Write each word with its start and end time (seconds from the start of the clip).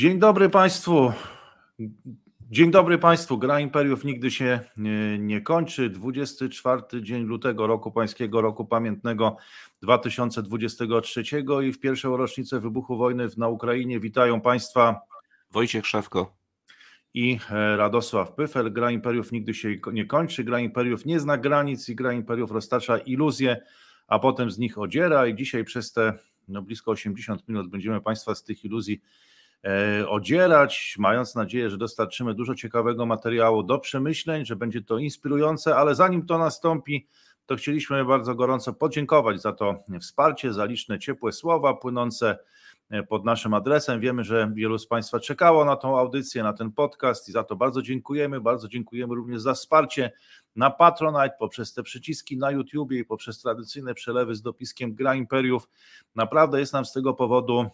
Dzień 0.00 0.18
dobry 0.18 0.48
Państwu. 0.48 1.12
Dzień 2.50 2.70
dobry 2.70 2.98
Państwu. 2.98 3.38
Gra 3.38 3.60
Imperiów 3.60 4.04
nigdy 4.04 4.30
się 4.30 4.60
nie, 4.76 5.18
nie, 5.18 5.40
kończy. 5.40 5.90
24 5.90 7.02
dzień 7.02 7.24
lutego 7.24 7.66
roku 7.66 7.92
Pańskiego 7.92 8.40
Roku 8.40 8.64
Pamiętnego 8.64 9.36
2023 9.82 11.22
i 11.64 11.72
w 11.72 11.80
pierwszą 11.80 12.16
rocznicę 12.16 12.60
wybuchu 12.60 12.96
wojny 12.96 13.28
na 13.36 13.48
Ukrainie 13.48 14.00
witają 14.00 14.40
Państwa 14.40 15.00
Wojciech 15.50 15.86
Szewko 15.86 16.36
i 17.14 17.38
e, 17.50 17.76
Radosław 17.76 18.32
Pyfel. 18.32 18.72
Gra 18.72 18.90
Imperiów 18.90 19.32
nigdy 19.32 19.54
się 19.54 19.68
nie 19.92 20.06
kończy. 20.06 20.44
Gra 20.44 20.60
Imperiów 20.60 21.06
nie 21.06 21.20
zna 21.20 21.38
granic 21.38 21.88
i 21.88 21.94
Gra 21.94 22.12
Imperiów 22.12 22.50
roztacza 22.50 22.98
iluzje, 22.98 23.60
a 24.06 24.18
potem 24.18 24.50
z 24.50 24.58
nich 24.58 24.78
odziera 24.78 25.26
i 25.26 25.34
dzisiaj 25.34 25.64
przez 25.64 25.92
te 25.92 26.12
no, 26.48 26.62
blisko 26.62 26.90
80 26.90 27.48
minut 27.48 27.70
będziemy 27.70 28.00
Państwa 28.00 28.34
z 28.34 28.44
tych 28.44 28.64
iluzji 28.64 29.00
odzierać, 30.08 30.96
mając 30.98 31.34
nadzieję, 31.34 31.70
że 31.70 31.78
dostarczymy 31.78 32.34
dużo 32.34 32.54
ciekawego 32.54 33.06
materiału 33.06 33.62
do 33.62 33.78
przemyśleń, 33.78 34.46
że 34.46 34.56
będzie 34.56 34.82
to 34.82 34.98
inspirujące, 34.98 35.76
ale 35.76 35.94
zanim 35.94 36.26
to 36.26 36.38
nastąpi, 36.38 37.06
to 37.50 37.56
chcieliśmy 37.56 38.04
bardzo 38.04 38.34
gorąco 38.34 38.72
podziękować 38.72 39.42
za 39.42 39.52
to 39.52 39.84
wsparcie, 40.00 40.52
za 40.52 40.64
liczne 40.64 40.98
ciepłe 40.98 41.32
słowa 41.32 41.74
płynące 41.74 42.38
e, 42.90 43.02
pod 43.02 43.24
naszym 43.24 43.54
adresem. 43.54 44.00
Wiemy, 44.00 44.24
że 44.24 44.50
wielu 44.54 44.78
z 44.78 44.86
Państwa 44.86 45.20
czekało 45.20 45.64
na 45.64 45.76
tą 45.76 45.98
audycję, 45.98 46.42
na 46.42 46.52
ten 46.52 46.72
podcast 46.72 47.28
i 47.28 47.32
za 47.32 47.44
to 47.44 47.56
bardzo 47.56 47.82
dziękujemy. 47.82 48.40
Bardzo 48.40 48.68
dziękujemy 48.68 49.14
również 49.14 49.40
za 49.40 49.54
wsparcie 49.54 50.12
na 50.56 50.70
Patronite, 50.70 51.34
poprzez 51.38 51.74
te 51.74 51.82
przyciski 51.82 52.36
na 52.36 52.50
YouTubie 52.50 52.98
i 52.98 53.04
poprzez 53.04 53.40
tradycyjne 53.40 53.94
przelewy 53.94 54.34
z 54.34 54.42
dopiskiem 54.42 54.94
Gra 54.94 55.14
Imperiów. 55.14 55.68
Naprawdę 56.14 56.60
jest 56.60 56.72
nam 56.72 56.84
z 56.84 56.92
tego 56.92 57.14
powodu 57.14 57.66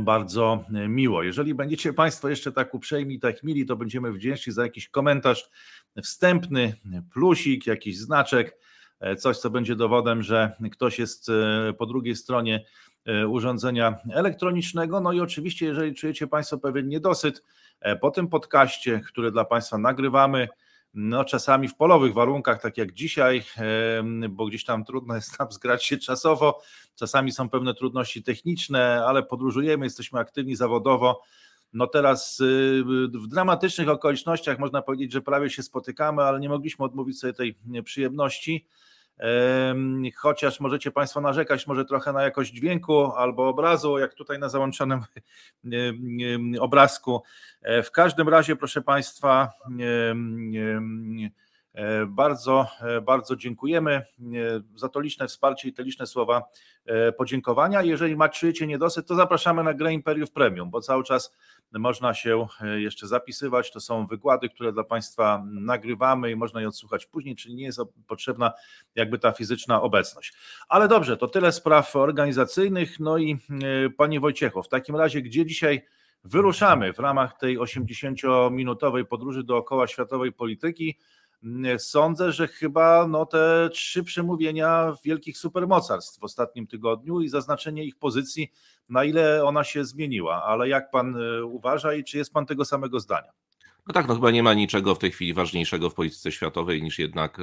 bardzo 0.00 0.64
miło. 0.88 1.22
Jeżeli 1.22 1.54
będziecie 1.54 1.92
Państwo 1.92 2.28
jeszcze 2.28 2.52
tak 2.52 2.74
uprzejmi, 2.74 3.20
tak 3.20 3.42
mili, 3.42 3.66
to 3.66 3.76
będziemy 3.76 4.12
wdzięczni 4.12 4.52
za 4.52 4.62
jakiś 4.62 4.88
komentarz 4.88 5.50
wstępny, 6.02 6.74
plusik, 7.12 7.66
jakiś 7.66 7.98
znaczek, 7.98 8.56
coś, 9.18 9.38
co 9.38 9.50
będzie 9.50 9.76
dowodem, 9.76 10.22
że 10.22 10.52
ktoś 10.72 10.98
jest 10.98 11.28
e, 11.28 11.72
po 11.72 11.86
drugiej 11.86 12.16
stronie 12.16 12.64
e, 13.04 13.28
urządzenia 13.28 13.96
elektronicznego. 14.12 15.00
No 15.00 15.12
i 15.12 15.20
oczywiście, 15.20 15.66
jeżeli 15.66 15.94
czujecie 15.94 16.26
Państwo 16.26 16.58
pewien 16.58 16.88
niedosyt 16.88 17.42
e, 17.80 17.96
po 17.96 18.10
tym 18.10 18.28
podcaście, 18.28 19.00
który 19.06 19.30
dla 19.30 19.44
Państwa 19.44 19.78
nagrywamy, 19.78 20.48
no 20.96 21.24
czasami 21.24 21.68
w 21.68 21.74
polowych 21.74 22.14
warunkach, 22.14 22.62
tak 22.62 22.76
jak 22.76 22.92
dzisiaj, 22.92 23.42
bo 24.30 24.46
gdzieś 24.46 24.64
tam 24.64 24.84
trudno 24.84 25.14
jest 25.14 25.38
tam 25.38 25.52
zgrać 25.52 25.84
się 25.84 25.96
czasowo, 25.96 26.62
czasami 26.94 27.32
są 27.32 27.48
pewne 27.48 27.74
trudności 27.74 28.22
techniczne, 28.22 29.04
ale 29.06 29.22
podróżujemy, 29.22 29.86
jesteśmy 29.86 30.18
aktywni 30.18 30.56
zawodowo. 30.56 31.22
No 31.72 31.86
teraz 31.86 32.40
y, 32.40 32.84
w 33.14 33.26
dramatycznych 33.26 33.88
okolicznościach 33.88 34.58
można 34.58 34.82
powiedzieć, 34.82 35.12
że 35.12 35.22
prawie 35.22 35.50
się 35.50 35.62
spotykamy, 35.62 36.22
ale 36.22 36.40
nie 36.40 36.48
mogliśmy 36.48 36.84
odmówić 36.84 37.20
sobie 37.20 37.32
tej 37.32 37.58
przyjemności 37.84 38.66
chociaż 40.16 40.60
możecie 40.60 40.90
Państwo 40.90 41.20
narzekać 41.20 41.66
może 41.66 41.84
trochę 41.84 42.12
na 42.12 42.22
jakość 42.22 42.52
dźwięku 42.52 43.12
albo 43.12 43.48
obrazu, 43.48 43.98
jak 43.98 44.14
tutaj 44.14 44.38
na 44.38 44.48
załączonym 44.48 45.00
obrazku. 46.60 47.22
E, 47.62 47.82
w 47.82 47.90
każdym 47.90 48.28
razie, 48.28 48.56
proszę 48.56 48.82
Państwa, 48.82 49.52
bardzo, 52.06 52.66
e, 52.80 53.00
bardzo 53.00 53.36
dziękujemy 53.36 53.92
e, 53.92 54.04
za 54.74 54.88
to 54.88 55.00
liczne 55.00 55.28
wsparcie 55.28 55.68
i 55.68 55.72
te 55.72 55.82
liczne 55.82 56.06
słowa 56.06 56.42
podziękowania. 57.18 57.82
Jeżeli 57.82 58.16
macie 58.16 58.66
niedosyt, 58.66 59.06
to 59.06 59.14
zapraszamy 59.14 59.64
na 59.64 59.74
grę 59.74 59.92
Imperiów 59.92 60.30
Premium, 60.30 60.70
bo 60.70 60.80
cały 60.80 61.04
czas 61.04 61.36
można 61.72 62.14
się 62.14 62.46
jeszcze 62.76 63.06
zapisywać. 63.06 63.72
To 63.72 63.80
są 63.80 64.06
wykłady, 64.06 64.48
które 64.48 64.72
dla 64.72 64.84
Państwa 64.84 65.44
nagrywamy 65.46 66.30
i 66.30 66.36
można 66.36 66.60
je 66.60 66.68
odsłuchać 66.68 67.06
później, 67.06 67.36
czyli 67.36 67.54
nie 67.54 67.64
jest 67.64 67.80
potrzebna 68.06 68.52
jakby 68.94 69.18
ta 69.18 69.32
fizyczna 69.32 69.82
obecność. 69.82 70.34
Ale 70.68 70.88
dobrze, 70.88 71.16
to 71.16 71.28
tyle 71.28 71.52
spraw 71.52 71.96
organizacyjnych. 71.96 73.00
No 73.00 73.18
i 73.18 73.38
Panie 73.96 74.20
Wojciechu, 74.20 74.62
w 74.62 74.68
takim 74.68 74.96
razie, 74.96 75.22
gdzie 75.22 75.46
dzisiaj 75.46 75.82
wyruszamy 76.24 76.92
w 76.92 76.98
ramach 76.98 77.38
tej 77.38 77.58
80-minutowej 77.58 79.04
podróży 79.04 79.44
dookoła 79.44 79.86
światowej 79.86 80.32
polityki? 80.32 80.98
Sądzę, 81.78 82.32
że 82.32 82.48
chyba 82.48 83.06
no, 83.08 83.26
te 83.26 83.70
trzy 83.72 84.04
przemówienia 84.04 84.94
wielkich 85.04 85.38
supermocarstw 85.38 86.20
w 86.20 86.24
ostatnim 86.24 86.66
tygodniu 86.66 87.20
i 87.20 87.28
zaznaczenie 87.28 87.84
ich 87.84 87.96
pozycji, 87.96 88.52
na 88.88 89.04
ile 89.04 89.44
ona 89.44 89.64
się 89.64 89.84
zmieniła. 89.84 90.42
Ale 90.42 90.68
jak 90.68 90.90
pan 90.90 91.16
e, 91.16 91.44
uważa 91.44 91.94
i 91.94 92.04
czy 92.04 92.18
jest 92.18 92.32
pan 92.32 92.46
tego 92.46 92.64
samego 92.64 93.00
zdania? 93.00 93.30
No 93.86 93.92
tak, 93.94 94.08
no 94.08 94.14
chyba 94.14 94.30
nie 94.30 94.42
ma 94.42 94.54
niczego 94.54 94.94
w 94.94 94.98
tej 94.98 95.10
chwili 95.10 95.34
ważniejszego 95.34 95.90
w 95.90 95.94
polityce 95.94 96.32
światowej 96.32 96.82
niż 96.82 96.98
jednak 96.98 97.38
e, 97.38 97.42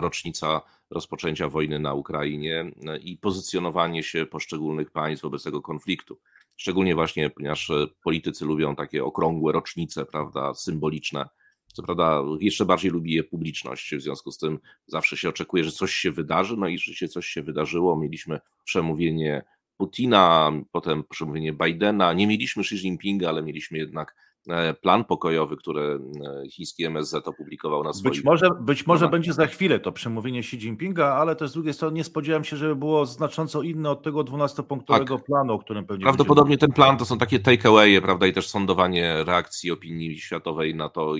rocznica 0.00 0.60
rozpoczęcia 0.90 1.48
wojny 1.48 1.78
na 1.78 1.94
Ukrainie 1.94 2.72
e, 2.86 2.98
i 2.98 3.18
pozycjonowanie 3.18 4.02
się 4.02 4.26
poszczególnych 4.26 4.90
państw 4.90 5.22
wobec 5.22 5.42
tego 5.42 5.62
konfliktu. 5.62 6.18
Szczególnie 6.56 6.94
właśnie, 6.94 7.30
ponieważ 7.30 7.72
politycy 8.02 8.44
lubią 8.44 8.76
takie 8.76 9.04
okrągłe 9.04 9.52
rocznice, 9.52 10.04
prawda, 10.04 10.54
symboliczne 10.54 11.28
co 11.74 11.82
prawda 11.82 12.22
jeszcze 12.40 12.64
bardziej 12.64 12.90
lubi 12.90 13.12
je 13.12 13.24
publiczność, 13.24 13.94
w 13.94 14.00
związku 14.00 14.30
z 14.30 14.38
tym 14.38 14.58
zawsze 14.86 15.16
się 15.16 15.28
oczekuje, 15.28 15.64
że 15.64 15.70
coś 15.70 15.92
się 15.94 16.12
wydarzy, 16.12 16.56
no 16.56 16.68
i 16.68 16.78
rzeczywiście 16.78 17.08
coś 17.08 17.26
się 17.26 17.42
wydarzyło. 17.42 17.96
Mieliśmy 17.96 18.40
przemówienie 18.64 19.42
Putina, 19.76 20.52
potem 20.72 21.04
przemówienie 21.04 21.52
Bidena. 21.52 22.12
Nie 22.12 22.26
mieliśmy 22.26 22.60
Xi 22.60 22.74
Jinpinga, 22.74 23.28
ale 23.28 23.42
mieliśmy 23.42 23.78
jednak 23.78 24.14
E, 24.48 24.74
plan 24.74 25.04
pokojowy, 25.04 25.56
który 25.56 26.00
e, 26.44 26.48
chiński 26.48 26.84
MSZ 26.84 27.28
opublikował 27.28 27.84
na 27.84 27.92
swoim. 27.92 28.12
Być 28.12 28.24
może, 28.24 28.48
być 28.60 28.86
może 28.86 29.08
będzie 29.08 29.32
za 29.32 29.46
chwilę 29.46 29.80
to 29.80 29.92
przemówienie 29.92 30.38
Xi 30.38 30.56
Jinpinga, 30.56 31.06
ale 31.06 31.36
też 31.36 31.50
z 31.50 31.52
drugiej 31.52 31.74
strony 31.74 31.96
nie 31.96 32.04
spodziewałem 32.04 32.44
się, 32.44 32.56
żeby 32.56 32.76
było 32.76 33.06
znacząco 33.06 33.62
inne 33.62 33.90
od 33.90 34.02
tego 34.02 34.20
12-punktowego 34.20 35.16
tak. 35.16 35.24
planu, 35.24 35.52
o 35.52 35.58
którym 35.58 35.86
pewnie. 35.86 36.02
Prawdopodobnie 36.02 36.58
ten 36.58 36.72
plan 36.72 36.96
to 36.96 37.04
są 37.04 37.18
takie 37.18 37.38
takeawaye, 37.38 38.00
prawda, 38.00 38.26
i 38.26 38.32
też 38.32 38.48
sądowanie 38.48 39.24
reakcji 39.24 39.70
opinii 39.70 40.18
światowej 40.18 40.74
na 40.74 40.88
to, 40.88 41.16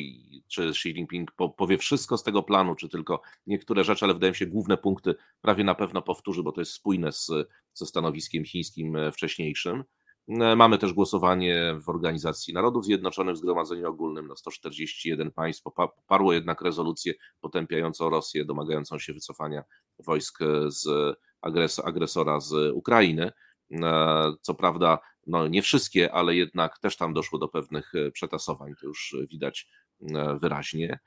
czy 0.48 0.68
Xi 0.68 0.88
Jinping 0.88 1.32
powie 1.56 1.78
wszystko 1.78 2.18
z 2.18 2.22
tego 2.22 2.42
planu, 2.42 2.74
czy 2.74 2.88
tylko 2.88 3.22
niektóre 3.46 3.84
rzeczy, 3.84 4.04
ale 4.04 4.14
wydaje 4.14 4.30
mi 4.30 4.36
się, 4.36 4.46
główne 4.46 4.76
punkty 4.76 5.14
prawie 5.40 5.64
na 5.64 5.74
pewno 5.74 6.02
powtórzy, 6.02 6.42
bo 6.42 6.52
to 6.52 6.60
jest 6.60 6.72
spójne 6.72 7.12
z, 7.12 7.30
ze 7.74 7.86
stanowiskiem 7.86 8.44
chińskim 8.44 8.96
e, 8.96 9.12
wcześniejszym. 9.12 9.84
E, 10.28 10.56
mamy 10.56 10.78
też 10.78 10.92
głosowanie 10.92 11.76
w 11.80 11.88
Organizacji 11.88 12.54
Narodów 12.54 12.84
Zjednoczonych 12.84 13.34
w 13.34 13.38
Zgromadzeniu 13.38 13.88
Ogólnym. 13.88 14.26
No 14.26 14.36
141 14.36 15.30
państw 15.30 15.62
poparło 15.62 16.32
jednak 16.32 16.60
rezolucję 16.60 17.14
potępiającą 17.40 18.10
Rosję, 18.10 18.44
domagającą 18.44 18.98
się 18.98 19.12
wycofania 19.12 19.62
wojsk 19.98 20.38
z 20.66 21.16
agresora 21.84 22.40
z 22.40 22.72
Ukrainy. 22.74 23.32
E, 23.72 24.32
co 24.40 24.54
prawda, 24.54 24.98
no 25.26 25.48
nie 25.48 25.62
wszystkie, 25.62 26.12
ale 26.12 26.34
jednak 26.34 26.78
też 26.78 26.96
tam 26.96 27.14
doszło 27.14 27.38
do 27.38 27.48
pewnych 27.48 27.92
przetasowań, 28.12 28.74
to 28.80 28.86
już 28.86 29.16
widać 29.30 29.68
wyraźnie. 30.40 30.98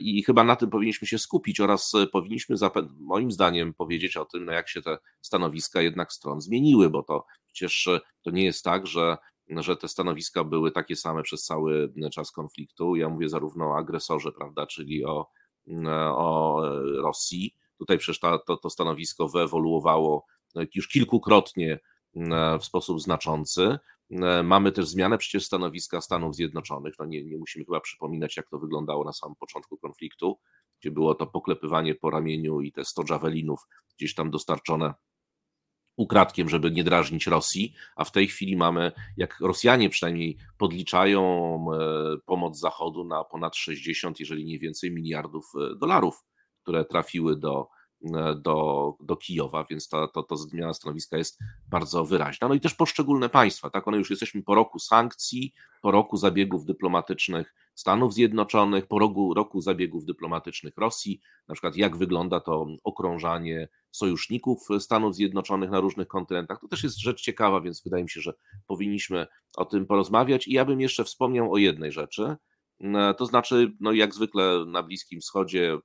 I 0.00 0.22
chyba 0.22 0.44
na 0.44 0.56
tym 0.56 0.70
powinniśmy 0.70 1.08
się 1.08 1.18
skupić 1.18 1.60
oraz 1.60 1.92
powinniśmy, 2.12 2.56
moim 2.98 3.32
zdaniem, 3.32 3.74
powiedzieć 3.74 4.16
o 4.16 4.24
tym, 4.24 4.44
no 4.44 4.52
jak 4.52 4.68
się 4.68 4.82
te 4.82 4.98
stanowiska 5.20 5.82
jednak 5.82 6.12
stron 6.12 6.40
zmieniły, 6.40 6.90
bo 6.90 7.02
to 7.02 7.26
Przecież 7.52 7.86
e, 7.86 8.00
to 8.22 8.30
nie 8.30 8.44
jest 8.44 8.64
tak, 8.64 8.86
że, 8.86 9.16
że 9.48 9.76
te 9.76 9.88
stanowiska 9.88 10.44
były 10.44 10.70
takie 10.72 10.96
same 10.96 11.22
przez 11.22 11.44
cały 11.44 11.92
czas 12.12 12.32
konfliktu. 12.32 12.96
Ja 12.96 13.08
mówię 13.08 13.28
zarówno 13.28 13.64
o 13.64 13.76
agresorze, 13.76 14.32
prawda, 14.32 14.66
czyli 14.66 15.04
o, 15.04 15.30
o 16.16 16.62
Rosji. 16.96 17.54
Tutaj 17.78 17.98
przecież 17.98 18.20
ta, 18.20 18.38
to, 18.38 18.56
to 18.56 18.70
stanowisko 18.70 19.28
wyewoluowało 19.28 20.26
już 20.74 20.88
kilkukrotnie 20.88 21.78
w 22.60 22.64
sposób 22.64 23.00
znaczący. 23.00 23.78
Mamy 24.44 24.72
też 24.72 24.88
zmianę 24.88 25.18
przecież 25.18 25.44
stanowiska 25.44 26.00
Stanów 26.00 26.34
Zjednoczonych. 26.34 26.94
No 26.98 27.04
nie, 27.04 27.24
nie 27.24 27.38
musimy 27.38 27.64
chyba 27.64 27.80
przypominać, 27.80 28.36
jak 28.36 28.50
to 28.50 28.58
wyglądało 28.58 29.04
na 29.04 29.12
samym 29.12 29.36
początku 29.36 29.76
konfliktu, 29.76 30.38
gdzie 30.80 30.90
było 30.90 31.14
to 31.14 31.26
poklepywanie 31.26 31.94
po 31.94 32.10
ramieniu 32.10 32.60
i 32.60 32.72
te 32.72 32.84
100 32.84 33.02
javelinów 33.10 33.60
gdzieś 33.98 34.14
tam 34.14 34.30
dostarczone 34.30 34.94
ukradkiem, 35.96 36.48
żeby 36.48 36.70
nie 36.70 36.84
drażnić 36.84 37.26
Rosji, 37.26 37.74
a 37.96 38.04
w 38.04 38.12
tej 38.12 38.28
chwili 38.28 38.56
mamy, 38.56 38.92
jak 39.16 39.40
Rosjanie 39.40 39.88
przynajmniej 39.88 40.36
podliczają 40.58 41.22
e, 41.72 42.16
pomoc 42.26 42.58
Zachodu 42.58 43.04
na 43.04 43.24
ponad 43.24 43.56
60, 43.56 44.20
jeżeli 44.20 44.44
nie 44.44 44.58
więcej, 44.58 44.90
miliardów 44.92 45.44
e, 45.54 45.76
dolarów, 45.76 46.24
które 46.62 46.84
trafiły 46.84 47.36
do, 47.36 47.68
do, 48.36 48.94
do 49.00 49.16
Kijowa, 49.16 49.64
więc 49.70 49.88
ta, 49.88 50.08
to, 50.08 50.22
to 50.22 50.36
zmiana 50.36 50.74
stanowiska 50.74 51.18
jest 51.18 51.38
bardzo 51.68 52.04
wyraźna. 52.04 52.48
No 52.48 52.54
i 52.54 52.60
też 52.60 52.74
poszczególne 52.74 53.28
państwa, 53.28 53.70
tak, 53.70 53.88
one 53.88 53.98
już 53.98 54.10
jesteśmy 54.10 54.42
po 54.42 54.54
roku 54.54 54.78
sankcji, 54.78 55.54
po 55.82 55.90
roku 55.90 56.16
zabiegów 56.16 56.64
dyplomatycznych 56.64 57.54
Stanów 57.74 58.14
Zjednoczonych, 58.14 58.86
po 58.86 58.98
roku, 58.98 59.34
roku 59.34 59.60
zabiegów 59.60 60.04
dyplomatycznych 60.04 60.76
Rosji, 60.76 61.20
na 61.48 61.54
przykład 61.54 61.76
jak 61.76 61.96
wygląda 61.96 62.40
to 62.40 62.66
okrążanie 62.84 63.68
sojuszników 63.90 64.68
Stanów 64.78 65.14
Zjednoczonych 65.14 65.70
na 65.70 65.80
różnych 65.80 66.08
kontynentach. 66.08 66.60
To 66.60 66.68
też 66.68 66.82
jest 66.82 66.98
rzecz 66.98 67.20
ciekawa, 67.20 67.60
więc 67.60 67.82
wydaje 67.82 68.02
mi 68.02 68.10
się, 68.10 68.20
że 68.20 68.32
powinniśmy 68.66 69.26
o 69.56 69.64
tym 69.64 69.86
porozmawiać. 69.86 70.48
I 70.48 70.52
ja 70.52 70.64
bym 70.64 70.80
jeszcze 70.80 71.04
wspomniał 71.04 71.52
o 71.52 71.56
jednej 71.56 71.92
rzeczy, 71.92 72.36
to 73.16 73.26
znaczy, 73.26 73.72
no 73.80 73.92
jak 73.92 74.14
zwykle 74.14 74.64
na 74.66 74.82
Bliskim 74.82 75.20
Wschodzie 75.20 75.78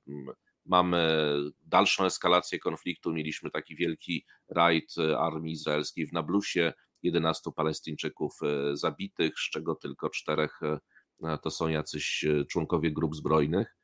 mamy 0.66 1.32
dalszą 1.62 2.04
eskalację 2.04 2.58
konfliktu. 2.58 3.12
Mieliśmy 3.12 3.50
taki 3.50 3.76
wielki 3.76 4.26
rajd 4.48 4.94
armii 5.18 5.52
izraelskiej 5.52 6.06
w 6.06 6.12
Nablusie, 6.12 6.72
11 7.02 7.50
Palestyńczyków 7.56 8.32
e, 8.42 8.76
zabitych, 8.76 9.38
z 9.38 9.50
czego 9.50 9.74
tylko 9.74 10.10
czterech 10.10 10.60
e, 10.62 11.38
to 11.42 11.50
są 11.50 11.68
jacyś 11.68 12.24
e, 12.24 12.44
członkowie 12.44 12.92
grup 12.92 13.16
zbrojnych 13.16 13.76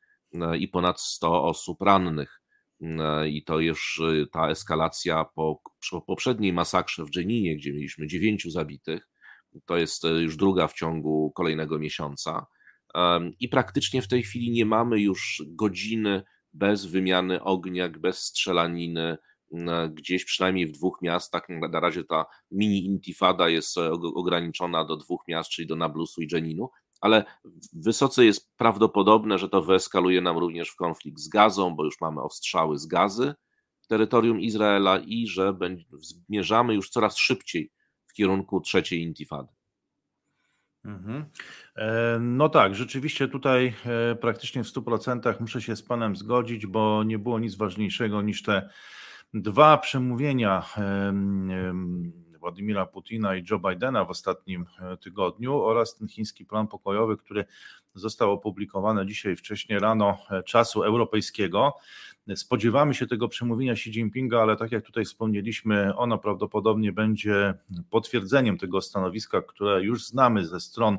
i 0.58 0.68
ponad 0.68 1.00
100 1.00 1.44
osób 1.44 1.82
rannych. 1.82 2.40
I 3.26 3.44
to 3.44 3.58
już 3.58 4.02
ta 4.32 4.48
eskalacja 4.48 5.24
po, 5.24 5.62
po 5.90 6.02
poprzedniej 6.02 6.52
masakrze 6.52 7.04
w 7.04 7.10
Dżeninie, 7.10 7.56
gdzie 7.56 7.72
mieliśmy 7.72 8.06
dziewięciu 8.06 8.50
zabitych, 8.50 9.08
to 9.66 9.76
jest 9.76 10.04
już 10.04 10.36
druga 10.36 10.68
w 10.68 10.74
ciągu 10.74 11.32
kolejnego 11.36 11.78
miesiąca. 11.78 12.46
I 13.40 13.48
praktycznie 13.48 14.02
w 14.02 14.08
tej 14.08 14.22
chwili 14.22 14.50
nie 14.50 14.66
mamy 14.66 15.00
już 15.00 15.42
godziny 15.46 16.22
bez 16.52 16.86
wymiany 16.86 17.42
ognia, 17.42 17.88
bez 17.88 18.18
strzelaniny. 18.18 19.18
Gdzieś 19.90 20.24
przynajmniej 20.24 20.66
w 20.66 20.72
dwóch 20.72 20.98
miastach, 21.02 21.42
na 21.48 21.80
razie 21.80 22.04
ta 22.04 22.26
mini 22.50 22.84
intifada 22.84 23.48
jest 23.48 23.78
e, 23.78 23.90
ograniczona 23.92 24.84
do 24.84 24.96
dwóch 24.96 25.22
miast, 25.28 25.50
czyli 25.50 25.68
do 25.68 25.76
Nablusu 25.76 26.22
i 26.22 26.26
Dżeninu, 26.26 26.70
ale 27.00 27.24
wysoce 27.72 28.24
jest 28.24 28.56
prawdopodobne, 28.56 29.38
że 29.38 29.48
to 29.48 29.62
wyeskaluje 29.62 30.20
nam 30.20 30.38
również 30.38 30.68
w 30.68 30.76
konflikt 30.76 31.20
z 31.20 31.28
Gazą, 31.28 31.76
bo 31.76 31.84
już 31.84 32.00
mamy 32.00 32.22
ostrzały 32.22 32.78
z 32.78 32.86
gazy 32.86 33.34
terytorium 33.92 34.40
Izraela 34.40 34.98
i 34.98 35.26
że 35.26 35.58
zmierzamy 36.00 36.74
już 36.74 36.90
coraz 36.90 37.16
szybciej 37.16 37.72
w 38.06 38.12
kierunku 38.12 38.60
trzeciej 38.60 39.02
intifady. 39.02 39.48
Mhm. 40.84 41.24
E, 41.76 42.18
no 42.20 42.48
tak, 42.48 42.74
rzeczywiście 42.74 43.28
tutaj 43.28 43.74
e, 43.86 44.14
praktycznie 44.14 44.64
w 44.64 44.66
100% 44.66 45.40
muszę 45.40 45.62
się 45.62 45.76
z 45.76 45.82
Panem 45.82 46.16
zgodzić, 46.16 46.66
bo 46.66 47.04
nie 47.04 47.18
było 47.18 47.38
nic 47.38 47.54
ważniejszego 47.54 48.22
niż 48.22 48.42
te 48.42 48.68
dwa 49.34 49.78
przemówienia 49.78 50.62
Władimira 52.42 52.86
Putina 52.86 53.36
i 53.36 53.44
Joe 53.50 53.58
Bidena 53.58 54.04
w 54.04 54.10
ostatnim 54.10 54.66
e, 54.80 54.96
tygodniu 54.96 55.62
oraz 55.62 55.96
ten 55.96 56.08
chiński 56.08 56.44
plan 56.44 56.68
pokojowy, 56.68 57.16
który 57.16 57.44
został 57.94 58.32
opublikowany 58.32 59.06
dzisiaj 59.06 59.36
wcześniej 59.36 59.78
rano 59.78 60.18
czasu 60.46 60.82
europejskiego. 60.82 61.72
Spodziewamy 62.34 62.94
się 62.94 63.06
tego 63.06 63.28
przemówienia 63.28 63.72
Xi 63.72 63.90
Jinpinga, 63.90 64.42
ale 64.42 64.56
tak 64.56 64.72
jak 64.72 64.84
tutaj 64.84 65.04
wspomnieliśmy, 65.04 65.96
ono 65.96 66.18
prawdopodobnie 66.18 66.92
będzie 66.92 67.54
potwierdzeniem 67.90 68.58
tego 68.58 68.80
stanowiska, 68.80 69.42
które 69.42 69.82
już 69.82 70.06
znamy 70.06 70.46
ze 70.46 70.60
stron 70.60 70.98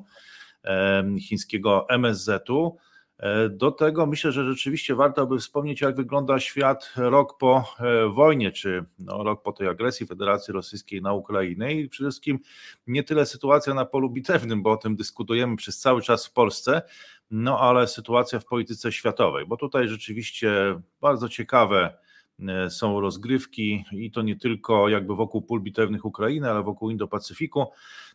chińskiego 1.19 1.89
MSZ-u. 1.89 2.77
E, 3.17 3.49
do 3.49 3.71
tego 3.71 4.05
myślę, 4.05 4.31
że 4.31 4.45
rzeczywiście 4.45 4.95
warto 4.95 5.27
by 5.27 5.39
wspomnieć, 5.39 5.81
jak 5.81 5.95
wygląda 5.95 6.39
świat 6.39 6.93
rok 6.95 7.37
po 7.37 7.75
e, 7.79 8.07
wojnie, 8.07 8.51
czy 8.51 8.85
no, 8.99 9.23
rok 9.23 9.43
po 9.43 9.51
tej 9.51 9.67
agresji 9.67 10.05
Federacji 10.05 10.53
Rosyjskiej 10.53 11.01
na 11.01 11.13
Ukrainę 11.13 11.73
i 11.73 11.89
przede 11.89 12.09
wszystkim 12.09 12.39
nie 12.87 13.03
tyle 13.03 13.25
sytuacja 13.25 13.73
na 13.73 13.85
polu 13.85 14.09
bitewnym, 14.09 14.63
bo 14.63 14.71
o 14.71 14.77
tym 14.77 14.95
dyskutujemy 14.95 15.55
przez 15.55 15.79
cały 15.79 16.01
czas 16.01 16.27
w 16.27 16.33
Polsce, 16.33 16.81
no 17.31 17.59
ale 17.59 17.87
sytuacja 17.87 18.39
w 18.39 18.45
polityce 18.45 18.91
światowej, 18.91 19.45
bo 19.45 19.57
tutaj 19.57 19.87
rzeczywiście 19.87 20.79
bardzo 21.01 21.29
ciekawe 21.29 21.97
e, 22.39 22.69
są 22.69 23.01
rozgrywki 23.01 23.85
i 23.91 24.11
to 24.11 24.21
nie 24.21 24.35
tylko 24.35 24.89
jakby 24.89 25.15
wokół 25.15 25.41
pól 25.41 25.61
bitewnych 25.61 26.05
Ukrainy, 26.05 26.49
ale 26.51 26.63
wokół 26.63 26.89
Indo-Pacyfiku. 26.89 27.65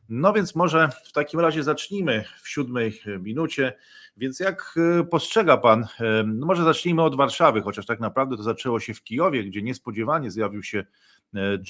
No 0.09 0.33
więc 0.33 0.55
może 0.55 0.89
w 1.05 1.13
takim 1.13 1.41
razie 1.41 1.63
zacznijmy 1.63 2.25
w 2.43 2.49
siódmej 2.49 3.01
minucie. 3.21 3.73
Więc 4.19 4.41
jak 4.41 4.75
e, 5.01 5.05
postrzega 5.05 5.57
Pan, 5.57 5.83
e, 5.83 6.25
no 6.27 6.47
może 6.47 6.65
zacznijmy 6.65 7.03
od 7.03 7.17
Warszawy, 7.17 7.61
chociaż 7.61 7.87
tak 7.87 8.01
naprawdę 8.01 8.37
to 8.37 8.43
zaczęło 8.43 8.81
się 8.81 8.95
w 8.95 9.03
Kijowie, 9.03 9.45
gdzie 9.45 9.63
niespodziewanie 9.63 10.31
zjawił 10.31 10.63
się 10.63 10.85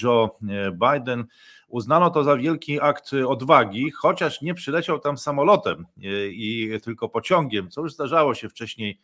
Joe 0.03 0.37
Biden. 0.71 1.25
Uznano 1.67 2.09
to 2.09 2.23
za 2.23 2.37
wielki 2.37 2.81
akt 2.81 3.11
odwagi, 3.27 3.91
chociaż 3.91 4.41
nie 4.41 4.53
przyleciał 4.53 4.99
tam 4.99 5.17
samolotem 5.17 5.85
i 6.31 6.71
tylko 6.83 7.09
pociągiem, 7.09 7.69
co 7.69 7.81
już 7.81 7.93
zdarzało 7.93 8.33
się 8.33 8.49
wcześniej 8.49 8.99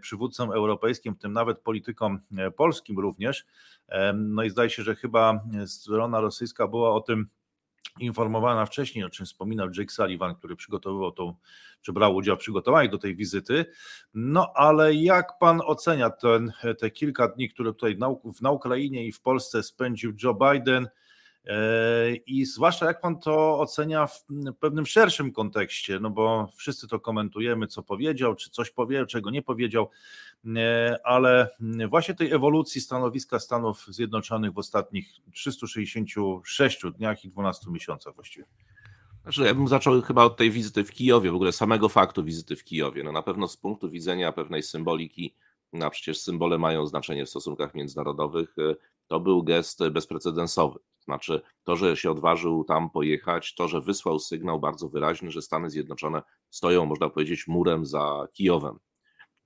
przywódcom 0.00 0.52
europejskim, 0.52 1.14
w 1.14 1.18
tym 1.18 1.32
nawet 1.32 1.58
politykom 1.58 2.20
polskim 2.56 2.98
również. 2.98 3.46
No 4.14 4.42
i 4.42 4.50
zdaje 4.50 4.70
się, 4.70 4.82
że 4.82 4.94
chyba 4.94 5.40
strona 5.66 6.20
rosyjska 6.20 6.68
była 6.68 6.94
o 6.94 7.00
tym 7.00 7.28
informowana 8.00 8.66
wcześniej, 8.66 9.04
o 9.04 9.10
czym 9.10 9.26
wspominał 9.26 9.68
Jake 9.68 9.92
Sullivan, 9.92 10.34
który 10.34 10.56
przygotowywał 10.56 11.12
tą, 11.12 11.34
czy 11.82 11.92
brał 11.92 12.14
udział 12.14 12.36
w 12.36 12.38
przygotowaniu 12.38 12.90
do 12.90 12.98
tej 12.98 13.16
wizyty. 13.16 13.64
No 14.14 14.52
ale 14.54 14.94
jak 14.94 15.38
pan 15.38 15.60
ocenia 15.64 16.10
ten, 16.10 16.52
te 16.78 16.90
kilka 16.90 17.28
dni, 17.28 17.48
które 17.48 17.72
tutaj 17.72 17.96
na, 17.98 18.08
na 18.40 18.50
Ukrainie 18.50 19.06
i 19.06 19.12
w 19.12 19.20
Polsce 19.20 19.62
spędził 19.62 20.12
Joe 20.22 20.34
Biden? 20.34 20.88
E, 21.46 22.14
I 22.14 22.44
zwłaszcza 22.44 22.86
jak 22.86 23.00
pan 23.00 23.18
to 23.18 23.58
ocenia 23.58 24.06
w 24.06 24.24
pewnym 24.60 24.86
szerszym 24.86 25.32
kontekście, 25.32 26.00
no 26.00 26.10
bo 26.10 26.48
wszyscy 26.56 26.88
to 26.88 27.00
komentujemy, 27.00 27.66
co 27.66 27.82
powiedział, 27.82 28.34
czy 28.34 28.50
coś 28.50 28.70
powiedział, 28.70 29.06
czego 29.06 29.30
nie 29.30 29.42
powiedział, 29.42 29.90
e, 30.56 30.98
ale 31.04 31.48
właśnie 31.88 32.14
tej 32.14 32.32
ewolucji 32.32 32.80
stanowiska 32.80 33.38
Stanów 33.38 33.86
Zjednoczonych 33.88 34.52
w 34.52 34.58
ostatnich 34.58 35.06
366 35.32 36.82
dniach 36.98 37.24
i 37.24 37.28
12 37.28 37.70
miesiącach 37.70 38.14
właściwie. 38.14 38.46
Znaczy, 39.22 39.42
ja 39.42 39.54
bym 39.54 39.68
zaczął 39.68 40.02
chyba 40.02 40.24
od 40.24 40.36
tej 40.36 40.50
wizyty 40.50 40.84
w 40.84 40.92
Kijowie, 40.92 41.30
w 41.30 41.34
ogóle 41.34 41.52
samego 41.52 41.88
faktu 41.88 42.24
wizyty 42.24 42.56
w 42.56 42.64
Kijowie. 42.64 43.02
No 43.02 43.12
na 43.12 43.22
pewno 43.22 43.48
z 43.48 43.56
punktu 43.56 43.90
widzenia 43.90 44.32
pewnej 44.32 44.62
symboliki, 44.62 45.34
a 45.82 45.90
przecież 45.90 46.20
symbole 46.20 46.58
mają 46.58 46.86
znaczenie 46.86 47.26
w 47.26 47.30
stosunkach 47.30 47.74
międzynarodowych, 47.74 48.54
e, 48.58 48.74
to 49.06 49.20
był 49.20 49.42
gest 49.42 49.88
bezprecedensowy. 49.88 50.78
Znaczy, 51.04 51.42
to, 51.64 51.76
że 51.76 51.96
się 51.96 52.10
odważył 52.10 52.64
tam 52.64 52.90
pojechać, 52.90 53.54
to, 53.54 53.68
że 53.68 53.80
wysłał 53.80 54.18
sygnał 54.18 54.60
bardzo 54.60 54.88
wyraźny, 54.88 55.30
że 55.30 55.42
Stany 55.42 55.70
Zjednoczone 55.70 56.22
stoją, 56.50 56.86
można 56.86 57.08
powiedzieć, 57.08 57.46
murem 57.46 57.86
za 57.86 58.28
Kijowem. 58.32 58.78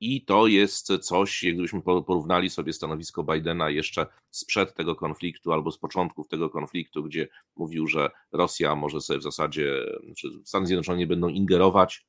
I 0.01 0.25
to 0.25 0.47
jest 0.47 0.87
coś, 0.87 1.45
gdybyśmy 1.53 1.83
porównali 1.83 2.51
sobie 2.51 2.73
stanowisko 2.73 3.25
Bidena 3.25 3.71
jeszcze 3.71 4.07
sprzed 4.31 4.75
tego 4.75 4.97
konfliktu 4.97 5.53
albo 5.53 5.71
z 5.71 5.79
początków 5.79 6.29
tego 6.29 6.51
konfliktu, 6.51 7.03
gdzie 7.03 7.29
mówił, 7.57 7.87
że 7.87 8.11
Rosja 8.33 8.75
może 8.75 9.01
sobie 9.01 9.19
w 9.19 9.23
zasadzie, 9.23 9.87
czy 10.17 10.29
Stany 10.45 10.67
Zjednoczone 10.67 10.99
nie 10.99 11.07
będą 11.07 11.29
ingerować 11.29 12.07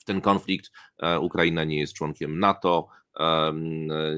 w 0.00 0.04
ten 0.04 0.20
konflikt, 0.20 0.70
e, 0.98 1.20
Ukraina 1.20 1.64
nie 1.64 1.78
jest 1.78 1.92
członkiem 1.92 2.38
NATO, 2.38 2.88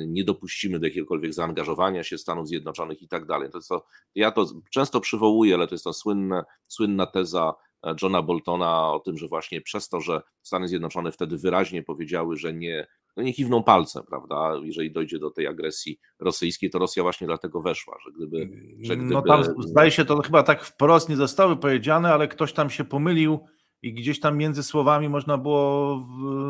nie 0.06 0.24
dopuścimy 0.24 0.78
do 0.78 0.86
jakiegokolwiek 0.86 1.34
zaangażowania 1.34 2.04
się 2.04 2.18
Stanów 2.18 2.48
Zjednoczonych 2.48 3.02
i 3.02 3.08
tak 3.08 3.26
dalej. 3.26 3.50
To 3.50 3.60
co, 3.60 3.84
ja 4.14 4.30
to 4.30 4.46
często 4.70 5.00
przywołuję, 5.00 5.54
ale 5.54 5.66
to 5.66 5.74
jest 5.74 5.84
ta 5.84 5.92
słynna, 5.92 6.44
słynna 6.68 7.06
teza 7.06 7.54
e, 7.86 7.94
Johna 8.02 8.22
Boltona 8.22 8.92
o 8.92 9.00
tym, 9.00 9.18
że 9.18 9.28
właśnie 9.28 9.60
przez 9.60 9.88
to, 9.88 10.00
że 10.00 10.22
Stany 10.42 10.68
Zjednoczone 10.68 11.12
wtedy 11.12 11.38
wyraźnie 11.38 11.82
powiedziały, 11.82 12.36
że 12.36 12.52
nie, 12.52 12.86
no 13.16 13.22
nie 13.22 13.34
kiwną 13.34 13.62
palcem, 13.62 14.02
prawda, 14.08 14.52
jeżeli 14.62 14.92
dojdzie 14.92 15.18
do 15.18 15.30
tej 15.30 15.46
agresji 15.46 15.98
rosyjskiej, 16.18 16.70
to 16.70 16.78
Rosja 16.78 17.02
właśnie 17.02 17.26
dlatego 17.26 17.60
weszła, 17.60 17.98
że 18.04 18.12
gdyby... 18.12 18.50
Że 18.80 18.96
gdyby... 18.96 19.14
No 19.14 19.22
tam 19.22 19.44
zdaje 19.58 19.90
się 19.90 20.04
to 20.04 20.22
chyba 20.22 20.42
tak 20.42 20.64
wprost 20.64 21.08
nie 21.08 21.16
zostały 21.16 21.56
powiedziane, 21.56 22.12
ale 22.12 22.28
ktoś 22.28 22.52
tam 22.52 22.70
się 22.70 22.84
pomylił 22.84 23.40
i 23.84 23.92
gdzieś 23.92 24.20
tam 24.20 24.36
między 24.36 24.62
słowami 24.62 25.08
można 25.08 25.38
było 25.38 25.98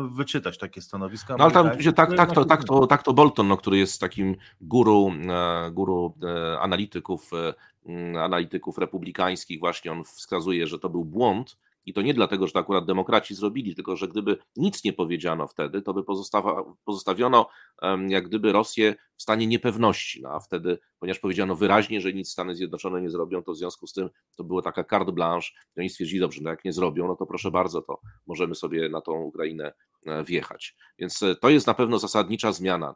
wyczytać 0.07 0.57
takie 0.57 0.81
stanowiska. 0.81 1.35
No 1.37 1.43
ale 1.43 1.53
tam 1.53 1.69
gdzie 1.77 1.93
tak, 1.93 2.15
tak, 2.15 2.31
to, 2.31 2.45
tak, 2.45 2.63
to, 2.63 2.87
tak 2.87 3.03
to 3.03 3.13
Bolton, 3.13 3.47
no, 3.47 3.57
który 3.57 3.77
jest 3.77 4.01
takim 4.01 4.35
guru, 4.61 5.11
e, 5.29 5.71
guru 5.71 6.13
e, 6.23 6.59
analityków, 6.59 7.31
e, 7.33 8.19
analityków 8.19 8.77
republikańskich, 8.77 9.59
właśnie 9.59 9.91
on 9.91 10.03
wskazuje, 10.03 10.67
że 10.67 10.79
to 10.79 10.89
był 10.89 11.05
błąd, 11.05 11.57
i 11.85 11.93
to 11.93 12.01
nie 12.01 12.13
dlatego, 12.13 12.47
że 12.47 12.53
to 12.53 12.59
akurat 12.59 12.85
demokraci 12.85 13.35
zrobili, 13.35 13.75
tylko 13.75 13.95
że 13.95 14.07
gdyby 14.07 14.37
nic 14.55 14.83
nie 14.83 14.93
powiedziano 14.93 15.47
wtedy, 15.47 15.81
to 15.81 15.93
by 15.93 16.03
pozostawiono 16.85 17.49
jak 18.07 18.27
gdyby 18.27 18.51
Rosję 18.51 18.95
w 19.17 19.21
stanie 19.21 19.47
niepewności. 19.47 20.21
No 20.21 20.29
a 20.29 20.39
wtedy, 20.39 20.77
ponieważ 20.99 21.19
powiedziano 21.19 21.55
wyraźnie, 21.55 22.01
że 22.01 22.13
nic 22.13 22.31
Stany 22.31 22.55
Zjednoczone 22.55 23.01
nie 23.01 23.09
zrobią, 23.09 23.43
to 23.43 23.51
w 23.51 23.57
związku 23.57 23.87
z 23.87 23.93
tym 23.93 24.09
to 24.37 24.43
była 24.43 24.61
taka 24.61 24.83
carte 24.83 25.11
blanche 25.11 25.49
i 25.77 25.79
oni 25.79 25.89
stwierdzili, 25.89 26.19
dobrze, 26.19 26.41
no 26.43 26.49
jak 26.49 26.65
nie 26.65 26.73
zrobią, 26.73 27.07
no 27.07 27.15
to 27.15 27.25
proszę 27.25 27.51
bardzo, 27.51 27.81
to 27.81 27.99
możemy 28.27 28.55
sobie 28.55 28.89
na 28.89 29.01
tą 29.01 29.21
Ukrainę 29.21 29.73
e, 30.05 30.23
wjechać. 30.23 30.75
Więc 30.99 31.23
e, 31.23 31.35
to 31.35 31.49
jest 31.49 31.67
na 31.67 31.73
pewno 31.73 31.99
zasadnicza 31.99 32.51
zmiana. 32.51 32.95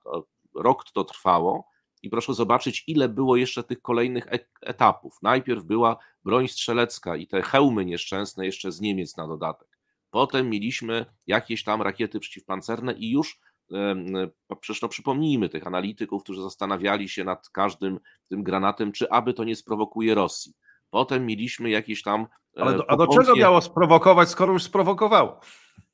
Rok 0.56 0.84
to 0.94 1.04
trwało 1.04 1.68
i 2.02 2.10
proszę 2.10 2.34
zobaczyć, 2.34 2.84
ile 2.88 3.10
było 3.10 3.36
jeszcze 3.36 3.64
tych 3.64 3.82
kolejnych 3.82 4.28
etapów. 4.62 5.18
Najpierw 5.22 5.64
była 5.64 5.98
broń 6.24 6.48
strzelecka 6.48 7.16
i 7.16 7.28
te 7.28 7.42
hełmy 7.42 7.86
nieszczęsne 7.86 8.46
jeszcze 8.46 8.72
z 8.72 8.82
Niemiec 8.82 9.18
na 9.18 9.28
dodatek. 9.28 9.80
Potem 10.10 10.50
mieliśmy 10.50 11.06
jakieś 11.28 11.64
tam 11.64 11.82
rakiety 11.82 12.20
przeciwpancerne 12.20 12.94
i 12.94 13.12
już 13.12 13.40
przecież 14.62 14.82
no 14.82 14.90
przypomnijmy 14.90 15.50
tych 15.50 15.68
analityków, 15.68 16.24
którzy 16.24 16.42
zastanawiali 16.42 17.10
się 17.10 17.24
nad 17.24 17.50
każdym 17.50 18.00
tym 18.30 18.44
granatem, 18.44 18.92
czy 18.92 19.10
aby 19.10 19.34
to 19.34 19.44
nie 19.44 19.56
sprowokuje 19.56 20.16
Rosji. 20.16 20.54
Potem 20.90 21.26
mieliśmy 21.26 21.70
jakieś 21.70 22.04
tam. 22.04 22.28
E, 22.58 22.62
Ale 22.62 22.78
do, 22.78 22.92
a 22.92 22.98
do 22.98 23.08
czego 23.08 23.36
miało 23.36 23.62
sprowokować, 23.62 24.30
skoro 24.30 24.54
już 24.54 24.64
sprowokowało? 24.64 25.40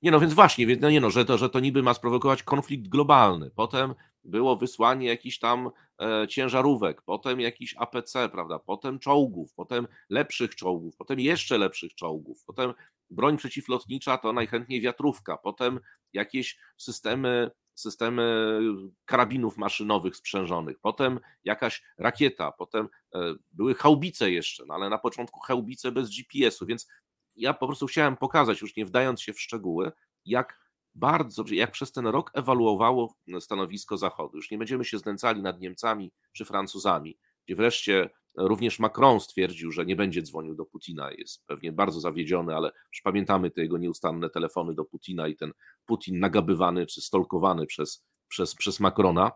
Nie 0.02 0.12
no, 0.12 0.20
więc 0.20 0.34
właśnie, 0.34 0.68
więc 0.68 0.82
no 0.82 0.90
nie 0.90 1.02
no, 1.02 1.10
że 1.10 1.26
to, 1.26 1.38
że 1.38 1.50
to 1.50 1.60
niby 1.60 1.84
ma 1.84 1.94
sprowokować 1.94 2.44
konflikt 2.44 2.88
globalny. 2.88 3.52
Potem 3.56 3.96
było 4.24 4.58
wysłanie 4.58 5.08
jakichś 5.08 5.40
tam 5.40 5.70
e, 6.02 6.28
ciężarówek, 6.28 7.02
potem 7.02 7.40
jakiś 7.40 7.76
APC, 7.78 8.30
prawda, 8.32 8.60
potem 8.60 9.00
czołgów, 9.00 9.54
potem 9.54 9.88
lepszych 10.10 10.56
czołgów, 10.56 10.96
potem 10.98 11.20
jeszcze 11.20 11.58
lepszych 11.58 11.96
czołgów, 11.96 12.44
potem 12.46 12.74
broń 13.10 13.38
przeciwlotnicza 13.38 14.18
to 14.18 14.34
najchętniej 14.34 14.82
wiatrówka, 14.82 15.38
potem 15.38 15.80
jakieś 16.14 16.58
systemy 16.78 17.52
systemy 17.76 18.60
karabinów 19.06 19.58
maszynowych 19.58 20.16
sprzężonych, 20.16 20.80
potem 20.80 21.20
jakaś 21.44 21.84
rakieta, 21.98 22.52
potem 22.52 22.90
e, 23.16 23.20
były 23.52 23.76
chałbice 23.76 24.32
jeszcze, 24.32 24.66
no 24.66 24.74
ale 24.74 24.90
na 24.90 24.98
początku 24.98 25.40
chałbice 25.40 25.92
bez 25.92 26.10
GPS-u, 26.10 26.66
więc 26.66 26.88
ja 27.36 27.54
po 27.54 27.68
prostu 27.68 27.88
chciałem 27.88 28.18
pokazać, 28.18 28.62
już 28.62 28.76
nie 28.76 28.86
wdając 28.86 29.22
się 29.22 29.34
w 29.34 29.42
szczegóły, 29.42 29.92
jak 30.26 30.66
bardzo, 30.96 31.44
jak 31.52 31.72
przez 31.72 31.92
ten 31.92 32.08
rok 32.08 32.32
ewaluowało 32.34 33.16
stanowisko 33.40 33.98
Zachodu. 33.98 34.38
Już 34.38 34.52
nie 34.52 34.58
będziemy 34.58 34.86
się 34.86 34.98
znęcali 34.98 35.42
nad 35.42 35.62
Niemcami 35.62 36.12
czy 36.32 36.46
Francuzami, 36.46 37.18
gdzie 37.46 37.56
wreszcie 37.56 38.10
również 38.38 38.80
Macron 38.80 39.20
stwierdził, 39.20 39.72
że 39.72 39.86
nie 39.86 39.96
będzie 39.96 40.22
dzwonił 40.22 40.56
do 40.56 40.66
Putina. 40.66 41.12
Jest 41.12 41.46
pewnie 41.48 41.72
bardzo 41.72 42.00
zawiedziony, 42.00 42.56
ale 42.56 42.72
już 42.94 43.02
pamiętamy 43.02 43.52
te 43.52 43.62
jego 43.62 43.78
nieustanne 43.78 44.30
telefony 44.30 44.74
do 44.74 44.86
Putina 44.86 45.28
i 45.28 45.36
ten 45.36 45.52
Putin 45.86 46.20
nagabywany 46.20 46.86
czy 46.86 47.02
stolkowany 47.02 47.66
przez, 47.66 48.06
przez, 48.28 48.56
przez 48.56 48.80
Macrona. 48.80 49.32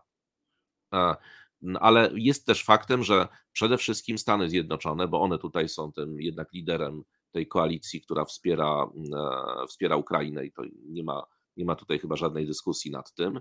Ale 1.80 2.10
jest 2.14 2.46
też 2.46 2.64
faktem, 2.64 3.02
że 3.02 3.28
przede 3.52 3.78
wszystkim 3.78 4.18
Stany 4.18 4.48
Zjednoczone, 4.48 5.08
bo 5.08 5.20
one 5.20 5.38
tutaj 5.38 5.68
są 5.68 5.92
tym 5.92 6.20
jednak 6.20 6.52
liderem 6.52 7.02
tej 7.32 7.48
koalicji, 7.48 8.00
która 8.00 8.24
wspiera, 8.24 8.90
e, 9.16 9.66
wspiera 9.66 9.96
Ukrainę 9.96 10.46
i 10.46 10.52
to 10.52 10.62
nie 10.88 11.04
ma 11.04 11.26
nie 11.56 11.64
ma 11.64 11.74
tutaj 11.74 11.98
chyba 11.98 12.16
żadnej 12.16 12.46
dyskusji 12.46 12.90
nad 12.90 13.14
tym. 13.14 13.40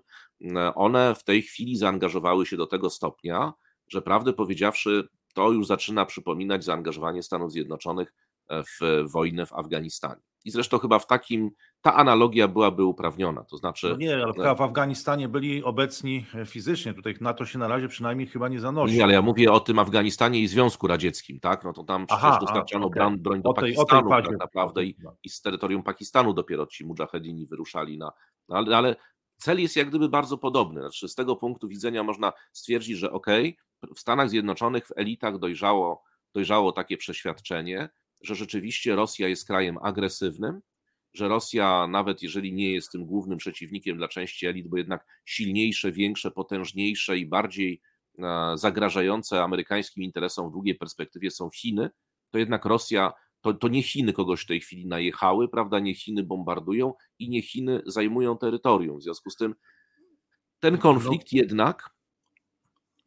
One 0.76 1.16
w 1.16 1.24
tej 1.24 1.42
chwili 1.42 1.78
zaangażowały 1.78 2.46
się 2.46 2.58
do 2.58 2.68
tego 2.68 2.90
stopnia, 2.90 3.54
że 3.88 4.02
prawdę 4.02 4.34
powiedziawszy, 4.34 5.10
to 5.34 5.52
już 5.52 5.68
zaczyna 5.68 6.06
przypominać 6.06 6.64
zaangażowanie 6.64 7.24
Stanów 7.24 7.52
Zjednoczonych 7.52 8.14
e, 8.50 8.64
w 8.64 9.12
wojnę 9.12 9.46
w 9.46 9.54
Afganistanie. 9.54 10.22
I 10.46 10.52
zresztą 10.52 10.78
chyba 10.78 11.00
w 11.00 11.08
takim, 11.08 11.52
ta 11.82 11.96
analogia 11.96 12.48
byłaby 12.48 12.84
uprawniona, 12.84 13.44
to 13.44 13.58
znaczy... 13.58 13.90
No 13.90 13.98
nie, 13.98 14.24
ale 14.24 14.56
w 14.56 14.62
Afganistanie 14.62 15.30
byli 15.30 15.64
obecni 15.64 16.26
e, 16.36 16.46
fizycznie, 16.46 16.94
tutaj 16.94 17.16
na 17.22 17.34
to 17.34 17.46
się 17.46 17.60
na 17.60 17.68
razie 17.68 17.88
przynajmniej 17.88 18.28
chyba 18.28 18.48
nie 18.48 18.60
zanosi. 18.60 18.96
Nie, 18.96 19.04
ale 19.04 19.14
ja 19.14 19.22
mówię 19.22 19.52
o 19.52 19.60
tym 19.60 19.80
Afganistanie 19.80 20.40
i 20.40 20.48
Związku 20.48 20.88
Radzieckim, 20.88 21.40
tak, 21.40 21.64
no 21.64 21.74
to 21.74 21.84
tam 21.84 22.06
przecież 22.08 22.24
Aha, 22.26 22.38
dostarczano 22.42 22.86
okay. 22.86 23.00
broń, 23.00 23.18
broń 23.18 23.42
do 23.42 23.54
tej, 23.54 23.74
Pakistanu 23.74 24.10
tak 24.10 24.40
naprawdę 24.40 24.86
i, 24.86 24.98
i, 25.24 25.30
z 25.30 25.42
terytorium 25.42 25.84
Pakistanu 25.84 26.34
dopiero 26.34 26.66
ci 26.66 26.86
mujahedini 26.86 27.46
wyruszali 27.46 27.98
na... 27.98 28.12
No 28.50 28.58
ale, 28.58 28.78
ale 28.78 28.96
cel 29.38 29.62
jest 29.62 29.76
jak 29.76 29.90
gdyby 29.90 30.10
bardzo 30.10 30.38
podobny, 30.38 30.82
znaczy 30.82 31.08
z 31.08 31.16
tego 31.16 31.36
punktu 31.36 31.68
widzenia 31.68 32.04
można 32.04 32.34
stwierdzić, 32.54 32.98
że 32.98 33.12
okej, 33.12 33.50
okay, 33.50 33.69
w 33.96 34.00
Stanach 34.00 34.30
Zjednoczonych 34.30 34.88
w 34.88 34.92
elitach 34.96 35.40
dojrzało, 35.40 36.04
dojrzało 36.34 36.72
takie 36.72 36.98
przeświadczenie, 36.98 37.90
że 38.22 38.36
rzeczywiście 38.36 38.96
Rosja 38.96 39.28
jest 39.28 39.48
krajem 39.48 39.78
agresywnym, 39.82 40.62
że 41.14 41.28
Rosja, 41.28 41.88
nawet 41.88 42.24
jeżeli 42.24 42.54
nie 42.54 42.74
jest 42.74 42.92
tym 42.92 43.06
głównym 43.06 43.38
przeciwnikiem 43.38 43.98
dla 43.98 44.08
części 44.08 44.48
elit, 44.48 44.68
bo 44.68 44.78
jednak 44.78 45.06
silniejsze, 45.26 45.92
większe, 45.92 46.32
potężniejsze 46.32 47.18
i 47.18 47.26
bardziej 47.26 47.82
e, 48.20 48.52
zagrażające 48.56 49.44
amerykańskim 49.44 50.04
interesom 50.04 50.50
w 50.50 50.52
długiej 50.52 50.76
perspektywie 50.76 51.32
są 51.32 51.50
Chiny, 51.50 51.90
to 52.32 52.38
jednak 52.38 52.66
Rosja, 52.66 53.14
to, 53.42 53.54
to 53.54 53.68
nie 53.68 53.84
Chiny 53.84 54.14
kogoś 54.14 54.42
w 54.42 54.48
tej 54.48 54.60
chwili 54.60 54.88
najechały, 54.88 55.50
prawda? 55.50 55.80
Nie 55.80 55.96
Chiny 55.96 56.24
bombardują 56.24 56.94
i 57.20 57.30
nie 57.30 57.42
Chiny 57.42 57.82
zajmują 57.86 58.38
terytorium. 58.38 59.00
W 59.00 59.04
związku 59.04 59.30
z 59.30 59.36
tym 59.36 59.56
ten 60.60 60.74
no. 60.74 60.80
konflikt 60.80 61.34
jednak 61.34 61.90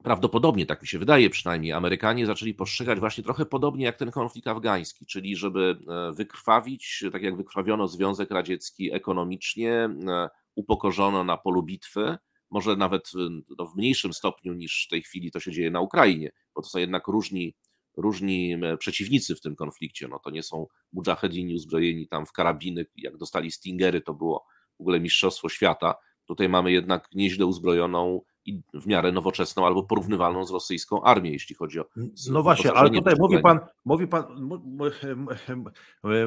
prawdopodobnie, 0.03 0.67
tak 0.67 0.83
mi 0.83 0.89
się 0.89 0.99
wydaje 0.99 1.31
przynajmniej, 1.31 1.73
Amerykanie 1.73 2.27
zaczęli 2.27 2.55
postrzegać 2.55 3.01
właśnie 3.01 3.25
trochę 3.25 3.47
podobnie 3.47 3.85
jak 3.85 3.97
ten 3.97 4.11
konflikt 4.11 4.49
afgański, 4.49 5.07
czyli 5.07 5.37
żeby 5.37 5.79
e, 5.89 6.13
wykrwawić, 6.13 7.05
tak 7.13 7.23
jak 7.23 7.37
wykrwawiono 7.37 7.89
Związek 7.89 8.31
Radziecki 8.31 8.93
ekonomicznie, 8.93 9.73
e, 9.73 10.29
upokorzono 10.55 11.25
na 11.25 11.37
polu 11.37 11.63
bitwy, 11.63 12.19
może 12.51 12.77
nawet 12.77 13.11
no, 13.59 13.67
w 13.67 13.77
mniejszym 13.77 14.13
stopniu 14.13 14.55
niż 14.55 14.85
w 14.87 14.91
tej 14.91 15.03
chwili 15.03 15.31
to 15.31 15.41
się 15.41 15.53
dzieje 15.53 15.71
na 15.71 15.81
Ukrainie, 15.81 16.31
bo 16.55 16.63
to 16.63 16.69
są 16.69 16.79
jednak 16.79 17.07
różni, 17.07 17.55
różni 17.97 18.57
przeciwnicy 18.79 19.35
w 19.35 19.41
tym 19.41 19.57
konflikcie. 19.57 20.09
No, 20.09 20.19
to 20.19 20.31
nie 20.31 20.43
są 20.43 20.67
mujahedini 20.93 21.55
uzbrojeni 21.55 22.09
tam 22.09 22.27
w 22.27 22.33
karabiny, 22.33 22.87
jak 22.97 23.17
dostali 23.17 23.51
Stingery, 23.51 24.01
to 24.01 24.15
było 24.15 24.47
w 24.79 24.81
ogóle 24.81 25.01
mistrzostwo 25.01 25.49
świata. 25.49 25.95
Tutaj 26.27 26.49
mamy 26.49 26.73
jednak 26.73 27.09
nieźle 27.15 27.47
uzbrojoną 27.47 28.21
i 28.47 28.63
w 28.75 28.87
miarę 28.87 29.13
nowoczesną 29.13 29.67
albo 29.67 29.83
porównywalną 29.83 30.45
z 30.45 30.51
rosyjską 30.51 31.03
armią, 31.03 31.31
jeśli 31.31 31.55
chodzi 31.55 31.81
o. 31.81 31.85
No 32.31 32.43
właśnie, 32.43 32.73
ale 32.73 32.91
tutaj 32.91 33.15
mówi 33.19 33.39
pan, 33.39 33.61
mówi 33.85 34.07
pan, 34.07 34.25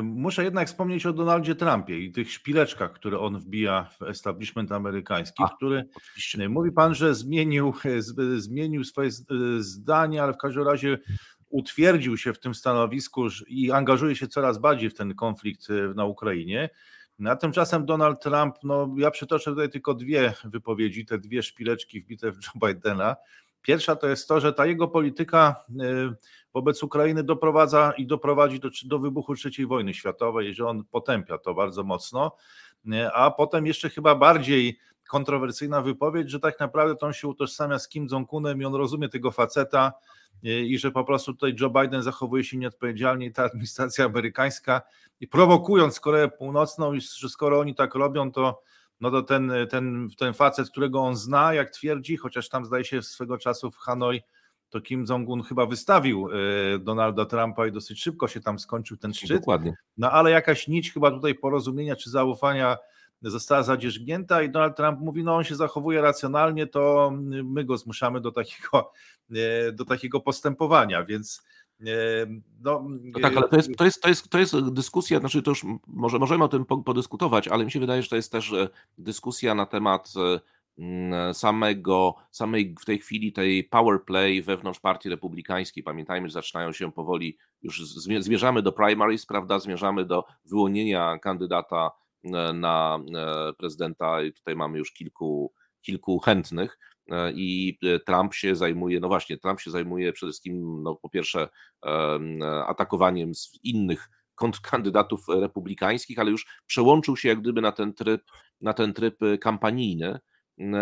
muszę 0.04 0.44
jednak 0.44 0.68
wspomnieć 0.68 1.06
o 1.06 1.14
Donaldzie 1.14 1.56
Trumpie 1.56 2.00
i 2.00 2.12
tych 2.12 2.32
szpileczkach, 2.32 2.94
które 2.94 3.20
on 3.20 3.40
wbija 3.40 3.90
w 4.00 4.02
establishment 4.02 4.72
amerykański, 4.72 5.44
A, 5.44 5.50
który 5.56 5.90
oczywiście. 5.96 6.50
mówi 6.50 6.72
pan, 6.72 6.96
że 6.96 7.16
zmienił, 7.16 7.74
zmienił 8.38 8.84
swoje 8.84 9.10
zdanie, 9.60 10.24
ale 10.24 10.34
w 10.34 10.38
każdym 10.38 10.64
razie 10.64 11.00
utwierdził 11.50 12.18
się 12.18 12.34
w 12.34 12.40
tym 12.40 12.56
stanowisku 12.56 13.28
i 13.48 13.72
angażuje 13.72 14.16
się 14.16 14.28
coraz 14.28 14.58
bardziej 14.58 14.90
w 14.90 14.94
ten 14.94 15.16
konflikt 15.16 15.68
na 15.96 16.06
Ukrainie. 16.06 16.70
A 17.26 17.36
tymczasem 17.36 17.86
Donald 17.86 18.22
Trump, 18.22 18.56
no 18.64 18.90
ja 18.98 19.12
przytoczę 19.12 19.52
tutaj 19.52 19.70
tylko 19.70 19.94
dwie 19.94 20.34
wypowiedzi, 20.44 21.06
te 21.06 21.18
dwie 21.18 21.44
szpileczki 21.44 22.02
wbite 22.02 22.32
w 22.32 22.36
Joe 22.36 22.68
Bidena. 22.68 23.16
Pierwsza 23.62 23.96
to 23.96 24.08
jest 24.08 24.28
to, 24.28 24.40
że 24.40 24.54
ta 24.54 24.66
jego 24.66 24.88
polityka 24.88 25.66
y, 25.70 25.76
wobec 26.54 26.84
Ukrainy 26.84 27.24
doprowadza 27.24 27.94
i 27.98 28.08
doprowadzi 28.08 28.60
do, 28.60 28.70
do 28.86 29.00
wybuchu 29.00 29.34
III 29.46 29.66
wojny 29.66 29.94
światowej, 29.94 30.54
że 30.54 30.68
on 30.68 30.84
potępia 30.84 31.38
to 31.38 31.54
bardzo 31.54 31.84
mocno. 31.84 32.36
Y, 32.86 33.12
a 33.14 33.32
potem 33.32 33.66
jeszcze 33.66 33.90
chyba 33.90 34.16
bardziej 34.16 34.80
kontrowersyjna 35.10 35.82
wypowiedź, 35.82 36.32
że 36.32 36.40
tak 36.40 36.60
naprawdę 36.60 36.96
to 36.96 37.06
on 37.06 37.14
się 37.14 37.28
utożsamia 37.28 37.80
z 37.80 37.90
Kim 37.90 38.08
Jong-unem 38.08 38.62
i 38.62 38.66
on 38.66 38.76
rozumie 38.76 39.10
tego 39.10 39.32
faceta, 39.32 39.94
i 40.44 40.78
że 40.78 40.92
po 40.92 41.04
prostu 41.04 41.34
tutaj 41.34 41.56
Joe 41.60 41.70
Biden 41.70 42.04
zachowuje 42.04 42.44
się 42.44 42.58
nieodpowiedzialnie 42.58 43.26
i 43.26 43.32
ta 43.32 43.44
administracja 43.44 44.06
amerykańska 44.06 44.82
i 45.20 45.28
prowokując 45.28 46.00
Koreę 46.00 46.28
Północną, 46.28 46.94
i 46.94 47.02
że 47.02 47.30
skoro 47.30 47.60
oni 47.60 47.76
tak 47.76 47.96
robią, 47.96 48.32
to 48.32 48.62
no 49.02 49.12
to 49.12 49.22
ten, 49.22 49.52
ten, 49.70 50.10
ten 50.18 50.34
facet, 50.34 50.70
którego 50.70 51.00
on 51.00 51.16
zna, 51.16 51.54
jak 51.54 51.70
twierdzi, 51.70 52.18
chociaż 52.18 52.50
tam 52.50 52.66
zdaje 52.66 52.86
się 52.86 53.02
swego 53.02 53.38
czasu 53.38 53.72
w 53.72 53.78
Hanoi, 53.78 54.22
to 54.70 54.82
Kim 54.82 55.06
Jong-un 55.10 55.44
chyba 55.44 55.66
wystawił 55.66 56.30
e, 56.30 56.80
Donalda 56.80 57.26
Trumpa 57.26 57.68
i 57.68 57.72
dosyć 57.72 58.02
szybko 58.02 58.28
się 58.28 58.42
tam 58.42 58.60
skończył 58.60 58.98
ten 58.98 59.14
szczyt. 59.14 59.40
Dokładnie. 59.40 59.76
No 59.98 60.12
ale 60.12 60.32
jakaś 60.32 60.68
nić 60.68 60.94
chyba 60.94 61.12
tutaj 61.12 61.36
porozumienia 61.36 61.96
czy 61.96 62.10
zaufania 62.10 62.78
została 63.22 63.64
zadzierzgnięta 63.64 64.42
i 64.42 64.50
Donald 64.50 64.76
Trump 64.76 65.00
mówi, 65.00 65.24
no 65.24 65.36
on 65.36 65.44
się 65.44 65.56
zachowuje 65.56 66.02
racjonalnie, 66.02 66.68
to 66.68 67.12
my 67.44 67.64
go 67.64 67.78
zmuszamy 67.78 68.22
do 68.22 68.32
takiego, 68.32 68.92
e, 69.32 69.72
do 69.72 69.86
takiego 69.86 70.20
postępowania, 70.20 71.04
więc 71.04 71.44
e, 71.82 71.86
no, 72.64 72.86
no, 73.02 73.20
tak, 73.20 73.38
ale 73.38 73.50
to 73.50 73.56
jest, 73.56 73.76
to, 73.78 73.86
jest, 73.86 74.02
to, 74.02 74.10
jest, 74.10 74.30
to 74.30 74.40
jest 74.40 74.70
dyskusja, 74.74 75.20
znaczy 75.20 75.42
to 75.42 75.52
już 75.52 75.66
może 75.88 76.20
możemy 76.20 76.44
o 76.44 76.48
tym 76.48 76.66
podyskutować, 76.66 77.48
ale 77.48 77.66
mi 77.66 77.72
się 77.72 77.80
wydaje, 77.80 78.04
że 78.04 78.10
to 78.10 78.16
jest 78.16 78.32
też 78.32 78.54
e, 78.54 78.70
dyskusja 78.98 79.56
na 79.56 79.66
temat 79.66 80.14
samego, 81.34 82.16
samej 82.32 82.76
w 82.82 82.86
tej 82.86 83.00
chwili 83.00 83.34
tej 83.34 83.64
power 83.64 84.04
play 84.04 84.42
wewnątrz 84.42 84.80
partii 84.80 85.10
republikańskiej. 85.10 85.84
Pamiętajmy, 85.84 86.28
że 86.28 86.34
zaczynają 86.34 86.74
się 86.74 86.92
powoli, 86.92 87.38
już 87.62 87.88
zmierzamy 87.98 88.62
do 88.62 88.72
primaries, 88.72 89.26
prawda, 89.26 89.60
zmierzamy 89.60 90.06
do 90.06 90.26
wyłonienia 90.46 91.18
kandydata 91.18 91.92
na 92.54 93.00
e, 93.16 93.54
prezydenta 93.54 94.22
i 94.22 94.34
tutaj 94.34 94.56
mamy 94.56 94.78
już 94.78 94.92
kilku, 94.92 95.54
kilku 95.82 96.20
chętnych 96.20 96.80
e, 97.12 97.32
i 97.32 97.78
e, 97.84 98.00
Trump 98.00 98.34
się 98.34 98.56
zajmuje, 98.56 99.00
no 99.00 99.08
właśnie, 99.08 99.38
Trump 99.38 99.60
się 99.60 99.72
zajmuje 99.72 100.14
przede 100.14 100.32
wszystkim, 100.32 100.84
no 100.84 100.96
po 100.96 101.10
pierwsze 101.10 101.50
atakowaniem 102.68 103.36
z 103.36 103.60
innych 103.64 104.10
kandydatów 104.62 105.26
republikańskich, 105.28 106.20
ale 106.20 106.32
już 106.32 106.46
przełączył 106.68 107.18
się 107.18 107.30
jak 107.30 107.42
gdyby 107.42 107.62
na 107.62 107.72
ten 107.72 107.94
tryb, 107.94 108.22
na 108.62 108.74
ten 108.74 108.94
tryb 108.94 109.20
kampanijny. 109.42 110.20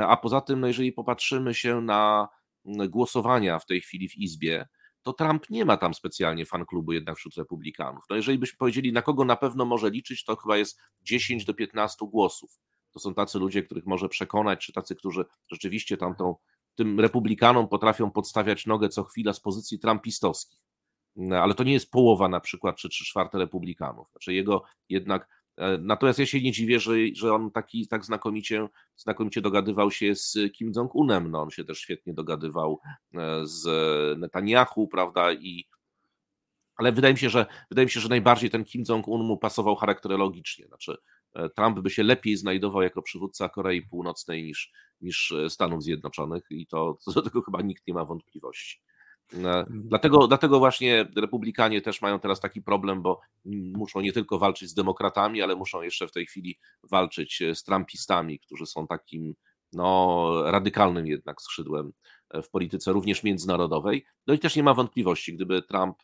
A 0.07 0.17
poza 0.17 0.41
tym, 0.41 0.59
no 0.59 0.67
jeżeli 0.67 0.91
popatrzymy 0.91 1.53
się 1.53 1.81
na 1.81 2.27
głosowania 2.65 3.59
w 3.59 3.65
tej 3.65 3.81
chwili 3.81 4.09
w 4.09 4.17
Izbie, 4.17 4.67
to 5.03 5.13
Trump 5.13 5.49
nie 5.49 5.65
ma 5.65 5.77
tam 5.77 5.93
specjalnie 5.93 6.45
fanklubu 6.45 6.91
jednak 6.91 7.17
wśród 7.17 7.37
republikanów. 7.37 8.03
No 8.09 8.15
jeżeli 8.15 8.39
byśmy 8.39 8.57
powiedzieli, 8.57 8.93
na 8.93 9.01
kogo 9.01 9.25
na 9.25 9.35
pewno 9.35 9.65
może 9.65 9.89
liczyć, 9.89 10.23
to 10.23 10.35
chyba 10.35 10.57
jest 10.57 10.79
10 11.01 11.45
do 11.45 11.53
15 11.53 12.05
głosów. 12.07 12.59
To 12.91 12.99
są 12.99 13.13
tacy 13.13 13.39
ludzie, 13.39 13.63
których 13.63 13.85
może 13.85 14.09
przekonać, 14.09 14.65
czy 14.65 14.73
tacy, 14.73 14.95
którzy 14.95 15.25
rzeczywiście 15.51 15.97
tamtą, 15.97 16.35
tym 16.75 16.99
republikanom 16.99 17.67
potrafią 17.67 18.11
podstawiać 18.11 18.65
nogę 18.65 18.89
co 18.89 19.03
chwila 19.03 19.33
z 19.33 19.39
pozycji 19.39 19.79
trumpistowskich. 19.79 20.59
No, 21.15 21.37
ale 21.37 21.53
to 21.53 21.63
nie 21.63 21.73
jest 21.73 21.91
połowa 21.91 22.29
na 22.29 22.39
przykład, 22.39 22.75
czy 22.75 22.89
trzy 22.89 23.05
czwarte 23.05 23.37
republikanów. 23.37 24.09
Znaczy 24.11 24.33
jego 24.33 24.63
jednak 24.89 25.42
Natomiast 25.79 26.19
ja 26.19 26.25
się 26.25 26.41
nie 26.41 26.51
dziwię, 26.51 26.79
że, 26.79 26.93
że 27.15 27.33
on 27.33 27.51
taki 27.51 27.87
tak 27.87 28.05
znakomicie, 28.05 28.67
znakomicie 28.95 29.41
dogadywał 29.41 29.91
się 29.91 30.15
z 30.15 30.37
Kim 30.53 30.71
Jong-unem. 30.71 31.29
No, 31.29 31.41
on 31.41 31.49
się 31.49 31.63
też 31.63 31.79
świetnie 31.79 32.13
dogadywał 32.13 32.79
e, 33.13 33.41
z 33.43 33.67
Netanyahu, 34.19 34.87
prawda? 34.87 35.33
I, 35.33 35.69
ale 36.75 36.91
wydaje 36.91 37.13
mi 37.13 37.19
się, 37.19 37.29
że 37.29 37.45
wydaje 37.69 37.85
mi 37.85 37.91
się, 37.91 37.99
że 37.99 38.09
najbardziej 38.09 38.49
ten 38.49 38.63
Kim 38.63 38.83
Jong-un 38.89 39.23
mu 39.23 39.37
pasował 39.37 39.75
charakterologicznie. 39.75 40.67
Znaczy, 40.67 40.97
e, 41.33 41.49
Trump 41.49 41.79
by 41.79 41.89
się 41.89 42.03
lepiej 42.03 42.37
znajdował 42.37 42.81
jako 42.81 43.01
przywódca 43.01 43.49
Korei 43.49 43.81
Północnej 43.81 44.43
niż, 44.43 44.71
niż 45.01 45.33
Stanów 45.49 45.83
Zjednoczonych, 45.83 46.43
i 46.49 46.67
to 46.67 46.97
do 47.15 47.21
tego 47.21 47.41
chyba 47.41 47.61
nikt 47.61 47.87
nie 47.87 47.93
ma 47.93 48.05
wątpliwości. 48.05 48.81
E, 49.33 49.35
mhm. 49.35 49.65
Dlatego, 49.69 50.27
dlatego 50.27 50.59
właśnie 50.59 51.07
republikanie 51.15 51.81
też 51.81 52.01
mają 52.01 52.19
teraz 52.19 52.39
taki 52.39 52.61
problem, 52.61 53.01
bo 53.01 53.19
muszą 53.75 54.01
nie 54.01 54.13
tylko 54.13 54.39
walczyć 54.39 54.69
z 54.69 54.73
demokratami, 54.73 55.41
ale 55.41 55.55
muszą 55.55 55.81
jeszcze 55.81 56.07
w 56.07 56.11
tej 56.11 56.25
chwili 56.25 56.59
walczyć 56.83 57.41
e, 57.41 57.55
z 57.55 57.63
trumpistami, 57.63 58.39
którzy 58.39 58.65
są 58.65 58.87
takim 58.87 59.35
no, 59.73 60.29
radykalnym 60.45 61.07
jednak 61.07 61.41
skrzydłem 61.41 61.91
e, 62.29 62.41
w 62.41 62.49
polityce 62.49 62.93
również 62.93 63.23
międzynarodowej. 63.23 64.05
No 64.27 64.33
i 64.33 64.39
też 64.39 64.55
nie 64.55 64.63
ma 64.63 64.73
wątpliwości, 64.73 65.33
gdyby 65.35 65.61
Trump, 65.61 65.97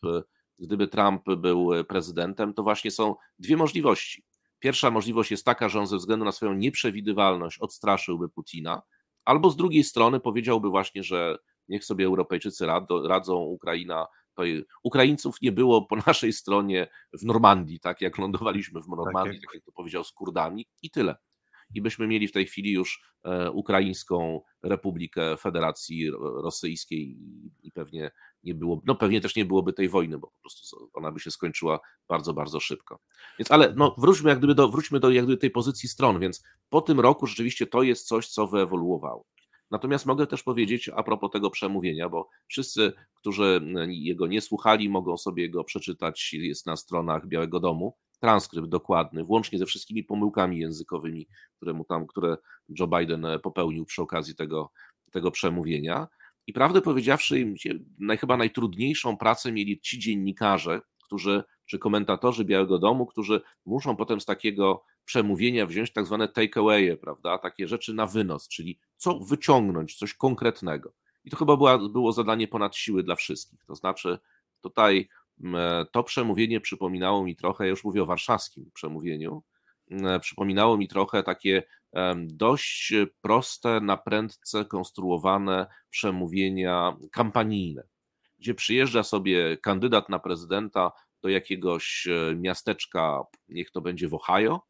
gdyby 0.60 0.88
Trump 0.88 1.24
był 1.38 1.70
prezydentem, 1.88 2.54
to 2.54 2.64
właśnie 2.64 2.92
są 2.92 3.16
dwie 3.40 3.58
możliwości. 3.58 4.24
Pierwsza 4.60 4.92
możliwość 4.92 5.32
jest 5.32 5.46
taka, 5.46 5.70
że 5.70 5.80
on 5.80 5.88
ze 5.88 5.98
względu 5.98 6.26
na 6.26 6.32
swoją 6.32 6.54
nieprzewidywalność 6.54 7.60
odstraszyłby 7.60 8.30
Putina, 8.30 8.82
albo 9.26 9.50
z 9.50 9.56
drugiej 9.56 9.84
strony 9.84 10.20
powiedziałby 10.20 10.70
właśnie, 10.70 11.04
że 11.04 11.38
niech 11.70 11.86
sobie 11.86 12.06
Europejczycy 12.06 12.66
radzą, 13.08 13.36
Ukraina. 13.36 14.08
Ukraińców 14.84 15.42
nie 15.42 15.52
było 15.52 15.86
po 15.86 15.96
naszej 16.08 16.34
stronie 16.34 16.88
w 17.14 17.26
Normandii, 17.26 17.80
tak 17.80 18.02
jak 18.02 18.18
lądowaliśmy 18.18 18.82
w 18.82 18.88
Normandii, 18.88 19.14
tak 19.14 19.34
jak, 19.34 19.42
tak 19.42 19.54
jak 19.54 19.64
to 19.64 19.72
powiedział, 19.72 20.04
z 20.04 20.12
Kurdami 20.12 20.68
i 20.82 20.90
tyle. 20.90 21.16
I 21.76 21.82
byśmy 21.82 22.08
mieli 22.08 22.28
w 22.28 22.32
tej 22.32 22.46
chwili 22.46 22.72
już 22.72 23.02
e, 23.24 23.52
Ukraińską 23.52 24.42
Republikę 24.64 25.38
Federacji 25.38 26.12
Rosyjskiej 26.44 27.18
i 27.64 27.72
pewnie 27.72 28.12
nie 28.44 28.56
było, 28.56 28.82
no 28.86 28.96
pewnie 28.96 29.22
też 29.22 29.36
nie 29.36 29.46
byłoby 29.46 29.74
tej 29.74 29.90
wojny, 29.90 30.18
bo 30.18 30.28
po 30.28 30.42
prostu 30.42 30.90
ona 30.94 31.12
by 31.12 31.20
się 31.20 31.32
skończyła 31.32 31.80
bardzo, 32.08 32.34
bardzo 32.34 32.60
szybko. 32.60 33.00
Więc 33.40 33.52
ale 33.52 33.74
no, 33.78 33.96
wróćmy 33.98 34.30
jak 34.30 34.38
gdyby 34.38 34.56
do, 34.56 34.70
wróćmy 34.70 35.00
do 35.00 35.10
jak 35.10 35.26
gdyby 35.26 35.38
tej 35.38 35.52
pozycji 35.52 35.90
stron, 35.90 36.20
więc 36.20 36.44
po 36.70 36.82
tym 36.82 37.00
roku 37.00 37.28
rzeczywiście 37.28 37.68
to 37.68 37.84
jest 37.84 38.08
coś, 38.08 38.28
co 38.28 38.48
wyewoluowało. 38.48 39.26
Natomiast 39.72 40.06
mogę 40.06 40.28
też 40.28 40.44
powiedzieć 40.44 40.90
a 40.96 41.04
propos 41.04 41.32
tego 41.32 41.50
przemówienia, 41.50 42.10
bo 42.10 42.30
wszyscy, 42.48 42.94
którzy 43.16 43.62
jego 43.88 44.28
nie 44.28 44.42
słuchali, 44.42 44.90
mogą 44.90 45.18
sobie 45.18 45.50
go 45.50 45.64
przeczytać, 45.64 46.34
jest 46.34 46.66
na 46.66 46.76
stronach 46.76 47.28
Białego 47.28 47.60
Domu, 47.60 47.98
transkrypt 48.20 48.68
dokładny, 48.68 49.24
włącznie 49.24 49.60
ze 49.60 49.66
wszystkimi 49.66 50.04
pomyłkami 50.04 50.60
językowymi, 50.60 51.28
które, 51.58 51.74
mu 51.74 51.86
tam, 51.86 52.08
które 52.08 52.38
Joe 52.80 52.88
Biden 52.88 53.28
popełnił 53.44 53.86
przy 53.86 54.02
okazji 54.02 54.36
tego, 54.36 54.72
tego 55.12 55.32
przemówienia. 55.32 56.08
I 56.48 56.54
prawdę 56.54 56.82
powiedziawszy, 56.82 57.54
chyba 58.20 58.38
najtrudniejszą 58.38 59.18
pracę 59.18 59.52
mieli 59.52 59.80
ci 59.80 60.00
dziennikarze, 60.00 60.82
którzy, 61.10 61.44
czy 61.66 61.80
komentatorzy 61.80 62.46
Białego 62.46 62.80
Domu, 62.80 63.06
którzy 63.06 63.42
muszą 63.66 63.96
potem 63.96 64.22
z 64.22 64.26
takiego 64.26 64.84
przemówienia 65.06 65.66
wziąć 65.66 65.94
tak 65.94 66.06
zwane 66.06 66.28
takeawaye, 66.28 66.98
prawda? 66.98 67.38
Takie 67.38 67.68
rzeczy 67.68 67.94
na 67.94 68.06
wynos, 68.06 68.48
czyli 68.48 68.80
co 68.96 69.20
wyciągnąć, 69.20 69.96
coś 69.96 70.14
konkretnego. 70.14 70.94
I 71.24 71.30
to 71.30 71.38
chyba 71.38 71.58
była, 71.58 71.90
było 71.90 72.12
zadanie 72.12 72.48
ponad 72.48 72.76
siły 72.76 73.04
dla 73.04 73.16
wszystkich. 73.16 73.66
To 73.66 73.76
znaczy, 73.76 74.20
tutaj 74.62 75.10
to 75.92 76.04
przemówienie 76.04 76.62
przypominało 76.62 77.24
mi 77.24 77.36
trochę, 77.36 77.64
ja 77.64 77.70
już 77.70 77.84
mówię 77.84 78.04
o 78.04 78.06
warszawskim 78.06 78.72
przemówieniu, 78.74 79.44
przypominało 80.22 80.78
mi 80.78 80.88
trochę 80.88 81.24
takie 81.24 81.64
dość 82.18 82.94
proste, 83.22 83.82
na 83.82 83.98
prędce 83.98 84.66
konstruowane 84.66 85.68
przemówienia 85.90 86.98
kampanijne, 87.12 87.84
gdzie 88.40 88.54
przyjeżdża 88.54 89.04
sobie 89.04 89.58
kandydat 89.58 90.10
na 90.10 90.20
prezydenta 90.20 90.92
do 91.22 91.30
jakiegoś 91.30 92.08
e, 92.08 92.36
miasteczka, 92.36 93.24
niech 93.50 93.72
to 93.72 93.82
będzie 93.82 94.08
w 94.08 94.14
Ohio, 94.14 94.62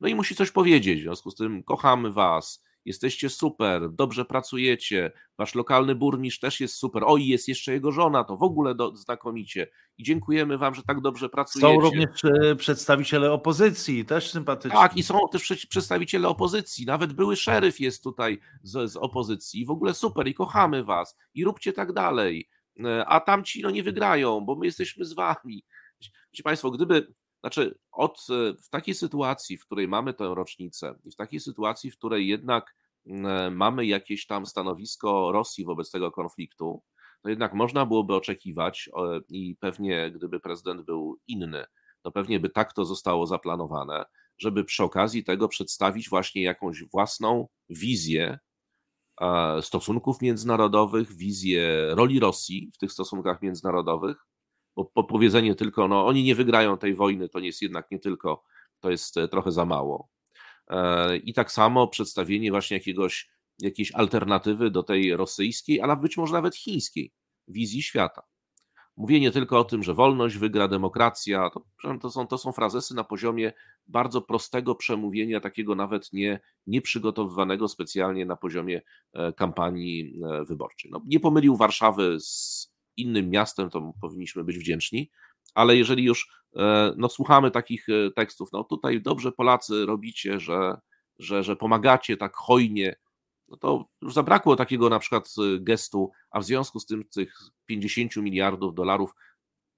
no 0.00 0.08
i 0.08 0.14
musi 0.14 0.34
coś 0.34 0.50
powiedzieć. 0.50 1.00
W 1.00 1.02
związku 1.02 1.30
z 1.30 1.34
tym 1.34 1.62
kochamy 1.62 2.12
Was, 2.12 2.68
jesteście 2.84 3.30
super, 3.30 3.90
dobrze 3.92 4.24
pracujecie, 4.24 5.12
wasz 5.38 5.54
lokalny 5.54 5.94
burmistrz 5.94 6.40
też 6.40 6.60
jest 6.60 6.74
super, 6.74 7.02
oj, 7.06 7.26
jest 7.26 7.48
jeszcze 7.48 7.72
jego 7.72 7.92
żona, 7.92 8.24
to 8.24 8.36
w 8.36 8.42
ogóle 8.42 8.74
do, 8.74 8.96
znakomicie 8.96 9.70
i 9.98 10.04
dziękujemy 10.04 10.58
wam, 10.58 10.74
że 10.74 10.82
tak 10.82 11.00
dobrze 11.00 11.28
pracujecie. 11.28 11.74
Są 11.74 11.80
również 11.80 12.24
e, 12.24 12.56
przedstawiciele 12.56 13.32
opozycji, 13.32 14.04
też 14.04 14.30
sympatyczni. 14.30 14.78
Tak, 14.78 14.96
i 14.96 15.02
są 15.02 15.18
też 15.32 15.66
przedstawiciele 15.68 16.28
opozycji, 16.28 16.86
nawet 16.86 17.12
były 17.12 17.36
szeryf 17.36 17.80
jest 17.80 18.02
tutaj 18.02 18.38
z, 18.62 18.92
z 18.92 18.96
opozycji, 18.96 19.66
w 19.66 19.70
ogóle 19.70 19.94
super 19.94 20.28
i 20.28 20.34
kochamy 20.34 20.84
was 20.84 21.16
i 21.34 21.44
róbcie 21.44 21.72
tak 21.72 21.92
dalej, 21.92 22.48
a 23.06 23.20
tamci 23.20 23.62
no 23.62 23.70
nie 23.70 23.82
wygrają, 23.82 24.40
bo 24.40 24.56
my 24.56 24.66
jesteśmy 24.66 25.04
z 25.04 25.12
wami. 25.12 25.64
Wiecie 26.32 26.42
Państwo, 26.42 26.70
gdyby 26.70 27.12
znaczy, 27.40 27.78
od, 27.92 28.26
e, 28.30 28.54
w 28.62 28.68
takiej 28.68 28.94
sytuacji, 28.94 29.56
w 29.56 29.66
której 29.66 29.88
mamy 29.88 30.14
tę 30.14 30.34
rocznicę 30.34 30.94
i 31.04 31.10
w 31.10 31.16
takiej 31.16 31.40
sytuacji, 31.40 31.90
w 31.90 31.96
której 31.96 32.28
jednak 32.28 32.76
e, 33.06 33.50
mamy 33.50 33.86
jakieś 33.86 34.26
tam 34.26 34.46
stanowisko 34.46 35.32
Rosji 35.32 35.64
wobec 35.64 35.90
tego 35.90 36.12
konfliktu, 36.12 36.82
to 37.22 37.28
jednak 37.28 37.54
można 37.54 37.86
byłoby 37.86 38.14
oczekiwać 38.14 38.90
i 39.28 39.56
pewnie 39.60 40.10
gdyby 40.10 40.40
prezydent 40.40 40.82
był 40.82 41.18
inny, 41.26 41.64
to 42.02 42.12
pewnie 42.12 42.40
by 42.40 42.50
tak 42.50 42.72
to 42.72 42.84
zostało 42.84 43.26
zaplanowane, 43.26 44.04
żeby 44.38 44.64
przy 44.64 44.84
okazji 44.84 45.24
tego 45.24 45.48
przedstawić 45.48 46.08
właśnie 46.08 46.42
jakąś 46.42 46.84
własną 46.84 47.48
wizję 47.70 48.24
e, 48.30 48.38
stosunków 49.62 50.22
międzynarodowych, 50.22 51.16
wizję 51.16 51.88
roli 51.90 52.20
Rosji 52.20 52.70
w 52.74 52.78
tych 52.78 52.92
stosunkach 52.92 53.42
międzynarodowych, 53.42 54.16
bo 54.76 55.04
powiedzenie 55.04 55.54
tylko, 55.54 55.88
no 55.88 56.06
oni 56.06 56.22
nie 56.22 56.34
wygrają 56.34 56.78
tej 56.78 56.94
wojny, 56.94 57.28
to 57.28 57.38
jest 57.38 57.62
jednak 57.62 57.90
nie 57.90 57.98
tylko, 57.98 58.44
to 58.80 58.90
jest 58.90 59.16
e, 59.16 59.28
trochę 59.28 59.52
za 59.52 59.64
mało. 59.64 60.08
E, 60.70 61.16
I 61.16 61.34
tak 61.34 61.52
samo 61.52 61.88
przedstawienie 61.88 62.50
właśnie 62.50 62.76
jakiegoś, 62.76 63.30
jakiejś 63.58 63.92
alternatywy 63.92 64.70
do 64.70 64.82
tej 64.82 65.16
rosyjskiej, 65.16 65.80
ale 65.80 65.96
być 65.96 66.16
może 66.16 66.32
nawet 66.32 66.56
chińskiej 66.56 67.12
wizji 67.48 67.82
świata. 67.82 68.22
Mówienie 68.98 69.30
tylko 69.30 69.58
o 69.58 69.64
tym, 69.64 69.82
że 69.82 69.94
wolność 69.94 70.36
wygra 70.36 70.68
demokracja, 70.68 71.50
to, 71.50 71.98
to, 71.98 72.10
są, 72.10 72.26
to 72.26 72.38
są 72.38 72.52
frazesy 72.52 72.94
na 72.94 73.04
poziomie 73.04 73.52
bardzo 73.86 74.22
prostego 74.22 74.74
przemówienia, 74.74 75.40
takiego 75.40 75.74
nawet 75.74 76.12
nie, 76.12 76.40
nieprzygotowywanego 76.66 77.68
specjalnie 77.68 78.26
na 78.26 78.36
poziomie 78.36 78.82
e, 79.12 79.32
kampanii 79.32 80.20
wyborczej. 80.46 80.90
No, 80.90 81.02
nie 81.06 81.20
pomylił 81.20 81.56
Warszawy 81.56 82.16
z 82.20 82.72
innym 82.96 83.30
miastem, 83.30 83.70
to 83.70 83.92
powinniśmy 84.00 84.44
być 84.44 84.58
wdzięczni, 84.58 85.10
ale 85.54 85.76
jeżeli 85.76 86.04
już 86.04 86.28
e, 86.56 86.94
no, 86.96 87.08
słuchamy 87.08 87.50
takich 87.50 87.88
e, 87.88 88.10
tekstów, 88.10 88.48
no 88.52 88.64
tutaj 88.64 89.02
dobrze 89.02 89.32
Polacy 89.32 89.86
robicie, 89.86 90.40
że, 90.40 90.80
że, 91.18 91.42
że 91.42 91.56
pomagacie 91.56 92.16
tak 92.16 92.36
hojnie, 92.36 92.96
no 93.48 93.56
to 93.56 93.84
już 94.02 94.14
zabrakło 94.14 94.56
takiego 94.56 94.88
na 94.88 94.98
przykład 94.98 95.34
e, 95.38 95.60
gestu, 95.60 96.10
a 96.30 96.40
w 96.40 96.44
związku 96.44 96.80
z 96.80 96.86
tym 96.86 97.04
tych 97.04 97.34
50 97.66 98.16
miliardów 98.16 98.74
dolarów 98.74 99.14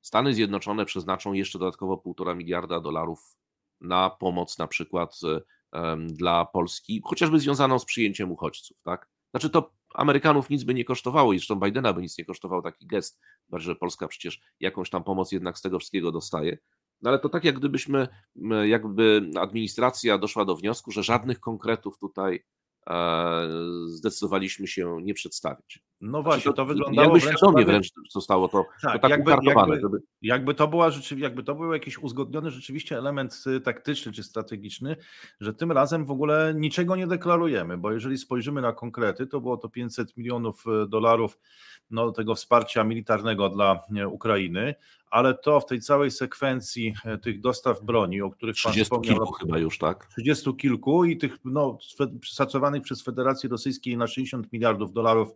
Stany 0.03 0.35
Zjednoczone 0.35 0.85
przeznaczą 0.85 1.33
jeszcze 1.33 1.59
dodatkowo 1.59 1.97
1,5 1.97 2.37
miliarda 2.37 2.81
dolarów 2.81 3.37
na 3.81 4.11
pomoc 4.11 4.59
na 4.59 4.67
przykład 4.67 5.21
dla 6.07 6.45
Polski, 6.45 7.03
chociażby 7.05 7.41
związaną 7.41 7.79
z 7.79 7.85
przyjęciem 7.85 8.33
uchodźców, 8.33 8.83
tak? 8.83 9.09
Znaczy 9.31 9.51
to 9.51 9.73
Amerykanów 9.95 10.51
nic 10.51 10.65
by 10.65 10.75
nie 10.75 10.85
kosztowało 10.85 11.33
i 11.33 11.39
zresztą 11.39 11.61
Bidena 11.61 11.93
by 11.93 12.03
nic 12.03 12.19
nie 12.19 12.25
kosztował 12.25 12.63
taki 12.63 12.87
gest, 12.87 13.21
że 13.53 13.77
Polska 13.77 14.09
przecież 14.09 14.41
jakąś 14.61 14.91
tam 14.91 15.05
pomoc 15.05 15.33
jednak 15.33 15.59
z 15.59 15.63
tego 15.63 15.79
wszystkiego 15.79 16.13
dostaje. 16.13 16.59
No 17.03 17.11
ale 17.11 17.19
to 17.19 17.29
tak 17.29 17.45
jak 17.45 17.59
gdybyśmy, 17.59 18.09
jakby 18.65 19.31
administracja 19.41 20.19
doszła 20.19 20.45
do 20.45 20.57
wniosku, 20.57 20.91
że 20.91 21.03
żadnych 21.03 21.41
konkretów 21.41 21.99
tutaj 21.99 22.45
zdecydowaliśmy 23.87 24.67
się 24.67 24.99
nie 25.03 25.15
przedstawić. 25.15 25.90
No 26.01 26.23
znaczy, 26.23 26.25
właśnie, 26.25 26.51
to, 26.51 26.53
to 26.53 26.65
wyglądało 26.65 27.09
jakby 27.09 27.21
wręcz 27.21 27.39
świadomie 27.39 27.65
wręcz 27.65 27.89
zostało 28.11 28.49
to 28.49 28.67
tak, 28.83 28.93
to 28.93 28.99
tak 28.99 29.11
jakby, 29.11 29.31
jakby, 29.31 29.81
żeby... 29.81 30.03
jakby, 30.23 30.55
to 30.55 30.69
była 30.69 30.91
rzeczywiście, 30.91 31.25
jakby 31.25 31.43
to 31.43 31.55
był 31.55 31.73
jakiś 31.73 31.99
uzgodniony 31.99 32.51
rzeczywiście 32.51 32.99
element 32.99 33.45
y, 33.47 33.61
taktyczny 33.61 34.13
czy 34.13 34.23
strategiczny, 34.23 34.97
że 35.41 35.55
tym 35.55 35.73
razem 35.73 36.05
w 36.05 36.11
ogóle 36.11 36.55
niczego 36.57 36.97
nie 36.97 37.07
deklarujemy, 37.07 37.79
bo 37.79 37.93
jeżeli 37.93 38.19
spojrzymy 38.19 38.61
na 38.61 38.73
konkrety, 38.73 39.27
to 39.27 39.41
było 39.41 39.57
to 39.57 39.69
500 39.69 40.17
milionów 40.17 40.65
y, 40.67 40.89
dolarów 40.89 41.39
no, 41.91 42.13
tego 42.13 42.35
wsparcia 42.35 42.85
militarnego 42.85 43.49
dla 43.49 43.81
Ukrainy, 44.11 44.75
ale 45.11 45.35
to 45.35 45.61
w 45.61 45.67
tej 45.67 45.81
całej 45.81 46.11
sekwencji 46.11 46.95
e, 47.05 47.19
tych 47.19 47.41
dostaw 47.41 47.83
broni, 47.83 48.23
o 48.23 48.31
których 48.31 48.57
30 48.57 48.91
pan 48.91 49.01
kilku 49.01 49.33
chyba 49.33 49.59
już, 49.59 49.79
tak? 49.79 50.07
30 50.07 50.55
kilku 50.57 51.05
i 51.05 51.17
tych 51.17 51.39
no, 51.45 51.79
szacowanych 52.23 52.83
przez 52.83 53.03
Federację 53.03 53.49
Rosyjską 53.49 53.91
na 53.97 54.07
60 54.07 54.53
miliardów 54.53 54.93
dolarów 54.93 55.29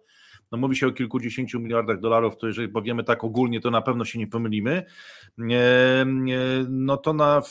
no 0.52 0.58
mówi 0.58 0.76
się 0.76 0.86
o 0.86 0.92
kilkudziesięciu 0.92 1.60
miliardach 1.60 2.00
dolarów, 2.00 2.36
to 2.36 2.46
jeżeli 2.46 2.68
powiemy 2.68 3.04
tak 3.04 3.24
ogólnie, 3.24 3.60
to 3.60 3.70
na 3.70 3.82
pewno 3.82 4.04
się 4.04 4.18
nie 4.18 4.26
pomylimy, 4.26 4.84
no 6.68 6.96
to 6.96 7.12
na, 7.12 7.42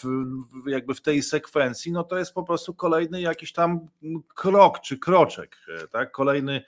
jakby 0.67 0.93
w 0.93 1.01
tej 1.01 1.21
sekwencji, 1.21 1.91
no 1.91 2.03
to 2.03 2.17
jest 2.17 2.33
po 2.33 2.43
prostu 2.43 2.73
kolejny 2.73 3.21
jakiś 3.21 3.53
tam 3.53 3.79
krok 4.35 4.79
czy 4.79 4.97
kroczek, 4.97 5.57
e, 5.83 5.87
tak, 5.87 6.11
kolejny 6.11 6.63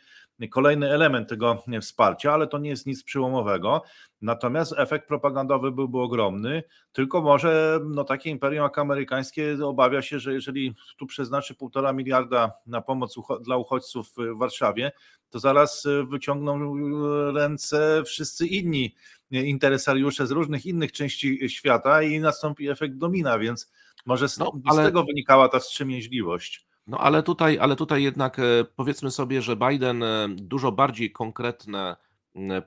kolejny 0.50 0.91
element 0.91 1.30
tego 1.30 1.63
wsparcia, 1.82 2.34
ale 2.34 2.48
to 2.48 2.58
nie 2.58 2.69
jest 2.69 2.86
nic 2.86 3.04
przyłomowego. 3.04 3.82
Natomiast 4.21 4.74
efekt 4.78 5.08
propagandowy 5.08 5.71
byłby 5.71 6.00
ogromny, 6.00 6.63
tylko 6.91 7.21
może 7.21 7.80
no, 7.86 8.04
takie 8.04 8.30
imperium 8.30 8.63
jak 8.63 8.80
amerykańskie 8.80 9.58
obawia 9.63 10.02
się, 10.02 10.19
że 10.19 10.34
jeżeli 10.34 10.76
tu 10.98 11.06
przeznaczy 11.06 11.56
półtora 11.56 11.93
miliarda 11.93 12.52
na 12.65 12.82
pomoc 12.82 13.15
dla 13.41 13.58
uchodźców 13.58 14.10
w 14.17 14.38
Warszawie, 14.38 14.91
to 15.30 15.39
zaraz 15.39 15.86
e, 15.86 16.04
wyciągną 16.04 16.76
e, 16.76 17.32
ręce 17.32 18.04
wszyscy 18.06 18.48
inni 18.48 18.95
interesariusze 19.32 20.28
z 20.28 20.32
różnych 20.32 20.65
innych 20.65 20.91
części 20.91 21.50
świata 21.50 22.02
i 22.02 22.19
nastąpi 22.19 22.69
efekt 22.69 22.95
domina, 22.95 23.39
więc 23.39 23.71
może 24.06 24.30
z, 24.30 24.38
no, 24.38 24.52
ale... 24.65 24.84
z 24.84 24.86
tego 24.86 25.04
wynikała 25.04 25.50
ta 25.50 25.60
wstrzemięźliwość. 25.60 26.65
No 26.88 26.98
ale 26.98 27.24
tutaj, 27.24 27.60
ale 27.60 27.76
tutaj 27.76 28.04
jednak 28.04 28.39
e, 28.39 28.43
powiedzmy 28.76 29.12
sobie, 29.12 29.41
że 29.41 29.56
Biden 29.56 30.04
dużo 30.36 30.71
bardziej 30.71 31.12
konkretne 31.12 31.95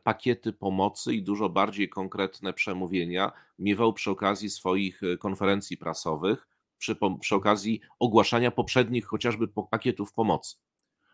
pakiety 0.05 0.53
pomocy 0.53 1.15
i 1.15 1.23
dużo 1.23 1.49
bardziej 1.49 1.89
konkretne 1.89 2.53
przemówienia 2.53 3.33
miewał 3.59 3.93
przy 3.93 4.11
okazji 4.11 4.51
swoich 4.51 5.01
konferencji 5.19 5.77
prasowych, 5.77 6.49
przy, 6.79 6.97
przy 7.21 7.35
okazji 7.35 7.81
ogłaszania 7.99 8.51
poprzednich 8.51 9.07
chociażby 9.07 9.49
pakietów 9.71 10.13
pomocy 10.13 10.57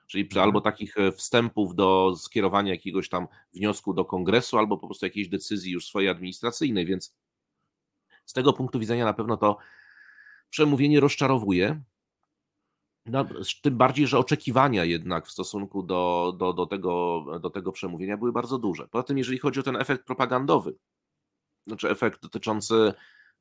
czyli 0.07 0.25
mhm. 0.25 0.43
albo 0.43 0.61
takich 0.61 0.99
e, 0.99 1.12
wstępów 1.12 1.75
do 1.75 2.17
skierowania 2.17 2.73
jakiegoś 2.73 3.09
tam 3.09 3.29
wniosku 3.55 3.95
do 3.95 4.05
kongresu, 4.05 4.59
albo 4.59 4.79
po 4.79 4.87
prostu 4.87 5.07
jakiejś 5.07 5.29
decyzji 5.29 5.73
już 5.73 5.87
swojej 5.87 6.09
administracyjnej, 6.09 6.87
więc 6.87 7.14
z 8.25 8.33
tego 8.33 8.53
punktu 8.53 8.79
widzenia 8.79 9.05
na 9.05 9.12
pewno 9.12 9.37
to 9.37 9.57
przemówienie 10.51 11.01
rozczarowuje. 11.01 11.83
No, 13.07 13.25
tym 13.62 13.77
bardziej, 13.77 14.07
że 14.07 14.19
oczekiwania 14.19 14.85
jednak 14.85 15.27
w 15.27 15.31
stosunku 15.31 15.83
do, 15.83 16.35
do, 16.38 16.53
do, 16.53 16.67
tego, 16.67 17.25
do 17.40 17.51
tego 17.51 17.73
przemówienia 17.73 18.17
były 18.17 18.33
bardzo 18.33 18.59
duże. 18.59 18.88
Poza 18.88 19.03
tym, 19.03 19.19
jeżeli 19.19 19.38
chodzi 19.38 19.61
o 19.61 19.62
ten 19.62 19.77
efekt 19.77 20.05
propagandowy, 20.07 20.77
znaczy 21.67 21.90
efekt 21.90 22.23
dotyczący 22.23 22.95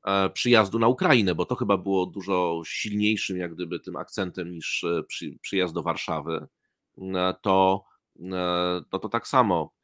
e, 0.04 0.30
przyjazdu 0.30 0.78
na 0.78 0.88
Ukrainę, 0.88 1.34
bo 1.34 1.44
to 1.44 1.56
chyba 1.56 1.76
było 1.76 2.06
dużo 2.06 2.62
silniejszym 2.64 3.36
jak 3.36 3.54
gdyby 3.54 3.80
tym 3.80 3.96
akcentem 3.96 4.50
niż 4.50 4.84
e, 4.84 5.02
przy, 5.02 5.38
przyjazd 5.40 5.74
do 5.74 5.82
Warszawy. 5.82 6.46
E, 6.98 7.34
to, 7.42 7.84
to, 8.90 8.98
to 8.98 9.08
tak 9.08 9.28
samo. 9.28 9.74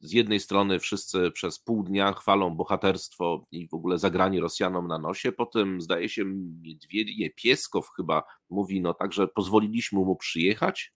Z 0.00 0.12
jednej 0.12 0.40
strony 0.40 0.78
wszyscy 0.78 1.30
przez 1.30 1.58
pół 1.58 1.82
dnia 1.82 2.12
chwalą 2.12 2.50
bohaterstwo 2.50 3.46
i 3.52 3.68
w 3.68 3.74
ogóle 3.74 3.98
zagranie 3.98 4.40
Rosjanom 4.40 4.88
na 4.88 4.98
nosie, 4.98 5.32
potem 5.32 5.80
zdaje 5.80 6.08
się 6.08 6.24
Niedźwiedzie, 6.62 7.30
Pieskow 7.30 7.90
chyba 7.96 8.22
mówi, 8.50 8.80
no 8.80 8.94
także 8.94 9.28
pozwoliliśmy 9.28 9.98
mu 9.98 10.16
przyjechać. 10.16 10.94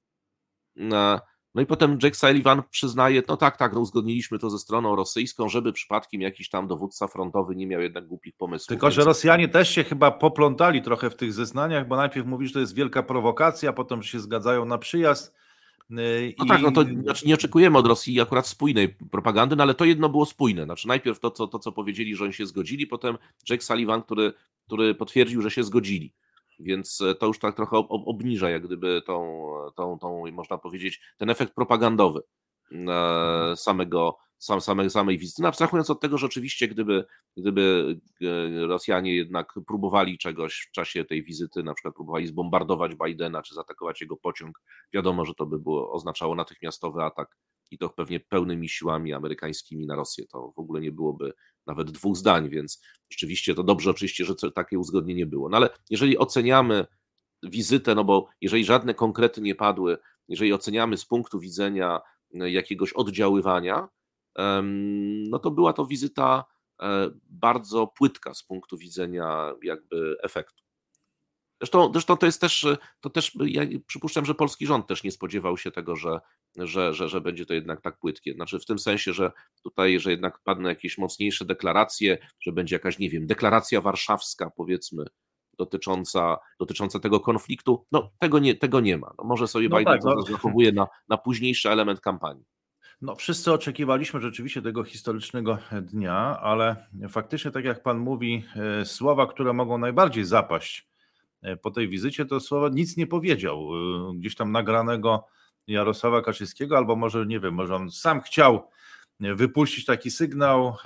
No 1.55 1.63
i 1.63 1.67
potem 1.67 1.99
Jack 2.03 2.17
Sullivan 2.17 2.63
przyznaje, 2.71 3.23
no 3.29 3.37
tak, 3.37 3.57
tak, 3.57 3.73
no 3.73 3.81
uzgodniliśmy 3.81 4.39
to 4.39 4.51
ze 4.51 4.59
stroną 4.59 4.97
rosyjską, 4.97 5.49
żeby 5.49 5.73
przypadkiem 5.73 6.21
jakiś 6.21 6.49
tam 6.49 6.69
dowódca 6.69 7.07
frontowy 7.07 7.57
nie 7.57 7.67
miał 7.67 7.81
jednak 7.81 8.07
głupich 8.07 8.37
pomysłów. 8.37 8.69
Tylko, 8.69 8.87
więc... 8.87 8.95
że 8.95 9.05
Rosjanie 9.05 9.49
też 9.49 9.71
się 9.71 9.85
chyba 9.85 10.11
poplątali 10.11 10.83
trochę 10.83 11.11
w 11.11 11.17
tych 11.17 11.33
zeznaniach, 11.33 11.89
bo 11.89 11.97
najpierw 11.97 12.27
mówisz, 12.27 12.49
że 12.49 12.55
to 12.55 12.61
jest 12.61 12.75
wielka 12.75 13.03
prowokacja, 13.03 13.73
potem 13.73 14.03
się 14.03 14.21
zgadzają 14.21 14.65
na 14.65 14.79
przyjazd. 14.79 15.35
Y, 15.91 16.35
no 16.39 16.45
I... 16.45 16.49
tak, 16.49 16.63
no 16.63 16.73
to 16.73 16.85
znaczy 17.03 17.27
nie 17.27 17.35
oczekujemy 17.35 17.79
od 17.79 17.87
Rosji 17.87 18.21
akurat 18.21 18.47
spójnej 18.47 18.89
propagandy, 18.89 19.57
no 19.57 19.63
ale 19.63 19.75
to 19.75 19.85
jedno 19.85 20.09
było 20.09 20.27
spójne. 20.27 20.65
Znaczy 20.65 20.89
najpierw 20.89 21.21
to, 21.21 21.31
co, 21.31 21.47
to, 21.47 21.59
co 21.59 21.73
powiedzieli, 21.73 22.17
że 22.17 22.25
oni 22.25 22.33
się 22.33 22.47
zgodzili, 22.47 22.87
potem 22.87 23.19
Jack 23.51 23.63
Sullivan, 23.63 24.03
który, 24.03 24.33
który 24.67 24.95
potwierdził, 24.95 25.43
że 25.43 25.51
się 25.51 25.65
zgodzili 25.65 26.13
więc 26.61 27.01
e, 27.01 27.15
to 27.15 27.27
już 27.27 27.39
tak 27.39 27.57
trochę 27.57 27.77
obniża 27.89 28.51
jak 28.51 28.67
gdyby 28.67 29.03
tą, 29.07 29.47
tą, 29.77 29.99
tą 29.99 30.33
można 30.33 30.59
powiedzieć, 30.59 31.01
ten 31.17 31.31
efekt 31.31 31.55
propagandowy 31.55 32.21
mhm. 32.73 33.57
samego, 33.57 34.19
sam, 34.41 34.61
samej, 34.61 34.91
samej 34.91 35.19
wizyty. 35.19 35.43
No, 35.43 35.49
abstrahując 35.49 35.91
od 35.91 36.01
tego, 36.01 36.19
że 36.19 36.27
oczywiście 36.27 36.69
gdyby, 36.69 37.05
gdyby 37.37 37.97
e, 38.23 38.67
Rosjanie 38.67 39.17
jednak 39.17 39.55
próbowali 39.67 40.19
czegoś 40.19 40.67
w 40.71 40.73
czasie 40.73 41.05
tej 41.05 41.23
wizyty, 41.23 41.63
na 41.63 41.75
przykład 41.75 41.95
próbowali 41.95 42.27
zbombardować 42.27 42.93
Bidena 43.05 43.43
czy 43.43 43.55
zaatakować 43.55 44.01
jego 44.01 44.17
pociąg, 44.17 44.63
wiadomo, 44.93 45.25
że 45.25 45.35
to 45.35 45.47
by 45.47 45.59
było, 45.59 45.93
oznaczało 45.93 46.35
natychmiastowy 46.35 47.03
atak 47.03 47.37
i 47.71 47.79
to 47.79 47.89
pewnie 47.89 48.21
pełnymi 48.21 48.69
siłami 48.69 49.13
amerykańskimi 49.13 49.87
na 49.87 49.97
Rosję. 49.97 50.27
To 50.27 50.53
w 50.57 50.59
ogóle 50.59 50.81
nie 50.81 50.93
byłoby 50.93 51.33
nawet 51.67 51.91
dwóch 51.91 52.17
zdań, 52.17 52.51
więc 52.51 52.83
rzeczywiście 53.11 53.55
to 53.55 53.63
dobrze 53.63 53.91
oczywiście, 53.91 54.25
że 54.25 54.35
takie 54.55 54.79
uzgodnienie 54.79 55.27
było. 55.27 55.49
No 55.49 55.57
ale 55.57 55.71
jeżeli 55.91 56.19
oceniamy 56.19 56.87
wizytę, 57.43 57.95
no 57.95 58.05
bo 58.05 58.29
jeżeli 58.41 58.65
żadne 58.65 58.95
konkrety 58.95 59.41
nie 59.41 59.55
padły, 59.55 59.99
jeżeli 60.29 60.53
oceniamy 60.53 60.97
z 60.97 61.05
punktu 61.05 61.41
widzenia 61.41 62.01
e, 62.35 62.51
jakiegoś 62.51 62.93
oddziaływania, 62.93 63.89
no 65.31 65.39
to 65.39 65.51
była 65.51 65.73
to 65.73 65.87
wizyta 65.87 66.45
e, 66.83 67.11
bardzo 67.27 67.87
płytka 67.87 68.35
z 68.35 68.43
punktu 68.43 68.79
widzenia 68.79 69.53
jakby 69.63 70.17
efektu. 70.23 70.65
Zresztą, 71.61 71.91
zresztą 71.93 72.17
to 72.17 72.27
jest 72.27 72.41
też, 72.41 72.67
to 73.01 73.11
też, 73.11 73.37
ja 73.47 73.63
przypuszczam, 73.87 74.25
że 74.25 74.35
polski 74.35 74.67
rząd 74.67 74.87
też 74.87 75.05
nie 75.05 75.11
spodziewał 75.11 75.59
się 75.59 75.71
tego, 75.71 75.97
że, 75.97 76.21
że, 76.57 76.95
że, 76.95 77.09
że 77.09 77.21
będzie 77.21 77.47
to 77.47 77.55
jednak 77.55 77.81
tak 77.81 77.99
płytkie. 77.99 78.35
Znaczy 78.35 78.59
w 78.59 78.67
tym 78.67 78.79
sensie, 78.79 79.13
że 79.13 79.33
tutaj, 79.63 80.01
że 80.01 80.11
jednak 80.11 80.39
padną 80.45 80.69
jakieś 80.69 80.99
mocniejsze 80.99 81.45
deklaracje, 81.45 82.19
że 82.41 82.53
będzie 82.53 82.77
jakaś, 82.77 82.99
nie 82.99 83.11
wiem, 83.11 83.27
deklaracja 83.27 83.81
warszawska, 83.81 84.51
powiedzmy, 84.57 85.05
dotycząca, 85.59 86.39
dotycząca 86.59 86.99
tego 86.99 87.21
konfliktu. 87.21 87.87
No, 87.93 88.11
tego 88.19 88.39
nie, 88.39 88.55
tego 88.55 88.81
nie 88.81 88.99
ma. 88.99 89.15
No, 89.19 89.25
może 89.25 89.49
sobie 89.49 89.69
no 89.69 89.79
Biden 89.79 90.01
tak, 90.01 90.05
no. 90.05 90.23
zachowuje 90.23 90.73
na, 90.73 90.87
na 91.09 91.17
późniejszy 91.17 91.71
element 91.71 92.01
kampanii. 92.01 92.45
No, 93.03 93.17
wszyscy 93.17 93.53
oczekiwaliśmy 93.53 94.21
rzeczywiście 94.21 94.63
tego 94.63 94.85
historycznego 94.85 95.59
dnia, 95.83 96.41
ale 96.41 96.87
faktycznie, 97.09 97.51
tak 97.51 97.65
jak 97.65 97.83
Pan 97.83 97.99
mówi, 97.99 98.45
e, 98.57 98.85
słowa, 98.85 99.27
które 99.27 99.53
mogą 99.53 99.79
najbardziej 99.79 100.25
zapaść 100.25 100.91
E, 101.43 101.57
po 101.57 101.71
tej 101.71 101.89
wizycie, 101.89 102.27
to 102.27 102.41
słowa 102.41 102.69
nic 102.69 102.97
nie 102.97 103.07
powiedział. 103.07 103.69
E, 104.11 104.19
gdzieś 104.19 104.35
tam 104.35 104.53
nagranego 104.53 105.27
Jarosława 105.67 106.23
Kaczyńskiego, 106.23 106.77
albo 106.77 106.97
może 106.97 107.27
nie 107.27 107.41
wiem, 107.41 107.55
może 107.55 107.75
on 107.75 107.91
sam 107.91 108.21
chciał 108.21 108.69
wypuścić 109.21 109.85
taki 109.85 110.11
sygnał, 110.11 110.77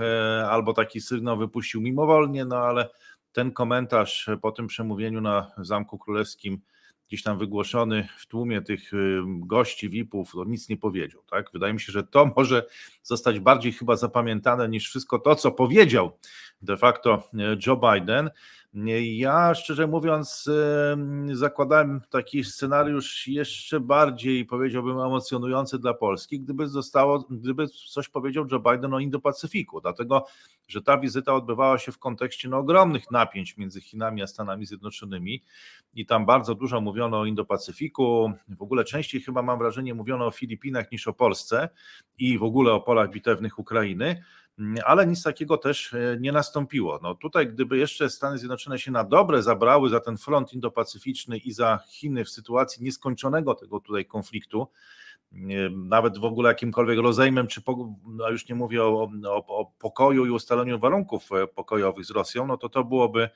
albo 0.49 0.73
taki 0.73 1.01
sygnał 1.01 1.39
wypuścił 1.39 1.81
mimowolnie, 1.81 2.45
no 2.45 2.57
ale 2.57 2.89
ten 3.33 3.53
komentarz 3.53 4.31
po 4.43 4.53
tym 4.53 4.67
przemówieniu 4.67 5.21
na 5.21 5.51
Zamku 5.59 5.99
Królewskim, 5.99 6.61
gdzieś 7.15 7.25
tam 7.25 7.39
wygłoszony 7.39 8.09
w 8.19 8.27
tłumie 8.27 8.63
tych 8.63 8.91
gości, 9.27 9.89
VIP-ów, 9.89 10.33
to 10.33 10.45
nic 10.45 10.69
nie 10.69 10.77
powiedział. 10.77 11.23
Tak? 11.31 11.51
Wydaje 11.53 11.73
mi 11.73 11.81
się, 11.81 11.93
że 11.93 12.03
to 12.03 12.33
może 12.37 12.67
zostać 13.03 13.41
bardziej 13.41 13.73
chyba 13.73 13.97
zapamiętane 13.97 14.69
niż 14.69 14.89
wszystko 14.89 15.19
to, 15.19 15.37
co 15.37 15.51
powiedział 15.51 16.19
de 16.63 16.77
facto 16.77 17.29
Joe 17.67 17.77
Biden. 17.77 18.31
Ja 19.03 19.55
szczerze 19.55 19.87
mówiąc, 19.87 20.51
zakładałem 21.33 22.01
taki 22.11 22.45
scenariusz 22.45 23.29
jeszcze 23.29 23.81
bardziej, 23.81 24.45
powiedziałbym, 24.45 25.01
emocjonujący 25.01 25.79
dla 25.79 25.95
Polski, 25.95 26.41
gdyby 26.41 26.69
zostało, 26.69 27.27
gdyby 27.31 27.69
coś 27.69 28.09
powiedział 28.09 28.47
Joe 28.53 28.61
Biden 28.61 28.95
o 28.95 28.99
Indo-Pacyfiku, 28.99 29.81
dlatego 29.83 30.27
że 30.69 30.83
ta 30.83 30.99
wizyta 30.99 31.35
odbywała 31.35 31.79
się 31.79 31.93
w 31.93 31.99
kontekście 31.99 32.49
no, 32.49 32.57
ogromnych 32.59 33.11
napięć 33.11 33.57
między 33.57 33.81
Chinami 33.81 34.23
a 34.23 34.27
Stanami 34.27 34.67
Zjednoczonymi. 34.67 35.43
I 35.95 36.07
tam 36.07 36.27
bardzo 36.27 36.55
dużo 36.55 36.81
mówiono 36.81 37.21
o 37.21 37.25
Indo-Pacyfiku. 37.25 38.33
W 38.49 38.63
ogóle 38.63 38.85
częściej 38.85 39.21
chyba 39.21 39.43
mam 39.43 39.59
wrażenie 39.59 39.95
mówiono 39.95 40.27
o 40.27 40.31
Filipinach 40.31 40.93
niż 40.93 41.09
o 41.09 41.13
Polsce 41.13 41.69
i 42.19 42.39
w 42.39 42.43
ogóle 42.43 42.73
o 42.73 42.81
polach 42.81 43.11
bitewnych 43.11 43.59
Ukrainy 43.59 44.23
ale 44.85 45.07
nic 45.07 45.23
takiego 45.23 45.59
też 45.59 45.95
e, 45.95 46.17
nie 46.21 46.33
nastąpiło. 46.33 47.01
No 47.03 47.15
tutaj, 47.15 47.49
gdyby 47.49 47.79
jeszcze 47.79 48.11
Stany 48.11 48.39
Zjednoczone 48.39 48.79
się 48.79 48.91
na 48.91 49.05
dobre 49.05 49.43
zabrały 49.43 49.91
za 49.91 50.01
ten 50.01 50.17
front 50.17 50.53
indopacyficzny 50.53 51.39
i 51.39 51.53
za 51.53 51.79
Chiny 51.89 52.25
w 52.25 52.31
sytuacji 52.31 52.85
nieskończonego 52.85 53.55
tego 53.55 53.81
tutaj 53.81 54.07
konfliktu, 54.07 54.69
nawet 55.71 56.19
w 56.19 56.25
ogóle 56.25 56.49
jakimkolwiek 56.49 56.99
rozejmem, 56.99 57.47
czy 57.47 57.63
no 58.07 58.31
już 58.31 58.49
nie 58.49 58.55
mówię 58.55 58.83
o, 58.83 59.11
o, 59.27 59.47
o, 59.47 59.73
pokoju 59.79 60.27
i 60.27 60.31
ustaleniu 60.31 60.79
warunków 60.79 61.33
e, 61.33 61.47
pokojowych 61.47 62.05
z 62.05 62.11
Rosją, 62.11 62.47
no 62.47 62.57
to 62.57 62.69
to 62.69 62.85
byłoby, 62.85 63.29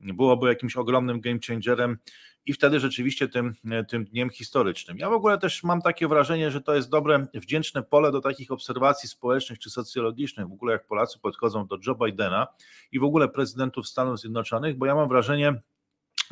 byłoby 0.00 0.48
jakimś 0.48 0.76
ogromnym 0.76 1.20
game 1.20 1.38
changerem 1.46 1.98
i 2.46 2.52
wtedy 2.52 2.80
rzeczywiście 2.80 3.28
tym, 3.28 3.54
e, 3.70 3.84
tym 3.84 4.04
dniem 4.04 4.30
historycznym. 4.30 4.98
Ja 4.98 5.10
w 5.10 5.12
ogóle 5.12 5.38
też 5.38 5.62
mam 5.62 5.82
takie 5.82 6.08
wrażenie, 6.08 6.50
że 6.50 6.60
to 6.60 6.74
jest 6.74 6.90
dobre, 6.90 7.26
wdzięczne 7.34 7.82
pole 7.82 8.12
do 8.12 8.20
takich 8.20 8.50
obserwacji 8.50 9.08
społecznych 9.08 9.58
czy 9.58 9.70
socjologicznych, 9.70 10.48
w 10.48 10.52
ogóle 10.52 10.72
jak 10.72 10.86
Polacy 10.86 11.18
podchodzą 11.18 11.66
do 11.66 11.78
Joe 11.86 11.94
Bidena 11.94 12.46
i 12.92 12.98
w 12.98 13.04
ogóle 13.04 13.28
prezydentów 13.28 13.88
Stanów 13.88 14.20
Zjednoczonych, 14.20 14.78
bo 14.78 14.86
ja 14.86 14.94
mam 14.94 15.08
wrażenie, 15.08 15.62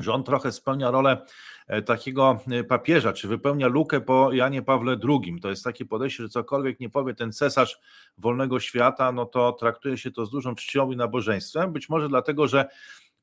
że 0.01 0.13
on 0.13 0.25
trochę 0.25 0.53
spełnia 0.53 0.91
rolę 0.91 1.25
e, 1.67 1.83
takiego 1.83 2.41
e, 2.51 2.65
papieża, 2.65 3.13
czy 3.13 3.29
wypełnia 3.29 3.69
lukę 3.69 4.01
po 4.01 4.33
Janie 4.33 4.63
Pawle 4.63 4.97
II. 5.09 5.41
To 5.41 5.51
jest 5.51 5.65
takie 5.65 5.85
podejście, 5.85 6.23
że 6.23 6.29
cokolwiek 6.29 6.81
nie 6.81 6.91
powie 6.91 7.15
ten 7.15 7.33
cesarz 7.33 7.81
wolnego 8.19 8.61
świata, 8.61 9.13
no 9.13 9.27
to 9.27 9.53
traktuje 9.53 9.99
się 9.99 10.11
to 10.11 10.27
z 10.27 10.31
dużą 10.31 10.55
czcią 10.55 10.91
i 10.91 10.97
nabożeństwem. 10.97 11.73
Być 11.73 11.89
może 11.89 12.09
dlatego, 12.09 12.49
że 12.49 12.69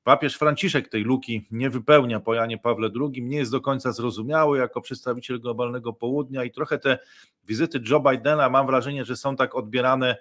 papież 0.04 0.36
Franciszek 0.38 0.90
tej 0.90 1.04
luki 1.04 1.48
nie 1.52 1.70
wypełnia 1.70 2.20
po 2.20 2.34
Janie 2.34 2.58
Pawle 2.58 2.90
II, 3.02 3.24
nie 3.24 3.38
jest 3.38 3.52
do 3.52 3.62
końca 3.62 3.92
zrozumiały 3.92 4.58
jako 4.58 4.82
przedstawiciel 4.82 5.40
globalnego 5.40 5.94
południa 5.94 6.44
i 6.44 6.52
trochę 6.52 6.78
te 6.78 7.00
wizyty 7.44 7.82
Joe 7.90 8.00
Bidena 8.00 8.50
mam 8.50 8.68
wrażenie, 8.68 9.06
że 9.06 9.16
są 9.16 9.36
tak 9.36 9.56
odbierane 9.56 10.16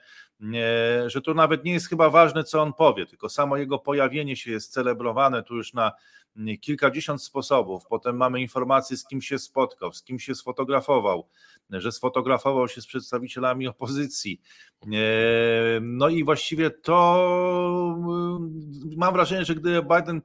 że 1.07 1.23
to 1.25 1.35
nawet 1.35 1.65
nie 1.65 1.73
jest 1.73 1.89
chyba 1.89 2.11
ważne, 2.11 2.45
co 2.45 2.63
on 2.63 2.73
powie, 2.73 3.07
tylko 3.07 3.29
samo 3.29 3.57
jego 3.57 3.79
pojawienie 3.79 4.37
się 4.37 4.51
jest 4.51 4.73
celebrowane 4.73 5.43
tu 5.43 5.57
już 5.57 5.75
na 5.75 5.93
kilkadziesiąt 6.61 7.23
sposobów. 7.23 7.83
Potem 7.89 8.17
mamy 8.17 8.41
informacje, 8.41 8.97
z 8.97 9.07
kim 9.07 9.23
się 9.23 9.39
spotkał, 9.39 9.93
z 9.93 10.03
kim 10.03 10.19
się 10.19 10.35
sfotografował, 10.35 11.29
że 11.71 11.93
sfotografował 11.93 12.69
się 12.69 12.81
z 12.81 12.87
przedstawicielami 12.87 13.69
opozycji. 13.69 14.41
No 15.81 16.09
i 16.09 16.25
właściwie 16.25 16.71
to 16.71 17.27
mam 18.97 19.15
wrażenie, 19.15 19.45
że 19.45 19.55
gdy 19.55 19.83
Biden 19.83 20.23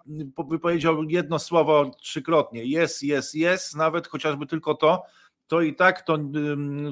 wypowiedział 0.50 1.04
jedno 1.04 1.39
słowo 1.39 1.91
trzykrotnie, 2.02 2.65
jest, 2.65 3.04
jest, 3.04 3.36
jest, 3.36 3.76
nawet 3.76 4.08
chociażby 4.08 4.45
tylko 4.45 4.76
to, 4.76 5.04
to 5.52 5.62
i 5.62 5.76
tak 5.76 6.02
to 6.02 6.18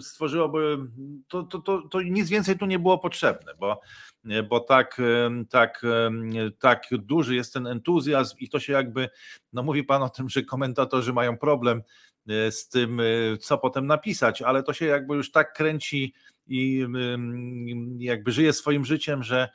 stworzyłoby, 0.02 0.78
to, 1.28 1.44
to, 1.44 1.60
to, 1.60 1.82
to 1.82 2.02
nic 2.02 2.30
więcej 2.30 2.58
tu 2.58 2.66
nie 2.66 2.80
było 2.80 2.98
potrzebne, 2.98 3.54
bo, 3.60 3.82
bo 4.50 4.60
tak, 4.60 5.02
tak, 5.50 5.82
tak 6.60 6.84
duży 6.92 7.36
jest 7.36 7.54
ten 7.54 7.68
entuzjazm 7.68 8.38
i 8.40 8.50
to 8.50 8.60
się 8.60 8.74
jakby, 8.74 9.10
no 9.54 9.64
mówi 9.64 9.84
Pan 9.84 10.04
o 10.04 10.10
tym, 10.10 10.30
że 10.30 10.44
komentatorzy 10.44 11.14
mają 11.14 11.38
problem 11.38 11.82
e, 12.30 12.52
z 12.52 12.70
tym, 12.70 13.00
e, 13.00 13.04
co 13.38 13.58
potem 13.58 13.88
napisać, 13.88 14.42
ale 14.42 14.64
to 14.64 14.74
się 14.74 14.86
jakby 14.86 15.16
już 15.16 15.32
tak 15.32 15.54
kręci 15.54 16.14
i 16.48 16.86
jakby 17.98 18.32
żyje 18.32 18.54
swoim 18.54 18.86
życiem, 18.86 19.24
że 19.24 19.50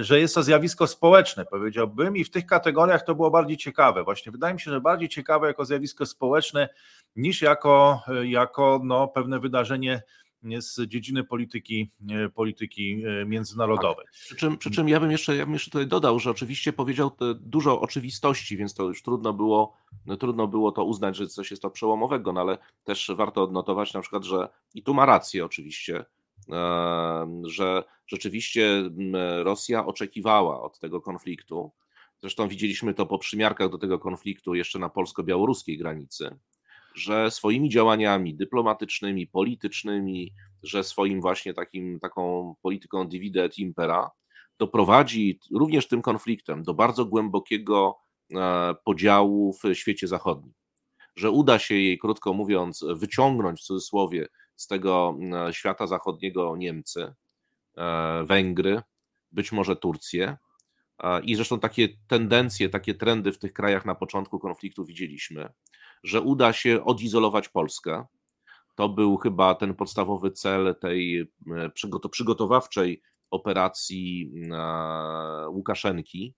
że 0.00 0.20
jest 0.20 0.34
to 0.34 0.42
zjawisko 0.42 0.86
społeczne, 0.86 1.44
powiedziałbym, 1.44 2.16
i 2.16 2.24
w 2.24 2.30
tych 2.30 2.46
kategoriach 2.46 3.04
to 3.04 3.14
było 3.14 3.30
bardziej 3.30 3.56
ciekawe. 3.56 4.04
Właśnie 4.04 4.32
wydaje 4.32 4.54
mi 4.54 4.60
się, 4.60 4.70
że 4.70 4.80
bardziej 4.80 5.08
ciekawe 5.08 5.46
jako 5.46 5.64
zjawisko 5.64 6.06
społeczne 6.06 6.68
niż 7.16 7.42
jako, 7.42 8.00
jako 8.24 8.80
no, 8.84 9.08
pewne 9.08 9.40
wydarzenie 9.40 10.02
z 10.58 10.80
dziedziny 10.88 11.24
polityki, 11.24 11.90
e, 12.10 12.28
polityki 12.28 13.02
e, 13.04 13.24
międzynarodowej. 13.24 14.06
Tak. 14.06 14.14
Przy, 14.14 14.36
czym, 14.36 14.58
przy 14.58 14.70
czym 14.70 14.88
ja 14.88 15.00
bym 15.00 15.10
jeszcze, 15.10 15.36
ja 15.36 15.44
bym 15.44 15.52
jeszcze 15.52 15.70
tutaj 15.70 15.86
dodał, 15.86 16.18
że 16.18 16.30
oczywiście 16.30 16.72
powiedział 16.72 17.10
dużo 17.34 17.80
oczywistości, 17.80 18.56
więc 18.56 18.74
to 18.74 18.82
już 18.82 19.02
trudno 19.02 19.32
było, 19.32 19.76
no, 20.06 20.16
trudno 20.16 20.46
było 20.46 20.72
to 20.72 20.84
uznać, 20.84 21.16
że 21.16 21.26
coś 21.26 21.50
jest 21.50 21.62
to 21.62 21.70
przełomowego, 21.70 22.32
no 22.32 22.40
ale 22.40 22.58
też 22.84 23.10
warto 23.16 23.42
odnotować 23.42 23.94
na 23.94 24.00
przykład, 24.00 24.24
że 24.24 24.48
i 24.74 24.82
tu 24.82 24.94
ma 24.94 25.06
rację 25.06 25.44
oczywiście, 25.44 26.04
że 27.44 27.84
rzeczywiście 28.06 28.90
Rosja 29.42 29.86
oczekiwała 29.86 30.62
od 30.62 30.78
tego 30.78 31.00
konfliktu. 31.00 31.72
Zresztą 32.20 32.48
widzieliśmy 32.48 32.94
to 32.94 33.06
po 33.06 33.18
przymiarkach 33.18 33.70
do 33.70 33.78
tego 33.78 33.98
konfliktu 33.98 34.54
jeszcze 34.54 34.78
na 34.78 34.88
polsko-białoruskiej 34.88 35.78
granicy, 35.78 36.38
że 36.94 37.30
swoimi 37.30 37.68
działaniami 37.68 38.36
dyplomatycznymi, 38.36 39.26
politycznymi, 39.26 40.32
że 40.62 40.84
swoim 40.84 41.20
właśnie 41.20 41.54
takim, 41.54 42.00
taką 42.00 42.54
polityką 42.62 43.08
divide 43.08 43.44
et 43.44 43.58
impera 43.58 44.10
doprowadzi 44.58 45.40
również 45.54 45.88
tym 45.88 46.02
konfliktem 46.02 46.62
do 46.62 46.74
bardzo 46.74 47.04
głębokiego 47.04 47.98
e, 48.34 48.74
podziału 48.84 49.52
w 49.52 49.74
świecie 49.74 50.08
zachodnim. 50.08 50.54
Że 51.16 51.30
uda 51.30 51.58
się 51.58 51.74
jej, 51.74 51.98
krótko 51.98 52.32
mówiąc, 52.32 52.84
wyciągnąć 52.94 53.60
w 53.60 53.64
cudzysłowie 53.64 54.28
z 54.60 54.66
tego 54.66 55.16
mm, 55.18 55.52
świata 55.52 55.86
zachodniego 55.86 56.56
Niemcy, 56.56 57.14
e, 57.76 58.24
Węgry, 58.24 58.82
być 59.32 59.52
może 59.52 59.76
Turcję. 59.76 60.36
I 61.22 61.34
zresztą 61.34 61.60
takie 61.60 61.88
tendencje, 62.06 62.68
takie 62.68 62.94
trendy 62.94 63.32
w 63.32 63.38
tych 63.38 63.52
krajach 63.52 63.84
na 63.84 63.94
początku 63.94 64.38
konfliktu 64.38 64.84
widzieliśmy, 64.84 65.52
że 66.02 66.20
uda 66.20 66.52
się 66.52 66.84
odizolować 66.84 67.48
Polskę. 67.48 68.06
To 68.74 68.88
był 68.88 69.16
chyba 69.16 69.54
ten 69.54 69.74
podstawowy 69.74 70.30
cel 70.30 70.76
tej 70.80 71.20
e, 71.20 71.28
przygotowawczej 72.10 73.02
operacji 73.30 74.32
Łukaszenki, 75.48 76.34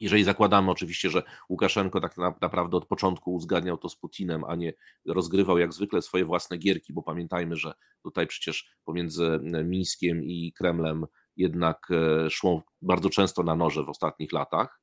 jeżeli 0.00 0.24
zakładamy 0.24 0.70
oczywiście, 0.70 1.10
że 1.10 1.22
Łukaszenko 1.48 2.00
tak 2.00 2.16
naprawdę 2.40 2.76
od 2.76 2.86
początku 2.86 3.34
uzgadniał 3.34 3.78
to 3.78 3.88
z 3.88 3.96
Putinem, 3.96 4.44
a 4.44 4.54
nie 4.54 4.72
rozgrywał 5.06 5.58
jak 5.58 5.72
zwykle 5.72 6.02
swoje 6.02 6.24
własne 6.24 6.58
gierki, 6.58 6.92
bo 6.92 7.02
pamiętajmy, 7.02 7.56
że 7.56 7.72
tutaj 8.02 8.26
przecież 8.26 8.70
pomiędzy 8.84 9.40
Mińskiem 9.64 10.24
i 10.24 10.52
Kremlem 10.52 11.06
jednak 11.36 11.88
e, 11.90 12.30
szło 12.30 12.62
bardzo 12.82 13.10
często 13.10 13.42
na 13.42 13.56
noże 13.56 13.84
w 13.84 13.88
ostatnich 13.88 14.32
latach. 14.32 14.80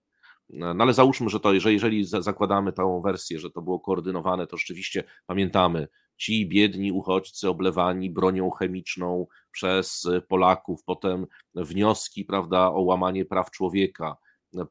No 0.50 0.76
ale 0.80 0.94
załóżmy, 0.94 1.30
że 1.30 1.40
to, 1.40 1.54
jeżeli, 1.54 1.74
jeżeli 1.74 2.06
zakładamy 2.06 2.74
tą 2.74 3.02
wersję, 3.02 3.40
że 3.40 3.52
to 3.52 3.62
było 3.62 3.80
koordynowane, 3.80 4.48
to 4.48 4.58
rzeczywiście 4.58 5.04
pamiętamy, 5.26 5.88
ci 6.18 6.50
biedni 6.50 6.92
uchodźcy 6.92 7.50
oblewani 7.50 8.10
bronią 8.10 8.50
chemiczną 8.50 9.28
przez 9.52 10.08
Polaków, 10.28 10.84
potem 10.86 11.26
wnioski 11.56 12.26
prawda, 12.26 12.68
o 12.72 12.82
łamanie 12.82 13.26
praw 13.26 13.52
człowieka, 13.52 14.16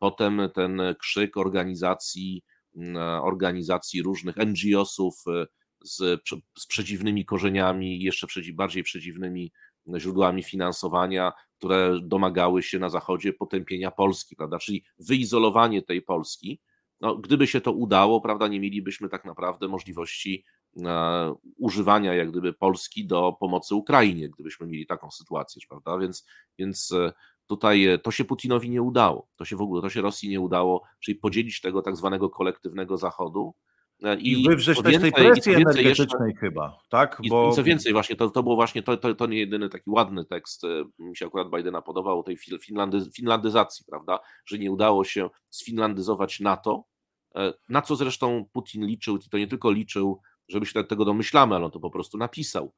Potem 0.00 0.40
ten 0.54 0.82
krzyk 0.98 1.36
organizacji, 1.36 2.42
mm, 2.76 2.96
organizacji 3.22 4.02
różnych 4.02 4.36
NGO-sów 4.36 5.14
e, 5.26 5.46
z, 5.84 6.22
z 6.58 6.66
przedziwnymi 6.66 7.24
korzeniami, 7.24 8.02
jeszcze 8.02 8.26
bardziej 8.52 8.82
przedziwnymi 8.82 9.52
źródłami 9.96 10.42
finansowania, 10.42 11.32
które 11.58 12.00
domagały 12.02 12.62
się 12.62 12.78
na 12.78 12.88
Zachodzie 12.88 13.32
potępienia 13.32 13.90
Polski, 13.90 14.36
prawda? 14.36 14.58
Czyli 14.58 14.84
wyizolowanie 14.98 15.82
tej 15.82 16.02
Polski. 16.02 16.60
No, 17.00 17.16
gdyby 17.16 17.46
się 17.46 17.60
to 17.60 17.72
udało, 17.72 18.20
prawda, 18.20 18.48
nie 18.48 18.60
mielibyśmy 18.60 19.08
tak 19.08 19.24
naprawdę 19.24 19.68
możliwości 19.68 20.44
e, 20.84 21.34
używania 21.56 22.14
jak 22.14 22.30
gdyby 22.30 22.52
Polski 22.52 23.06
do 23.06 23.36
pomocy 23.40 23.74
Ukrainie, 23.74 24.28
gdybyśmy 24.28 24.66
mieli 24.66 24.86
taką 24.86 25.10
sytuację, 25.10 25.62
prawda? 25.68 25.98
Więc, 25.98 26.26
więc 26.58 26.92
e, 26.92 27.12
Tutaj 27.46 27.86
e, 27.86 27.98
to 27.98 28.10
się 28.10 28.24
Putinowi 28.24 28.70
nie 28.70 28.82
udało, 28.82 29.28
to 29.36 29.44
się 29.44 29.56
w 29.56 29.60
ogóle, 29.60 29.82
to 29.82 29.90
się 29.90 30.00
Rosji 30.00 30.28
nie 30.28 30.40
udało, 30.40 30.82
czyli 31.00 31.14
podzielić 31.14 31.60
tego 31.60 31.82
tak 31.82 31.96
zwanego 31.96 32.30
kolektywnego 32.30 32.96
Zachodu. 32.96 33.54
E, 34.02 34.16
I, 34.16 34.42
I 34.42 34.48
wywrzeć 34.48 34.82
też 34.82 35.00
tej 35.00 35.12
presji 35.12 35.54
energetycznej 35.54 35.84
jeszcze, 35.84 36.40
chyba, 36.40 36.78
tak? 36.88 37.20
Bo... 37.28 37.50
I 37.50 37.54
co 37.54 37.62
więcej, 37.62 37.92
właśnie 37.92 38.16
to, 38.16 38.30
to 38.30 38.42
było 38.42 38.54
właśnie, 38.54 38.82
to, 38.82 38.96
to, 38.96 39.14
to 39.14 39.26
nie 39.26 39.38
jedyny 39.38 39.68
taki 39.68 39.90
ładny 39.90 40.24
tekst, 40.24 40.64
e, 40.64 40.84
mi 40.98 41.16
się 41.16 41.26
akurat 41.26 41.50
Bidena 41.50 41.82
podobał, 41.82 42.20
o 42.20 42.22
tej 42.22 42.36
finlandy, 42.36 43.10
finlandyzacji, 43.16 43.84
prawda, 43.88 44.18
że 44.46 44.58
nie 44.58 44.72
udało 44.72 45.04
się 45.04 45.30
sfinlandyzować 45.50 46.40
NATO, 46.40 46.84
na 47.68 47.82
co 47.82 47.96
zresztą 47.96 48.44
Putin 48.52 48.86
liczył, 48.86 49.16
i 49.16 49.28
to 49.30 49.38
nie 49.38 49.46
tylko 49.46 49.70
liczył, 49.70 50.20
żeby 50.48 50.66
się 50.66 50.84
tego 50.84 51.04
domyślamy, 51.04 51.54
ale 51.54 51.64
on 51.64 51.70
to 51.70 51.80
po 51.80 51.90
prostu 51.90 52.18
napisał, 52.18 52.72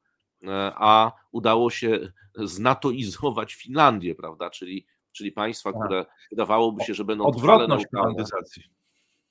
a 0.75 1.11
udało 1.31 1.69
się 1.69 2.11
znatoizować 2.35 3.53
Finlandię, 3.53 4.15
prawda? 4.15 4.49
Czyli, 4.49 4.87
czyli 5.11 5.31
państwa, 5.31 5.73
tak. 5.73 5.81
które 5.81 6.05
wydawałoby 6.31 6.83
się, 6.83 6.93
że 6.93 7.05
będą 7.05 7.31
trwale 7.31 7.67
neutralne. 7.67 8.23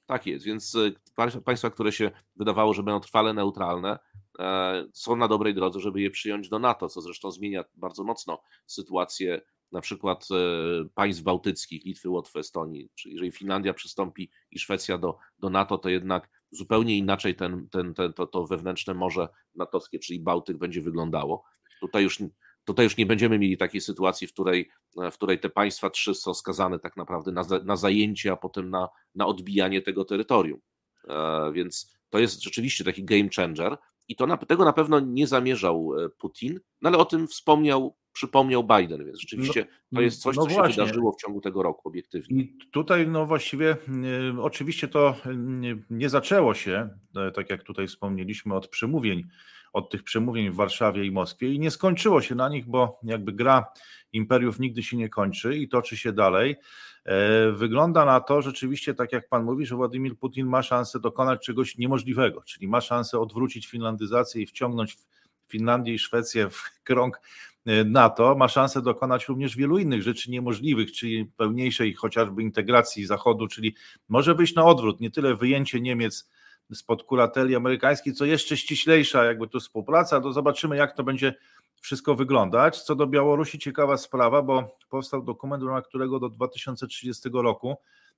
Tak 0.07 0.27
jest, 0.27 0.45
więc 0.45 0.75
e, 0.75 1.41
państwa, 1.41 1.71
które 1.71 1.93
się 1.93 2.11
wydawało, 2.37 2.75
że 2.75 2.83
będą 2.83 3.01
trwale 3.01 3.35
neutralne, 3.35 3.99
e, 4.39 4.85
są 4.93 5.17
na 5.17 5.29
dobrej 5.29 5.55
drodze, 5.55 5.81
żeby 5.81 6.01
je 6.01 6.11
przyjąć 6.11 6.49
do 6.49 6.59
NATO, 6.59 6.89
co 6.89 7.01
zresztą 7.01 7.31
zmienia 7.31 7.65
bardzo 7.75 8.05
mocno 8.05 8.43
sytuację 8.67 9.41
na 9.73 9.81
przykład 9.81 10.29
państw 10.95 11.23
bałtyckich, 11.23 11.85
Litwy, 11.85 12.11
Łotwy, 12.11 12.39
Estonii. 12.39 12.91
Czyli 12.95 13.15
jeżeli 13.15 13.33
Finlandia 13.33 13.75
przystąpi 13.75 14.31
i 14.51 14.59
Szwecja 14.59 14.99
do, 14.99 15.19
do 15.39 15.51
NATO, 15.51 15.79
to 15.79 15.89
jednak 15.89 16.29
zupełnie 16.51 16.99
inaczej 16.99 17.35
ten, 17.35 17.69
ten, 17.69 17.95
ten, 17.95 18.13
to, 18.13 18.27
to 18.27 18.47
wewnętrzne 18.47 18.95
morze 18.95 19.29
natowskie, 19.55 19.99
czyli 19.99 20.21
Bałtyk, 20.21 20.57
będzie 20.57 20.83
wyglądało. 20.83 21.45
Tutaj 21.81 22.03
już, 22.03 22.23
tutaj 22.65 22.85
już 22.85 22.97
nie 22.97 23.07
będziemy 23.07 23.39
mieli 23.39 23.57
takiej 23.57 23.81
sytuacji, 23.81 24.27
w 24.27 24.33
której, 24.33 24.71
w 24.97 25.13
której 25.13 25.41
te 25.41 25.51
państwa 25.51 25.91
trzy 25.91 26.15
są 26.15 26.35
skazane 26.35 26.79
tak 26.79 26.97
naprawdę 26.97 27.33
na, 27.33 27.43
na 27.65 27.77
zajęcie, 27.77 28.33
a 28.33 28.37
potem 28.37 28.71
na, 28.71 28.89
na 29.15 29.27
odbijanie 29.27 29.83
tego 29.83 30.05
terytorium. 30.05 30.61
E, 31.09 31.53
więc 31.53 31.97
to 32.11 32.19
jest 32.19 32.43
rzeczywiście 32.43 32.85
taki 32.85 33.05
game 33.05 33.29
changer. 33.37 33.77
I 34.09 34.17
to 34.17 34.27
na, 34.27 34.37
tego 34.37 34.65
na 34.65 34.73
pewno 34.73 35.01
nie 35.01 35.27
zamierzał 35.27 35.91
Putin, 36.19 36.61
no 36.83 36.89
ale 36.89 36.99
o 36.99 37.05
tym 37.05 37.29
wspomniał 37.29 37.97
przypomniał 38.17 38.65
Biden, 38.65 39.05
więc 39.05 39.21
rzeczywiście 39.21 39.67
no, 39.93 39.97
to 39.99 40.03
jest 40.03 40.23
coś, 40.23 40.37
no 40.37 40.47
co 40.47 40.55
właśnie. 40.55 40.75
się 40.75 40.81
wydarzyło 40.81 41.13
w 41.13 41.17
ciągu 41.17 41.41
tego 41.41 41.63
roku 41.63 41.89
obiektywnie. 41.89 42.43
I 42.43 42.59
tutaj 42.71 43.09
no 43.09 43.27
właściwie 43.27 43.77
y, 44.37 44.43
oczywiście 44.43 44.89
to 44.89 45.15
y, 45.65 45.83
nie 45.91 46.09
zaczęło 46.09 46.55
się, 46.55 46.89
y, 47.29 47.33
tak 47.33 47.51
jak 47.51 47.63
tutaj 47.63 47.87
wspomnieliśmy, 47.87 48.55
od 48.55 48.69
przemówień, 48.69 49.25
od 49.73 49.91
tych 49.91 50.03
przemówień 50.03 50.51
w 50.51 50.55
Warszawie 50.55 51.05
i 51.05 51.11
Moskwie 51.11 51.53
i 51.53 51.59
nie 51.59 51.71
skończyło 51.71 52.21
się 52.21 52.35
na 52.35 52.49
nich, 52.49 52.67
bo 52.67 53.01
jakby 53.03 53.33
gra 53.33 53.67
imperiów 54.13 54.59
nigdy 54.59 54.83
się 54.83 54.97
nie 54.97 55.09
kończy 55.09 55.57
i 55.57 55.69
toczy 55.69 55.97
się 55.97 56.13
dalej. 56.13 56.57
E, 57.07 57.53
wygląda 57.53 58.05
na 58.05 58.21
to 58.21 58.43
rzeczywiście, 58.43 58.95
tak 58.95 59.13
jak 59.13 59.29
pan 59.29 59.45
mówi, 59.45 59.67
że 59.67 59.77
Władimir 59.77 60.17
Putin 60.17 60.47
ma 60.47 60.63
szansę 60.63 61.01
dokonać 61.01 61.47
czegoś 61.47 61.79
niemożliwego, 61.79 62.43
czyli 62.43 62.69
ma 62.69 62.81
szansę 62.81 63.21
odwrócić 63.21 63.67
finlandyzację 63.67 64.43
i 64.43 64.47
wciągnąć 64.47 64.97
Finlandię 65.49 65.95
i 65.95 65.99
Szwecję 65.99 66.51
w 66.51 66.63
krąg 66.85 67.21
E, 67.67 67.85
NATO. 67.85 68.35
Ma 68.35 68.49
szansę 68.49 68.83
dokonać 68.83 69.29
również 69.29 69.57
wielu 69.57 69.79
innych 69.79 70.03
rzeczy 70.03 70.31
niemożliwych, 70.31 70.93
czyli 70.93 71.25
pełniejszej 71.37 71.95
chociażby 71.95 72.43
integracji 72.43 73.07
Zachodu, 73.07 73.49
czyli 73.49 73.75
może 74.09 74.35
być 74.35 74.55
na 74.55 74.65
odwrót, 74.65 75.01
nie 75.01 75.11
tyle 75.11 75.35
wyjęcie 75.35 75.81
Niemiec 75.81 76.31
spod 76.75 77.03
kurateli 77.03 77.57
amerykańskiej, 77.57 78.13
co 78.13 78.25
jeszcze 78.25 78.57
ściślejsza 78.57 79.25
jakby 79.25 79.49
tu 79.49 79.61
współpraca, 79.61 80.21
to 80.21 80.33
zobaczymy 80.33 80.77
jak 80.77 80.97
to 80.97 81.05
będzie 81.05 81.35
wszystko 81.81 82.15
wyglądać. 82.15 82.83
Co 82.83 82.95
do 82.95 83.07
Białorusi 83.07 83.59
ciekawa 83.59 83.97
sprawa, 83.97 84.43
bo 84.43 84.79
powstał 84.89 85.23
dokument, 85.23 85.63
w 85.63 85.67
ramach 85.67 85.85
którego 85.85 86.21
do 86.21 86.29
2030 86.29 87.29
roku 87.33 87.77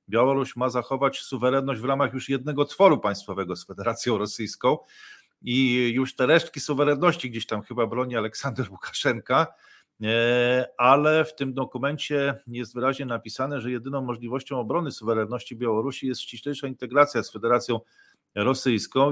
Białoruś 0.09 0.57
ma 0.57 0.69
zachować 0.69 1.19
suwerenność 1.19 1.81
w 1.81 1.85
ramach 1.85 2.15
już 2.15 2.29
jednego 2.29 2.65
tworu 2.65 2.99
państwowego 2.99 3.57
z 3.57 3.67
Federacją 3.67 4.19
Rosyjską, 4.19 4.79
i 5.43 5.89
już 5.95 6.15
te 6.15 6.27
resztki 6.27 6.61
suwerenności 6.61 7.31
gdzieś 7.31 7.47
tam 7.47 7.63
chyba 7.63 7.87
broni 7.87 8.17
Aleksander 8.17 8.71
Łukaszenka, 8.71 9.47
e, 10.03 10.69
ale 10.79 11.25
w 11.25 11.35
tym 11.35 11.55
dokumencie 11.55 12.35
jest 12.47 12.75
wyraźnie 12.75 13.07
napisane, 13.07 13.61
że 13.61 13.71
jedyną 13.71 14.01
możliwością 14.01 14.61
obrony 14.61 14.91
suwerenności 14.91 15.57
Białorusi 15.57 16.07
jest 16.07 16.21
ściślejsza 16.21 16.67
integracja 16.67 17.23
z 17.23 17.33
Federacją 17.33 17.75
Rosyjską 17.75 18.08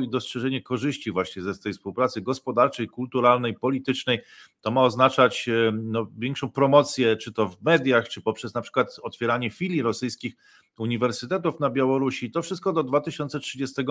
i 0.02 0.08
dostrzeżenie 0.08 0.62
korzyści 0.62 1.12
właśnie 1.12 1.42
ze 1.42 1.58
tej 1.58 1.72
współpracy 1.72 2.20
gospodarczej, 2.20 2.86
kulturalnej, 2.86 3.54
politycznej. 3.54 4.20
To 4.60 4.70
ma 4.70 4.82
oznaczać 4.82 5.48
e, 5.48 5.72
no, 5.72 6.06
większą 6.18 6.50
promocję, 6.50 7.16
czy 7.16 7.32
to 7.32 7.48
w 7.48 7.62
mediach, 7.62 8.08
czy 8.08 8.22
poprzez 8.22 8.54
na 8.54 8.62
przykład 8.62 8.96
otwieranie 9.02 9.50
filii 9.50 9.82
rosyjskich 9.82 10.34
uniwersytetów 10.78 11.60
na 11.60 11.70
Białorusi. 11.70 12.30
To 12.30 12.42
wszystko 12.42 12.72
do 12.72 12.82
2030 12.82 13.82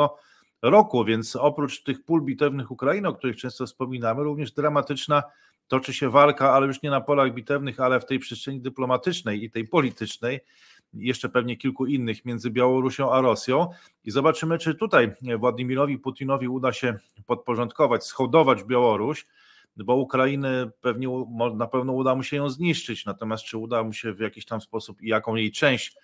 roku, 0.61 1.05
więc 1.05 1.35
oprócz 1.35 1.83
tych 1.83 2.03
pól 2.03 2.21
bitewnych 2.21 2.71
Ukrainy, 2.71 3.07
o 3.07 3.13
których 3.13 3.37
często 3.37 3.65
wspominamy, 3.65 4.23
również 4.23 4.51
dramatyczna 4.51 5.23
toczy 5.67 5.93
się 5.93 6.09
walka, 6.09 6.53
ale 6.53 6.67
już 6.67 6.81
nie 6.81 6.89
na 6.89 7.01
polach 7.01 7.33
bitewnych, 7.33 7.79
ale 7.79 7.99
w 7.99 8.05
tej 8.05 8.19
przestrzeni 8.19 8.61
dyplomatycznej 8.61 9.43
i 9.43 9.51
tej 9.51 9.67
politycznej, 9.67 10.39
jeszcze 10.95 11.29
pewnie 11.29 11.57
kilku 11.57 11.85
innych 11.85 12.25
między 12.25 12.51
Białorusią 12.51 13.11
a 13.11 13.21
Rosją 13.21 13.69
i 14.03 14.11
zobaczymy, 14.11 14.57
czy 14.57 14.75
tutaj 14.75 15.11
Władimirowi 15.39 15.99
Putinowi 15.99 16.47
uda 16.47 16.73
się 16.73 16.97
podporządkować, 17.25 18.05
schodować 18.05 18.63
Białoruś, 18.63 19.25
bo 19.77 19.95
Ukrainy 19.95 20.71
pewnie 20.81 21.07
na 21.55 21.67
pewno 21.67 21.93
uda 21.93 22.15
mu 22.15 22.23
się 22.23 22.37
ją 22.37 22.49
zniszczyć, 22.49 23.05
natomiast 23.05 23.43
czy 23.43 23.57
uda 23.57 23.83
mu 23.83 23.93
się 23.93 24.13
w 24.13 24.19
jakiś 24.19 24.45
tam 24.45 24.61
sposób 24.61 25.01
i 25.01 25.07
jaką 25.07 25.35
jej 25.35 25.51
część 25.51 25.95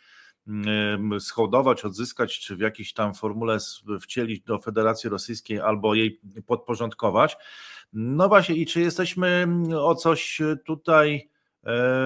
schodować, 1.19 1.85
odzyskać, 1.85 2.39
czy 2.39 2.55
w 2.55 2.59
jakiejś 2.59 2.93
tam 2.93 3.13
formule 3.13 3.57
wcielić 4.01 4.41
do 4.41 4.59
Federacji 4.59 5.09
Rosyjskiej 5.09 5.59
albo 5.59 5.95
jej 5.95 6.19
podporządkować. 6.45 7.37
No 7.93 8.27
właśnie, 8.27 8.55
i 8.55 8.65
czy 8.65 8.81
jesteśmy 8.81 9.47
o 9.79 9.95
coś 9.95 10.41
tutaj 10.65 11.29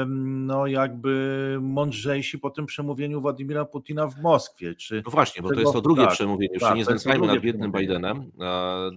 no 0.07 0.67
jakby 0.67 1.57
mądrzejsi 1.61 2.39
po 2.39 2.49
tym 2.49 2.65
przemówieniu 2.65 3.21
Władimira 3.21 3.65
Putina 3.65 4.07
w 4.07 4.21
Moskwie. 4.21 4.75
Czy 4.75 5.01
no 5.05 5.11
właśnie, 5.11 5.41
bo 5.41 5.49
to 5.49 5.59
jest 5.59 5.73
to 5.73 5.81
drugie 5.81 6.03
tak, 6.03 6.11
przemówienie, 6.11 6.53
już 6.53 6.61
tak, 6.61 6.71
się 6.71 6.77
nie 6.77 6.85
znęcajmy 6.85 7.27
nad 7.27 7.39
biednym 7.39 7.71
Bidenem, 7.71 8.31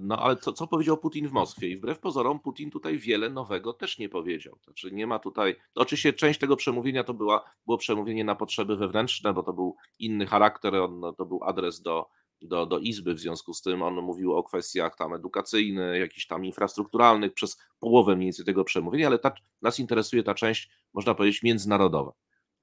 no 0.00 0.18
ale 0.18 0.36
co, 0.36 0.52
co 0.52 0.66
powiedział 0.66 0.98
Putin 0.98 1.28
w 1.28 1.32
Moskwie? 1.32 1.68
I 1.68 1.76
wbrew 1.76 1.98
pozorom 1.98 2.40
Putin 2.40 2.70
tutaj 2.70 2.98
wiele 2.98 3.30
nowego 3.30 3.72
też 3.72 3.98
nie 3.98 4.08
powiedział. 4.08 4.58
Znaczy 4.64 4.92
nie 4.92 5.06
ma 5.06 5.18
tutaj, 5.18 5.56
oczywiście 5.74 6.12
część 6.12 6.40
tego 6.40 6.56
przemówienia 6.56 7.04
to 7.04 7.14
była, 7.14 7.44
było 7.66 7.78
przemówienie 7.78 8.24
na 8.24 8.34
potrzeby 8.34 8.76
wewnętrzne, 8.76 9.34
bo 9.34 9.42
to 9.42 9.52
był 9.52 9.76
inny 9.98 10.26
charakter, 10.26 10.74
on, 10.74 11.02
to 11.16 11.24
był 11.24 11.44
adres 11.44 11.80
do 11.80 12.17
do, 12.42 12.66
do 12.66 12.78
Izby, 12.78 13.14
w 13.14 13.18
związku 13.18 13.54
z 13.54 13.62
tym 13.62 13.82
on 13.82 13.94
mówił 13.94 14.36
o 14.36 14.42
kwestiach 14.42 14.96
tam 14.96 15.14
edukacyjnych, 15.14 16.00
jakichś 16.00 16.26
tam 16.26 16.44
infrastrukturalnych 16.44 17.34
przez 17.34 17.58
połowę 17.80 18.16
mniej 18.16 18.26
więcej 18.26 18.44
tego 18.44 18.64
przemówienia, 18.64 19.06
ale 19.06 19.18
ta, 19.18 19.32
nas 19.62 19.78
interesuje 19.78 20.22
ta 20.22 20.34
część, 20.34 20.70
można 20.94 21.14
powiedzieć, 21.14 21.42
międzynarodowa. 21.42 22.12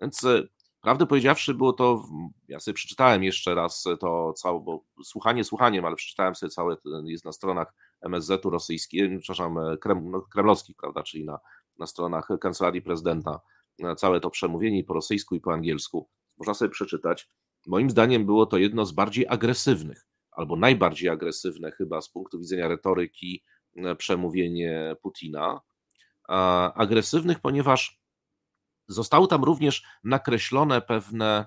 Więc 0.02 0.24
e, 0.24 0.44
prawdę 0.82 1.06
powiedziawszy, 1.06 1.54
było 1.54 1.74
to, 1.74 2.06
ja 2.48 2.60
sobie 2.60 2.76
przeczytałem 2.76 3.24
jeszcze 3.24 3.56
raz 3.56 3.84
to 4.00 4.34
całe, 4.34 4.60
bo 4.60 4.84
słuchanie 5.04 5.44
słuchaniem, 5.44 5.86
ale 5.86 5.96
przeczytałem 5.96 6.36
sobie 6.36 6.50
całe, 6.50 6.78
jest 7.06 7.26
na 7.26 7.32
stronach 7.32 7.74
MSZ-u 8.02 8.50
rosyjskich, 8.50 9.04
przepraszam, 9.20 9.58
e, 9.58 9.78
krem, 9.78 10.12
no, 10.12 10.22
kremlowskich, 10.22 10.76
prawda, 10.76 11.04
czyli 11.04 11.26
na, 11.26 11.40
na 11.80 11.88
stronach 11.88 12.28
Kancelarii 12.42 12.82
Prezydenta, 12.82 13.40
całe 13.98 14.20
to 14.20 14.30
przemówienie 14.30 14.80
i 14.80 14.84
po 14.84 14.94
rosyjsku 14.94 15.36
i 15.36 15.40
po 15.40 15.54
angielsku. 15.54 16.10
Można 16.38 16.54
sobie 16.54 16.70
przeczytać. 16.70 17.30
Moim 17.66 17.90
zdaniem 17.90 18.26
było 18.26 18.46
to 18.46 18.58
jedno 18.58 18.86
z 18.86 18.92
bardziej 18.92 19.26
agresywnych, 19.28 20.08
albo 20.32 20.56
najbardziej 20.56 21.10
agresywne 21.10 21.72
chyba 21.72 22.02
z 22.02 22.10
punktu 22.10 22.40
widzenia 22.40 22.68
retoryki 22.68 23.44
e, 23.76 23.96
przemówienie 23.96 24.96
Putina. 25.02 25.62
Agresywnych, 26.76 27.40
ponieważ 27.40 28.00
zostały 28.88 29.28
tam 29.28 29.44
również 29.44 29.84
nakreślone 30.04 30.82
pewne, 30.82 31.46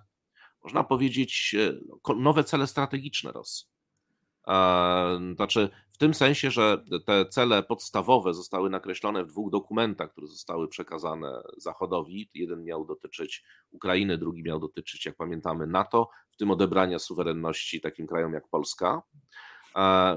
można 0.65 0.85
powiedzieć, 0.85 1.57
e, 2.09 2.15
nowe 2.15 2.45
cele 2.45 2.67
strategiczne 2.67 3.33
Rosji. 3.33 3.67
Znaczy, 5.35 5.69
w 5.93 5.99
tym 5.99 6.15
sensie, 6.15 6.51
że 6.51 6.85
te 7.07 7.27
cele 7.27 7.63
podstawowe 7.63 8.35
zostały 8.35 8.71
nakreślone 8.71 9.25
w 9.25 9.29
dwóch 9.29 9.51
dokumentach, 9.51 10.13
które 10.13 10.27
zostały 10.27 10.69
przekazane 10.69 11.43
Zachodowi. 11.57 12.31
Jeden 12.35 12.65
miał 12.65 12.87
dotyczyć 12.87 13.45
Ukrainy, 13.71 14.19
drugi 14.19 14.43
miał 14.43 14.61
dotyczyć, 14.61 15.07
jak 15.07 15.17
pamiętamy, 15.17 15.67
NATO, 15.67 16.09
w 16.31 16.37
tym 16.37 16.51
odebrania 16.51 16.99
suwerenności 16.99 17.81
takim 17.81 18.07
krajom 18.07 18.33
jak 18.33 18.49
Polska. 18.49 19.03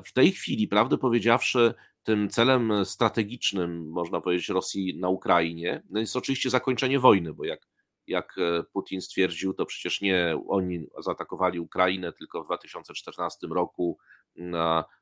W 0.06 0.14
tej 0.14 0.32
chwili, 0.32 0.68
prawdę 0.68 0.98
powiedziawszy, 0.98 1.74
tym 2.04 2.30
celem 2.30 2.86
strategicznym, 2.86 3.90
można 3.90 4.22
powiedzieć, 4.22 4.50
Rosji 4.50 5.00
na 5.00 5.10
Ukrainie 5.10 5.84
no 5.90 6.00
jest 6.00 6.16
oczywiście 6.16 6.50
zakończenie 6.50 7.00
wojny, 7.00 7.34
bo 7.34 7.46
jak, 7.46 7.68
jak 8.08 8.36
e, 8.38 8.64
Putin 8.64 9.02
stwierdził, 9.02 9.54
to 9.54 9.66
przecież 9.66 10.02
nie 10.02 10.38
oni 10.48 10.88
zaatakowali 11.00 11.60
Ukrainę, 11.60 12.14
tylko 12.14 12.44
w 12.44 12.46
2014 12.46 13.48
roku 13.48 13.98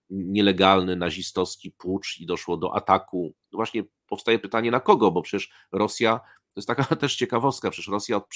nielegalny 0.10 0.96
nazistowski 0.96 1.72
pucz 1.72 2.20
i 2.20 2.26
doszło 2.26 2.58
do 2.58 2.76
ataku. 2.76 3.34
Właśnie 3.52 3.84
powstaje 4.08 4.40
pytanie 4.40 4.72
na 4.72 4.80
kogo, 4.80 5.12
bo 5.12 5.22
przecież 5.22 5.52
Rosja, 5.72 6.20
to 6.20 6.54
jest 6.56 6.68
taka 6.68 6.96
też 6.96 7.16
ciekawostka, 7.16 7.72
przecież 7.72 7.88
Rosja 7.88 8.18
od, 8.18 8.28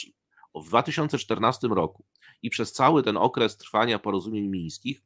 w 0.55 0.67
2014 0.67 1.67
roku 1.67 2.05
i 2.41 2.49
przez 2.49 2.73
cały 2.73 3.03
ten 3.03 3.17
okres 3.17 3.57
trwania 3.57 3.99
porozumień 3.99 4.47
mińskich 4.47 5.03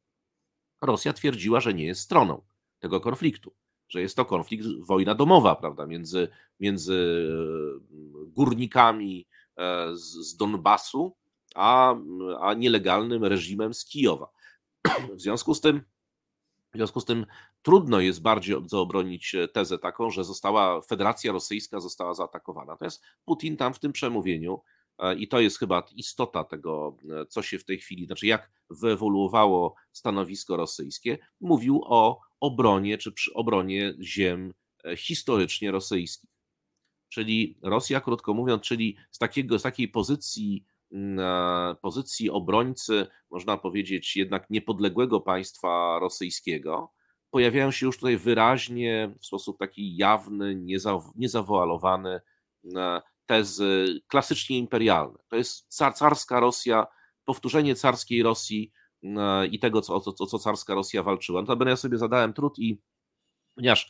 Rosja 0.82 1.14
twierdziła, 1.14 1.60
że 1.60 1.74
nie 1.74 1.86
jest 1.86 2.02
stroną 2.02 2.42
tego 2.80 3.02
konfliktu, 3.02 3.54
że 3.90 4.02
jest 4.02 4.16
to 4.16 4.26
konflikt, 4.26 4.66
wojna 4.80 5.16
domowa, 5.16 5.56
prawda, 5.56 5.86
między, 5.86 6.28
między 6.60 7.28
e, 7.30 8.26
górnikami 8.28 9.28
e, 9.58 9.96
z, 9.96 10.02
z 10.02 10.38
Donbasu, 10.38 11.16
a, 11.56 11.96
a 12.40 12.54
nielegalnym 12.54 13.24
reżimem 13.24 13.74
z 13.74 13.86
Kijowa. 13.86 14.37
W 15.16 15.22
związku 15.22 15.54
z 15.54 15.62
tym, 15.62 15.82
w 16.74 16.78
związku 16.78 17.00
z 17.00 17.06
tym 17.06 17.26
trudno 17.62 18.00
jest 18.00 18.22
bardziej 18.22 18.56
zaobronić 18.66 19.36
tezę 19.54 19.80
taką, 19.80 20.10
że 20.10 20.24
została 20.24 20.82
Federacja 20.82 21.32
Rosyjska 21.32 21.80
została 21.80 22.14
zaatakowana. 22.14 22.72
Natomiast 22.72 23.04
Putin 23.26 23.58
tam 23.58 23.74
w 23.74 23.80
tym 23.80 23.92
przemówieniu 23.92 24.62
e, 25.00 25.16
i 25.16 25.28
to 25.28 25.40
jest 25.40 25.60
chyba 25.60 25.84
istota 25.96 26.44
tego, 26.44 26.98
e, 27.22 27.26
co 27.26 27.42
się 27.42 27.60
w 27.60 27.66
tej 27.66 27.78
chwili, 27.78 28.06
znaczy 28.06 28.28
jak 28.28 28.52
wyewoluowało 28.70 29.76
stanowisko 29.92 30.58
rosyjskie, 30.58 31.18
mówił 31.42 31.82
o 31.86 32.22
obronie 32.40 32.98
czy 32.98 33.12
przy 33.12 33.34
obronie 33.34 33.94
ziem 34.02 34.54
e, 34.86 34.98
historycznie 34.98 35.72
rosyjskich. 35.72 36.30
Czyli 37.10 37.58
Rosja, 37.62 38.02
krótko 38.02 38.34
mówiąc, 38.34 38.64
czyli 38.64 38.98
z, 39.12 39.18
takiego, 39.18 39.60
z 39.60 39.62
takiej 39.62 39.88
pozycji 39.88 40.66
pozycji 41.82 42.30
obrońcy, 42.30 43.08
można 43.30 43.58
powiedzieć, 43.58 44.16
jednak 44.16 44.50
niepodległego 44.50 45.22
państwa 45.22 46.00
rosyjskiego, 46.00 46.94
pojawiają 47.30 47.72
się 47.72 47.86
już 47.86 47.96
tutaj 47.98 48.18
wyraźnie, 48.18 49.16
w 49.22 49.26
sposób 49.26 49.58
taki 49.58 49.98
jawny, 49.98 50.62
niezawoalowany 51.16 52.22
tezy 53.26 54.02
klasycznie 54.08 54.58
imperialne. 54.58 55.20
To 55.28 55.36
jest 55.36 55.68
car, 55.68 55.94
carska 55.94 56.40
Rosja, 56.40 56.88
powtórzenie 57.26 57.76
carskiej 57.76 58.24
Rosji 58.24 58.72
i 59.52 59.60
tego, 59.60 59.82
co, 59.82 59.96
o, 59.96 60.00
co, 60.00 60.26
co 60.26 60.40
carska 60.40 60.74
Rosja 60.74 61.04
walczyła. 61.04 61.42
Notabene 61.42 61.72
ja 61.72 61.78
sobie 61.78 61.98
zadałem 61.98 62.34
trud 62.34 62.60
i 62.60 62.82
Ponieważ 63.58 63.86
e, 63.86 63.90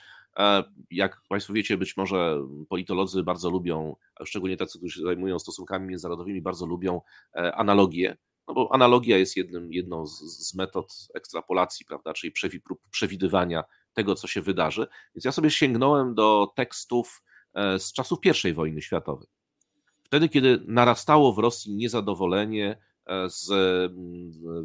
jak 0.91 1.21
Państwo 1.29 1.53
wiecie, 1.53 1.77
być 1.77 1.97
może 1.97 2.41
politolodzy 2.69 3.23
bardzo 3.23 3.49
lubią, 3.49 3.95
szczególnie 4.25 4.57
tacy, 4.57 4.77
którzy 4.77 4.99
się 4.99 5.05
zajmują 5.05 5.39
stosunkami 5.39 5.87
międzynarodowymi, 5.87 6.41
bardzo 6.41 6.65
lubią 6.65 7.01
e, 7.35 7.55
analogie, 7.55 8.17
no 8.47 8.53
bo 8.53 8.73
analogia 8.73 9.17
jest 9.17 9.37
jednym, 9.37 9.73
jedną 9.73 10.05
z, 10.05 10.19
z 10.19 10.55
metod 10.55 11.07
ekstrapolacji, 11.13 11.85
prawda, 11.85 12.13
czyli 12.13 12.31
przewi, 12.31 12.61
prób 12.61 12.79
przewidywania 12.91 13.63
tego, 13.93 14.15
co 14.15 14.27
się 14.27 14.41
wydarzy. 14.41 14.87
Więc 15.15 15.25
ja 15.25 15.31
sobie 15.31 15.51
sięgnąłem 15.51 16.15
do 16.15 16.53
tekstów 16.55 17.23
e, 17.53 17.79
z 17.79 17.93
czasów 17.93 18.19
I 18.45 18.53
wojny 18.53 18.81
światowej. 18.81 19.27
Wtedy, 20.03 20.29
kiedy 20.29 20.63
narastało 20.67 21.33
w 21.33 21.37
Rosji 21.37 21.75
niezadowolenie 21.75 22.77
z 23.27 23.51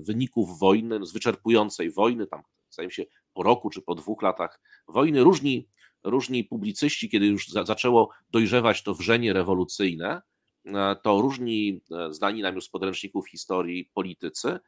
wyników 0.06 0.58
wojny, 0.58 1.06
z 1.06 1.12
wyczerpującej 1.12 1.90
wojny, 1.90 2.26
tam 2.26 2.42
zdaje 2.70 2.90
się 2.90 3.04
po 3.34 3.42
roku 3.42 3.70
czy 3.70 3.82
po 3.82 3.94
dwóch 3.94 4.22
latach 4.22 4.60
wojny, 4.88 5.24
różni, 5.24 5.68
różni 6.04 6.44
publicyści, 6.44 7.10
kiedy 7.10 7.26
już 7.26 7.48
za, 7.48 7.64
zaczęło 7.64 8.10
dojrzewać 8.30 8.82
to 8.82 8.94
wrzenie 8.94 9.32
rewolucyjne, 9.32 10.22
e, 10.66 10.96
to 11.02 11.20
różni 11.20 11.80
e, 11.90 12.12
znani 12.14 12.42
nam 12.42 12.54
już 12.54 12.64
z 12.64 12.68
podręczników 12.68 13.28
historii 13.28 13.90
politycy 13.94 14.58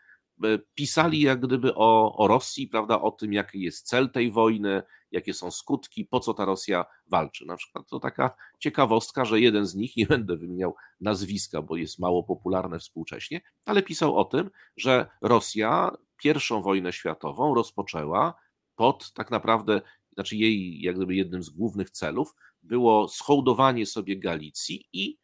pisali 0.74 1.20
jak 1.20 1.40
gdyby 1.40 1.74
o, 1.74 2.16
o 2.16 2.28
Rosji, 2.28 2.68
prawda, 2.68 3.00
o 3.00 3.10
tym, 3.10 3.32
jaki 3.32 3.60
jest 3.60 3.86
cel 3.86 4.10
tej 4.10 4.30
wojny, 4.30 4.82
jakie 5.10 5.34
są 5.34 5.50
skutki, 5.50 6.04
po 6.04 6.20
co 6.20 6.34
ta 6.34 6.44
Rosja 6.44 6.84
walczy. 7.06 7.46
Na 7.46 7.56
przykład 7.56 7.88
to 7.88 8.00
taka 8.00 8.36
ciekawostka, 8.58 9.24
że 9.24 9.40
jeden 9.40 9.66
z 9.66 9.74
nich, 9.74 9.96
nie 9.96 10.06
będę 10.06 10.36
wymieniał 10.36 10.74
nazwiska, 11.00 11.62
bo 11.62 11.76
jest 11.76 11.98
mało 11.98 12.24
popularne 12.24 12.78
współcześnie, 12.78 13.40
ale 13.66 13.82
pisał 13.82 14.16
o 14.16 14.24
tym, 14.24 14.50
że 14.76 15.06
Rosja 15.22 15.90
pierwszą 16.16 16.62
wojnę 16.62 16.92
światową 16.92 17.54
rozpoczęła 17.54 18.34
pod 18.76 19.12
tak 19.12 19.30
naprawdę, 19.30 19.80
znaczy 20.14 20.36
jej 20.36 20.80
jak 20.80 20.96
gdyby 20.96 21.14
jednym 21.14 21.42
z 21.42 21.50
głównych 21.50 21.90
celów 21.90 22.34
było 22.62 23.08
schołdowanie 23.08 23.86
sobie 23.86 24.16
Galicji 24.16 24.88
i 24.92 25.18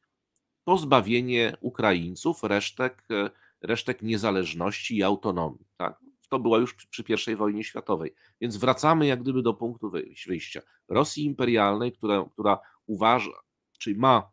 pozbawienie 0.65 1.57
Ukraińców 1.61 2.43
resztek 2.43 3.09
resztek 3.63 4.03
niezależności 4.03 4.97
i 4.97 5.03
autonomii. 5.03 5.67
Tak? 5.77 6.01
To 6.29 6.39
była 6.39 6.59
już 6.59 6.75
przy 6.75 7.05
I 7.33 7.37
wojnie 7.37 7.65
światowej. 7.65 8.15
Więc 8.41 8.57
wracamy 8.57 9.07
jak 9.07 9.23
gdyby 9.23 9.43
do 9.43 9.55
punktu 9.55 9.91
wyjścia. 10.27 10.61
Rosji 10.89 11.25
imperialnej, 11.25 11.93
która, 11.93 12.25
która 12.33 12.59
uważa, 12.87 13.41
czyli 13.79 13.97
ma 13.97 14.31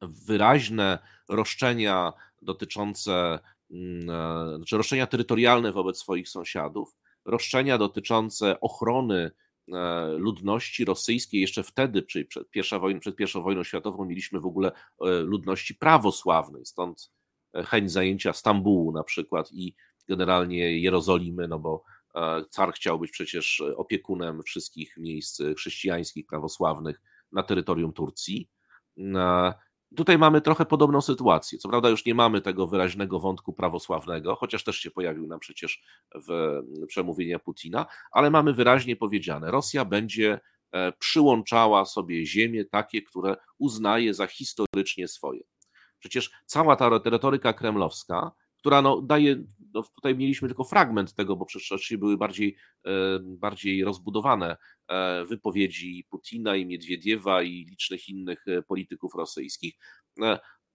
wyraźne 0.00 0.98
roszczenia 1.28 2.12
dotyczące, 2.42 3.38
mm, 3.70 4.10
e, 4.10 4.56
znaczy 4.56 4.76
roszczenia 4.76 5.06
terytorialne 5.06 5.72
wobec 5.72 5.98
swoich 5.98 6.28
sąsiadów, 6.28 6.96
roszczenia 7.24 7.78
dotyczące 7.78 8.60
ochrony 8.60 9.30
e, 9.72 10.06
ludności 10.18 10.84
rosyjskiej. 10.84 11.40
Jeszcze 11.40 11.62
wtedy, 11.62 12.02
czyli 12.02 12.24
przed, 12.24 12.50
pierwsza 12.50 12.80
przed 13.00 13.20
I 13.20 13.42
wojną 13.42 13.64
światową, 13.64 14.04
mieliśmy 14.04 14.40
w 14.40 14.46
ogóle 14.46 14.72
e, 14.72 15.10
ludności 15.10 15.74
prawosławnej, 15.74 16.66
stąd 16.66 17.10
chęć 17.66 17.92
zajęcia 17.92 18.32
Stambułu 18.32 18.92
na 18.92 19.04
przykład 19.04 19.52
i 19.52 19.74
generalnie 20.08 20.80
Jerozolimy, 20.80 21.48
no 21.48 21.58
bo 21.58 21.84
e, 22.14 22.44
car 22.50 22.72
chciał 22.72 22.98
być 22.98 23.10
przecież 23.10 23.62
opiekunem 23.76 24.42
wszystkich 24.42 24.96
miejsc 24.96 25.42
chrześcijańskich, 25.56 26.26
prawosławnych 26.26 27.00
na 27.32 27.42
terytorium 27.42 27.92
Turcji. 27.92 28.50
E, 29.92 29.94
tutaj 29.94 30.18
mamy 30.18 30.40
trochę 30.40 30.66
podobną 30.66 31.00
sytuację. 31.00 31.58
Co 31.58 31.68
prawda 31.68 31.88
już 31.88 32.06
nie 32.06 32.14
mamy 32.14 32.40
tego 32.40 32.66
wyraźnego 32.66 33.20
wątku 33.20 33.52
prawosławnego, 33.52 34.36
chociaż 34.36 34.64
też 34.64 34.76
się 34.76 34.90
pojawił 34.90 35.26
nam 35.26 35.40
przecież 35.40 35.82
w 36.28 36.60
przemówienia 36.86 37.38
Putina, 37.38 37.86
ale 38.12 38.30
mamy 38.30 38.52
wyraźnie 38.52 38.96
powiedziane, 38.96 39.50
Rosja 39.50 39.84
będzie 39.84 40.40
e, 40.72 40.92
przyłączała 40.92 41.84
sobie 41.84 42.26
ziemie 42.26 42.64
takie, 42.64 43.02
które 43.02 43.36
uznaje 43.58 44.14
za 44.14 44.26
historycznie 44.26 45.08
swoje. 45.08 45.42
Przecież 45.98 46.30
cała 46.46 46.76
ta 46.76 47.00
retoryka 47.04 47.52
kremlowska, 47.52 48.32
która 48.56 48.82
no 48.82 49.00
daje, 49.00 49.36
no 49.74 49.82
tutaj 49.82 50.16
mieliśmy 50.16 50.48
tylko 50.48 50.64
fragment 50.64 51.14
tego, 51.14 51.36
bo 51.36 51.46
przecież 51.46 51.96
były 51.98 52.16
bardziej, 52.16 52.56
e, 52.86 52.90
bardziej 53.22 53.84
rozbudowane 53.84 54.56
e, 54.88 55.24
wypowiedzi 55.24 56.06
Putina 56.10 56.56
i 56.56 56.66
Miedwiediewa 56.66 57.42
i 57.42 57.50
licznych 57.50 58.08
innych 58.08 58.44
e, 58.48 58.62
polityków 58.62 59.14
rosyjskich. 59.14 59.74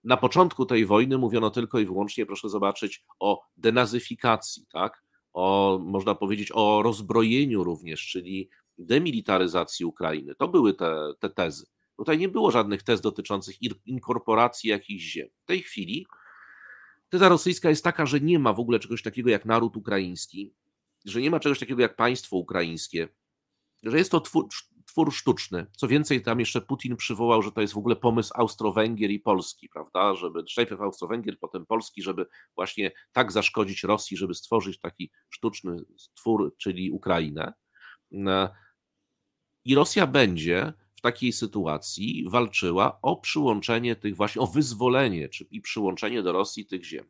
Na 0.03 0.17
początku 0.17 0.65
tej 0.65 0.85
wojny 0.85 1.17
mówiono 1.17 1.49
tylko 1.49 1.79
i 1.79 1.85
wyłącznie, 1.85 2.25
proszę 2.25 2.49
zobaczyć, 2.49 3.05
o 3.19 3.41
denazyfikacji, 3.57 4.65
tak? 4.73 5.03
o, 5.33 5.79
można 5.83 6.15
powiedzieć, 6.15 6.51
o 6.53 6.81
rozbrojeniu 6.83 7.63
również, 7.63 8.07
czyli 8.07 8.49
demilitaryzacji 8.77 9.85
Ukrainy. 9.85 10.35
To 10.35 10.47
były 10.47 10.73
te, 10.73 10.95
te 11.19 11.29
tezy. 11.29 11.65
Tutaj 11.97 12.17
nie 12.17 12.29
było 12.29 12.51
żadnych 12.51 12.83
tez 12.83 13.01
dotyczących 13.01 13.55
inkorporacji 13.85 14.69
jakichś 14.69 15.03
ziem. 15.03 15.27
W 15.43 15.45
tej 15.45 15.61
chwili 15.61 16.05
teza 17.09 17.29
rosyjska 17.29 17.69
jest 17.69 17.83
taka, 17.83 18.05
że 18.05 18.19
nie 18.19 18.39
ma 18.39 18.53
w 18.53 18.59
ogóle 18.59 18.79
czegoś 18.79 19.03
takiego 19.03 19.29
jak 19.29 19.45
naród 19.45 19.77
ukraiński, 19.77 20.53
że 21.05 21.21
nie 21.21 21.31
ma 21.31 21.39
czegoś 21.39 21.59
takiego 21.59 21.81
jak 21.81 21.95
państwo 21.95 22.37
ukraińskie, 22.37 23.09
że 23.83 23.97
jest 23.97 24.11
to 24.11 24.21
twór, 24.21 24.47
twór 24.85 25.13
sztuczny. 25.13 25.65
Co 25.77 25.87
więcej, 25.87 26.21
tam 26.21 26.39
jeszcze 26.39 26.61
Putin 26.61 26.95
przywołał, 26.95 27.41
że 27.41 27.51
to 27.51 27.61
jest 27.61 27.73
w 27.73 27.77
ogóle 27.77 27.95
pomysł 27.95 28.33
Austro-Węgier 28.35 29.11
i 29.11 29.19
Polski, 29.19 29.69
prawda? 29.69 30.15
Żeby 30.15 30.43
najpierw 30.57 30.81
Austro-Węgier, 30.81 31.39
potem 31.39 31.65
Polski, 31.65 32.01
żeby 32.01 32.25
właśnie 32.55 32.91
tak 33.11 33.31
zaszkodzić 33.31 33.83
Rosji, 33.83 34.17
żeby 34.17 34.33
stworzyć 34.33 34.79
taki 34.79 35.11
sztuczny 35.29 35.77
twór, 36.15 36.55
czyli 36.57 36.91
Ukrainę. 36.91 37.53
I 39.65 39.75
Rosja 39.75 40.07
będzie 40.07 40.73
w 40.97 41.01
takiej 41.01 41.33
sytuacji 41.33 42.25
walczyła 42.29 42.99
o 43.01 43.15
przyłączenie 43.15 43.95
tych 43.95 44.15
właśnie, 44.15 44.41
o 44.41 44.47
wyzwolenie 44.47 45.29
czy, 45.29 45.43
i 45.51 45.61
przyłączenie 45.61 46.23
do 46.23 46.31
Rosji 46.31 46.65
tych 46.65 46.85
ziem. 46.85 47.05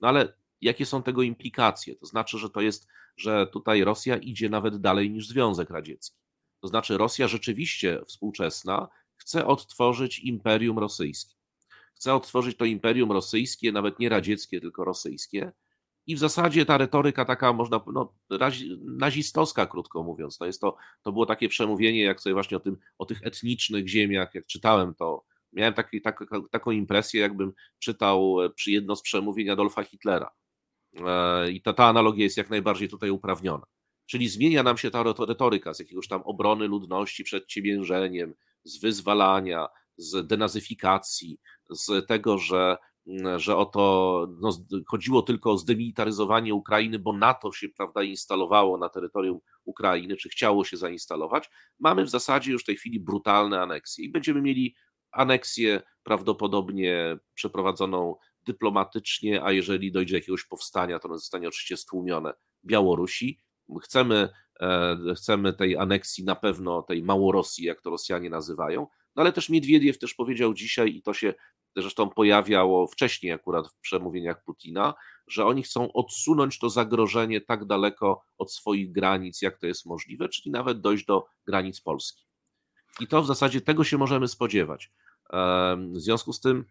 No 0.00 0.08
ale 0.08 0.32
jakie 0.60 0.86
są 0.86 1.02
tego 1.02 1.22
implikacje? 1.22 1.94
To 1.96 2.06
znaczy, 2.06 2.38
że 2.38 2.50
to 2.50 2.60
jest, 2.60 2.88
że 3.16 3.46
tutaj 3.46 3.84
Rosja 3.84 4.16
idzie 4.16 4.48
nawet 4.48 4.76
dalej 4.76 5.10
niż 5.10 5.28
Związek 5.28 5.70
Radziecki. 5.70 6.16
To 6.60 6.68
znaczy, 6.68 6.98
Rosja 6.98 7.28
rzeczywiście 7.28 8.00
współczesna 8.06 8.88
chce 9.16 9.46
odtworzyć 9.46 10.18
imperium 10.18 10.78
rosyjskie. 10.78 11.34
Chce 11.94 12.14
odtworzyć 12.14 12.56
to 12.56 12.64
imperium 12.64 13.12
rosyjskie, 13.12 13.72
nawet 13.72 13.98
nie 13.98 14.08
radzieckie, 14.08 14.60
tylko 14.60 14.84
rosyjskie, 14.84 15.52
i 16.06 16.16
w 16.16 16.18
zasadzie 16.18 16.66
ta 16.66 16.78
retoryka 16.78 17.24
taka 17.24 17.52
można, 17.52 17.80
no, 17.92 18.12
nazistowska, 18.82 19.66
krótko 19.66 20.02
mówiąc, 20.02 20.38
to 20.38 20.46
jest 20.46 20.60
to, 20.60 20.76
to 21.02 21.12
było 21.12 21.26
takie 21.26 21.48
przemówienie, 21.48 22.02
jak 22.02 22.20
sobie 22.20 22.34
właśnie 22.34 22.56
o 22.56 22.60
tym, 22.60 22.76
o 22.98 23.06
tych 23.06 23.20
etnicznych 23.22 23.88
ziemiach, 23.88 24.34
jak 24.34 24.46
czytałem 24.46 24.94
to, 24.94 25.24
miałem 25.52 25.74
taki, 25.74 26.02
tak, 26.02 26.24
taką 26.50 26.70
impresję, 26.70 27.20
jakbym 27.20 27.52
czytał 27.78 28.42
e, 28.42 28.50
przy 28.50 28.70
jedno 28.70 28.96
z 28.96 29.02
przemówień 29.02 29.50
Adolfa 29.50 29.82
Hitlera. 29.82 30.30
E, 31.06 31.50
I 31.50 31.62
ta, 31.62 31.72
ta 31.72 31.84
analogia 31.84 32.24
jest 32.24 32.36
jak 32.36 32.50
najbardziej 32.50 32.88
tutaj 32.88 33.10
uprawniona. 33.10 33.66
Czyli 34.06 34.28
zmienia 34.28 34.62
nam 34.62 34.78
się 34.78 34.90
ta 34.90 35.02
retoryka 35.02 35.74
z 35.74 35.78
jakiegoś 35.78 36.08
tam 36.08 36.22
obrony 36.22 36.68
ludności 36.68 37.24
przed 37.24 37.46
ciemiężeniem, 37.46 38.34
z 38.64 38.80
wyzwalania, 38.80 39.68
z 39.96 40.26
denazyfikacji, 40.26 41.40
z 41.70 42.06
tego, 42.06 42.38
że 42.38 42.76
że 43.36 43.56
oto 43.56 44.26
no, 44.40 44.50
chodziło 44.86 45.22
tylko 45.22 45.50
o 45.50 45.58
zdemilitaryzowanie 45.58 46.54
Ukrainy, 46.54 46.98
bo 46.98 47.12
NATO 47.12 47.52
się 47.52 47.68
prawda, 47.68 48.02
instalowało 48.02 48.78
na 48.78 48.88
terytorium 48.88 49.38
Ukrainy, 49.64 50.16
czy 50.16 50.28
chciało 50.28 50.64
się 50.64 50.76
zainstalować. 50.76 51.50
Mamy 51.78 52.04
w 52.04 52.10
zasadzie 52.10 52.52
już 52.52 52.62
w 52.62 52.66
tej 52.66 52.76
chwili 52.76 53.00
brutalne 53.00 53.60
aneksje 53.60 54.04
i 54.04 54.12
będziemy 54.12 54.42
mieli 54.42 54.74
aneksję 55.12 55.82
prawdopodobnie 56.02 57.18
przeprowadzoną 57.34 58.16
dyplomatycznie, 58.42 59.44
a 59.44 59.52
jeżeli 59.52 59.92
dojdzie 59.92 60.12
do 60.12 60.18
jakiegoś 60.18 60.44
powstania, 60.44 60.98
to 60.98 61.08
ono 61.08 61.18
zostanie 61.18 61.48
oczywiście 61.48 61.76
stłumione 61.76 62.32
Białorusi. 62.64 63.40
Chcemy, 63.82 64.28
e, 64.60 64.96
chcemy 65.16 65.52
tej 65.52 65.76
aneksji 65.76 66.24
na 66.24 66.36
pewno, 66.36 66.82
tej 66.82 67.02
Małorosji, 67.02 67.64
jak 67.64 67.80
to 67.80 67.90
Rosjanie 67.90 68.30
nazywają, 68.30 68.86
no 69.16 69.22
ale 69.22 69.32
też 69.32 69.48
Miedwiediew 69.48 69.98
też 69.98 70.14
powiedział 70.14 70.54
dzisiaj 70.54 70.96
i 70.96 71.02
to 71.02 71.14
się 71.14 71.34
zresztą 71.76 72.10
pojawiało 72.10 72.86
wcześniej 72.86 73.32
akurat 73.32 73.68
w 73.68 73.80
przemówieniach 73.80 74.44
Putina, 74.44 74.94
że 75.28 75.46
oni 75.46 75.62
chcą 75.62 75.92
odsunąć 75.92 76.58
to 76.58 76.70
zagrożenie 76.70 77.40
tak 77.40 77.64
daleko 77.64 78.22
od 78.38 78.52
swoich 78.52 78.92
granic, 78.92 79.42
jak 79.42 79.58
to 79.58 79.66
jest 79.66 79.86
możliwe, 79.86 80.28
czyli 80.28 80.50
nawet 80.50 80.80
dojść 80.80 81.04
do 81.04 81.26
granic 81.46 81.80
Polski. 81.80 82.24
I 83.00 83.06
to 83.06 83.22
w 83.22 83.26
zasadzie 83.26 83.60
tego 83.60 83.84
się 83.84 83.98
możemy 83.98 84.28
spodziewać. 84.28 84.92
W 85.92 85.96
związku 85.96 86.32
z 86.32 86.40
tym, 86.40 86.64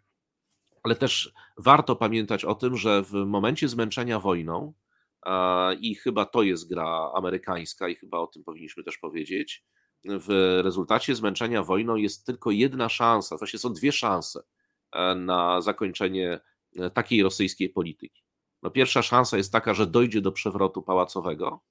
ale 0.84 0.96
też 0.96 1.34
warto 1.58 1.96
pamiętać 1.96 2.46
o 2.46 2.56
tym, 2.56 2.78
że 2.78 3.04
w 3.04 3.14
momencie 3.14 3.68
zmęczenia 3.68 4.20
wojną, 4.20 4.74
i 5.80 5.96
chyba 5.96 6.26
to 6.26 6.44
jest 6.44 6.70
gra 6.70 7.12
amerykańska, 7.16 7.90
i 7.90 7.96
chyba 7.96 8.18
o 8.20 8.28
tym 8.28 8.44
powinniśmy 8.44 8.84
też 8.84 8.98
powiedzieć, 8.98 9.66
w 10.06 10.60
rezultacie 10.64 11.16
zmęczenia 11.16 11.64
wojną 11.64 11.96
jest 11.96 12.26
tylko 12.26 12.52
jedna 12.52 12.90
szansa, 12.90 13.38
właśnie 13.38 13.60
są 13.60 13.74
dwie 13.74 13.92
szanse 13.92 14.44
na 15.16 15.62
zakończenie 15.62 16.40
e, 16.76 16.90
takiej 16.90 17.24
rosyjskiej 17.24 17.70
polityki. 17.70 18.24
No 18.62 18.72
pierwsza 18.72 19.02
szansa 19.02 19.38
jest 19.38 19.52
taka, 19.52 19.74
że 19.74 19.88
dojdzie 19.88 20.22
do 20.22 20.32
przewrotu 20.32 20.82
pałacowego, 20.82 21.62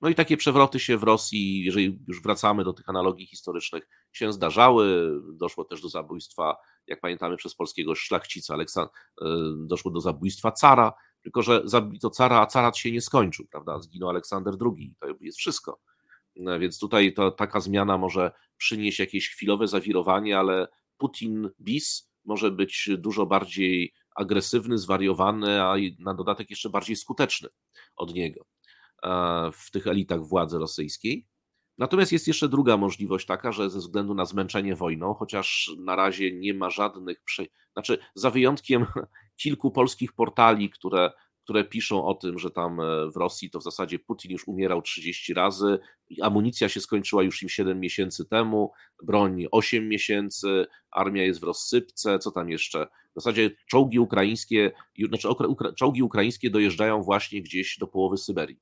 No 0.00 0.08
i 0.08 0.14
takie 0.14 0.36
przewroty 0.36 0.80
się 0.80 0.98
w 0.98 1.02
Rosji, 1.02 1.64
jeżeli 1.64 1.98
już 2.08 2.22
wracamy 2.22 2.64
do 2.64 2.72
tych 2.72 2.88
analogii 2.88 3.26
historycznych, 3.26 3.88
się 4.12 4.32
zdarzały. 4.32 5.12
Doszło 5.32 5.64
też 5.64 5.82
do 5.82 5.88
zabójstwa, 5.88 6.56
jak 6.86 7.00
pamiętamy, 7.00 7.36
przez 7.36 7.54
polskiego 7.54 7.94
szlachcica 7.94 8.54
Aleksand- 8.54 8.88
e, 9.22 9.26
doszło 9.56 9.90
do 9.90 10.00
zabójstwa 10.00 10.52
cara, 10.52 10.92
tylko 11.22 11.42
że 11.42 11.62
zabito 11.64 12.10
cara, 12.10 12.40
a 12.40 12.46
carat 12.46 12.76
się 12.76 12.92
nie 12.92 13.00
skończył, 13.00 13.46
prawda? 13.50 13.80
Zginął 13.80 14.08
Aleksander 14.08 14.54
II, 14.60 14.94
to 15.00 15.06
jest 15.20 15.38
wszystko. 15.38 15.80
E, 16.46 16.58
więc 16.58 16.78
tutaj 16.78 17.14
to, 17.14 17.30
taka 17.30 17.60
zmiana 17.60 17.98
może 17.98 18.32
przynieść 18.56 18.98
jakieś 18.98 19.30
chwilowe 19.30 19.68
zawirowanie, 19.68 20.38
ale 20.38 20.68
Putin 20.96 21.50
bis 21.58 22.09
może 22.24 22.50
być 22.50 22.90
dużo 22.98 23.26
bardziej 23.26 23.92
agresywny, 24.16 24.78
zwariowany, 24.78 25.62
a 25.62 25.74
na 25.98 26.14
dodatek 26.14 26.50
jeszcze 26.50 26.70
bardziej 26.70 26.96
skuteczny 26.96 27.48
od 27.96 28.14
niego 28.14 28.44
w 29.52 29.70
tych 29.70 29.86
elitach 29.86 30.20
władzy 30.26 30.58
rosyjskiej. 30.58 31.26
Natomiast 31.78 32.12
jest 32.12 32.28
jeszcze 32.28 32.48
druga 32.48 32.76
możliwość 32.76 33.26
taka, 33.26 33.52
że 33.52 33.70
ze 33.70 33.78
względu 33.78 34.14
na 34.14 34.24
zmęczenie 34.24 34.76
wojną, 34.76 35.14
chociaż 35.14 35.70
na 35.78 35.96
razie 35.96 36.32
nie 36.32 36.54
ma 36.54 36.70
żadnych, 36.70 37.22
prze... 37.22 37.44
znaczy 37.72 37.98
za 38.14 38.30
wyjątkiem 38.30 38.86
kilku 39.42 39.70
polskich 39.70 40.12
portali, 40.12 40.70
które, 40.70 41.12
które 41.44 41.64
piszą 41.64 42.04
o 42.04 42.14
tym, 42.14 42.38
że 42.38 42.50
tam 42.50 42.80
e, 42.80 43.10
w 43.10 43.16
Rosji 43.16 43.50
to 43.50 43.58
w 43.58 43.62
zasadzie 43.62 43.98
Putin 43.98 44.32
już 44.32 44.48
umierał 44.48 44.82
30 44.82 45.34
razy, 45.34 45.78
amunicja 46.22 46.68
się 46.68 46.80
skończyła 46.80 47.22
już 47.22 47.42
im 47.42 47.48
7 47.48 47.80
miesięcy 47.80 48.24
temu, 48.24 48.72
broń 49.02 49.46
8 49.50 49.88
miesięcy, 49.88 50.66
armia 50.90 51.24
jest 51.24 51.40
w 51.40 51.44
rozsypce, 51.44 52.18
co 52.18 52.30
tam 52.30 52.50
jeszcze? 52.50 52.86
W 52.86 53.14
zasadzie 53.14 53.50
czołgi 53.70 53.98
ukraińskie, 53.98 54.72
znaczy 55.08 55.28
czołgi 55.76 56.02
ukraińskie 56.02 56.50
dojeżdżają 56.50 57.02
właśnie 57.02 57.42
gdzieś 57.42 57.78
do 57.78 57.86
połowy 57.86 58.16
Syberii 58.16 58.60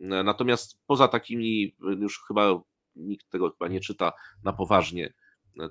Natomiast 0.00 0.78
poza 0.86 1.08
takimi, 1.08 1.76
już 1.80 2.22
chyba 2.28 2.62
nikt 2.96 3.30
tego 3.30 3.50
chyba 3.50 3.68
nie 3.68 3.80
czyta 3.80 4.12
na 4.44 4.52
poważnie, 4.52 5.14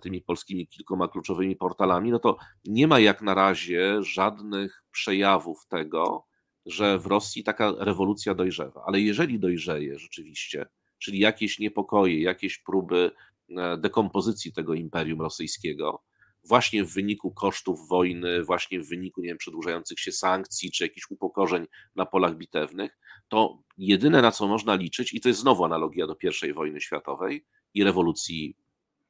tymi 0.01 0.21
polskimi 0.21 0.67
kilkoma 0.67 1.07
kluczowymi 1.07 1.55
portalami, 1.55 2.11
no 2.11 2.19
to 2.19 2.37
nie 2.65 2.87
ma 2.87 2.99
jak 2.99 3.21
na 3.21 3.33
razie 3.33 4.03
żadnych 4.03 4.83
przejawów 4.91 5.65
tego, 5.67 6.25
że 6.69 6.99
w 6.99 7.05
Rosji 7.05 7.43
taka 7.43 7.73
rewolucja 7.77 8.35
dojrzewa. 8.35 8.83
Ale 8.85 9.01
jeżeli 9.01 9.39
dojrzeje 9.39 9.99
rzeczywiście, 9.99 10.65
czyli 10.97 11.19
jakieś 11.19 11.59
niepokoje, 11.59 12.21
jakieś 12.21 12.57
próby 12.57 13.11
e, 13.49 13.77
dekompozycji 13.77 14.53
tego 14.53 14.73
imperium 14.73 15.21
rosyjskiego, 15.21 16.03
właśnie 16.43 16.83
w 16.83 16.93
wyniku 16.93 17.31
kosztów 17.31 17.87
wojny, 17.87 18.43
właśnie 18.43 18.79
w 18.79 18.89
wyniku, 18.89 19.21
nie 19.21 19.27
wiem, 19.27 19.37
przedłużających 19.37 19.99
się 19.99 20.11
sankcji, 20.11 20.71
czy 20.71 20.83
jakichś 20.83 21.11
upokorzeń 21.11 21.67
na 21.95 22.05
polach 22.05 22.37
bitewnych, 22.37 22.97
to 23.27 23.63
jedyne 23.77 24.21
na 24.21 24.31
co 24.31 24.47
można 24.47 24.75
liczyć, 24.75 25.13
i 25.13 25.21
to 25.21 25.29
jest 25.29 25.41
znowu 25.41 25.65
analogia 25.65 26.07
do 26.07 26.15
I 26.47 26.53
wojny 26.53 26.81
światowej 26.81 27.45
i 27.73 27.83
rewolucji 27.83 28.57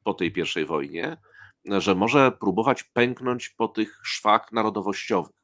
po 0.03 0.14
tej 0.14 0.32
pierwszej 0.32 0.66
wojnie, 0.66 1.18
że 1.66 1.95
może 1.95 2.32
próbować 2.32 2.84
pęknąć 2.84 3.49
po 3.49 3.68
tych 3.68 4.01
szwach 4.03 4.51
narodowościowych. 4.51 5.39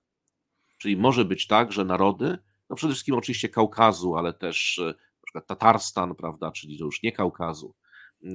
Czyli 0.85 0.97
może 0.97 1.25
być 1.25 1.47
tak, 1.47 1.71
że 1.71 1.85
narody, 1.85 2.37
no 2.69 2.75
przede 2.75 2.93
wszystkim 2.93 3.15
oczywiście 3.15 3.49
Kaukazu, 3.49 4.15
ale 4.15 4.33
też 4.33 4.79
e, 4.79 4.85
na 4.85 5.23
przykład 5.25 5.47
Tatarstan, 5.47 6.15
prawda, 6.15 6.51
czyli 6.51 6.77
to 6.77 6.85
już 6.85 7.03
nie 7.03 7.11
Kaukazu, 7.11 7.75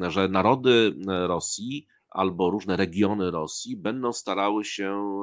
że 0.08 0.28
narody 0.28 0.94
e, 1.08 1.26
Rosji 1.26 1.86
albo 2.08 2.50
różne 2.50 2.76
regiony 2.76 3.30
Rosji 3.30 3.76
będą 3.76 4.12
starały 4.12 4.64
się 4.64 5.22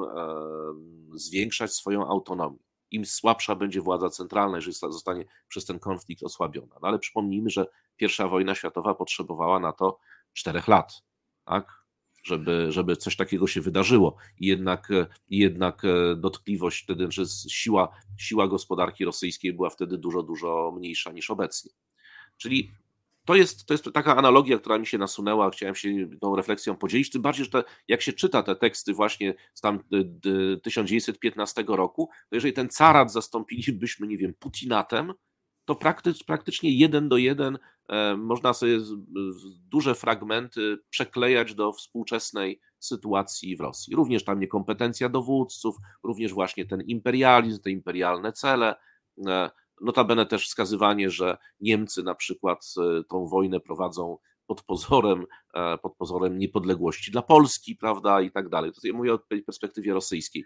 zwiększać 1.14 1.74
swoją 1.74 2.06
autonomię. 2.06 2.58
Im 2.90 3.06
słabsza 3.06 3.54
będzie 3.54 3.80
władza 3.80 4.10
centralna, 4.10 4.56
jeżeli 4.56 4.74
zostanie 4.74 5.24
przez 5.48 5.64
ten 5.64 5.78
konflikt 5.78 6.22
osłabiona. 6.22 6.76
No 6.82 6.88
ale 6.88 6.98
przypomnijmy, 6.98 7.50
że 7.50 7.66
pierwsza 7.96 8.28
wojna 8.28 8.54
światowa 8.54 8.94
potrzebowała 8.94 9.60
na 9.60 9.72
to 9.72 9.98
czterech 10.32 10.68
lat, 10.68 11.02
tak? 11.44 11.77
Żeby, 12.28 12.72
żeby 12.72 12.96
coś 12.96 13.16
takiego 13.16 13.46
się 13.46 13.60
wydarzyło. 13.60 14.16
I 14.40 14.46
jednak, 14.46 14.88
jednak 15.30 15.84
e, 15.84 16.16
dotkliwość 16.16 16.84
wtedy, 16.84 17.06
że 17.10 17.26
siła, 17.48 17.88
siła 18.18 18.48
gospodarki 18.48 19.04
rosyjskiej 19.04 19.52
była 19.52 19.70
wtedy 19.70 19.98
dużo, 19.98 20.22
dużo 20.22 20.72
mniejsza 20.76 21.12
niż 21.12 21.30
obecnie. 21.30 21.72
Czyli 22.36 22.72
to 23.24 23.34
jest, 23.34 23.66
to 23.66 23.74
jest 23.74 23.84
taka 23.94 24.16
analogia, 24.16 24.58
która 24.58 24.78
mi 24.78 24.86
się 24.86 24.98
nasunęła, 24.98 25.50
chciałem 25.50 25.74
się 25.74 26.08
tą 26.20 26.36
refleksją 26.36 26.76
podzielić, 26.76 27.10
tym 27.10 27.22
bardziej, 27.22 27.44
że 27.44 27.50
te, 27.50 27.64
jak 27.88 28.02
się 28.02 28.12
czyta 28.12 28.42
te 28.42 28.56
teksty 28.56 28.94
właśnie 28.94 29.34
z 29.54 29.60
tam 29.60 29.84
1915 30.62 31.64
roku, 31.68 32.08
to 32.30 32.36
jeżeli 32.36 32.52
ten 32.52 32.68
carat 32.68 33.12
zastąpilibyśmy, 33.12 34.06
nie 34.06 34.16
wiem, 34.16 34.34
Putinatem, 34.38 35.12
to 35.68 35.74
praktycz, 35.74 36.24
praktycznie 36.24 36.78
jeden 36.78 37.08
do 37.08 37.16
jeden 37.16 37.58
e, 37.88 38.16
można 38.16 38.52
sobie 38.52 38.78
duże 39.70 39.94
fragmenty 39.94 40.78
przeklejać 40.90 41.54
do 41.54 41.72
współczesnej 41.72 42.60
sytuacji 42.78 43.56
w 43.56 43.60
Rosji. 43.60 43.96
Również 43.96 44.24
tam 44.24 44.40
niekompetencja 44.40 45.08
dowódców, 45.08 45.76
również 46.02 46.32
właśnie 46.32 46.66
ten 46.66 46.80
imperializm, 46.80 47.62
te 47.62 47.70
imperialne 47.70 48.32
cele, 48.32 48.74
e, 49.26 49.50
Notabene 49.80 50.26
też 50.26 50.46
wskazywanie, 50.46 51.10
że 51.10 51.38
Niemcy 51.60 52.02
na 52.02 52.14
przykład 52.14 52.74
e, 52.78 53.04
tą 53.04 53.26
wojnę 53.26 53.60
prowadzą 53.60 54.18
pod 54.46 54.62
pozorem, 54.62 55.26
pod 55.82 55.96
pozorem 55.96 56.38
niepodległości 56.38 57.10
dla 57.10 57.22
Polski, 57.22 57.76
prawda, 57.76 58.20
i 58.20 58.30
tak 58.30 58.48
dalej. 58.48 58.72
Ja 58.84 58.92
mówię 58.92 59.14
o 59.14 59.18
perspektywie 59.46 59.94
rosyjskiej. 59.94 60.44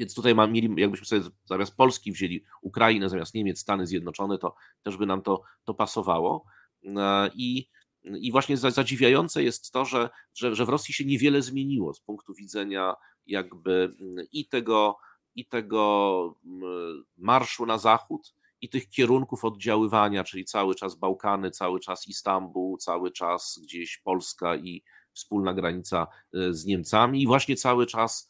Więc 0.00 0.14
tutaj 0.14 0.34
mam, 0.34 0.52
mieli, 0.52 0.74
jakbyśmy 0.76 1.06
sobie 1.06 1.22
zamiast 1.44 1.76
Polski 1.76 2.12
wzięli 2.12 2.44
Ukrainę, 2.62 3.08
zamiast 3.08 3.34
Niemiec, 3.34 3.58
Stany 3.60 3.86
Zjednoczone, 3.86 4.38
to 4.38 4.54
też 4.82 4.96
by 4.96 5.06
nam 5.06 5.22
to, 5.22 5.42
to 5.64 5.74
pasowało. 5.74 6.44
E, 6.84 7.30
I, 7.34 7.68
i 8.04 8.32
właśnie 8.32 8.56
zadziwiające 8.56 9.42
jest 9.42 9.72
to, 9.72 9.84
że, 9.84 10.10
że, 10.34 10.54
że 10.54 10.64
w 10.64 10.68
Rosji 10.68 10.94
się 10.94 11.04
niewiele 11.04 11.42
zmieniło 11.42 11.94
z 11.94 12.00
punktu 12.00 12.34
widzenia 12.34 12.94
jakby 13.26 13.94
i 14.32 14.48
tego, 14.48 14.96
i 15.34 15.46
tego 15.46 16.34
mm, 16.44 17.04
marszu 17.16 17.66
na 17.66 17.78
zachód, 17.78 18.34
i 18.60 18.68
tych 18.68 18.88
kierunków 18.88 19.44
oddziaływania, 19.44 20.24
czyli 20.24 20.44
cały 20.44 20.74
czas 20.74 20.94
Bałkany, 20.94 21.50
cały 21.50 21.80
czas 21.80 22.08
Istanbul, 22.08 22.78
cały 22.78 23.10
czas 23.12 23.60
gdzieś 23.62 23.98
Polska 23.98 24.56
i 24.56 24.82
wspólna 25.12 25.54
granica 25.54 26.06
e, 26.34 26.54
z 26.54 26.66
Niemcami, 26.66 27.22
i 27.22 27.26
właśnie 27.26 27.56
cały 27.56 27.86
czas 27.86 28.29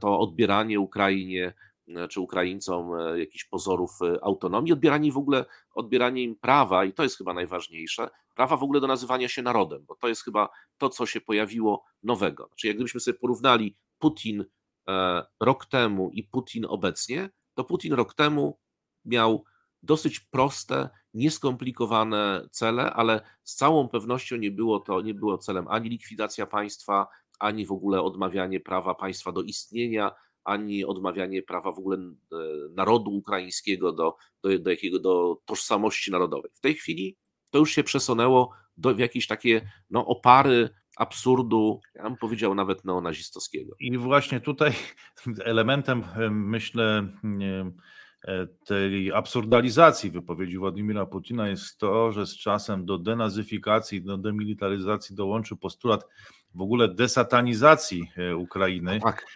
to 0.00 0.20
odbieranie 0.20 0.80
Ukrainie 0.80 1.54
e, 1.88 2.08
czy 2.08 2.20
Ukraińcom 2.20 2.90
jakichś 3.16 3.44
pozorów 3.44 3.90
autonomii, 4.22 4.72
odbieranie 4.72 5.12
w 5.12 5.18
ogóle, 5.18 5.44
odbieranie 5.74 6.22
im 6.22 6.36
prawa, 6.36 6.84
i 6.84 6.92
to 6.92 7.02
jest 7.02 7.18
chyba 7.18 7.34
najważniejsze, 7.34 8.08
prawa 8.34 8.56
w 8.56 8.62
ogóle 8.62 8.80
do 8.80 8.86
nazywania 8.86 9.28
się 9.28 9.42
narodem, 9.42 9.84
bo 9.86 9.94
to 9.94 10.08
jest 10.08 10.24
chyba 10.24 10.48
to, 10.78 10.88
co 10.88 11.06
się 11.06 11.20
pojawiło 11.20 11.84
nowego. 12.02 12.50
Czyli 12.56 12.68
jak 12.68 12.76
gdybyśmy 12.76 13.00
sobie 13.00 13.18
porównali 13.18 13.76
Putin 13.98 14.44
E, 14.88 15.24
rok 15.40 15.66
temu 15.66 16.10
i 16.12 16.24
Putin 16.24 16.66
obecnie, 16.68 17.30
to 17.54 17.64
Putin 17.64 17.92
rok 17.92 18.14
temu 18.14 18.58
miał 19.04 19.44
dosyć 19.82 20.20
proste, 20.20 20.88
nieskomplikowane 21.14 22.48
cele, 22.50 22.92
ale 22.92 23.20
z 23.44 23.54
całą 23.54 23.88
pewnością 23.88 24.36
nie 24.36 24.50
było 24.50 24.80
to 24.80 25.00
nie 25.00 25.14
było 25.14 25.38
celem 25.38 25.68
ani 25.68 25.88
likwidacja 25.88 26.46
państwa, 26.46 27.06
ani 27.38 27.66
w 27.66 27.72
ogóle 27.72 28.02
odmawianie 28.02 28.60
prawa 28.60 28.94
państwa 28.94 29.32
do 29.32 29.42
istnienia, 29.42 30.12
ani 30.44 30.84
odmawianie 30.84 31.42
prawa 31.42 31.72
w 31.72 31.78
ogóle 31.78 31.96
e, 31.96 32.36
narodu 32.70 33.10
ukraińskiego 33.10 33.92
do, 33.92 34.16
do, 34.42 34.58
do, 34.58 34.70
jakiego, 34.70 34.98
do 34.98 35.36
tożsamości 35.44 36.10
narodowej. 36.10 36.50
W 36.54 36.60
tej 36.60 36.74
chwili 36.74 37.16
to 37.50 37.58
już 37.58 37.70
się 37.70 37.84
przesunęło 37.84 38.50
do, 38.76 38.94
w 38.94 38.98
jakieś 38.98 39.26
takie 39.26 39.70
no, 39.90 40.06
opary 40.06 40.68
absurdu, 40.96 41.80
ja 41.94 42.02
bym 42.02 42.16
powiedział 42.16 42.54
nawet 42.54 42.84
neonazistowskiego. 42.84 43.74
I 43.80 43.98
właśnie 43.98 44.40
tutaj 44.40 44.72
elementem, 45.44 46.04
myślę, 46.30 47.08
e, 48.24 48.46
tej 48.66 49.12
absurdalizacji 49.12 50.10
wypowiedzi 50.10 50.58
Władimira 50.58 51.06
Putina 51.06 51.48
jest 51.48 51.78
to, 51.78 52.12
że 52.12 52.26
z 52.26 52.36
czasem 52.36 52.84
do 52.84 52.98
denazyfikacji, 52.98 54.02
do 54.02 54.18
demilitaryzacji 54.18 55.16
dołączył 55.16 55.56
postulat 55.56 56.06
w 56.54 56.62
ogóle 56.62 56.94
desatanizacji 56.94 58.10
e, 58.16 58.36
Ukrainy. 58.36 59.00
Tak. 59.00 59.26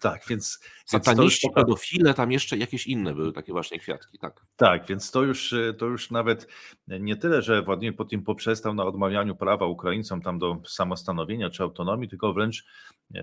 Tak, 0.00 0.22
więc. 0.28 0.60
Sataniści, 0.84 1.46
więc 1.46 1.54
pedofile, 1.54 2.14
tam 2.14 2.32
jeszcze 2.32 2.56
jakieś 2.56 2.86
inne 2.86 3.14
były 3.14 3.32
takie 3.32 3.52
właśnie 3.52 3.78
kwiatki, 3.78 4.18
tak. 4.18 4.46
Tak, 4.56 4.86
więc 4.86 5.10
to 5.10 5.22
już, 5.22 5.54
to 5.78 5.86
już 5.86 6.10
nawet 6.10 6.48
nie 6.86 7.16
tyle, 7.16 7.42
że 7.42 7.62
Władimir 7.62 7.96
Putin 7.96 8.22
poprzestał 8.22 8.74
na 8.74 8.84
odmawianiu 8.84 9.36
prawa 9.36 9.66
Ukraińcom 9.66 10.22
tam 10.22 10.38
do 10.38 10.60
samostanowienia 10.66 11.50
czy 11.50 11.62
autonomii, 11.62 12.08
tylko 12.08 12.32
wręcz 12.32 12.64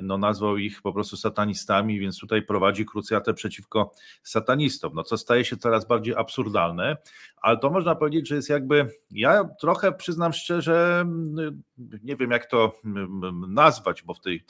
no, 0.01 0.17
nazwał 0.17 0.57
ich 0.57 0.81
po 0.81 0.93
prostu 0.93 1.17
satanistami, 1.17 1.99
więc 1.99 2.19
tutaj 2.19 2.41
prowadzi 2.41 2.85
krucjatę 2.85 3.33
przeciwko 3.33 3.93
satanistom, 4.23 4.91
no 4.95 5.03
co 5.03 5.17
staje 5.17 5.45
się 5.45 5.57
coraz 5.57 5.87
bardziej 5.87 6.15
absurdalne, 6.15 6.97
ale 7.41 7.57
to 7.57 7.69
można 7.69 7.95
powiedzieć, 7.95 8.27
że 8.27 8.35
jest 8.35 8.49
jakby, 8.49 8.87
ja 9.11 9.43
trochę 9.59 9.91
przyznam 9.91 10.33
szczerze, 10.33 11.05
nie 12.03 12.15
wiem 12.15 12.31
jak 12.31 12.45
to 12.45 12.79
nazwać, 13.47 14.03
bo 14.03 14.13
w 14.13 14.21
tej 14.21 14.45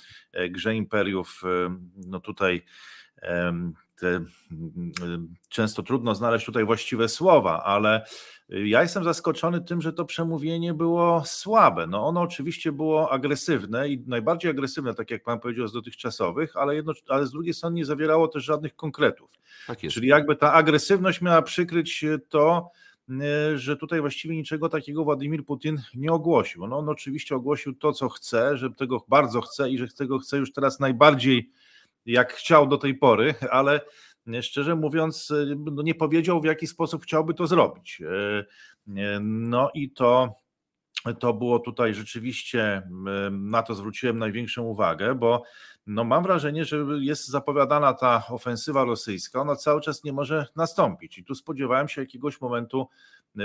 grze 0.50 0.76
imperiów 0.76 1.42
no 1.96 2.20
tutaj 2.20 2.66
te, 4.00 4.26
często 5.50 5.84
trudno 5.84 6.16
znaleźć 6.16 6.46
tutaj 6.46 6.66
właściwe 6.66 7.10
słowa, 7.10 7.64
ale 7.64 8.06
ja 8.50 8.82
jestem 8.82 9.04
zaskoczony 9.04 9.62
tym, 9.62 9.82
że 9.82 9.94
to 9.94 10.06
przemówienie 10.06 10.74
było 10.74 11.24
słabe. 11.26 11.88
No 11.88 12.08
ono 12.08 12.22
oczywiście 12.22 12.72
było 12.72 13.12
agresywne 13.12 13.90
i 13.90 14.04
najbardziej 14.08 14.52
agresywne, 14.52 14.94
tak 14.94 15.12
jak 15.12 15.24
pan 15.24 15.40
powiedział, 15.40 15.68
z 15.68 15.74
dotychczasowych, 15.74 16.58
ale, 16.58 16.76
jedno, 16.76 16.94
ale 17.08 17.28
z 17.28 17.32
drugiej 17.32 17.54
strony 17.54 17.76
nie 17.76 17.86
zawierało 17.86 18.28
też 18.28 18.44
żadnych 18.44 18.76
konkretów. 18.76 19.32
Tak 19.68 19.80
Czyli 19.80 20.08
jakby 20.08 20.36
ta 20.36 20.54
agresywność 20.54 21.22
miała 21.22 21.42
przykryć 21.42 22.06
to, 22.30 22.72
e, 23.10 23.58
że 23.58 23.78
tutaj 23.78 24.02
właściwie 24.02 24.36
niczego 24.36 24.70
takiego 24.70 25.04
Władimir 25.04 25.46
Putin 25.46 25.82
nie 25.96 26.12
ogłosił. 26.12 26.68
No 26.68 26.78
on 26.78 26.90
oczywiście 26.90 27.36
ogłosił 27.36 27.74
to, 27.74 27.94
co 27.94 28.10
chce, 28.10 28.58
że 28.58 28.70
tego 28.70 29.06
bardzo 29.08 29.42
chce 29.42 29.70
i 29.70 29.78
że 29.78 29.88
tego 29.88 30.20
chce 30.20 30.38
już 30.38 30.54
teraz 30.54 30.80
najbardziej 30.80 31.52
jak 32.06 32.34
chciał 32.34 32.68
do 32.68 32.78
tej 32.78 32.96
pory, 32.96 33.34
ale 33.52 33.82
szczerze 34.42 34.76
mówiąc, 34.76 35.34
no 35.58 35.84
nie 35.84 35.96
powiedział, 35.96 36.42
w 36.42 36.46
jaki 36.46 36.68
sposób 36.68 37.04
chciałby 37.04 37.34
to 37.34 37.48
zrobić. 37.48 38.02
E, 38.02 38.46
e, 38.98 39.20
no 39.22 39.70
i 39.74 39.92
to, 39.92 40.36
to 41.20 41.34
było 41.34 41.60
tutaj 41.60 41.94
rzeczywiście, 41.94 42.82
na 43.32 43.64
to 43.64 43.76
zwróciłem 43.76 44.20
największą 44.20 44.64
uwagę, 44.64 45.16
bo 45.16 45.44
no 45.88 46.04
mam 46.04 46.24
wrażenie, 46.24 46.66
że 46.66 46.86
jest 47.00 47.28
zapowiadana 47.28 47.94
ta 47.94 48.24
ofensywa 48.30 48.84
rosyjska, 48.84 49.42
ona 49.42 49.56
cały 49.56 49.82
czas 49.82 50.04
nie 50.04 50.14
może 50.14 50.48
nastąpić. 50.56 51.18
I 51.18 51.24
tu 51.24 51.36
spodziewałem 51.36 51.88
się 51.88 52.02
jakiegoś 52.02 52.42
momentu 52.42 52.88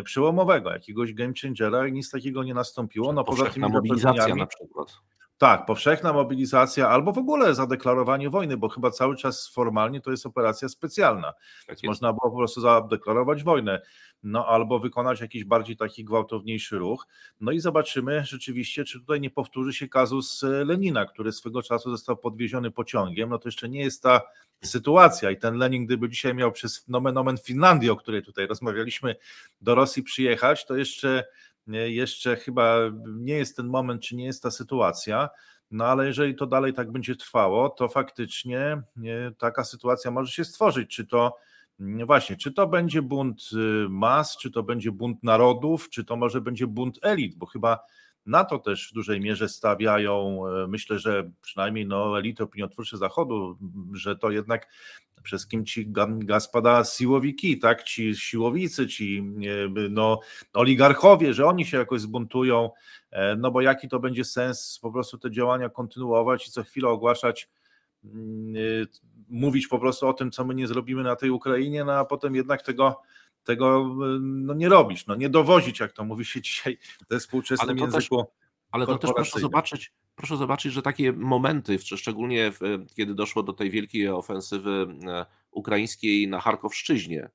przełomowego, 0.04 0.72
jakiegoś 0.72 1.12
game 1.12 1.32
changera 1.42 1.86
i 1.86 1.92
nic 1.92 2.10
takiego 2.10 2.44
nie 2.44 2.54
nastąpiło. 2.54 3.12
No 3.12 3.24
poza 3.24 3.46
tym 3.46 3.62
mobilizacja 3.62 4.34
na 4.34 4.46
przykład. 4.46 4.96
Tak, 5.38 5.66
powszechna 5.66 6.12
mobilizacja 6.12 6.88
albo 6.88 7.12
w 7.12 7.18
ogóle 7.18 7.54
zadeklarowanie 7.54 8.30
wojny, 8.30 8.56
bo 8.56 8.68
chyba 8.68 8.90
cały 8.90 9.16
czas 9.16 9.48
formalnie 9.48 10.00
to 10.00 10.10
jest 10.10 10.26
operacja 10.26 10.68
specjalna. 10.68 11.32
Tak 11.66 11.78
Można 11.84 12.12
było 12.12 12.30
po 12.30 12.36
prostu 12.36 12.60
zadeklarować 12.60 13.42
wojnę, 13.42 13.82
no 14.22 14.46
albo 14.46 14.78
wykonać 14.78 15.20
jakiś 15.20 15.44
bardziej 15.44 15.76
taki 15.76 16.04
gwałtowniejszy 16.04 16.78
ruch. 16.78 17.06
No 17.40 17.52
i 17.52 17.60
zobaczymy 17.60 18.24
rzeczywiście, 18.24 18.84
czy 18.84 19.00
tutaj 19.00 19.20
nie 19.20 19.30
powtórzy 19.30 19.72
się 19.72 19.88
kazus 19.88 20.44
e, 20.44 20.64
Lenina, 20.64 21.06
który 21.06 21.32
swego 21.32 21.62
czasu 21.62 21.90
został 21.90 22.16
podwieziony 22.16 22.70
pociągiem. 22.70 23.28
No 23.28 23.38
to 23.38 23.48
jeszcze 23.48 23.68
nie 23.68 23.80
jest 23.80 24.02
ta 24.02 24.20
sytuacja 24.62 25.30
i 25.30 25.36
ten 25.36 25.54
Lenin, 25.54 25.86
gdyby 25.86 26.08
dzisiaj 26.08 26.34
miał 26.34 26.52
przez 26.52 26.88
nomen 26.88 27.18
omen 27.18 27.38
Finlandię, 27.38 27.92
o 27.92 27.96
której 27.96 28.22
tutaj 28.22 28.46
rozmawialiśmy, 28.46 29.16
do 29.60 29.74
Rosji 29.74 30.02
przyjechać, 30.02 30.66
to 30.66 30.76
jeszcze 30.76 31.24
jeszcze 31.66 32.36
chyba 32.36 32.78
nie 33.06 33.34
jest 33.34 33.56
ten 33.56 33.66
moment, 33.66 34.02
czy 34.02 34.16
nie 34.16 34.24
jest 34.24 34.42
ta 34.42 34.50
sytuacja. 34.50 35.28
No 35.70 35.84
ale 35.84 36.06
jeżeli 36.06 36.34
to 36.34 36.46
dalej 36.46 36.74
tak 36.74 36.92
będzie 36.92 37.16
trwało, 37.16 37.68
to 37.68 37.88
faktycznie 37.88 38.82
taka 39.38 39.64
sytuacja 39.64 40.10
może 40.10 40.32
się 40.32 40.44
stworzyć. 40.44 40.90
Czy 40.90 41.06
to 41.06 41.36
właśnie, 42.06 42.36
czy 42.36 42.52
to 42.52 42.66
będzie 42.66 43.02
bunt 43.02 43.50
y, 43.52 43.88
mas, 43.88 44.36
czy 44.36 44.50
to 44.50 44.62
będzie 44.62 44.92
bunt 44.92 45.22
narodów, 45.22 45.90
czy 45.90 46.04
to 46.04 46.16
może 46.16 46.40
będzie 46.40 46.66
bunt 46.66 46.98
elit, 47.02 47.36
bo 47.36 47.46
chyba 47.46 47.78
na 48.26 48.44
to 48.44 48.58
też 48.58 48.90
w 48.90 48.94
dużej 48.94 49.20
mierze 49.20 49.48
stawiają, 49.48 50.42
e, 50.46 50.66
myślę, 50.66 50.98
że 50.98 51.30
przynajmniej 51.42 51.86
no, 51.86 52.18
elity 52.18 52.42
opiniotwórcze 52.42 52.98
Zachodu, 52.98 53.58
że 53.92 54.16
to 54.16 54.30
jednak 54.30 54.68
przez 55.22 55.46
kim 55.46 55.64
ci 55.64 55.86
gaspada 56.18 56.84
siłowiki, 56.84 57.58
tak, 57.58 57.82
ci 57.82 58.16
siłowicy, 58.16 58.86
ci 58.86 59.24
no, 59.90 60.20
oligarchowie, 60.52 61.34
że 61.34 61.46
oni 61.46 61.66
się 61.66 61.76
jakoś 61.76 62.00
zbuntują, 62.00 62.70
e, 63.10 63.36
no 63.36 63.50
bo 63.50 63.60
jaki 63.60 63.88
to 63.88 64.00
będzie 64.00 64.24
sens 64.24 64.78
po 64.82 64.92
prostu 64.92 65.18
te 65.18 65.30
działania 65.30 65.68
kontynuować 65.68 66.48
i 66.48 66.50
co 66.50 66.62
chwilę 66.62 66.88
ogłaszać, 66.88 67.48
mm, 68.04 68.56
e, 68.56 68.86
mówić 69.28 69.66
po 69.66 69.78
prostu 69.78 70.08
o 70.08 70.12
tym, 70.12 70.30
co 70.30 70.44
my 70.44 70.54
nie 70.54 70.66
zrobimy 70.66 71.02
na 71.02 71.16
tej 71.16 71.30
Ukrainie, 71.30 71.84
no 71.84 71.92
a 71.92 72.04
potem 72.04 72.34
jednak 72.34 72.62
tego 72.62 73.02
tego 73.46 73.94
no, 74.20 74.54
nie 74.54 74.68
robisz, 74.68 75.06
no, 75.06 75.14
nie 75.14 75.28
dowozić, 75.28 75.80
jak 75.80 75.92
to 75.92 76.04
mówi 76.04 76.24
się 76.24 76.40
dzisiaj 76.40 76.78
we 77.10 77.20
współczesnym 77.20 77.70
ale 77.70 77.80
języku. 77.80 78.16
Też, 78.16 78.26
ale 78.70 78.86
to 78.86 78.98
też 78.98 79.10
proszę 79.14 79.40
zobaczyć, 79.40 79.92
proszę 80.14 80.36
zobaczyć, 80.36 80.72
że 80.72 80.82
takie 80.82 81.12
momenty, 81.12 81.78
szczególnie 81.78 82.52
w, 82.52 82.60
kiedy 82.96 83.14
doszło 83.14 83.42
do 83.42 83.52
tej 83.52 83.70
wielkiej 83.70 84.08
ofensywy 84.08 84.86
e, 85.08 85.26
ukraińskiej 85.50 86.28
na 86.28 86.40
Charkowszczyźnie, 86.40 87.30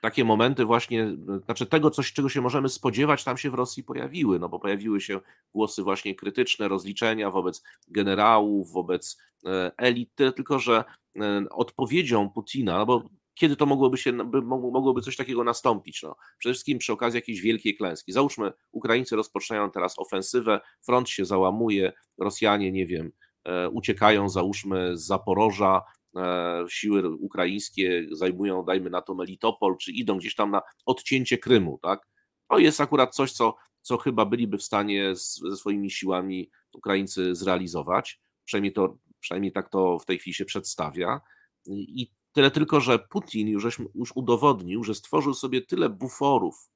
takie 0.00 0.24
momenty 0.24 0.64
właśnie, 0.64 1.16
znaczy 1.44 1.66
tego 1.66 1.90
coś, 1.90 2.12
czego 2.12 2.28
się 2.28 2.40
możemy 2.40 2.68
spodziewać, 2.68 3.24
tam 3.24 3.38
się 3.38 3.50
w 3.50 3.54
Rosji 3.54 3.84
pojawiły, 3.84 4.38
no 4.38 4.48
bo 4.48 4.58
pojawiły 4.58 5.00
się 5.00 5.20
głosy 5.54 5.82
właśnie 5.82 6.14
krytyczne, 6.14 6.68
rozliczenia 6.68 7.30
wobec 7.30 7.62
generałów, 7.88 8.72
wobec 8.72 9.18
e, 9.46 9.72
elit, 9.76 10.10
tylko 10.14 10.58
że 10.58 10.84
e, 11.16 11.44
odpowiedzią 11.50 12.30
Putina, 12.30 12.78
no 12.78 12.86
bo 12.86 13.08
kiedy 13.34 13.56
to 13.56 13.66
mogłoby 13.66 13.98
się, 13.98 14.12
mogłoby 14.12 15.00
coś 15.00 15.16
takiego 15.16 15.44
nastąpić? 15.44 16.02
No, 16.02 16.16
przede 16.38 16.52
wszystkim 16.52 16.78
przy 16.78 16.92
okazji 16.92 17.18
jakiejś 17.18 17.40
wielkiej 17.40 17.76
klęski. 17.76 18.12
Załóżmy, 18.12 18.52
Ukraińcy 18.72 19.16
rozpoczynają 19.16 19.70
teraz 19.70 19.98
ofensywę, 19.98 20.60
front 20.82 21.08
się 21.08 21.24
załamuje, 21.24 21.92
Rosjanie, 22.18 22.72
nie 22.72 22.86
wiem, 22.86 23.12
e, 23.44 23.68
uciekają, 23.68 24.28
załóżmy, 24.28 24.96
z 24.96 25.06
Zaporoża, 25.06 25.82
e, 26.16 26.64
siły 26.68 27.16
ukraińskie 27.16 28.06
zajmują, 28.12 28.64
dajmy 28.64 28.90
na 28.90 29.02
to 29.02 29.14
Melitopol, 29.14 29.76
czy 29.76 29.92
idą 29.92 30.18
gdzieś 30.18 30.34
tam 30.34 30.50
na 30.50 30.62
odcięcie 30.86 31.38
Krymu, 31.38 31.78
tak? 31.82 32.08
To 32.48 32.58
jest 32.58 32.80
akurat 32.80 33.14
coś, 33.14 33.32
co, 33.32 33.54
co 33.82 33.98
chyba 33.98 34.26
byliby 34.26 34.58
w 34.58 34.62
stanie 34.62 35.16
z, 35.16 35.38
ze 35.38 35.56
swoimi 35.56 35.90
siłami 35.90 36.50
Ukraińcy 36.72 37.34
zrealizować. 37.34 38.20
Przynajmniej, 38.44 38.72
to, 38.72 38.98
przynajmniej 39.20 39.52
tak 39.52 39.70
to 39.70 39.98
w 39.98 40.06
tej 40.06 40.18
chwili 40.18 40.34
się 40.34 40.44
przedstawia. 40.44 41.20
I 41.66 42.10
Tyle 42.32 42.50
tylko, 42.50 42.80
że 42.80 42.98
Putin 42.98 43.48
już, 43.48 43.80
już 43.94 44.12
udowodnił, 44.14 44.84
że 44.84 44.94
stworzył 44.94 45.34
sobie 45.34 45.62
tyle 45.62 45.88
buforów, 45.88 46.70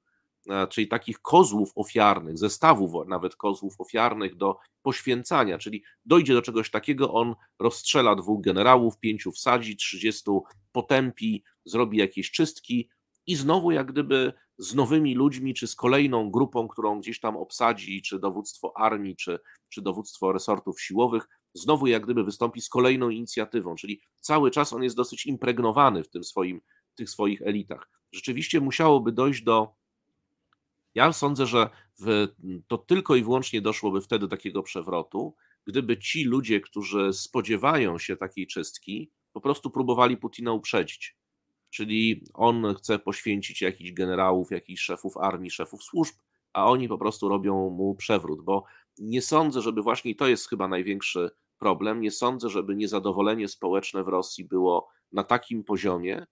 e, 0.51 0.67
czyli 0.67 0.89
takich 0.89 1.21
kozłów 1.21 1.73
ofiarnych, 1.75 2.39
zestawów 2.39 3.09
nawet 3.09 3.37
kozłów 3.37 3.75
ofiarnych 3.79 4.37
do 4.37 4.57
poświęcania, 4.83 5.59
czyli 5.59 5.85
dojdzie 6.05 6.35
do 6.35 6.43
czegoś 6.43 6.71
takiego, 6.71 7.13
on 7.13 7.35
rozstrzela 7.59 8.15
dwóch 8.15 8.41
generałów, 8.41 8.99
pięciu 8.99 9.33
wsadzi, 9.33 9.77
trzydziestu 9.77 10.45
potępi, 10.73 11.45
zrobi 11.65 11.99
jakieś 11.99 12.31
czystki 12.31 12.89
i 13.27 13.37
znowu 13.37 13.71
jak 13.71 13.93
gdyby 13.93 14.33
z 14.59 14.75
nowymi 14.75 15.15
ludźmi, 15.15 15.55
czy 15.55 15.67
z 15.67 15.77
kolejną 15.77 16.31
grupą, 16.31 16.69
którą 16.69 17.01
gdzieś 17.01 17.21
tam 17.21 17.37
obsadzi, 17.37 18.03
czy 18.03 18.19
dowództwo 18.19 18.77
armii, 18.77 19.17
czy, 19.17 19.39
czy 19.69 19.83
dowództwo 19.83 20.33
resortów 20.33 20.81
siłowych, 20.81 21.29
znowu 21.57 21.87
jak 21.87 22.05
gdyby 22.05 22.25
wystąpi 22.25 22.61
z 22.61 22.69
kolejną 22.69 23.11
inicjatywą, 23.11 23.75
czyli 23.75 24.01
cały 24.21 24.51
czas 24.51 24.73
on 24.73 24.83
jest 24.83 24.97
dosyć 24.97 25.27
impregnowany 25.27 26.05
w 26.05 26.09
tym 26.09 26.25
swoim, 26.25 26.61
w 26.93 26.95
tych 26.95 27.11
swoich 27.11 27.43
elitach. 27.43 27.91
Rzeczywiście 28.13 28.61
musiałoby 28.61 29.13
dojść 29.13 29.43
do. 29.43 29.75
Ja 30.95 31.13
sądzę, 31.13 31.47
że 31.47 31.71
w, 32.01 32.29
to 32.69 32.79
tylko 32.79 33.17
i 33.17 33.23
wyłącznie 33.23 33.61
doszłoby 33.61 34.01
wtedy 34.01 34.29
takiego 34.29 34.63
przewrotu, 34.63 35.35
gdyby 35.67 35.99
ci 35.99 36.25
ludzie, 36.25 36.61
którzy 36.61 37.13
spodziewają 37.13 37.99
się 37.99 38.17
takiej 38.17 38.47
czystki, 38.47 39.11
po 39.33 39.41
prostu 39.41 39.71
próbowali 39.71 40.17
Putina 40.17 40.53
uprzedzić. 40.53 41.17
Czyli 41.71 42.25
on 42.35 42.75
chce 42.75 42.99
poświęcić 42.99 43.63
jakichś 43.63 43.93
generałów, 43.93 44.51
jakichś 44.51 44.83
szefów 44.83 45.17
armii, 45.17 45.51
szefów 45.51 45.83
służb, 45.83 46.15
a 46.53 46.67
oni 46.67 46.89
po 46.89 46.99
prostu 46.99 47.29
robią 47.29 47.71
mu 47.71 47.95
przewrót, 47.95 48.45
bo 48.45 48.65
nie 48.99 49.23
sądzę, 49.23 49.63
żeby 49.63 49.83
właśnie 49.83 50.15
to 50.15 50.29
jest 50.29 50.49
chyba 50.49 50.69
największy 50.69 51.31
problem. 51.59 52.01
Nie 52.01 52.11
sądzę, 52.11 52.49
żeby 52.49 52.77
niezadowolenie 52.77 53.49
społeczne 53.49 54.05
w 54.05 54.09
Rosji 54.09 54.45
było 54.45 54.89
na 55.13 55.25
takim 55.25 55.65
poziomie, 55.65 56.27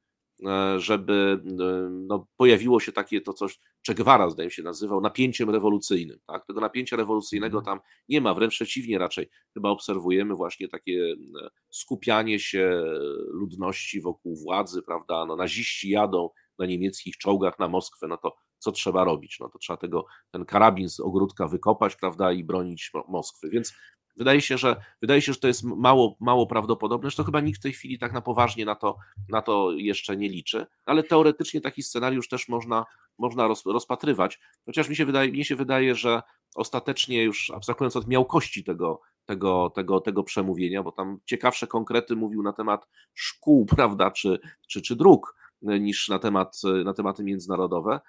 e, 0.47 0.81
żeby 0.81 1.41
e, 1.61 1.91
no, 1.91 2.27
pojawiło 2.37 2.81
się 2.81 2.93
takie 2.93 3.21
to 3.21 3.33
coś, 3.33 3.59
Che 3.87 3.95
Guevara 3.95 4.31
zdaje 4.31 4.51
się 4.51 4.63
nazywał, 4.63 5.01
napięciem 5.01 5.51
rewolucyjnym. 5.51 6.19
Tak? 6.27 6.47
Tego 6.47 6.61
napięcia 6.61 6.97
rewolucyjnego 6.97 7.59
mhm. 7.59 7.79
tam 7.79 7.87
nie 8.09 8.21
ma, 8.21 8.35
wręcz 8.35 8.55
przeciwnie 8.55 8.99
raczej. 8.99 9.31
Chyba 9.55 9.69
obserwujemy 9.69 10.35
właśnie 10.35 10.69
takie 10.69 11.15
e, 11.45 11.49
skupianie 11.71 12.41
się 12.41 12.83
ludności 13.27 14.01
wokół 14.01 14.37
władzy, 14.37 14.83
prawda? 14.83 15.27
No, 15.27 15.37
naziści 15.37 15.91
jadą 15.91 16.31
na 16.59 16.67
niemieckich 16.67 17.17
czołgach 17.17 17.59
na 17.59 17.69
Moskwę, 17.69 18.09
no 18.09 18.17
to 18.17 18.37
co 18.59 18.73
trzeba 18.73 19.05
robić? 19.05 19.37
No 19.41 19.49
to 19.49 19.59
trzeba 19.59 19.77
tego, 19.77 20.07
ten 20.31 20.45
karabin 20.45 20.89
z 20.89 21.01
ogródka 21.01 21.49
wykopać, 21.49 21.97
prawda, 21.97 22.33
i 22.33 22.45
bronić 22.45 22.93
Moskwy. 23.09 23.51
Więc 23.51 23.75
Wydaje 24.17 24.41
się, 24.41 24.59
że 24.59 24.77
wydaje 25.01 25.23
się, 25.23 25.33
że 25.33 25.39
to 25.39 25.49
jest 25.49 25.63
mało, 25.65 26.17
mało 26.21 26.47
prawdopodobne, 26.47 27.11
że 27.11 27.17
to 27.17 27.25
chyba 27.25 27.41
nikt 27.41 27.61
w 27.61 27.63
tej 27.63 27.73
chwili 27.73 27.99
tak 27.99 28.13
na 28.13 28.21
poważnie 28.21 28.65
na 28.65 28.75
to, 28.75 28.97
na 29.29 29.43
to 29.43 29.73
jeszcze 29.73 30.17
nie 30.17 30.29
liczy, 30.29 30.67
ale 30.87 31.03
teoretycznie 31.03 31.61
taki 31.61 31.83
scenariusz 31.83 32.29
też 32.29 32.49
można, 32.49 32.85
można 33.19 33.49
roz, 33.49 33.67
rozpatrywać. 33.67 34.41
Chociaż 34.67 34.89
mi 34.89 34.97
się 34.97 35.07
wydaje, 35.07 35.33
mnie 35.33 35.45
się 35.45 35.57
wydaje, 35.57 35.95
że 35.95 36.23
ostatecznie 36.55 37.23
już 37.23 37.51
abstrahując 37.51 37.97
od 37.97 38.09
miałkości 38.09 38.65
tego, 38.65 39.01
tego, 39.25 39.71
tego, 39.75 40.01
tego 40.01 40.23
przemówienia, 40.23 40.83
bo 40.83 40.93
tam 40.93 41.19
ciekawsze 41.25 41.67
konkrety 41.67 42.17
mówił 42.17 42.43
na 42.43 42.53
temat 42.53 42.89
szkół, 43.15 43.67
prawda, 43.77 44.11
czy, 44.11 44.39
czy, 44.69 44.83
czy 44.83 44.97
dróg, 44.97 45.37
niż 45.63 46.09
na, 46.09 46.19
temat, 46.19 46.61
na 46.85 46.95
tematy 46.95 47.25
międzynarodowe, 47.25 48.01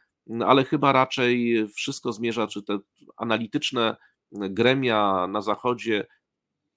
ale 0.45 0.63
chyba 0.63 0.91
raczej 0.91 1.67
wszystko 1.67 2.11
zmierza, 2.11 2.47
czy 2.47 2.63
te 2.63 2.79
analityczne 3.17 3.95
gremia 4.31 5.27
na 5.27 5.41
Zachodzie 5.41 6.05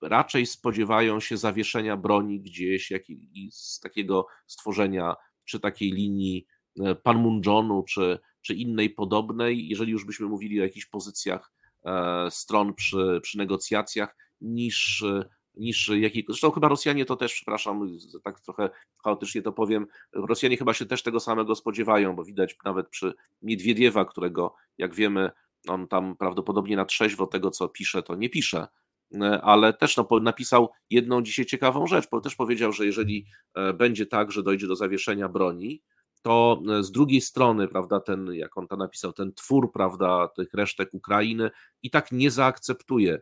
raczej 0.03 0.47
spodziewają 0.47 1.21
się 1.21 1.37
zawieszenia 1.37 1.97
broni 1.97 2.41
gdzieś 2.41 2.91
jak 2.91 3.11
i 3.11 3.51
z 3.53 3.81
takiego 3.81 4.27
stworzenia 4.47 5.15
czy 5.45 5.61
takiej 5.61 5.93
linii 5.93 6.47
e, 6.81 6.95
Panmunjonu, 6.95 7.83
czy, 7.83 8.19
czy 8.43 8.55
innej 8.55 8.91
podobnej, 8.91 9.69
jeżeli 9.69 9.93
już 9.93 10.05
byśmy 10.05 10.27
mówili 10.27 10.61
o 10.61 10.63
jakichś 10.63 10.87
pozycjach 10.87 11.53
e, 11.85 12.27
stron 12.31 12.75
przy, 12.75 13.21
przy 13.23 13.39
negocjacjach, 13.39 14.17
niż, 14.41 15.05
niż 15.55 15.89
jakiej. 15.89 16.25
Zresztą 16.29 16.51
chyba 16.51 16.69
Rosjanie 16.69 17.05
to 17.05 17.17
też, 17.17 17.35
przepraszam, 17.35 17.89
tak 18.25 18.41
trochę 18.41 18.71
chaotycznie 19.05 19.43
to 19.43 19.53
powiem, 19.53 19.87
Rosjanie 20.13 20.57
chyba 20.57 20.75
się 20.75 20.87
też 20.87 21.03
tego 21.03 21.21
samego 21.21 21.55
spodziewają, 21.55 22.17
bo 22.17 22.25
widać 22.25 22.57
nawet 22.65 22.89
przy 22.89 23.15
Miedwiediewa, 23.43 24.05
którego, 24.05 24.55
jak 24.79 24.95
wiemy, 24.95 25.31
on 25.69 25.89
tam 25.89 26.17
prawdopodobnie 26.17 26.77
na 26.77 26.85
trzeźwo 26.85 27.27
tego, 27.27 27.51
co 27.51 27.69
pisze, 27.69 28.03
to 28.03 28.15
nie 28.15 28.31
pisze, 28.31 28.67
e, 29.15 29.41
ale 29.43 29.73
też 29.73 29.97
no, 29.97 30.09
napisał 30.23 30.71
jedną 30.91 31.23
dzisiaj 31.23 31.47
ciekawą 31.47 31.87
rzecz, 31.87 32.09
bo 32.11 32.21
też 32.21 32.37
powiedział, 32.37 32.73
że 32.73 32.87
jeżeli 32.87 33.27
e, 33.55 33.73
będzie 33.73 34.07
tak, 34.07 34.33
że 34.33 34.43
dojdzie 34.43 34.67
do 34.67 34.77
zawieszenia 34.77 35.29
broni, 35.29 35.83
to 36.23 36.63
e, 36.79 36.83
z 36.83 36.91
drugiej 36.91 37.21
strony, 37.21 37.69
prawda, 37.69 38.01
ten, 38.01 38.35
jak 38.35 38.57
on 38.59 38.67
to 38.67 38.77
napisał, 38.77 39.13
ten 39.13 39.33
twór, 39.33 39.73
prawda, 39.73 40.29
tych 40.29 40.55
resztek 40.55 40.95
Ukrainy 40.95 41.51
i 41.83 41.91
tak 41.91 42.13
nie 42.13 42.31
zaakceptuje 42.31 43.21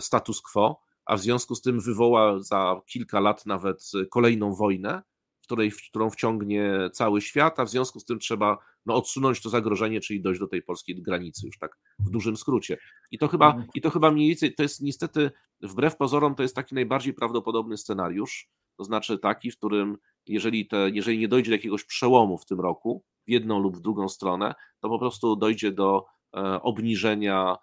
status 0.00 0.42
quo, 0.42 0.80
a 1.04 1.16
w 1.16 1.20
związku 1.20 1.54
z 1.54 1.62
tym 1.62 1.80
wywoła 1.80 2.42
za 2.42 2.80
kilka 2.86 3.20
lat 3.20 3.46
nawet 3.46 3.90
kolejną 4.10 4.54
wojnę, 4.54 5.02
której, 5.46 5.70
w 5.70 5.88
którą 5.88 6.10
wciągnie 6.10 6.90
cały 6.92 7.20
świat, 7.20 7.60
a 7.60 7.64
w 7.64 7.70
związku 7.70 8.00
z 8.00 8.04
tym 8.04 8.18
trzeba 8.18 8.58
no, 8.86 8.94
odsunąć 8.94 9.42
to 9.42 9.50
zagrożenie, 9.50 10.00
czyli 10.00 10.22
dojść 10.22 10.40
do 10.40 10.46
tej 10.46 10.62
polskiej 10.62 11.02
granicy, 11.02 11.46
już 11.46 11.58
tak 11.58 11.78
w 11.98 12.10
dużym 12.10 12.36
skrócie. 12.36 12.78
I 13.10 13.18
to 13.18 13.28
chyba, 13.28 13.46
mhm. 13.46 13.66
i 13.74 13.80
to 13.80 13.90
chyba 13.90 14.10
mniej 14.10 14.28
więcej, 14.28 14.54
to 14.54 14.62
jest 14.62 14.82
niestety, 14.82 15.30
wbrew 15.62 15.96
pozorom, 15.96 16.34
to 16.34 16.42
jest 16.42 16.54
taki 16.54 16.74
najbardziej 16.74 17.14
prawdopodobny 17.14 17.76
scenariusz, 17.76 18.48
to 18.76 18.84
znaczy 18.84 19.18
taki, 19.18 19.50
w 19.50 19.56
którym 19.56 19.96
jeżeli, 20.26 20.66
te, 20.66 20.90
jeżeli 20.90 21.18
nie 21.18 21.28
dojdzie 21.28 21.50
do 21.50 21.56
jakiegoś 21.56 21.84
przełomu 21.84 22.38
w 22.38 22.46
tym 22.46 22.60
roku, 22.60 23.04
w 23.26 23.30
jedną 23.30 23.58
lub 23.58 23.76
w 23.76 23.80
drugą 23.80 24.08
stronę, 24.08 24.54
to 24.80 24.88
po 24.88 24.98
prostu 24.98 25.36
dojdzie 25.36 25.72
do 25.72 26.04
e, 26.36 26.62
obniżenia, 26.62 27.56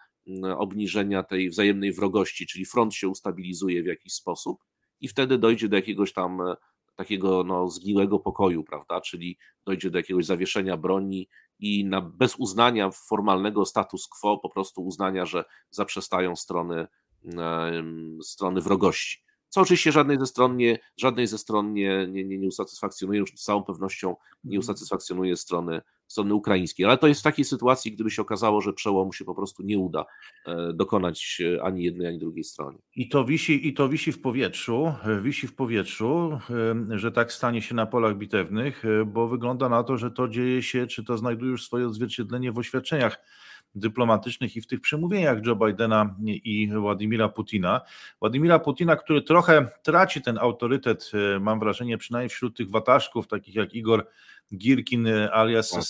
obniżenia 0.57 1.23
tej 1.23 1.49
wzajemnej 1.49 1.93
wrogości, 1.93 2.47
czyli 2.47 2.65
front 2.65 2.93
się 2.93 3.09
ustabilizuje 3.09 3.83
w 3.83 3.85
jakiś 3.85 4.13
sposób 4.13 4.63
i 4.99 5.07
wtedy 5.07 5.37
dojdzie 5.37 5.69
do 5.69 5.75
jakiegoś 5.75 6.13
tam 6.13 6.41
e, 6.41 6.55
takiego 7.03 7.43
no, 7.43 7.69
zgniłego 7.69 8.19
pokoju, 8.19 8.63
prawda? 8.63 9.01
Czyli 9.01 9.37
dojdzie 9.65 9.91
do 9.91 9.97
jakiegoś 9.97 10.25
zawieszenia 10.25 10.77
broni 10.77 11.29
i 11.59 11.85
na, 11.85 12.01
bez 12.01 12.35
uznania 12.35 12.91
formalnego 12.91 13.65
status 13.65 14.07
quo, 14.07 14.37
po 14.37 14.49
prostu 14.49 14.85
uznania, 14.85 15.25
że 15.25 15.45
zaprzestają 15.69 16.35
strony, 16.35 16.87
strony 18.21 18.61
wrogości. 18.61 19.23
Co 19.53 19.61
oczywiście 19.61 19.91
żadnej 19.91 20.19
ze 20.19 20.25
stron 20.25 20.57
nie, 20.57 20.79
żadnej 20.97 21.27
ze 21.27 21.37
stron 21.37 21.73
nie, 21.73 22.07
nie, 22.07 22.23
nie, 22.23 22.37
nie 22.37 22.47
usatysfakcjonuje, 22.47 23.19
już 23.19 23.31
z 23.35 23.43
całą 23.43 23.63
pewnością 23.63 24.15
nie 24.43 24.57
mhm. 24.57 24.59
usatysfakcjonuje 24.59 25.37
strony, 25.37 25.81
strony 26.07 26.33
ukraińskiej. 26.33 26.85
Ale 26.85 26.97
to 26.97 27.07
jest 27.07 27.19
w 27.19 27.23
takiej 27.23 27.45
sytuacji, 27.45 27.91
gdyby 27.91 28.11
się 28.11 28.21
okazało, 28.21 28.61
że 28.61 28.73
przełomu 28.73 29.13
się 29.13 29.25
po 29.25 29.35
prostu 29.35 29.63
nie 29.63 29.79
uda 29.79 30.05
e, 30.45 30.73
dokonać 30.73 31.41
ani 31.61 31.83
jednej, 31.83 32.07
ani 32.07 32.19
drugiej 32.19 32.43
stronie. 32.43 32.77
I 32.95 33.09
to 33.09 33.25
wisi, 33.25 33.67
i 33.67 33.73
to 33.73 33.89
wisi 33.89 34.11
w 34.11 34.21
powietrzu, 34.21 34.93
e, 35.03 35.21
wisi 35.21 35.47
w 35.47 35.55
powietrzu, 35.55 36.39
e, 36.91 36.99
że 36.99 37.11
tak 37.11 37.33
stanie 37.33 37.61
się 37.61 37.75
na 37.75 37.85
polach 37.85 38.17
bitewnych, 38.17 38.83
bo 39.05 39.27
wygląda 39.27 39.69
na 39.69 39.83
to, 39.83 39.97
że 39.97 40.11
to 40.11 40.27
dzieje 40.27 40.63
się, 40.63 40.87
czy 40.87 41.03
to 41.03 41.17
znajduje 41.17 41.51
już 41.51 41.65
swoje 41.65 41.87
odzwierciedlenie 41.87 42.51
w 42.51 42.57
oświadczeniach 42.57 43.17
dyplomatycznych 43.75 44.55
i 44.55 44.61
w 44.61 44.67
tych 44.67 44.81
przemówieniach 44.81 45.45
Joe 45.45 45.55
Bidena 45.55 46.15
i 46.25 46.69
Władimira 46.73 47.29
Putina. 47.29 47.81
Władimira 48.19 48.59
Putina, 48.59 48.95
który 48.95 49.21
trochę 49.21 49.67
traci 49.83 50.21
ten 50.21 50.37
autorytet, 50.37 51.11
e, 51.35 51.39
mam 51.39 51.59
wrażenie, 51.59 51.97
przynajmniej 51.97 52.29
wśród 52.29 52.57
tych 52.57 52.69
wataszków, 52.69 53.27
takich 53.27 53.55
jak 53.55 53.73
Igor 53.73 54.07
Girkin 54.55 55.07
e, 55.07 55.33
alias 55.33 55.69
tak. 55.69 55.83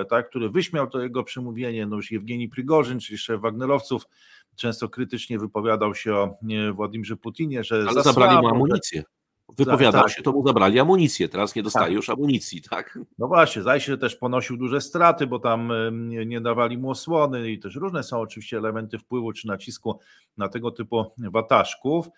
E, 0.00 0.04
tak, 0.04 0.28
który 0.28 0.50
wyśmiał 0.50 0.86
to 0.86 1.02
jego 1.02 1.24
przemówienie, 1.24 1.86
no 1.86 1.96
już 1.96 2.10
Jewgeni 2.10 2.48
Prigorzyn, 2.48 3.00
czyli 3.00 3.18
szef 3.18 3.40
Wagnerowców, 3.40 4.02
często 4.56 4.88
krytycznie 4.88 5.38
wypowiadał 5.38 5.94
się 5.94 6.14
o 6.14 6.36
Władimirze 6.74 7.16
Putinie, 7.16 7.64
że 7.64 7.84
Ale 7.88 8.02
zabrali 8.02 8.36
mu 8.38 8.48
amunicję 8.48 9.02
wypowiadał 9.48 10.02
tak, 10.02 10.12
się, 10.12 10.22
to 10.22 10.32
mu 10.32 10.46
zabrali 10.46 10.80
amunicję, 10.80 11.28
teraz 11.28 11.54
nie 11.54 11.62
dostaje 11.62 11.86
tak. 11.86 11.94
już 11.94 12.10
amunicji, 12.10 12.62
tak? 12.62 12.98
No 13.18 13.28
właśnie, 13.28 13.62
że 13.78 13.98
też 13.98 14.16
ponosił 14.16 14.56
duże 14.56 14.80
straty, 14.80 15.26
bo 15.26 15.38
tam 15.38 15.72
nie, 15.92 16.26
nie, 16.26 16.40
dawali 16.40 16.78
mu 16.78 16.90
osłony 16.90 17.50
i 17.50 17.58
też 17.58 17.74
różne 17.74 18.02
są 18.02 18.20
oczywiście 18.20 18.58
elementy 18.58 18.98
wpływu 18.98 19.32
czy 19.32 19.46
nacisku 19.46 19.98
na 20.36 20.48
tego 20.48 20.70
typu 20.70 21.04
wataszków, 21.18 22.08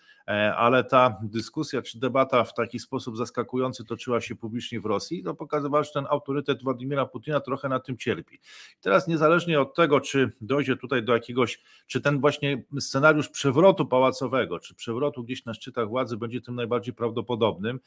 ale 0.57 0.85
ta 0.85 1.17
dyskusja 1.23 1.83
czy 1.83 1.99
debata 1.99 2.45
w 2.45 2.55
taki 2.55 2.79
sposób 2.79 3.17
zaskakujący 3.17 3.85
toczyła 3.85 4.21
się 4.21 4.37
publicznie 4.37 4.81
w 4.81 4.85
Rosji, 4.85 5.23
to 5.23 5.35
pokazywało, 5.35 5.85
że 5.85 5.91
ten 5.91 6.07
autorytet 6.11 6.63
Władimira 6.63 7.07
Putina 7.07 7.41
trochę 7.41 7.69
na 7.69 7.81
tym 7.81 7.97
cierpi. 7.97 8.41
Teraz 8.81 9.09
niezależnie 9.09 9.61
od 9.61 9.75
tego, 9.75 10.01
czy 10.01 10.33
dojdzie 10.41 10.77
tutaj 10.77 11.03
do 11.03 11.13
jakiegoś, 11.13 11.63
czy 11.87 12.01
ten 12.01 12.21
właśnie 12.21 12.65
scenariusz 12.81 13.29
przewrotu 13.29 13.87
pałacowego, 13.87 14.59
czy 14.59 14.75
przewrotu 14.75 15.25
gdzieś 15.25 15.45
na 15.45 15.55
szczytach 15.55 15.89
władzy 15.89 16.17
będzie 16.17 16.41
tym 16.41 16.55
najbardziej 16.55 16.95
prawdopodobnym, 16.95 17.81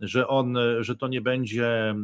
że 0.00 0.28
on, 0.28 0.56
że 0.80 0.96
to 0.96 1.08
nie 1.08 1.20
będzie, 1.20 1.94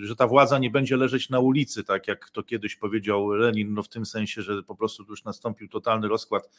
że 0.00 0.16
ta 0.16 0.26
władza 0.26 0.58
nie 0.58 0.70
będzie 0.70 0.96
leżeć 0.96 1.30
na 1.30 1.40
ulicy, 1.40 1.84
tak 1.84 2.08
jak 2.08 2.30
to 2.30 2.42
kiedyś 2.42 2.76
powiedział 2.76 3.28
Lenin, 3.28 3.74
no 3.74 3.82
w 3.82 3.88
tym 3.88 4.06
sensie, 4.06 4.42
że 4.42 4.62
po 4.62 4.76
prostu 4.76 5.04
już 5.08 5.24
nastąpił 5.24 5.68
totalny 5.68 6.08
rozkład 6.08 6.50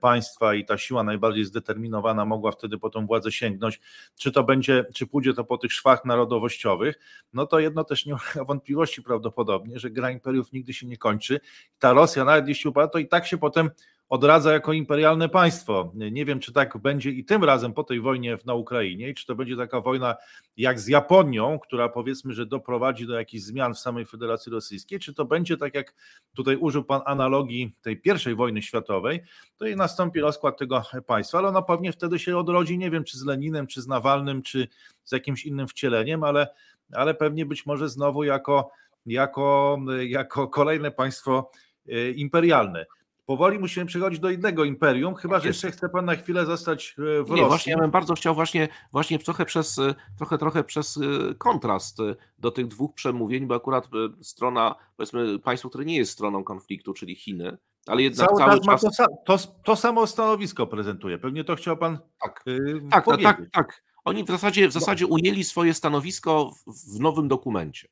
państwa 0.00 0.54
i 0.54 0.64
ta 0.64 0.78
siła 0.78 1.02
najbardziej 1.02 1.35
zdeterminowana 1.44 2.24
mogła 2.24 2.52
wtedy 2.52 2.78
po 2.78 2.90
tą 2.90 3.06
władzę 3.06 3.32
sięgnąć. 3.32 3.80
Czy 4.16 4.32
to 4.32 4.44
będzie, 4.44 4.84
czy 4.94 5.06
pójdzie 5.06 5.34
to 5.34 5.44
po 5.44 5.58
tych 5.58 5.72
szwach 5.72 6.04
narodowościowych, 6.04 6.98
no 7.32 7.46
to 7.46 7.58
jedno 7.58 7.84
też 7.84 8.06
nie 8.06 8.14
ulega 8.14 8.44
wątpliwości 8.48 9.02
prawdopodobnie, 9.02 9.78
że 9.78 9.90
gra 9.90 10.10
imperiów 10.10 10.52
nigdy 10.52 10.74
się 10.74 10.86
nie 10.86 10.96
kończy. 10.96 11.40
Ta 11.78 11.92
Rosja, 11.92 12.24
nawet 12.24 12.48
jeśli 12.48 12.70
upada, 12.70 12.88
to 12.88 12.98
i 12.98 13.08
tak 13.08 13.26
się 13.26 13.38
potem 13.38 13.70
odradza 14.08 14.52
jako 14.52 14.72
imperialne 14.72 15.28
państwo. 15.28 15.92
Nie 15.94 16.24
wiem, 16.24 16.40
czy 16.40 16.52
tak 16.52 16.78
będzie 16.78 17.10
i 17.10 17.24
tym 17.24 17.44
razem 17.44 17.72
po 17.72 17.84
tej 17.84 18.00
wojnie 18.00 18.38
na 18.44 18.54
Ukrainie, 18.54 19.14
czy 19.14 19.26
to 19.26 19.34
będzie 19.34 19.56
taka 19.56 19.80
wojna 19.80 20.16
jak 20.56 20.80
z 20.80 20.88
Japonią, 20.88 21.58
która 21.58 21.88
powiedzmy, 21.88 22.32
że 22.32 22.46
doprowadzi 22.46 23.06
do 23.06 23.14
jakichś 23.14 23.44
zmian 23.44 23.74
w 23.74 23.78
samej 23.78 24.06
Federacji 24.06 24.52
Rosyjskiej, 24.52 24.98
czy 24.98 25.14
to 25.14 25.24
będzie 25.24 25.56
tak 25.56 25.74
jak 25.74 25.94
tutaj 26.34 26.56
użył 26.56 26.84
Pan 26.84 27.00
analogii 27.04 27.74
tej 27.82 28.00
pierwszej 28.00 28.34
wojny 28.34 28.62
światowej, 28.62 29.20
to 29.56 29.66
i 29.66 29.76
nastąpi 29.76 30.20
rozkład 30.20 30.58
tego 30.58 30.82
państwa, 31.06 31.38
ale 31.38 31.48
ono 31.48 31.62
pewnie 31.62 31.92
wtedy 31.92 32.18
się 32.18 32.38
odrodzi, 32.38 32.78
nie 32.78 32.90
wiem, 32.90 33.04
czy 33.04 33.18
z 33.18 33.24
Leninem, 33.24 33.66
czy 33.66 33.82
z 33.82 33.86
Nawalnym, 33.86 34.42
czy 34.42 34.68
z 35.04 35.12
jakimś 35.12 35.46
innym 35.46 35.68
wcieleniem, 35.68 36.24
ale, 36.24 36.48
ale 36.92 37.14
pewnie 37.14 37.46
być 37.46 37.66
może 37.66 37.88
znowu 37.88 38.24
jako, 38.24 38.70
jako, 39.06 39.78
jako 40.08 40.48
kolejne 40.48 40.90
państwo 40.90 41.50
e, 41.88 42.10
imperialne 42.10 42.86
powoli 43.26 43.58
musimy 43.58 43.86
przechodzić 43.86 44.20
do 44.20 44.30
innego 44.30 44.64
imperium, 44.64 45.14
chyba 45.14 45.34
tak 45.34 45.42
że 45.42 45.48
jeszcze 45.48 45.70
chce 45.70 45.88
pan 45.88 46.04
na 46.04 46.14
chwilę 46.14 46.46
zostać 46.46 46.96
e, 46.98 47.24
w 47.24 47.30
Nie, 47.30 47.36
Rosji. 47.36 47.46
Właśnie 47.46 47.72
ja 47.72 47.78
bym 47.78 47.90
bardzo 47.90 48.14
chciał 48.14 48.34
właśnie, 48.34 48.68
właśnie 48.92 49.18
trochę 49.18 49.44
przez 49.44 49.78
e, 49.78 49.94
trochę, 50.18 50.38
trochę 50.38 50.64
przez 50.64 50.96
e, 50.96 51.34
kontrast 51.34 51.98
do 52.38 52.50
tych 52.50 52.66
dwóch 52.66 52.94
przemówień, 52.94 53.46
bo 53.46 53.54
akurat 53.54 53.88
strona, 54.22 54.74
powiedzmy, 54.96 55.38
państwo, 55.38 55.68
które 55.68 55.84
nie 55.84 55.96
jest 55.96 56.12
stroną 56.12 56.44
konfliktu, 56.44 56.94
czyli 56.94 57.14
Chiny, 57.14 57.58
ale 57.86 58.02
jednak 58.02 58.28
cały, 58.28 58.38
cały 58.38 58.60
czas. 58.60 58.80
To, 58.80 58.90
to, 59.26 59.38
to, 59.64 59.76
samo 59.76 60.06
stanowisko 60.06 60.66
prezentuje. 60.66 61.18
Pewnie 61.18 61.44
to 61.44 61.56
chciał 61.56 61.76
pan. 61.76 61.98
Tak, 62.22 62.42
yy, 62.46 62.80
tak, 62.90 63.06
tak, 63.06 63.22
tak, 63.22 63.42
tak. 63.52 63.82
Oni 64.04 64.24
w 64.24 64.28
zasadzie, 64.28 64.68
w 64.68 64.72
zasadzie 64.72 65.06
ujęli 65.06 65.44
swoje 65.44 65.74
stanowisko 65.74 66.50
w, 66.66 66.96
w 66.96 67.00
nowym 67.00 67.28
dokumencie. 67.28 67.88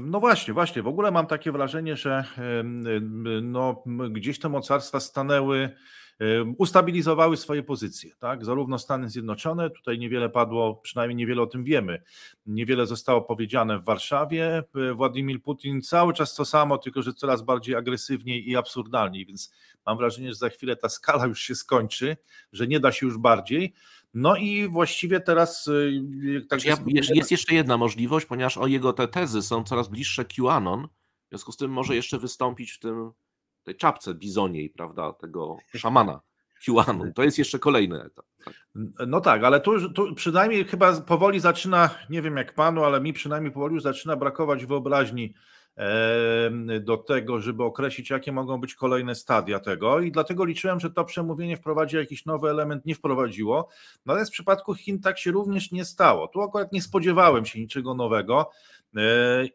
No 0.00 0.20
właśnie, 0.20 0.54
właśnie. 0.54 0.82
W 0.82 0.88
ogóle 0.88 1.10
mam 1.10 1.26
takie 1.26 1.52
wrażenie, 1.52 1.96
że 1.96 2.24
no, 3.42 3.82
gdzieś 4.10 4.38
te 4.38 4.48
mocarstwa 4.48 5.00
stanęły, 5.00 5.70
ustabilizowały 6.58 7.36
swoje 7.36 7.62
pozycje, 7.62 8.10
tak? 8.18 8.44
Zarówno 8.44 8.78
Stany 8.78 9.10
Zjednoczone, 9.10 9.70
tutaj 9.70 9.98
niewiele 9.98 10.30
padło, 10.30 10.74
przynajmniej 10.76 11.16
niewiele 11.16 11.42
o 11.42 11.46
tym 11.46 11.64
wiemy. 11.64 12.02
Niewiele 12.46 12.86
zostało 12.86 13.22
powiedziane 13.22 13.78
w 13.78 13.84
Warszawie. 13.84 14.62
Władimir 14.94 15.42
Putin 15.42 15.82
cały 15.82 16.12
czas 16.12 16.34
to 16.34 16.44
samo, 16.44 16.78
tylko 16.78 17.02
że 17.02 17.12
coraz 17.12 17.42
bardziej 17.42 17.74
agresywniej 17.74 18.50
i 18.50 18.56
absurdalniej, 18.56 19.26
więc 19.26 19.52
mam 19.86 19.98
wrażenie, 19.98 20.28
że 20.28 20.34
za 20.34 20.48
chwilę 20.48 20.76
ta 20.76 20.88
skala 20.88 21.26
już 21.26 21.40
się 21.40 21.54
skończy, 21.54 22.16
że 22.52 22.66
nie 22.66 22.80
da 22.80 22.92
się 22.92 23.06
już 23.06 23.18
bardziej. 23.18 23.74
No 24.14 24.36
i 24.36 24.68
właściwie 24.68 25.20
teraz. 25.20 25.66
Y, 25.66 26.46
tak 26.48 26.64
ja, 26.64 26.76
jest 27.14 27.30
jeszcze 27.30 27.54
jedna 27.54 27.76
możliwość, 27.76 28.26
ponieważ 28.26 28.58
o 28.58 28.66
jego 28.66 28.92
te 28.92 29.08
tezy 29.08 29.42
są 29.42 29.64
coraz 29.64 29.88
bliższe 29.88 30.24
QAnon, 30.24 30.88
w 31.26 31.28
związku 31.28 31.52
z 31.52 31.56
tym 31.56 31.70
może 31.70 31.94
jeszcze 31.94 32.18
wystąpić 32.18 32.72
w 32.72 32.78
tym 32.78 33.10
tej 33.64 33.76
czapce 33.76 34.14
bizoniej, 34.14 34.70
prawda, 34.70 35.12
tego 35.12 35.56
szamana 35.76 36.20
QAnon. 36.66 37.12
To 37.12 37.22
jest 37.22 37.38
jeszcze 37.38 37.58
kolejny 37.58 38.02
etap. 38.02 38.26
Tak? 38.44 38.54
No 39.06 39.20
tak, 39.20 39.44
ale 39.44 39.60
tu, 39.60 39.92
tu 39.92 40.14
przynajmniej 40.14 40.64
chyba 40.64 41.00
powoli 41.00 41.40
zaczyna, 41.40 41.90
nie 42.10 42.22
wiem 42.22 42.36
jak 42.36 42.54
panu, 42.54 42.84
ale 42.84 43.00
mi 43.00 43.12
przynajmniej 43.12 43.52
powoli 43.52 43.74
już 43.74 43.82
zaczyna 43.82 44.16
brakować 44.16 44.66
wyobraźni 44.66 45.34
do 46.80 46.96
tego, 46.96 47.40
żeby 47.40 47.64
określić, 47.64 48.10
jakie 48.10 48.32
mogą 48.32 48.60
być 48.60 48.74
kolejne 48.74 49.14
stadia 49.14 49.60
tego 49.60 50.00
i 50.00 50.12
dlatego 50.12 50.44
liczyłem, 50.44 50.80
że 50.80 50.90
to 50.90 51.04
przemówienie 51.04 51.56
wprowadzi 51.56 51.96
jakiś 51.96 52.24
nowy 52.26 52.50
element, 52.50 52.86
nie 52.86 52.94
wprowadziło, 52.94 53.68
no 54.06 54.14
ale 54.14 54.26
w 54.26 54.30
przypadku 54.30 54.74
Chin 54.74 55.00
tak 55.00 55.18
się 55.18 55.30
również 55.30 55.72
nie 55.72 55.84
stało. 55.84 56.28
Tu 56.28 56.42
akurat 56.42 56.72
nie 56.72 56.82
spodziewałem 56.82 57.46
się 57.46 57.60
niczego 57.60 57.94
nowego 57.94 58.50
e, 58.96 59.00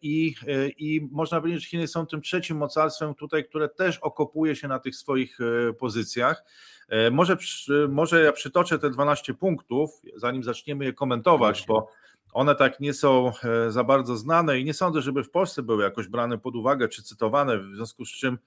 i, 0.01 0.36
e, 0.47 0.70
i 0.70 1.09
można 1.11 1.41
powiedzieć, 1.41 1.63
że 1.63 1.70
Chiny 1.70 1.88
są 1.88 2.05
tym 2.05 2.22
trzecim 2.22 2.57
mocarstwem 2.57 3.15
tutaj, 3.15 3.45
które 3.45 3.70
też 3.70 3.97
okopuje 3.97 4.55
się 4.55 4.67
na 4.67 4.80
tych 4.80 4.95
swoich 4.95 5.38
e, 5.41 5.74
pozycjach. 5.74 6.43
Może, 7.11 7.38
może 7.89 8.22
ja 8.24 8.32
przytoczę 8.32 8.80
te 8.80 8.89
12 8.89 9.34
punktów, 9.34 10.01
zanim 10.15 10.43
zaczniemy 10.43 10.86
je 10.86 10.93
komentować, 10.93 11.65
bo 11.67 11.89
one 12.34 12.56
tak 12.56 12.80
nie 12.80 12.94
są 12.94 13.32
e, 13.44 13.72
za 13.72 13.84
bardzo 13.84 14.18
znane 14.18 14.60
i 14.60 14.66
nie 14.66 14.74
sądzę, 14.74 15.02
żeby 15.02 15.24
w 15.24 15.30
Polsce 15.30 15.64
były 15.64 15.84
jakoś 15.84 16.08
brane 16.08 16.38
pod 16.38 16.56
uwagę 16.56 16.88
czy 16.88 17.04
cytowane, 17.04 17.58
w 17.58 17.76
związku 17.76 18.06
z 18.06 18.10
czym 18.10 18.38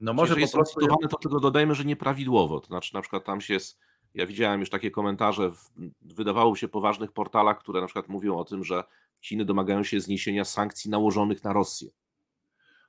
no 0.00 0.12
może 0.12 0.34
Jeżeli 0.34 0.46
po 0.46 0.52
prostu... 0.52 0.80
cytowane, 0.80 1.08
to 1.08 1.16
tylko 1.16 1.40
dodajmy, 1.40 1.74
że 1.74 1.84
nieprawidłowo, 1.84 2.60
to 2.60 2.66
znaczy 2.66 2.94
na 2.94 3.00
przykład 3.00 3.24
tam 3.24 3.40
się 3.40 3.54
jest, 3.54 3.78
ja 4.14 4.26
widziałem 4.26 4.60
już 4.60 4.70
takie 4.70 4.90
komentarze, 4.90 5.50
w, 5.50 5.70
wydawało 6.02 6.56
się 6.56 6.68
poważnych 6.68 7.12
portalach, 7.12 7.58
które 7.58 7.80
na 7.80 7.86
przykład 7.86 8.08
mówią 8.08 8.38
o 8.38 8.44
tym, 8.44 8.64
że 8.64 8.84
Chiny 9.20 9.44
domagają 9.44 9.84
się 9.84 10.00
zniesienia 10.00 10.44
sankcji 10.44 10.90
nałożonych 10.90 11.44
na 11.44 11.52
Rosję. 11.52 11.90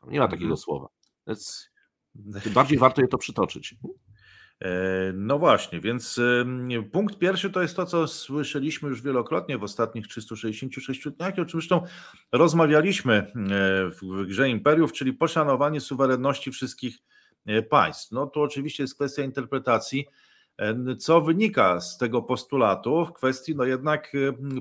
Nie 0.08 0.20
ma 0.20 0.28
takiego 0.28 0.46
mhm. 0.46 0.58
słowa. 0.58 0.88
Więc 1.28 1.70
bardziej 2.54 2.78
warto 2.78 3.02
je 3.02 3.08
to 3.08 3.18
przytoczyć. 3.18 3.76
E, 4.62 4.70
no 5.14 5.40
właśnie, 5.40 5.80
więc 5.80 6.20
punkt 6.92 7.18
pierwszy 7.18 7.50
to 7.50 7.62
jest 7.62 7.76
to, 7.76 7.86
co 7.86 8.08
słyszeliśmy 8.08 8.90
już 8.90 9.02
wielokrotnie 9.02 9.58
w 9.58 9.64
ostatnich 9.64 10.08
366 10.08 11.10
dniach 11.10 11.38
i 11.38 11.42
oczywiście 11.42 11.82
rozmawialiśmy 12.32 13.14
e, 13.16 13.32
w 13.90 14.26
grze 14.28 14.50
imperiów, 14.50 14.94
czyli 14.94 15.14
poszanowanie 15.14 15.82
suwerenności 15.82 16.52
wszystkich 16.52 16.98
e, 17.46 17.62
państw. 17.62 18.12
No 18.12 18.28
to 18.28 18.42
oczywiście 18.42 18.84
jest 18.84 18.96
kwestia 18.96 19.24
interpretacji, 19.24 20.06
co 21.00 21.22
wynika 21.22 21.82
z 21.82 21.98
tego 21.98 22.22
postulatu 22.22 23.06
w 23.06 23.14
kwestii 23.14 23.56
no 23.56 23.64
jednak 23.64 24.14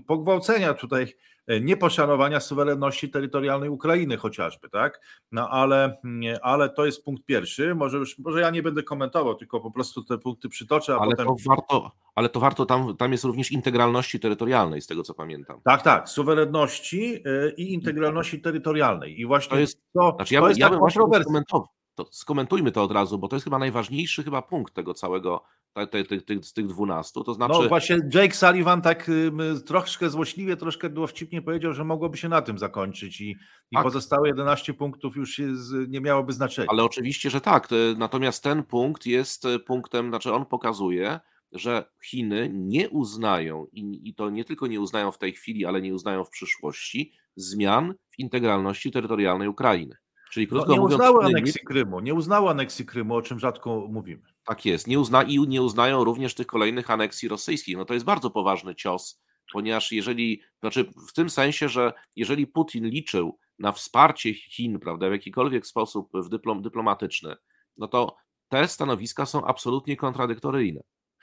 pogwałcenia 0.07 0.75
tutaj 0.75 1.15
nieposzanowania 1.61 2.41
suwerenności 2.41 3.11
terytorialnej 3.11 3.71
Ukrainy 3.71 4.17
chociażby, 4.17 4.69
tak? 4.69 5.01
No 5.33 5.49
ale, 5.51 6.01
ale 6.43 6.69
to 6.69 6.87
jest 6.87 7.05
punkt 7.05 7.25
pierwszy. 7.25 7.75
Może 7.75 7.99
już, 7.99 8.19
może 8.19 8.41
ja 8.41 8.51
nie 8.51 8.63
będę 8.63 8.83
komentował, 8.83 9.35
tylko 9.35 9.61
po 9.61 9.71
prostu 9.71 10.05
te 10.05 10.19
punkty 10.19 10.49
przytoczę, 10.49 10.95
a 10.95 10.99
ale 10.99 11.11
potem. 11.11 11.27
To 11.27 11.37
warto, 11.47 11.93
ale 12.15 12.29
to 12.29 12.41
warto, 12.41 12.67
tam, 12.67 12.97
tam 12.97 13.13
jest 13.13 13.25
również 13.25 13.53
integralności 13.53 14.21
terytorialnej, 14.21 14.81
z 14.81 14.87
tego 14.87 15.03
co 15.03 15.15
pamiętam. 15.15 15.61
Tak, 15.65 15.83
tak, 15.83 16.09
suwerenności 16.09 17.15
y, 17.15 17.55
i 17.57 17.73
integralności 17.75 18.41
terytorialnej. 18.41 19.21
I 19.21 19.27
właśnie 19.27 19.51
to 19.51 19.59
jest 19.59 19.81
to, 19.95 20.13
znaczy 20.17 20.35
ja, 20.35 20.41
to 20.41 20.49
jest 20.49 20.61
ja 20.61 20.71
bym 20.71 20.79
właśnie 20.79 21.03
skomentował. 21.23 21.78
To 21.99 22.09
skomentujmy 22.11 22.73
to 22.73 22.83
od 22.83 22.93
razu, 22.93 23.19
bo 23.19 23.29
to 23.29 23.37
jest 23.37 23.45
chyba 23.45 23.59
najważniejszy 23.59 24.25
chyba 24.25 24.43
punkt 24.43 24.75
tego 24.75 24.95
całego 24.95 25.45
te, 25.75 26.05
te, 26.05 26.21
te, 26.21 26.43
z 26.43 26.53
tych 26.53 26.67
dwunastu, 26.67 27.25
to 27.25 27.35
znaczy... 27.35 27.55
No 27.63 27.69
właśnie 27.69 27.99
Jake 28.15 28.35
Sullivan 28.35 28.83
tak 28.83 29.11
troszkę 29.67 30.11
złośliwie, 30.11 30.57
troszkę 30.57 30.91
dowcipnie 30.91 31.43
powiedział, 31.43 31.73
że 31.73 31.85
mogłoby 31.85 32.17
się 32.17 32.29
na 32.29 32.43
tym 32.43 32.59
zakończyć 32.59 33.21
i, 33.21 33.31
i 33.71 33.75
tak. 33.75 33.85
pozostałe 33.85 34.29
11 34.29 34.75
punktów 34.75 35.17
już 35.17 35.41
nie 35.89 36.01
miałoby 36.01 36.33
znaczenia. 36.33 36.69
Ale 36.71 36.85
oczywiście, 36.85 37.31
że 37.31 37.41
tak, 37.41 37.69
natomiast 37.97 38.43
ten 38.43 38.63
punkt 38.63 39.07
jest 39.07 39.45
e, 39.45 39.59
punktem, 39.59 40.09
znaczy 40.09 40.33
on 40.33 40.47
pokazuje, 40.47 41.21
że 41.53 41.91
Chiny 42.05 42.51
nie 42.55 42.89
uznają 42.89 43.67
i, 43.73 44.09
i 44.09 44.15
to 44.15 44.31
nie 44.31 44.45
tylko 44.45 44.67
nie 44.67 44.81
uznają 44.81 45.13
w 45.13 45.19
tej 45.19 45.33
chwili, 45.33 45.67
ale 45.67 45.83
nie 45.83 45.95
uznają 45.95 46.25
w 46.25 46.31
przyszłości 46.31 47.13
zmian 47.37 47.95
w 48.09 48.19
integralności 48.19 48.91
terytorialnej 48.91 49.49
Ukrainy. 49.49 49.97
Czyli 50.31 50.47
no, 50.47 50.51
krótko 50.51 50.69
no, 50.69 50.75
nie 50.75 50.81
mówiąc, 50.81 51.01
uznały 51.01 51.25
aneksji 51.25 51.61
Krymu, 51.65 52.01
nie 52.01 52.15
uznały 52.15 52.51
aneksji 52.51 52.87
Krymu, 52.87 53.15
o 53.15 53.23
czym 53.23 53.39
rzadko 53.39 53.87
mówimy. 53.91 54.23
Tak 54.45 54.65
jest. 54.65 54.87
Nie 54.87 55.01
uzna, 55.01 55.23
I 55.23 55.41
nie 55.49 55.63
uznają 55.63 56.05
również 56.05 56.35
tych 56.35 56.47
kolejnych 56.47 56.91
aneksji 56.91 57.29
rosyjskich. 57.29 57.77
No 57.77 57.85
to 57.85 57.95
jest 57.95 58.07
bardzo 58.07 58.31
poważny 58.31 58.75
cios, 58.75 59.23
ponieważ 59.53 59.93
jeżeli, 59.93 60.43
znaczy 60.61 60.91
w 61.09 61.13
tym 61.13 61.31
sensie, 61.31 61.69
że 61.69 61.93
jeżeli 62.17 62.47
Putin 62.47 62.87
liczył 62.87 63.39
na 63.59 63.73
wsparcie 63.73 64.35
Chin, 64.35 64.79
prawda, 64.79 65.09
w 65.09 65.13
jakikolwiek 65.13 65.67
sposób 65.67 66.11
w 66.15 66.29
dyplom, 66.29 66.63
dyplomatyczny, 66.63 67.37
no 67.79 67.89
to 67.89 68.17
te 68.49 68.69
stanowiska 68.69 69.27
są 69.27 69.45
absolutnie 69.45 69.97
kontradyktoryjne. 69.97 70.81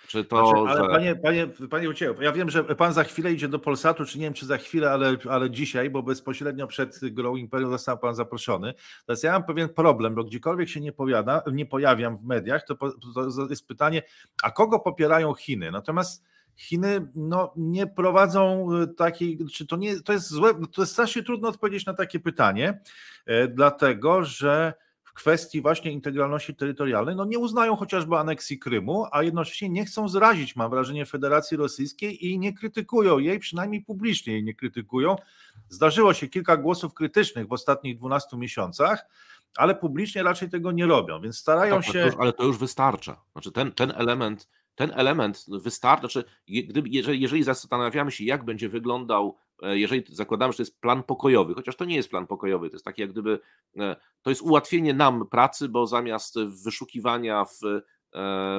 Czy 0.08 0.26
to, 0.26 0.50
znaczy, 0.50 0.80
ale 0.80 0.90
panie, 0.90 1.16
panie, 1.16 1.48
panie 1.70 1.90
Ucieł, 1.90 2.16
ja 2.22 2.32
wiem, 2.32 2.50
że 2.50 2.64
pan 2.64 2.94
za 2.94 3.04
chwilę 3.04 3.34
idzie 3.34 3.48
do 3.48 3.60
Polsatu, 3.60 4.06
czy 4.06 4.20
nie 4.20 4.26
wiem, 4.26 4.34
czy 4.34 4.46
za 4.46 4.58
chwilę, 4.58 4.92
ale, 4.92 5.18
ale 5.30 5.52
dzisiaj, 5.52 5.90
bo 5.90 6.04
bezpośrednio 6.04 6.68
przed 6.68 7.00
Grą 7.02 7.36
Imperium 7.36 7.72
został 7.72 7.98
pan 7.98 8.16
zaproszony. 8.16 8.74
Teraz 9.06 9.24
ja 9.24 9.32
mam 9.32 9.44
pewien 9.44 9.70
problem, 9.70 10.16
bo 10.16 10.24
gdziekolwiek 10.24 10.70
się 10.70 10.82
nie, 10.82 10.92
powiada, 10.92 11.42
nie 11.54 11.66
pojawiam 11.66 12.18
w 12.18 12.26
mediach, 12.26 12.66
to, 12.66 12.76
to 12.76 13.50
jest 13.50 13.68
pytanie, 13.68 14.02
a 14.44 14.52
kogo 14.52 14.80
popierają 14.80 15.34
Chiny? 15.34 15.72
Natomiast 15.72 16.24
Chiny 16.56 17.08
no, 17.16 17.54
nie 17.56 17.88
prowadzą 17.88 18.68
e, 18.82 18.88
takiej, 18.88 19.40
czy 19.54 19.68
to 19.68 19.78
nie, 19.78 20.02
to 20.02 20.14
jest 20.14 20.30
złe, 20.30 20.54
to 20.74 20.82
jest 20.82 20.94
strasznie 20.94 21.24
trudno 21.24 21.50
odpowiedzieć 21.50 21.86
na 21.86 21.94
takie 21.94 22.20
pytanie, 22.20 22.82
e, 23.26 23.48
dlatego 23.48 24.24
że 24.24 24.74
kwestii 25.16 25.62
właśnie 25.62 25.92
integralności 25.92 26.56
terytorialnej, 26.56 27.16
no 27.16 27.26
nie 27.26 27.40
uznają 27.40 27.76
chociażby 27.76 28.18
aneksji 28.18 28.60
Krymu, 28.60 29.06
a 29.12 29.24
jednocześnie 29.24 29.70
nie 29.70 29.86
chcą 29.86 30.10
zrazić, 30.10 30.56
mam 30.56 30.70
wrażenie, 30.70 31.06
Federacji 31.06 31.58
Rosyjskiej 31.58 32.26
i 32.26 32.40
nie 32.40 32.54
krytykują 32.54 33.20
jej, 33.20 33.40
przynajmniej 33.40 33.82
publicznie 33.82 34.34
jej 34.34 34.44
nie 34.44 34.54
krytykują. 34.54 35.16
Zdarzyło 35.70 36.14
się 36.14 36.28
kilka 36.28 36.58
głosów 36.58 36.94
krytycznych 36.94 37.48
w 37.48 37.54
ostatnich 37.54 37.98
12 37.98 38.38
miesiącach, 38.38 39.06
ale 39.58 39.76
publicznie 39.76 40.24
raczej 40.24 40.50
tego 40.50 40.72
nie 40.72 40.86
robią, 40.86 41.22
więc 41.22 41.38
starają 41.38 41.76
tak, 41.76 41.86
się. 41.86 41.92
To 41.92 42.06
już, 42.06 42.16
ale 42.20 42.34
to 42.34 42.44
już 42.44 42.58
wystarcza. 42.58 43.22
Znaczy 43.32 43.52
ten, 43.52 43.72
ten 43.72 43.92
element 43.96 44.48
ten 44.76 44.92
element 44.96 45.46
wystarczy, 45.48 46.02
znaczy, 46.02 46.30
gdyby, 46.48 46.90
jeżeli, 46.90 47.22
jeżeli 47.22 47.44
zastanawiamy 47.44 48.12
się, 48.12 48.24
jak 48.24 48.46
będzie 48.46 48.70
wyglądał, 48.70 49.38
jeżeli 49.62 50.04
zakładamy, 50.10 50.54
że 50.54 50.58
to 50.58 50.64
jest 50.64 50.80
plan 50.82 51.04
pokojowy, 51.04 51.54
chociaż 51.54 51.76
to 51.76 51.86
nie 51.86 51.96
jest 51.96 52.10
plan 52.10 52.28
pokojowy, 52.28 52.70
to 52.70 52.76
jest 52.76 52.86
takie 52.86 53.02
jak 53.02 53.12
gdyby, 53.12 53.40
e, 53.78 53.96
to 54.22 54.30
jest 54.30 54.42
ułatwienie 54.42 54.94
nam 54.94 55.28
pracy, 55.28 55.70
bo 55.70 55.88
zamiast 55.88 56.40
wyszukiwania 56.64 57.46
w, 57.46 57.64
e, 57.64 57.82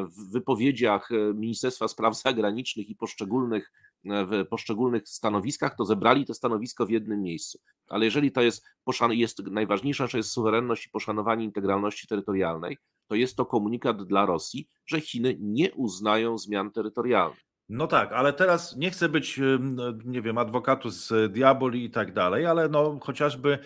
w 0.07 0.33
wypowiedziach 0.33 1.09
Ministerstwa 1.35 1.89
Spraw 1.89 2.17
Zagranicznych 2.23 2.89
i 2.89 2.97
poszczególnych 2.97 3.73
w 4.05 4.47
poszczególnych 4.49 5.09
stanowiskach, 5.09 5.77
to 5.77 5.85
zebrali 5.85 6.25
to 6.25 6.35
stanowisko 6.35 6.87
w 6.87 6.91
jednym 6.91 7.23
miejscu. 7.23 7.59
Ale 7.89 8.05
jeżeli 8.05 8.33
to 8.33 8.43
jest, 8.43 8.65
jest 9.11 9.43
najważniejsza 9.47 10.07
że 10.07 10.19
jest 10.19 10.31
suwerenność 10.31 10.87
i 10.87 10.91
poszanowanie 10.91 11.45
integralności 11.45 12.07
terytorialnej, 12.07 12.79
to 13.07 13.15
jest 13.15 13.37
to 13.37 13.47
komunikat 13.47 14.03
dla 14.03 14.27
Rosji, 14.27 14.69
że 14.87 15.01
Chiny 15.01 15.37
nie 15.41 15.73
uznają 15.73 16.39
zmian 16.39 16.71
terytorialnych. 16.71 17.46
No 17.69 17.87
tak, 17.87 18.13
ale 18.13 18.33
teraz 18.33 18.77
nie 18.77 18.91
chcę 18.91 19.09
być, 19.09 19.41
nie 20.05 20.23
wiem, 20.23 20.39
adwokatu 20.39 20.91
z 20.91 21.33
diaboli 21.33 21.85
i 21.85 21.91
tak 21.91 22.13
dalej, 22.13 22.47
ale 22.47 22.69
no 22.69 22.99
chociażby 23.03 23.59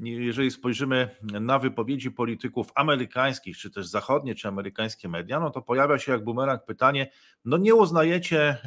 jeżeli 0.00 0.50
spojrzymy 0.50 1.16
na 1.22 1.58
wypowiedzi 1.58 2.10
polityków 2.10 2.72
amerykańskich, 2.74 3.56
czy 3.56 3.70
też 3.70 3.86
zachodnie, 3.86 4.34
czy 4.34 4.48
amerykańskie 4.48 5.08
media, 5.08 5.40
no 5.40 5.50
to 5.50 5.62
pojawia 5.62 5.98
się 5.98 6.12
jak 6.12 6.24
bumerang 6.24 6.64
pytanie, 6.64 7.10
no 7.44 7.56
nie 7.56 7.74
uznajecie, 7.74 8.40
e, 8.40 8.58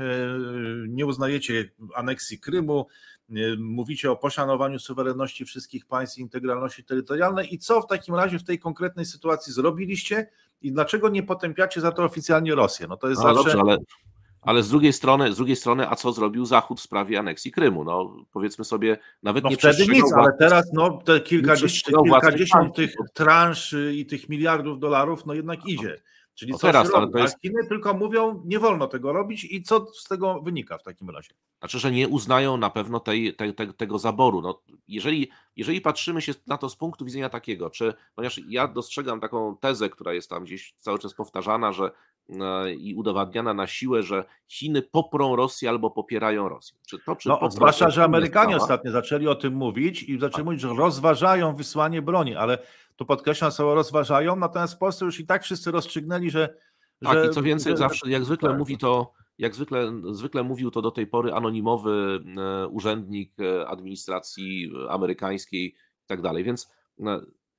nie 0.88 1.06
uznajecie 1.06 1.72
aneksji 1.96 2.40
Krymu, 2.40 2.88
mówicie 3.58 4.12
o 4.12 4.16
poszanowaniu 4.16 4.80
suwerenności 4.80 5.46
wszystkich 5.46 5.86
państw 5.86 6.18
i 6.18 6.22
integralności 6.22 6.84
terytorialnej 6.84 7.54
i 7.54 7.58
co 7.58 7.82
w 7.82 7.88
takim 7.88 8.16
razie 8.16 8.40
w 8.40 8.44
tej 8.44 8.60
konkretnej 8.60 9.06
sytuacji 9.06 9.54
zrobiliście 9.54 10.30
i 10.62 10.72
dlaczego 10.72 11.10
nie 11.10 11.24
potępiacie 11.24 11.82
za 11.82 11.92
to 11.92 12.04
oficjalnie 12.04 12.56
Rosję? 12.56 12.88
No 12.90 12.98
to 12.98 13.10
jest 13.10 13.24
no, 13.24 13.36
zawsze... 13.36 13.58
Dobrze, 13.58 13.74
ale 13.74 13.78
ale 14.42 14.64
z 14.64 14.70
drugiej 14.70 14.94
strony, 14.94 15.34
z 15.34 15.36
drugiej 15.36 15.56
strony, 15.56 15.90
a 15.90 15.96
co 15.96 16.14
zrobił 16.14 16.46
Zachód 16.46 16.80
w 16.80 16.84
sprawie 16.84 17.20
aneksji 17.20 17.52
Krymu? 17.52 17.84
No, 17.84 18.16
powiedzmy 18.32 18.66
sobie, 18.66 18.98
nawet 19.24 19.44
no 19.44 19.50
nie 19.50 19.58
wtedy 19.58 19.88
nic, 19.88 20.14
ale 20.14 20.34
teraz 20.40 20.74
no, 20.74 21.02
te 21.06 21.20
kilkadziesiąt, 21.20 22.04
kilkadziesiąt 22.04 22.76
tych 22.76 22.96
transz 23.14 23.76
i 23.94 24.06
tych 24.06 24.30
miliardów 24.30 24.80
dolarów, 24.80 25.26
no 25.26 25.34
jednak 25.34 25.66
idzie. 25.68 26.02
Czyli 26.34 26.52
no 26.52 26.58
co 26.58 26.68
teraz, 26.68 26.92
to 26.92 27.18
jest... 27.18 27.42
Chiny 27.42 27.68
tylko 27.70 27.94
mówią, 27.94 28.42
nie 28.46 28.60
wolno 28.60 28.88
tego 28.88 29.14
robić 29.14 29.44
i 29.44 29.64
co 29.64 29.86
z 29.94 30.04
tego 30.04 30.42
wynika 30.42 30.78
w 30.78 30.84
takim 30.84 31.10
razie? 31.10 31.34
Znaczy, 31.60 31.80
że 31.80 31.92
nie 31.92 32.08
uznają 32.08 32.58
na 32.58 32.70
pewno 32.70 33.00
tej, 33.00 33.36
tej, 33.36 33.54
tej, 33.54 33.74
tego 33.74 34.00
zaboru. 34.00 34.42
No, 34.42 34.62
jeżeli, 34.88 35.30
jeżeli 35.56 35.82
patrzymy 35.82 36.22
się 36.22 36.34
na 36.48 36.58
to 36.58 36.70
z 36.70 36.76
punktu 36.76 37.06
widzenia 37.06 37.30
takiego, 37.30 37.70
czy, 37.70 37.94
ponieważ 38.16 38.42
ja 38.50 38.68
dostrzegam 38.68 39.20
taką 39.20 39.58
tezę, 39.58 39.90
która 39.90 40.14
jest 40.14 40.30
tam 40.30 40.44
gdzieś 40.44 40.74
cały 40.78 41.00
czas 41.00 41.14
powtarzana, 41.14 41.72
że 41.72 41.92
i 42.78 42.96
udowadniana 42.96 43.54
na 43.54 43.68
siłę, 43.68 44.04
że 44.04 44.26
Chiny 44.48 44.82
poprą 44.82 45.36
Rosję 45.36 45.70
albo 45.70 45.92
popierają 45.92 46.50
Rosję. 46.50 46.78
Czy 46.88 47.00
to, 47.00 47.16
czy 47.16 47.30
no, 47.30 47.40
zwłaszcza, 47.52 47.90
że 47.90 48.04
Amerykanie 48.04 48.56
ostatnio 48.56 48.92
zaczęli 48.92 49.28
o 49.28 49.36
tym 49.36 49.54
mówić 49.54 50.04
i 50.04 50.20
zaczęli 50.20 50.32
tak. 50.32 50.46
mówić, 50.46 50.62
że 50.62 50.74
rozważają 50.78 51.56
wysłanie 51.56 52.02
broni, 52.02 52.36
ale 52.36 52.58
to 52.96 53.06
podkreślam 53.06 53.52
słowo 53.52 53.76
rozważają, 53.76 54.36
natomiast 54.36 54.74
w 54.74 54.78
Polsce 54.78 55.06
już 55.06 55.20
i 55.20 55.26
tak 55.26 55.44
wszyscy 55.44 55.72
rozstrzygnęli, 55.72 56.30
że. 56.30 56.56
Tak, 57.04 57.14
że, 57.14 57.28
i 57.28 57.30
co 57.30 57.42
więcej, 57.42 57.74
że, 57.74 57.78
zawsze, 57.78 58.10
jak 58.10 58.26
zwykle 58.26 58.50
tak. 58.50 58.58
mówi 58.58 58.78
to, 58.78 59.14
jak 59.38 59.56
zwykle, 59.56 60.02
zwykle 60.12 60.44
mówił 60.44 60.72
to 60.72 60.82
do 60.82 60.92
tej 60.92 61.08
pory 61.08 61.34
anonimowy 61.34 62.20
e, 62.38 62.68
urzędnik 62.68 63.34
e, 63.40 63.68
administracji 63.68 64.72
amerykańskiej 64.90 65.66
i 65.66 66.08
tak 66.08 66.22
dalej. 66.22 66.44
Więc 66.44 66.72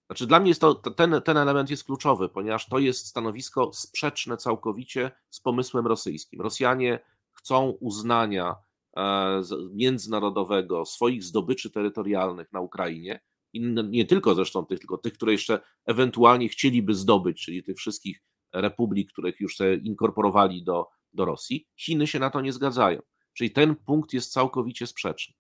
znaczy 0.06 0.26
dla 0.26 0.40
mnie 0.40 0.48
jest 0.48 0.60
to, 0.60 0.74
ten, 0.74 1.22
ten 1.24 1.36
element 1.36 1.70
jest 1.70 1.84
kluczowy, 1.84 2.28
ponieważ 2.28 2.68
to 2.68 2.78
jest 2.78 3.06
stanowisko 3.06 3.72
sprzeczne 3.72 4.36
całkowicie 4.36 5.10
z 5.30 5.40
pomysłem 5.40 5.86
rosyjskim. 5.86 6.40
Rosjanie 6.40 7.00
chcą 7.32 7.70
uznania 7.70 8.56
e, 8.96 9.42
międzynarodowego 9.72 10.84
swoich 10.84 11.24
zdobyczy 11.24 11.70
terytorialnych 11.70 12.52
na 12.52 12.60
Ukrainie, 12.60 13.20
i 13.52 13.60
nie 13.88 14.04
tylko 14.04 14.34
zresztą 14.34 14.66
tych, 14.66 14.78
tylko 14.78 14.98
tych, 14.98 15.12
które 15.12 15.32
jeszcze 15.32 15.60
ewentualnie 15.84 16.48
chcieliby 16.48 16.94
zdobyć, 16.94 17.44
czyli 17.44 17.62
tych 17.62 17.76
wszystkich 17.76 18.22
republik, 18.52 19.12
których 19.12 19.40
już 19.40 19.56
się 19.56 19.74
inkorporowali 19.74 20.64
do, 20.64 20.88
do 21.12 21.24
Rosji. 21.24 21.66
Chiny 21.76 22.06
się 22.06 22.18
na 22.18 22.30
to 22.30 22.40
nie 22.40 22.52
zgadzają. 22.52 23.00
Czyli 23.32 23.50
ten 23.50 23.76
punkt 23.76 24.12
jest 24.12 24.32
całkowicie 24.32 24.86
sprzeczny. 24.86 25.34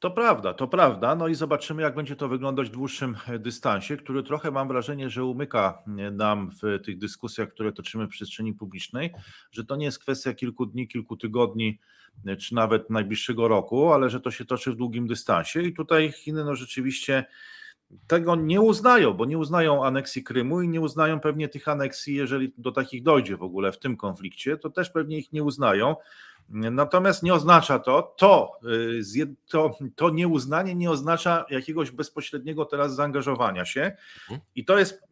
To 0.00 0.10
prawda, 0.10 0.54
to 0.54 0.68
prawda. 0.68 1.14
No 1.14 1.28
i 1.28 1.34
zobaczymy, 1.34 1.82
jak 1.82 1.94
będzie 1.94 2.16
to 2.16 2.28
wyglądać 2.28 2.68
w 2.68 2.72
dłuższym 2.72 3.16
e, 3.28 3.38
dystansie, 3.38 3.96
który 3.96 4.22
trochę 4.22 4.50
mam 4.50 4.68
wrażenie, 4.68 5.10
że 5.10 5.24
umyka 5.24 5.82
e, 5.86 6.10
nam 6.10 6.50
w 6.50 6.84
tych 6.84 6.98
dyskusjach, 6.98 7.48
które 7.48 7.72
toczymy 7.72 8.06
w 8.06 8.10
przestrzeni 8.10 8.54
publicznej, 8.54 9.12
że 9.52 9.64
to 9.64 9.76
nie 9.76 9.84
jest 9.84 9.98
kwestia 9.98 10.34
kilku 10.34 10.66
dni, 10.66 10.88
kilku 10.88 11.16
tygodni, 11.16 11.78
e, 12.26 12.36
czy 12.36 12.54
nawet 12.54 12.90
najbliższego 12.90 13.48
roku, 13.48 13.92
ale 13.92 14.10
że 14.10 14.20
to 14.20 14.30
się 14.30 14.44
toczy 14.44 14.72
w 14.72 14.76
długim 14.76 15.06
dystansie. 15.06 15.62
I 15.62 15.74
tutaj 15.74 16.12
Chiny 16.12 16.44
no 16.44 16.54
rzeczywiście 16.54 17.24
tego 18.06 18.36
nie 18.36 18.60
uznają, 18.60 19.12
bo 19.12 19.24
nie 19.24 19.38
uznają 19.38 19.84
aneksji 19.84 20.24
Krymu 20.24 20.62
i 20.62 20.68
nie 20.68 20.80
uznają 20.80 21.20
pewnie 21.20 21.48
tych 21.48 21.68
aneksji, 21.68 22.14
jeżeli 22.14 22.52
do 22.58 22.72
takich 22.72 23.02
dojdzie 23.02 23.36
w 23.36 23.42
ogóle 23.42 23.72
w 23.72 23.78
tym 23.78 23.96
konflikcie, 23.96 24.56
to 24.56 24.70
też 24.70 24.90
pewnie 24.90 25.18
ich 25.18 25.32
nie 25.32 25.42
uznają. 25.42 25.96
Natomiast 26.48 27.22
nie 27.22 27.34
oznacza 27.34 27.78
to, 27.78 28.14
to, 28.16 28.52
y, 29.16 29.34
to, 29.48 29.78
to 29.96 30.10
nieuznanie 30.10 30.74
nie 30.74 30.90
oznacza 30.90 31.44
jakiegoś 31.50 31.90
bezpośredniego 31.90 32.64
teraz 32.64 32.94
zaangażowania 32.94 33.64
się. 33.64 33.92
Mhm. 34.22 34.40
I 34.54 34.64
to 34.64 34.78
jest, 34.78 35.02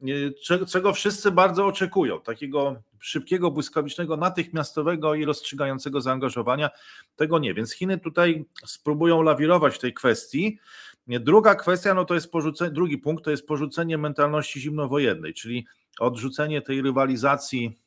y, 0.51 0.67
czego 0.67 0.93
wszyscy 0.93 1.31
bardzo 1.31 1.67
oczekują, 1.67 2.21
takiego 2.21 2.77
szybkiego, 2.99 3.51
błyskawicznego, 3.51 4.17
natychmiastowego 4.17 5.15
i 5.15 5.25
rozstrzygającego 5.25 6.01
zaangażowania. 6.01 6.71
Tego 7.17 7.39
nie, 7.39 7.55
więc 7.55 7.73
Chiny 7.73 7.99
tutaj 7.99 8.45
spróbują 8.67 9.23
lawirować 9.23 9.75
w 9.75 9.79
tej 9.79 9.95
kwestii. 9.95 10.59
Druga 11.07 11.55
kwestia, 11.55 11.95
no 11.95 12.05
to 12.05 12.15
jest 12.15 12.33
porzucenie, 12.33 12.71
drugi 12.71 12.99
punkt 12.99 13.25
to 13.25 13.31
jest 13.31 13.47
porzucenie 13.47 13.99
mentalności 13.99 14.61
zimnowojennej, 14.61 15.35
czyli 15.35 15.67
odrzucenie 16.01 16.63
tej 16.63 16.83
rywalizacji 16.83 17.79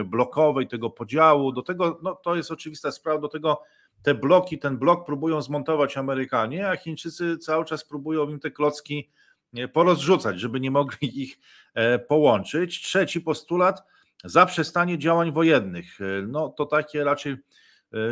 e, 0.00 0.04
blokowej, 0.04 0.68
tego 0.68 0.90
podziału, 0.90 1.52
do 1.52 1.62
tego, 1.62 1.98
no 2.02 2.14
to 2.14 2.36
jest 2.36 2.50
oczywista 2.50 2.92
sprawa, 2.92 3.20
do 3.20 3.28
tego 3.28 3.62
te 4.02 4.14
bloki, 4.14 4.58
ten 4.58 4.78
blok 4.78 5.06
próbują 5.06 5.42
zmontować 5.42 5.96
Amerykanie, 5.96 6.68
a 6.68 6.76
Chińczycy 6.76 7.38
cały 7.38 7.64
czas 7.64 7.84
próbują 7.84 8.28
im 8.28 8.40
te 8.40 8.50
klocki 8.50 9.10
e, 9.54 9.68
porozrzucać, 9.68 10.40
żeby 10.40 10.60
nie 10.60 10.70
mogli 10.70 10.98
ich 11.22 11.38
e, 11.74 11.98
połączyć. 11.98 12.82
Trzeci 12.82 13.20
postulat, 13.20 13.82
zaprzestanie 14.24 14.98
działań 14.98 15.32
wojennych. 15.32 15.98
No 16.26 16.48
to 16.48 16.66
takie 16.66 17.04
raczej 17.04 17.36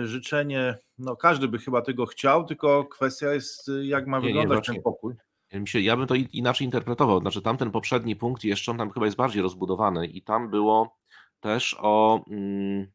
życzenie, 0.02 0.78
no 0.98 1.16
każdy 1.16 1.48
by 1.48 1.58
chyba 1.58 1.82
tego 1.82 2.06
chciał, 2.06 2.44
tylko 2.44 2.84
kwestia 2.84 3.34
jest 3.34 3.70
jak 3.82 4.06
ma 4.06 4.18
nie, 4.18 4.26
wyglądać 4.26 4.68
nie, 4.68 4.74
ten 4.74 4.82
pokój. 4.82 5.14
Ja 5.74 5.96
bym 5.96 6.06
to 6.06 6.14
inaczej 6.14 6.64
interpretował. 6.64 7.20
Znaczy, 7.20 7.42
tamten 7.42 7.70
poprzedni 7.70 8.16
punkt 8.16 8.44
jeszcze 8.44 8.70
on 8.70 8.78
tam 8.78 8.90
chyba 8.90 9.06
jest 9.06 9.18
bardziej 9.18 9.42
rozbudowany 9.42 10.06
i 10.06 10.22
tam 10.22 10.50
było 10.50 10.98
też 11.40 11.76
o. 11.80 12.24
Mm, 12.30 12.86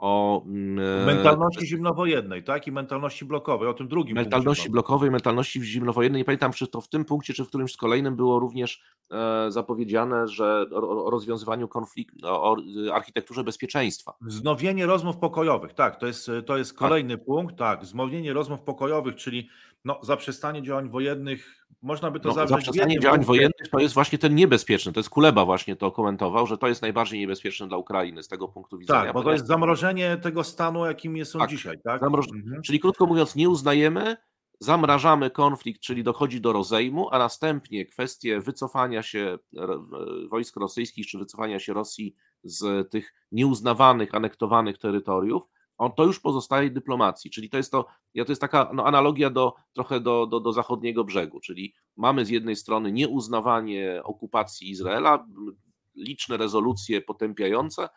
o 0.00 0.42
mm, 0.46 1.04
mentalności 1.06 1.66
zimnowojennej, 1.66 2.44
tak? 2.44 2.66
I 2.66 2.72
mentalności 2.72 3.24
blokowej, 3.24 3.68
o 3.68 3.74
tym 3.74 3.88
drugim 3.88 4.14
Mentalności 4.14 4.62
punkcie, 4.62 4.72
blokowej, 4.72 5.10
mentalności 5.10 5.64
zimnowojennej. 5.64 6.20
Nie 6.20 6.24
pamiętam, 6.24 6.52
czy 6.52 6.66
to 6.66 6.80
w 6.80 6.88
tym 6.88 7.04
punkcie, 7.04 7.34
czy 7.34 7.44
w 7.44 7.48
którymś 7.48 7.72
z 7.72 7.76
kolejnym 7.76 8.16
było 8.16 8.38
również 8.38 8.82
e, 9.10 9.50
zapowiedziane, 9.50 10.28
że 10.28 10.66
o, 10.72 11.10
rozwiązywaniu 11.10 11.68
konfliktu, 11.68 12.18
o, 12.26 12.52
o, 12.52 12.56
architekturze 12.92 13.44
bezpieczeństwa. 13.44 14.14
Wznowienie 14.20 14.86
rozmów 14.86 15.18
pokojowych, 15.18 15.74
tak, 15.74 15.96
to 15.96 16.06
jest, 16.06 16.30
to 16.46 16.58
jest 16.58 16.70
tak. 16.70 16.78
kolejny 16.78 17.16
tak. 17.16 17.26
punkt, 17.26 17.56
tak, 17.56 17.82
wznowienie 17.82 18.32
rozmów 18.32 18.60
pokojowych, 18.60 19.16
czyli 19.16 19.48
no, 19.84 19.98
zaprzestanie 20.02 20.62
działań 20.62 20.88
wojennych, 20.88 21.59
można 21.82 22.10
by 22.10 22.20
to 22.20 22.28
no, 22.28 22.34
zawrzeć. 22.34 22.66
Zaprzestanie 22.66 23.00
działań 23.00 23.24
wojennych 23.24 23.68
to 23.70 23.78
jest 23.78 23.94
właśnie 23.94 24.18
ten 24.18 24.34
niebezpieczny, 24.34 24.92
to 24.92 25.00
jest 25.00 25.10
Kuleba 25.10 25.44
właśnie 25.44 25.76
to 25.76 25.92
komentował, 25.92 26.46
że 26.46 26.58
to 26.58 26.68
jest 26.68 26.82
najbardziej 26.82 27.20
niebezpieczne 27.20 27.68
dla 27.68 27.76
Ukrainy 27.76 28.22
z 28.22 28.28
tego 28.28 28.48
punktu 28.48 28.78
widzenia. 28.78 29.04
Tak, 29.04 29.12
bo 29.12 29.22
to 29.22 29.32
jest 29.32 29.46
zamrożenie 29.46 30.16
tego 30.16 30.44
stanu, 30.44 30.86
jakim 30.86 31.16
jest 31.16 31.34
on 31.36 31.40
tak, 31.40 31.50
dzisiaj. 31.50 31.76
Tak? 31.84 32.00
Zamroż... 32.00 32.26
Mhm. 32.34 32.62
Czyli 32.62 32.80
krótko 32.80 33.06
mówiąc, 33.06 33.36
nie 33.36 33.48
uznajemy, 33.48 34.16
zamrażamy 34.60 35.30
konflikt, 35.30 35.80
czyli 35.80 36.04
dochodzi 36.04 36.40
do 36.40 36.52
rozejmu, 36.52 37.08
a 37.10 37.18
następnie 37.18 37.86
kwestie 37.86 38.40
wycofania 38.40 39.02
się 39.02 39.38
wojsk 40.30 40.56
rosyjskich, 40.56 41.06
czy 41.06 41.18
wycofania 41.18 41.58
się 41.58 41.72
Rosji 41.72 42.14
z 42.44 42.90
tych 42.90 43.14
nieuznawanych, 43.32 44.14
anektowanych 44.14 44.78
terytoriów, 44.78 45.42
on 45.80 45.92
to 45.92 46.04
już 46.04 46.20
pozostaje 46.20 46.70
dyplomacji, 46.70 47.30
czyli 47.30 47.50
to 47.50 47.56
jest 47.56 47.72
to, 47.72 47.86
ja 48.14 48.24
to 48.24 48.32
jest 48.32 48.40
taka 48.40 48.70
no, 48.74 48.86
analogia 48.86 49.30
do, 49.30 49.54
trochę 49.72 50.00
do, 50.00 50.26
do, 50.26 50.40
do 50.40 50.52
zachodniego 50.52 51.04
brzegu, 51.04 51.40
czyli 51.40 51.74
mamy 51.96 52.24
z 52.24 52.28
jednej 52.28 52.56
strony 52.56 52.92
nieuznawanie 52.92 54.00
okupacji 54.04 54.70
Izraela, 54.70 55.26
liczne 55.96 56.36
rezolucje 56.36 57.00
potępiające, 57.00 57.88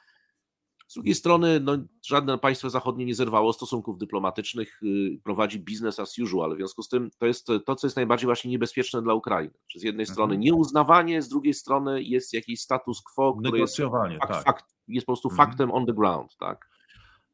z 0.87 0.93
drugiej 0.93 1.15
strony 1.15 1.59
no, 1.59 1.77
żadne 2.05 2.37
państwo 2.37 2.69
zachodnie 2.69 3.05
nie 3.05 3.15
zerwało 3.15 3.53
stosunków 3.53 3.97
dyplomatycznych, 3.97 4.79
yy, 4.81 5.19
prowadzi 5.23 5.59
business 5.59 5.99
as 5.99 6.19
usual, 6.19 6.53
w 6.53 6.57
związku 6.57 6.83
z 6.83 6.89
tym 6.89 7.09
to 7.17 7.25
jest 7.25 7.47
to, 7.65 7.75
co 7.75 7.87
jest 7.87 7.95
najbardziej 7.95 8.25
właśnie 8.25 8.51
niebezpieczne 8.51 9.01
dla 9.01 9.13
Ukrainy. 9.13 9.53
Czy 9.67 9.79
z 9.79 9.83
jednej 9.83 10.05
strony 10.05 10.35
mhm. 10.35 10.41
nieuznawanie, 10.41 11.21
z 11.21 11.29
drugiej 11.29 11.53
strony 11.53 12.03
jest 12.03 12.33
jakiś 12.33 12.61
status 12.61 13.01
quo, 13.01 13.33
który 13.33 13.59
jest, 13.59 13.77
tak. 14.27 14.43
fakt, 14.43 14.65
jest 14.87 15.05
po 15.05 15.13
prostu 15.13 15.29
mhm. 15.29 15.49
faktem 15.49 15.71
on 15.71 15.85
the 15.85 15.93
ground. 15.93 16.37
Tak? 16.39 16.72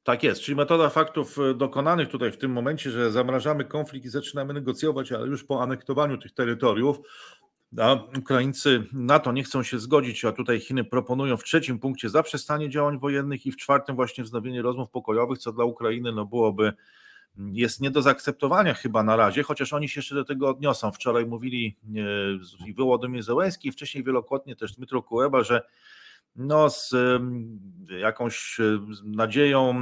Tak 0.04 0.24
jest, 0.24 0.41
czyli 0.41 0.56
metoda 0.56 0.89
faktów 0.89 1.38
e, 1.39 1.54
dokonanych 1.54 2.10
tutaj 2.10 2.32
w 2.32 2.38
tym 2.38 2.52
momencie, 2.52 2.91
że 2.91 3.12
zamrażamy 3.12 3.66
konflikt 3.66 4.06
i 4.06 4.10
zaczynamy 4.10 4.54
negocjować, 4.54 5.12
ale 5.12 5.28
już 5.28 5.43
po 5.43 5.64
anektowaniu 5.64 6.18
tych 6.18 6.32
terytoriów, 6.32 7.00
a 7.78 7.97
Ukraińcy 8.20 8.84
na 8.93 9.20
to 9.20 9.32
nie 9.32 9.43
chcą 9.43 9.64
się 9.64 9.80
zgodzić, 9.80 10.26
a 10.26 10.32
tutaj 10.32 10.60
Chiny 10.60 10.84
proponują 10.84 11.38
w 11.38 11.43
trzecim 11.43 11.80
punkcie 11.80 12.10
zaprzestanie 12.10 12.70
działań 12.70 13.00
wojennych 13.00 13.45
i 13.45 13.52
w 13.52 13.58
czwartym 13.58 13.95
właśnie 13.95 14.24
wznowienie 14.24 14.62
rozmów 14.62 14.89
pokojowych, 14.89 15.38
co 15.38 15.52
dla 15.52 15.66
Ukrainy 15.66 16.12
no 16.12 16.26
byłoby 16.26 16.74
jest 17.38 17.82
nie 17.82 17.91
do 17.91 18.02
zaakceptowania 18.02 18.74
chyba 18.74 19.04
na 19.04 19.16
razie, 19.16 19.43
chociaż 19.43 19.74
oni 19.74 19.89
się 19.89 20.00
jeszcze 20.00 20.16
do 20.16 20.26
tego 20.26 20.50
odniosą. 20.50 20.91
Wczoraj 20.91 21.26
mówili 21.26 21.78
i 22.66 22.74
Wołodymyr 22.74 23.24
Zełenski, 23.24 23.72
wcześniej 23.72 24.04
wielokrotnie 24.04 24.56
też 24.56 24.72
Dmytro 24.72 25.02
Kuleba, 25.02 25.43
że 25.43 25.62
no, 26.36 26.69
z 26.69 26.91
jakąś 27.99 28.57
nadzieją 29.03 29.73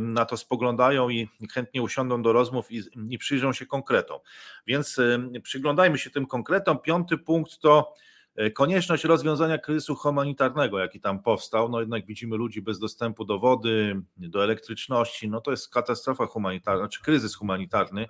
na 0.00 0.24
to 0.24 0.36
spoglądają 0.36 1.08
i 1.08 1.28
chętnie 1.52 1.82
usiądą 1.82 2.22
do 2.22 2.32
rozmów 2.32 2.72
i, 2.72 2.82
i 3.10 3.18
przyjrzą 3.18 3.52
się 3.52 3.66
konkretom. 3.66 4.18
Więc 4.66 5.00
przyglądajmy 5.42 5.98
się 5.98 6.10
tym 6.10 6.26
konkretom. 6.26 6.78
Piąty 6.78 7.18
punkt 7.18 7.58
to 7.58 7.94
e, 8.36 8.50
konieczność 8.50 9.04
rozwiązania 9.04 9.58
kryzysu 9.58 9.94
humanitarnego, 9.94 10.78
jaki 10.78 11.00
tam 11.00 11.22
powstał. 11.22 11.68
No 11.68 11.80
jednak 11.80 12.06
widzimy 12.06 12.36
ludzi 12.36 12.62
bez 12.62 12.78
dostępu 12.78 13.24
do 13.24 13.38
wody, 13.38 14.02
do 14.16 14.44
elektryczności. 14.44 15.28
No 15.28 15.40
to 15.40 15.50
jest 15.50 15.72
katastrofa 15.72 16.26
humanitarna, 16.26 16.88
czy 16.88 17.02
kryzys 17.02 17.34
humanitarny. 17.34 18.06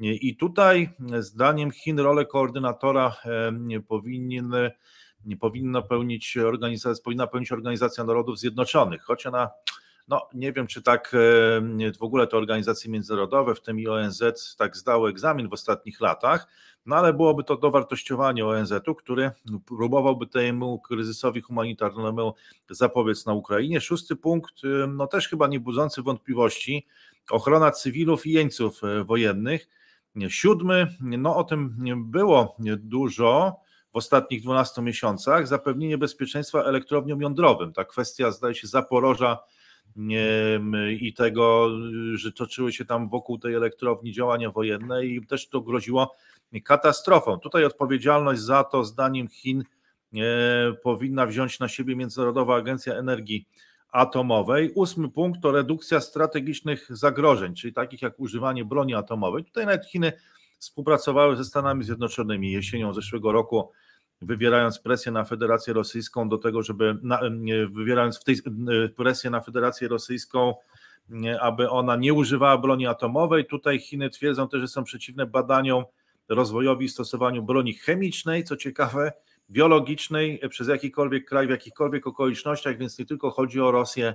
I 0.00 0.36
tutaj 0.36 0.90
zdaniem 1.18 1.70
Chin 1.70 1.98
rolę 1.98 2.26
koordynatora 2.26 3.16
powinien 3.88 4.52
nie 5.28 5.36
powinna 5.36 5.82
pełnić 5.82 6.36
organizacja, 6.36 7.04
powinna 7.04 7.26
pełnić 7.26 7.52
Organizacja 7.52 8.04
Narodów 8.04 8.38
Zjednoczonych, 8.38 9.02
choć 9.02 9.26
ona, 9.26 9.50
no 10.08 10.28
nie 10.34 10.52
wiem, 10.52 10.66
czy 10.66 10.82
tak 10.82 11.12
w 11.98 12.02
ogóle 12.02 12.26
te 12.26 12.36
organizacje 12.36 12.90
międzynarodowe, 12.90 13.54
w 13.54 13.60
tym 13.60 13.80
i 13.80 13.88
ONZ, 13.88 14.22
tak 14.58 14.76
zdały 14.76 15.10
egzamin 15.10 15.48
w 15.48 15.52
ostatnich 15.52 16.00
latach, 16.00 16.48
no 16.86 16.96
ale 16.96 17.12
byłoby 17.12 17.44
to 17.44 17.56
dowartościowanie 17.56 18.46
ONZ-u, 18.46 18.94
który 18.94 19.30
próbowałby 19.66 20.26
temu 20.26 20.78
kryzysowi 20.78 21.40
humanitarnemu 21.40 22.34
zapobiec 22.70 23.26
na 23.26 23.32
Ukrainie. 23.32 23.80
Szósty 23.80 24.16
punkt, 24.16 24.54
no 24.88 25.06
też 25.06 25.28
chyba 25.28 25.46
nie 25.46 25.60
budzący 25.60 26.02
wątpliwości, 26.02 26.86
ochrona 27.30 27.70
cywilów 27.70 28.26
i 28.26 28.32
jeńców 28.32 28.84
e, 28.84 29.04
wojennych. 29.04 29.68
Siódmy, 30.28 30.86
no 31.00 31.36
o 31.36 31.44
tym 31.44 31.76
było 31.96 32.56
dużo, 32.78 33.60
ostatnich 33.98 34.42
12 34.42 34.82
miesiącach 34.82 35.48
zapewnienie 35.48 35.98
bezpieczeństwa 35.98 36.62
elektrowniom 36.62 37.20
jądrowym. 37.20 37.72
Ta 37.72 37.84
kwestia, 37.84 38.30
zdaje 38.30 38.54
się, 38.54 38.66
Zaporoża 38.66 39.38
i 41.00 41.14
tego, 41.16 41.70
że 42.14 42.32
toczyły 42.32 42.72
się 42.72 42.84
tam 42.84 43.08
wokół 43.08 43.38
tej 43.38 43.54
elektrowni 43.54 44.12
działania 44.12 44.50
wojenne 44.50 45.06
i 45.06 45.26
też 45.26 45.48
to 45.48 45.60
groziło 45.60 46.16
katastrofą. 46.64 47.38
Tutaj 47.38 47.64
odpowiedzialność 47.64 48.40
za 48.40 48.64
to, 48.64 48.84
zdaniem 48.84 49.28
Chin, 49.28 49.64
powinna 50.82 51.26
wziąć 51.26 51.60
na 51.60 51.68
siebie 51.68 51.96
Międzynarodowa 51.96 52.56
Agencja 52.56 52.94
Energii 52.94 53.48
Atomowej. 53.90 54.72
Ósmy 54.74 55.08
punkt 55.08 55.42
to 55.42 55.52
redukcja 55.52 56.00
strategicznych 56.00 56.96
zagrożeń, 56.96 57.54
czyli 57.54 57.72
takich 57.72 58.02
jak 58.02 58.20
używanie 58.20 58.64
broni 58.64 58.94
atomowej. 58.94 59.44
Tutaj 59.44 59.66
nawet 59.66 59.86
Chiny 59.86 60.12
współpracowały 60.58 61.36
ze 61.36 61.44
Stanami 61.44 61.84
Zjednoczonymi 61.84 62.52
jesienią 62.52 62.92
zeszłego 62.92 63.32
roku, 63.32 63.70
wywierając 64.22 64.78
presję 64.78 65.12
na 65.12 65.24
Federację 65.24 65.74
Rosyjską 65.74 66.28
do 66.28 66.38
tego, 66.38 66.62
żeby 66.62 66.98
na, 67.02 67.20
wywierając 67.70 68.20
w 68.20 68.24
tej 68.24 68.36
presję 68.96 69.30
na 69.30 69.40
Federację 69.40 69.88
Rosyjską, 69.88 70.54
aby 71.40 71.70
ona 71.70 71.96
nie 71.96 72.14
używała 72.14 72.58
broni 72.58 72.86
atomowej. 72.86 73.46
Tutaj 73.46 73.78
Chiny 73.78 74.10
twierdzą 74.10 74.48
też, 74.48 74.60
że 74.60 74.68
są 74.68 74.84
przeciwne 74.84 75.26
badaniom, 75.26 75.84
rozwojowi 76.28 76.86
i 76.86 76.88
stosowaniu 76.88 77.42
broni 77.42 77.74
chemicznej, 77.74 78.44
co 78.44 78.56
ciekawe, 78.56 79.12
biologicznej 79.50 80.40
przez 80.48 80.68
jakikolwiek 80.68 81.28
kraj, 81.28 81.46
w 81.46 81.50
jakichkolwiek 81.50 82.06
okolicznościach, 82.06 82.78
więc 82.78 82.98
nie 82.98 83.06
tylko 83.06 83.30
chodzi 83.30 83.60
o 83.60 83.70
Rosję 83.70 84.14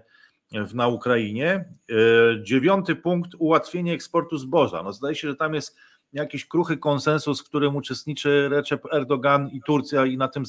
w, 0.52 0.76
na 0.76 0.88
Ukrainie. 0.88 1.50
E, 1.50 2.44
dziewiąty 2.44 2.96
punkt, 2.96 3.32
ułatwienie 3.40 3.94
eksportu 3.94 4.38
zboża. 4.38 4.84
No 4.84 4.94
zdaje 4.94 5.16
się, 5.16 5.28
że 5.28 5.36
tam 5.36 5.54
jest 5.54 5.78
jakiś 6.14 6.48
kruchy 6.48 6.78
konsensus, 6.78 7.42
w 7.42 7.46
którym 7.46 7.76
uczestniczy 7.76 8.50
Recep 8.50 8.86
Erdogan 8.94 9.50
i 9.50 9.62
Turcja, 9.62 10.06
i 10.06 10.18
na 10.18 10.28
tym, 10.28 10.44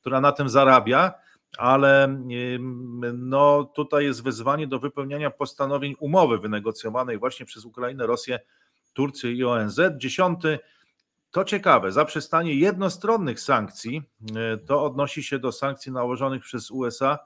która 0.00 0.20
na 0.20 0.32
tym 0.32 0.48
zarabia, 0.48 1.12
ale 1.58 2.22
no, 3.14 3.64
tutaj 3.64 4.04
jest 4.04 4.22
wezwanie 4.22 4.66
do 4.66 4.78
wypełniania 4.78 5.30
postanowień 5.30 5.94
umowy 6.00 6.38
wynegocjowanej 6.38 7.18
właśnie 7.18 7.46
przez 7.46 7.64
Ukrainę, 7.64 8.06
Rosję, 8.06 8.40
Turcję 8.92 9.32
i 9.32 9.44
ONZ. 9.44 9.80
Dziesiąty, 9.96 10.58
to 11.30 11.44
ciekawe, 11.44 11.92
zaprzestanie 11.92 12.54
jednostronnych 12.54 13.40
sankcji, 13.40 14.02
e, 14.36 14.56
to 14.58 14.84
odnosi 14.84 15.22
się 15.22 15.38
do 15.38 15.52
sankcji 15.52 15.92
nałożonych 15.92 16.42
przez 16.42 16.70
USA 16.70 17.18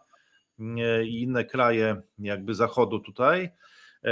i 1.04 1.22
inne 1.22 1.44
kraje 1.44 2.02
jakby 2.18 2.54
zachodu 2.54 2.98
tutaj. 3.00 3.50
E, 4.04 4.10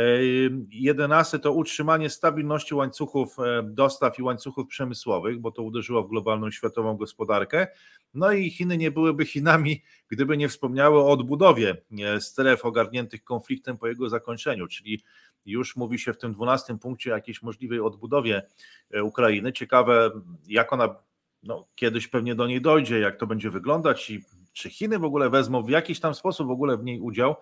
jedenasty 0.70 1.38
to 1.38 1.52
utrzymanie 1.52 2.10
stabilności 2.10 2.74
łańcuchów 2.74 3.38
e, 3.38 3.62
dostaw 3.62 4.18
i 4.18 4.22
łańcuchów 4.22 4.66
przemysłowych, 4.66 5.38
bo 5.38 5.50
to 5.50 5.62
uderzyło 5.62 6.02
w 6.02 6.08
globalną 6.08 6.50
światową 6.50 6.96
gospodarkę. 6.96 7.66
No 8.14 8.32
i 8.32 8.50
Chiny 8.50 8.76
nie 8.76 8.90
byłyby 8.90 9.24
Chinami, 9.24 9.82
gdyby 10.08 10.36
nie 10.36 10.48
wspomniały 10.48 10.98
o 10.98 11.10
odbudowie 11.10 11.76
stref 12.20 12.64
ogarniętych 12.64 13.24
konfliktem 13.24 13.78
po 13.78 13.88
jego 13.88 14.08
zakończeniu, 14.08 14.66
czyli 14.66 15.02
już 15.46 15.76
mówi 15.76 15.98
się 15.98 16.12
w 16.12 16.18
tym 16.18 16.32
dwunastym 16.32 16.78
punkcie 16.78 17.12
o 17.12 17.14
jakiejś 17.14 17.42
możliwej 17.42 17.80
odbudowie 17.80 18.42
e, 18.90 19.04
Ukrainy. 19.04 19.52
Ciekawe, 19.52 20.10
jak 20.48 20.72
ona 20.72 20.96
no, 21.42 21.68
kiedyś 21.74 22.08
pewnie 22.08 22.34
do 22.34 22.46
niej 22.46 22.60
dojdzie, 22.60 22.98
jak 22.98 23.16
to 23.16 23.26
będzie 23.26 23.50
wyglądać 23.50 24.10
i 24.10 24.24
czy 24.52 24.70
Chiny 24.70 24.98
w 24.98 25.04
ogóle 25.04 25.30
wezmą 25.30 25.62
w 25.62 25.70
jakiś 25.70 26.00
tam 26.00 26.14
sposób 26.14 26.48
w 26.48 26.50
ogóle 26.50 26.76
w 26.76 26.84
niej 26.84 27.00
udział, 27.00 27.36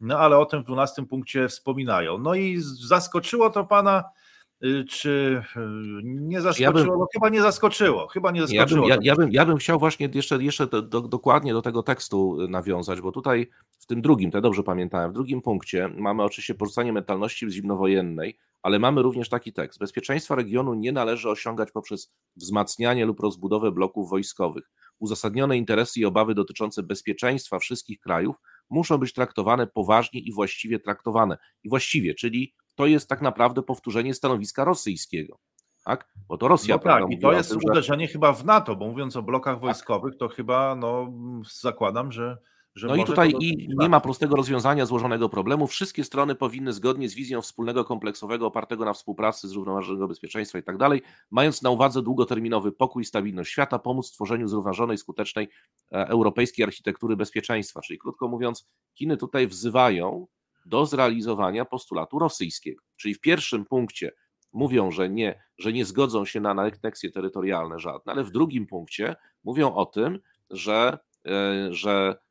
no 0.00 0.18
ale 0.18 0.38
o 0.38 0.46
tym 0.46 0.62
w 0.62 0.66
12 0.66 1.06
punkcie 1.06 1.48
wspominają. 1.48 2.18
No 2.18 2.34
i 2.34 2.58
zaskoczyło 2.88 3.50
to 3.50 3.64
pana, 3.64 4.04
y, 4.64 4.84
czy 4.88 5.42
y, 5.56 5.60
nie 6.04 6.40
zaskoczyło? 6.40 6.78
Ja 6.78 6.84
bym, 6.84 6.98
no, 6.98 7.06
chyba 7.14 7.28
nie 7.28 7.42
zaskoczyło. 7.42 8.08
Chyba 8.08 8.30
nie 8.30 8.40
zaskoczyło. 8.40 8.88
Ja 8.88 8.96
bym, 8.96 9.04
ja, 9.04 9.12
ja 9.12 9.16
bym, 9.16 9.32
ja 9.32 9.46
bym 9.46 9.56
chciał 9.56 9.78
właśnie 9.78 10.08
jeszcze, 10.14 10.42
jeszcze 10.42 10.66
do, 10.66 10.82
do, 10.82 11.00
dokładnie 11.00 11.52
do 11.52 11.62
tego 11.62 11.82
tekstu 11.82 12.36
nawiązać, 12.48 13.00
bo 13.00 13.12
tutaj 13.12 13.50
w 13.78 13.86
tym 13.86 14.02
drugim, 14.02 14.30
to 14.30 14.40
dobrze 14.40 14.62
pamiętałem, 14.62 15.10
w 15.10 15.14
drugim 15.14 15.42
punkcie 15.42 15.88
mamy 15.88 16.22
oczywiście 16.22 16.54
porzucanie 16.54 16.92
mentalności 16.92 17.50
zimnowojennej, 17.50 18.38
ale 18.62 18.78
mamy 18.78 19.02
również 19.02 19.28
taki 19.28 19.52
tekst. 19.52 19.78
Bezpieczeństwa 19.78 20.34
regionu 20.34 20.74
nie 20.74 20.92
należy 20.92 21.30
osiągać 21.30 21.72
poprzez 21.72 22.12
wzmacnianie 22.36 23.06
lub 23.06 23.20
rozbudowę 23.20 23.72
bloków 23.72 24.10
wojskowych 24.10 24.70
uzasadnione 24.98 25.56
interesy 25.56 26.00
i 26.00 26.04
obawy 26.04 26.34
dotyczące 26.34 26.82
bezpieczeństwa 26.82 27.58
wszystkich 27.58 28.00
krajów 28.00 28.36
muszą 28.74 28.98
być 28.98 29.12
traktowane 29.12 29.66
poważnie 29.66 30.20
i 30.20 30.32
właściwie 30.32 30.78
traktowane. 30.78 31.36
I 31.62 31.68
właściwie, 31.68 32.14
czyli 32.14 32.54
to 32.74 32.86
jest 32.86 33.08
tak 33.08 33.22
naprawdę 33.22 33.62
powtórzenie 33.62 34.14
stanowiska 34.14 34.64
rosyjskiego. 34.64 35.38
Tak? 35.84 36.08
Bo 36.28 36.38
to 36.38 36.48
Rosja. 36.48 36.74
No 36.76 36.82
tak, 36.82 37.04
i 37.10 37.18
to 37.18 37.32
jest 37.32 37.50
tym, 37.50 37.58
uderzenie 37.64 38.06
że... 38.06 38.12
chyba 38.12 38.32
w 38.32 38.44
NATO, 38.44 38.76
bo 38.76 38.86
mówiąc 38.86 39.16
o 39.16 39.22
blokach 39.22 39.60
wojskowych, 39.60 40.16
to 40.16 40.28
chyba 40.28 40.74
no, 40.74 41.12
zakładam, 41.62 42.12
że 42.12 42.38
no 42.82 42.96
i 42.96 43.04
tutaj 43.04 43.34
i 43.40 43.68
nie 43.78 43.88
ma 43.88 44.00
prostego 44.00 44.36
rozwiązania 44.36 44.86
złożonego 44.86 45.28
problemu. 45.28 45.66
Wszystkie 45.66 46.04
strony 46.04 46.34
powinny 46.34 46.72
zgodnie 46.72 47.08
z 47.08 47.14
wizją 47.14 47.42
wspólnego 47.42 47.84
kompleksowego 47.84 48.46
opartego 48.46 48.84
na 48.84 48.92
współpracy, 48.92 49.48
zrównoważonego 49.48 50.08
bezpieczeństwa 50.08 50.58
i 50.58 50.62
tak 50.62 50.76
dalej, 50.76 51.02
mając 51.30 51.62
na 51.62 51.70
uwadze 51.70 52.02
długoterminowy 52.02 52.72
pokój 52.72 53.02
i 53.02 53.06
stabilność 53.06 53.50
świata, 53.50 53.78
pomóc 53.78 54.10
w 54.10 54.14
tworzeniu 54.14 54.48
zrównoważonej, 54.48 54.98
skutecznej 54.98 55.48
e, 55.92 56.08
europejskiej 56.08 56.64
architektury 56.64 57.16
bezpieczeństwa. 57.16 57.80
Czyli 57.80 57.98
krótko 57.98 58.28
mówiąc, 58.28 58.68
Chiny 58.94 59.16
tutaj 59.16 59.46
wzywają 59.46 60.26
do 60.66 60.86
zrealizowania 60.86 61.64
postulatu 61.64 62.18
rosyjskiego. 62.18 62.82
Czyli 62.96 63.14
w 63.14 63.20
pierwszym 63.20 63.64
punkcie 63.64 64.12
mówią, 64.52 64.90
że 64.90 65.08
nie, 65.08 65.42
że 65.58 65.72
nie 65.72 65.84
zgodzą 65.84 66.24
się 66.24 66.40
na 66.40 66.50
aneksje 66.50 67.10
terytorialne 67.10 67.78
żadne, 67.78 68.12
ale 68.12 68.24
w 68.24 68.30
drugim 68.30 68.66
punkcie 68.66 69.16
mówią 69.44 69.74
o 69.74 69.86
tym, 69.86 70.18
że, 70.50 70.98
e, 71.26 71.68
że 71.70 72.23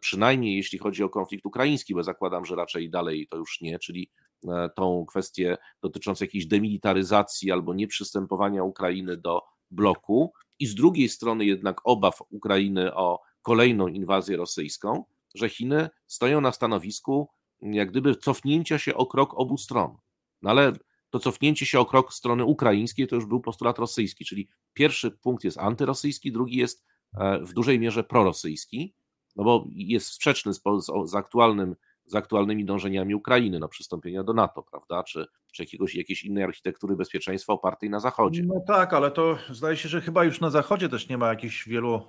przynajmniej 0.00 0.56
jeśli 0.56 0.78
chodzi 0.78 1.02
o 1.02 1.08
konflikt 1.08 1.46
ukraiński, 1.46 1.94
bo 1.94 2.02
zakładam, 2.02 2.44
że 2.44 2.56
raczej 2.56 2.90
dalej 2.90 3.26
to 3.30 3.36
już 3.36 3.60
nie, 3.60 3.78
czyli 3.78 4.10
e, 4.48 4.70
tą 4.76 5.06
kwestię 5.06 5.56
dotyczącą 5.82 6.24
jakiejś 6.24 6.46
demilitaryzacji 6.46 7.52
albo 7.52 7.74
nieprzystępowania 7.74 8.64
Ukrainy 8.64 9.16
do 9.16 9.42
bloku 9.70 10.32
i 10.58 10.66
z 10.66 10.74
drugiej 10.74 11.08
strony 11.08 11.44
jednak 11.44 11.80
obaw 11.84 12.18
Ukrainy 12.30 12.94
o 12.94 13.20
kolejną 13.42 13.88
inwazję 13.88 14.36
rosyjską, 14.36 15.04
że 15.34 15.48
Chiny 15.48 15.88
stoją 16.06 16.40
na 16.40 16.52
stanowisku 16.52 17.28
jak 17.72 17.90
gdyby 17.90 18.16
cofnięcia 18.16 18.78
się 18.78 18.94
o 18.94 19.06
krok 19.06 19.34
obu 19.34 19.58
stron. 19.58 19.96
No 20.42 20.50
ale 20.50 20.72
to 21.10 21.18
cofnięcie 21.18 21.66
się 21.66 21.80
o 21.80 21.86
krok 21.86 22.14
strony 22.14 22.44
ukraińskiej 22.44 23.06
to 23.06 23.16
już 23.16 23.26
był 23.26 23.40
postulat 23.40 23.78
rosyjski, 23.78 24.24
czyli 24.24 24.48
pierwszy 24.72 25.10
punkt 25.10 25.44
jest 25.44 25.58
antyrosyjski, 25.58 26.32
drugi 26.32 26.56
jest 26.56 26.84
e, 27.18 27.38
w 27.38 27.52
dużej 27.52 27.78
mierze 27.78 28.04
prorosyjski 28.04 28.94
no 29.36 29.44
bo 29.44 29.64
jest 29.70 30.06
sprzeczny 30.06 30.54
z, 30.54 30.62
z, 31.04 31.14
aktualnym, 31.14 31.76
z 32.06 32.14
aktualnymi 32.14 32.64
dążeniami 32.64 33.14
Ukrainy, 33.14 33.58
no 33.58 33.68
przystąpienia 33.68 34.24
do 34.24 34.32
NATO, 34.32 34.62
prawda, 34.62 35.02
czy, 35.02 35.26
czy 35.52 35.62
jakiegoś, 35.62 35.94
jakiejś 35.94 36.24
innej 36.24 36.44
architektury 36.44 36.96
bezpieczeństwa 36.96 37.52
opartej 37.52 37.90
na 37.90 38.00
Zachodzie. 38.00 38.42
No 38.46 38.60
tak, 38.66 38.92
ale 38.92 39.10
to 39.10 39.38
zdaje 39.50 39.76
się, 39.76 39.88
że 39.88 40.00
chyba 40.00 40.24
już 40.24 40.40
na 40.40 40.50
Zachodzie 40.50 40.88
też 40.88 41.08
nie 41.08 41.18
ma 41.18 41.28
jakichś 41.28 41.68
wielu 41.68 42.02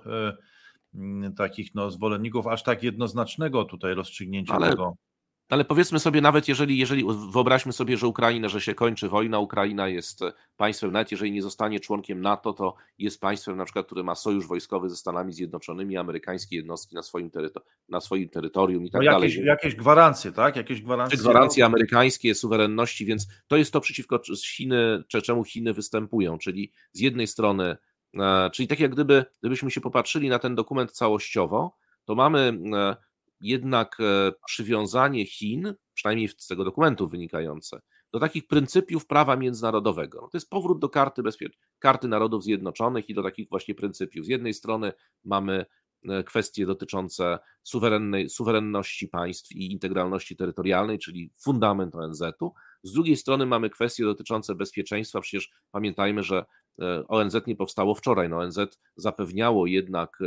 y, 0.94 1.32
takich 1.36 1.74
no, 1.74 1.90
zwolenników 1.90 2.46
aż 2.46 2.62
tak 2.62 2.82
jednoznacznego 2.82 3.64
tutaj 3.64 3.94
rozstrzygnięcia 3.94 4.54
ale, 4.54 4.70
tego. 4.70 4.96
Ale 5.48 5.64
powiedzmy 5.64 6.00
sobie, 6.00 6.20
nawet 6.20 6.48
jeżeli, 6.48 6.78
jeżeli 6.78 7.04
wyobraźmy 7.32 7.72
sobie, 7.72 7.96
że 7.96 8.06
Ukraina, 8.06 8.48
że 8.48 8.60
się 8.60 8.74
kończy 8.74 9.08
wojna, 9.08 9.38
Ukraina 9.38 9.88
jest 9.88 10.20
państwem, 10.56 10.92
nawet 10.92 11.12
jeżeli 11.12 11.32
nie 11.32 11.42
zostanie 11.42 11.80
członkiem 11.80 12.20
NATO, 12.20 12.52
to 12.52 12.74
jest 12.98 13.20
państwem 13.20 13.56
na 13.56 13.64
przykład, 13.64 13.86
które 13.86 14.02
ma 14.02 14.14
sojusz 14.14 14.46
wojskowy 14.46 14.90
ze 14.90 14.96
Stanami 14.96 15.32
Zjednoczonymi, 15.32 15.96
amerykańskie 15.96 16.56
jednostki 16.56 16.94
na 16.94 17.02
swoim, 17.02 17.30
na 17.88 18.00
swoim 18.00 18.28
terytorium 18.28 18.84
i 18.84 18.90
tak 18.90 19.02
no 19.02 19.12
jakieś, 19.12 19.34
dalej. 19.34 19.48
Jakieś 19.48 19.74
gwarancje, 19.74 20.32
tak? 20.32 20.56
Jakieś 20.56 20.82
gwarancje. 20.82 21.16
Czy 21.16 21.22
gwarancje 21.22 21.64
amerykańskie, 21.64 22.34
suwerenności, 22.34 23.06
więc 23.06 23.28
to 23.46 23.56
jest 23.56 23.72
to 23.72 23.80
przeciwko 23.80 24.20
Chiny, 24.56 25.04
czemu 25.22 25.44
Chiny 25.44 25.74
występują, 25.74 26.38
czyli 26.38 26.72
z 26.92 27.00
jednej 27.00 27.26
strony, 27.26 27.76
e, 28.18 28.50
czyli 28.50 28.68
tak 28.68 28.80
jak 28.80 28.90
gdyby, 28.90 29.24
gdybyśmy 29.40 29.70
się 29.70 29.80
popatrzyli 29.80 30.28
na 30.28 30.38
ten 30.38 30.54
dokument 30.54 30.92
całościowo, 30.92 31.76
to 32.04 32.14
mamy 32.14 32.58
e, 32.74 32.96
jednak 33.40 33.96
e, 34.00 34.32
przywiązanie 34.46 35.26
Chin, 35.26 35.74
przynajmniej 35.94 36.28
z 36.28 36.46
tego 36.46 36.64
dokumentu 36.64 37.08
wynikające, 37.08 37.80
do 38.12 38.20
takich 38.20 38.46
pryncypiów 38.46 39.06
prawa 39.06 39.36
międzynarodowego. 39.36 40.20
No 40.22 40.28
to 40.28 40.36
jest 40.36 40.50
powrót 40.50 40.80
do 40.80 40.88
karty, 40.88 41.22
bezpiecz- 41.22 41.58
karty 41.78 42.08
Narodów 42.08 42.44
Zjednoczonych 42.44 43.08
i 43.08 43.14
do 43.14 43.22
takich 43.22 43.48
właśnie 43.48 43.74
pryncypiów. 43.74 44.26
Z 44.26 44.28
jednej 44.28 44.54
strony 44.54 44.92
mamy 45.24 45.66
e, 46.08 46.24
kwestie 46.24 46.66
dotyczące 46.66 47.38
suwerennej, 47.62 48.28
suwerenności 48.28 49.08
państw 49.08 49.52
i 49.52 49.72
integralności 49.72 50.36
terytorialnej, 50.36 50.98
czyli 50.98 51.32
fundament 51.38 51.94
ONZ-u. 51.94 52.52
Z 52.82 52.92
drugiej 52.92 53.16
strony 53.16 53.46
mamy 53.46 53.70
kwestie 53.70 54.04
dotyczące 54.04 54.54
bezpieczeństwa. 54.54 55.20
Przecież 55.20 55.50
pamiętajmy, 55.70 56.22
że 56.22 56.44
e, 56.80 57.06
ONZ 57.08 57.36
nie 57.46 57.56
powstało 57.56 57.94
wczoraj. 57.94 58.28
No 58.28 58.38
ONZ 58.38 58.58
zapewniało 58.96 59.66
jednak 59.66 60.18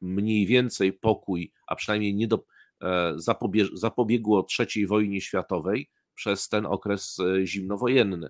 mniej 0.00 0.46
więcej 0.46 0.92
pokój, 0.92 1.52
a 1.66 1.76
przynajmniej 1.76 2.14
nie 2.14 2.28
do, 2.28 2.44
e, 2.82 3.12
zapobie, 3.16 3.64
zapobiegło 3.72 4.46
III 4.58 4.86
wojnie 4.86 5.20
światowej 5.20 5.90
przez 6.14 6.48
ten 6.48 6.66
okres 6.66 7.18
e, 7.20 7.46
zimnowojenny. 7.46 8.28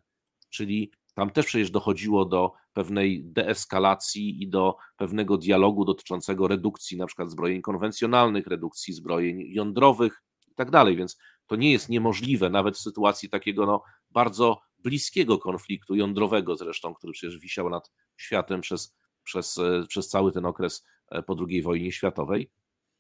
Czyli 0.51 0.93
tam 1.15 1.31
też 1.31 1.47
przecież 1.47 1.71
dochodziło 1.71 2.25
do 2.25 2.53
pewnej 2.73 3.25
deeskalacji 3.25 4.43
i 4.43 4.49
do 4.49 4.77
pewnego 4.97 5.39
dialogu 5.39 5.85
dotyczącego 5.85 6.49
redukcji 6.49 6.97
na 6.97 7.07
przykład 7.07 7.31
zbrojeń 7.31 7.63
konwencjonalnych, 7.63 8.47
redukcji 8.47 8.95
zbrojeń 8.95 9.41
jądrowych 9.47 10.23
i 10.49 10.55
tak 10.55 10.71
dalej, 10.71 10.97
więc 10.97 11.19
to 11.47 11.57
nie 11.57 11.73
jest 11.73 11.89
niemożliwe 11.89 12.51
nawet 12.51 12.77
w 12.77 12.81
sytuacji 12.81 13.29
takiego 13.29 13.67
no, 13.67 13.83
bardzo 14.11 14.61
bliskiego 14.79 15.39
konfliktu 15.39 15.95
jądrowego 15.95 16.57
zresztą, 16.57 16.95
który 16.95 17.13
przecież 17.13 17.39
wisiał 17.39 17.71
nad 17.71 17.91
światem 18.17 18.61
przez, 18.61 18.97
przez, 19.23 19.59
e, 19.59 19.85
przez 19.89 20.09
cały 20.09 20.33
ten 20.33 20.47
okres 20.47 20.85
po 21.27 21.37
II 21.49 21.63
wojnie 21.63 21.93
światowej. 21.93 22.51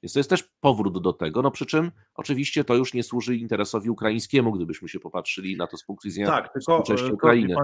Więc 0.02 0.12
to 0.12 0.18
jest 0.18 0.30
też 0.30 0.42
powrót 0.60 1.02
do 1.02 1.12
tego, 1.12 1.42
no 1.42 1.50
przy 1.50 1.66
czym 1.66 1.90
oczywiście 2.14 2.64
to 2.64 2.74
już 2.74 2.94
nie 2.94 3.02
służy 3.02 3.36
interesowi 3.36 3.90
ukraińskiemu, 3.90 4.52
gdybyśmy 4.52 4.88
się 4.88 5.00
popatrzyli 5.00 5.56
na 5.56 5.66
to 5.66 5.76
z 5.76 5.84
punktu 5.84 6.08
widzenia 6.08 6.26
tak, 6.26 6.52
tylko, 6.52 6.84
Ukrainy. 7.12 7.54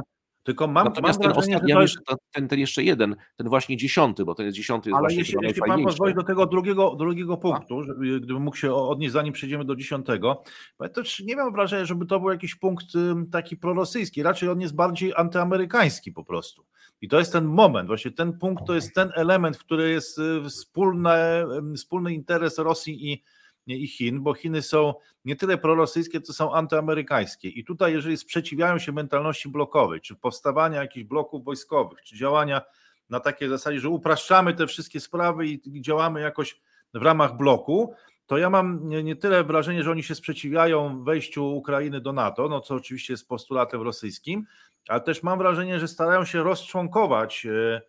Tylko 0.46 0.66
mam, 0.66 0.84
Natomiast 0.84 1.20
mam 1.20 1.28
ten 1.28 1.38
ostatni, 1.38 1.70
ja 1.70 1.80
jest... 1.80 1.96
ten, 2.32 2.48
ten 2.48 2.58
jeszcze 2.58 2.82
jeden, 2.82 3.16
ten 3.36 3.48
właśnie 3.48 3.76
dziesiąty, 3.76 4.24
bo 4.24 4.34
ten 4.34 4.46
jest 4.46 4.56
dziesiąty 4.56 4.90
jest 4.90 4.98
Ale 4.98 5.14
jeśli, 5.14 5.36
jeśli 5.42 5.62
pan 5.62 5.82
pozwoli 5.82 6.14
do 6.14 6.22
tego 6.22 6.46
drugiego, 6.46 6.94
drugiego 6.94 7.36
punktu, 7.36 7.82
żeby, 7.82 8.20
gdybym 8.20 8.42
mógł 8.42 8.56
się 8.56 8.74
odnieść, 8.74 9.12
zanim 9.12 9.32
przejdziemy 9.32 9.64
do 9.64 9.76
dziesiątego, 9.76 10.42
bo 10.78 10.88
to 10.88 11.02
nie 11.24 11.36
mam 11.36 11.52
wrażenia, 11.52 11.84
żeby 11.84 12.06
to 12.06 12.20
był 12.20 12.30
jakiś 12.30 12.54
punkt 12.54 12.86
taki 13.32 13.56
prorosyjski, 13.56 14.22
raczej 14.22 14.48
on 14.48 14.60
jest 14.60 14.74
bardziej 14.74 15.12
antyamerykański 15.16 16.12
po 16.12 16.24
prostu. 16.24 16.66
I 17.00 17.08
to 17.08 17.18
jest 17.18 17.32
ten 17.32 17.44
moment, 17.44 17.86
właśnie 17.86 18.10
ten 18.10 18.38
punkt 18.38 18.66
to 18.66 18.74
jest 18.74 18.94
ten 18.94 19.12
element, 19.14 19.56
w 19.56 19.64
który 19.64 19.90
jest 19.90 20.18
y, 20.18 20.50
wspólne, 20.50 21.46
wspólny 21.76 22.14
interes 22.14 22.58
Rosji 22.58 23.12
i 23.12 23.22
i 23.66 23.88
Chin, 23.88 24.22
bo 24.22 24.34
Chiny 24.34 24.62
są 24.62 24.94
nie 25.24 25.36
tyle 25.36 25.58
prorosyjskie, 25.58 26.20
to 26.20 26.32
są 26.32 26.52
antyamerykańskie. 26.52 27.48
I 27.48 27.64
tutaj, 27.64 27.92
jeżeli 27.92 28.16
sprzeciwiają 28.16 28.78
się 28.78 28.92
mentalności 28.92 29.48
blokowej, 29.48 30.00
czy 30.00 30.14
powstawania 30.14 30.80
jakichś 30.80 31.04
bloków 31.06 31.44
wojskowych, 31.44 32.02
czy 32.02 32.16
działania 32.16 32.62
na 33.10 33.20
takiej 33.20 33.48
zasadzie, 33.48 33.80
że 33.80 33.88
upraszczamy 33.88 34.54
te 34.54 34.66
wszystkie 34.66 35.00
sprawy 35.00 35.46
i 35.46 35.80
działamy 35.80 36.20
jakoś 36.20 36.60
w 36.94 37.02
ramach 37.02 37.36
bloku, 37.36 37.94
to 38.26 38.38
ja 38.38 38.50
mam 38.50 38.88
nie, 38.88 39.02
nie, 39.02 39.16
tyle 39.16 39.44
wrażenie, 39.44 39.82
że 39.82 39.90
oni 39.90 40.02
się 40.02 40.14
sprzeciwiają 40.14 41.04
wejściu 41.04 41.46
Ukrainy 41.46 42.00
do 42.00 42.12
NATO, 42.12 42.48
no 42.48 42.60
co 42.60 42.74
oczywiście 42.74 43.12
jest 43.12 43.28
postulatem 43.28 43.82
rosyjskim, 43.82 44.46
ale 44.88 45.00
też 45.00 45.22
mam 45.22 45.38
wrażenie, 45.38 45.80
że 45.80 45.88
starają 45.88 46.24
się 46.24 46.42
rozczłonkować 46.42 47.46
e, 47.46 47.80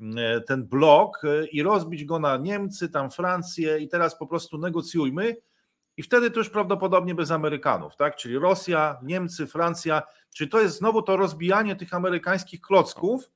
E, 0.00 0.40
ten 0.40 0.64
blok 0.64 1.24
e, 1.24 1.46
i 1.46 1.62
rozbić 1.62 2.04
go 2.04 2.18
na 2.18 2.36
Niemcy, 2.36 2.88
tam 2.88 3.10
Francję 3.10 3.78
i 3.78 3.88
teraz 3.88 4.18
po 4.18 4.26
prostu 4.26 4.58
negocjujmy. 4.58 5.36
I 5.96 6.02
wtedy 6.02 6.30
to 6.30 6.40
już 6.40 6.50
prawdopodobnie 6.50 7.14
bez 7.14 7.30
Amerykanów, 7.30 7.96
tak? 7.96 8.16
Czyli 8.16 8.38
Rosja, 8.38 8.98
Niemcy, 9.02 9.46
Francja, 9.46 10.02
czy 10.34 10.48
to 10.48 10.60
jest 10.60 10.78
znowu 10.78 11.02
to 11.02 11.16
rozbijanie 11.16 11.76
tych 11.76 11.94
amerykańskich 11.94 12.60
klocków, 12.60 13.30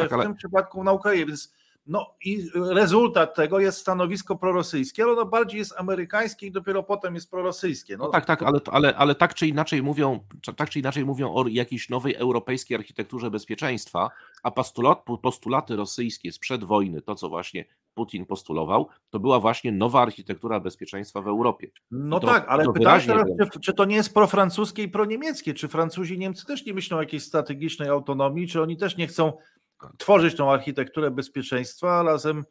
tak, 0.00 0.10
w 0.10 0.12
ale... 0.12 0.22
tym 0.22 0.34
przypadku 0.34 0.84
na 0.84 0.92
Ukrainie, 0.92 1.26
więc 1.26 1.54
no 1.86 2.14
i 2.24 2.50
rezultat 2.54 3.34
tego 3.34 3.60
jest 3.60 3.78
stanowisko 3.78 4.36
prorosyjskie, 4.36 5.02
ale 5.02 5.12
ono 5.12 5.26
bardziej 5.26 5.58
jest 5.58 5.74
amerykańskie 5.76 6.46
i 6.46 6.52
dopiero 6.52 6.82
potem 6.82 7.14
jest 7.14 7.30
prorosyjskie. 7.30 7.96
No, 7.96 8.04
no 8.04 8.10
tak, 8.10 8.26
tak, 8.26 8.42
ale, 8.42 8.60
ale, 8.70 8.96
ale 8.96 9.14
tak 9.14 9.34
czy 9.34 9.46
inaczej 9.46 9.82
mówią, 9.82 10.20
tak 10.56 10.70
czy 10.70 10.78
inaczej 10.78 11.04
mówią 11.04 11.34
o 11.34 11.48
jakiejś 11.48 11.88
nowej 11.88 12.14
europejskiej 12.14 12.76
architekturze 12.76 13.30
bezpieczeństwa, 13.30 14.10
a 14.42 14.50
postulat, 14.50 15.04
postulaty 15.22 15.76
rosyjskie 15.76 16.32
sprzed 16.32 16.64
wojny, 16.64 17.02
to 17.02 17.14
co 17.14 17.28
właśnie 17.28 17.64
Putin 17.94 18.26
postulował, 18.26 18.88
to 19.10 19.20
była 19.20 19.40
właśnie 19.40 19.72
nowa 19.72 20.02
architektura 20.02 20.60
bezpieczeństwa 20.60 21.22
w 21.22 21.28
Europie. 21.28 21.70
No 21.90 22.20
to, 22.20 22.26
tak, 22.26 22.46
ale 22.48 22.64
pytanie 22.72 23.06
teraz, 23.06 23.26
czy, 23.52 23.60
czy, 23.60 23.72
to 23.72 23.84
nie 23.84 23.96
jest 23.96 24.14
profrancuskie 24.14 24.82
i 24.82 24.88
proniemieckie? 24.88 25.54
Czy 25.54 25.68
Francuzi 25.68 26.14
i 26.14 26.18
Niemcy 26.18 26.46
też 26.46 26.66
nie 26.66 26.74
myślą 26.74 26.96
o 26.96 27.00
jakiejś 27.00 27.22
strategicznej 27.22 27.88
autonomii? 27.88 28.48
Czy 28.48 28.62
oni 28.62 28.76
też 28.76 28.96
nie 28.96 29.06
chcą 29.06 29.32
tworzyć 29.98 30.36
tą 30.36 30.52
architekturę 30.52 31.10
bezpieczeństwa, 31.10 32.00
a 32.00 32.02
razem. 32.02 32.38
E, 32.38 32.44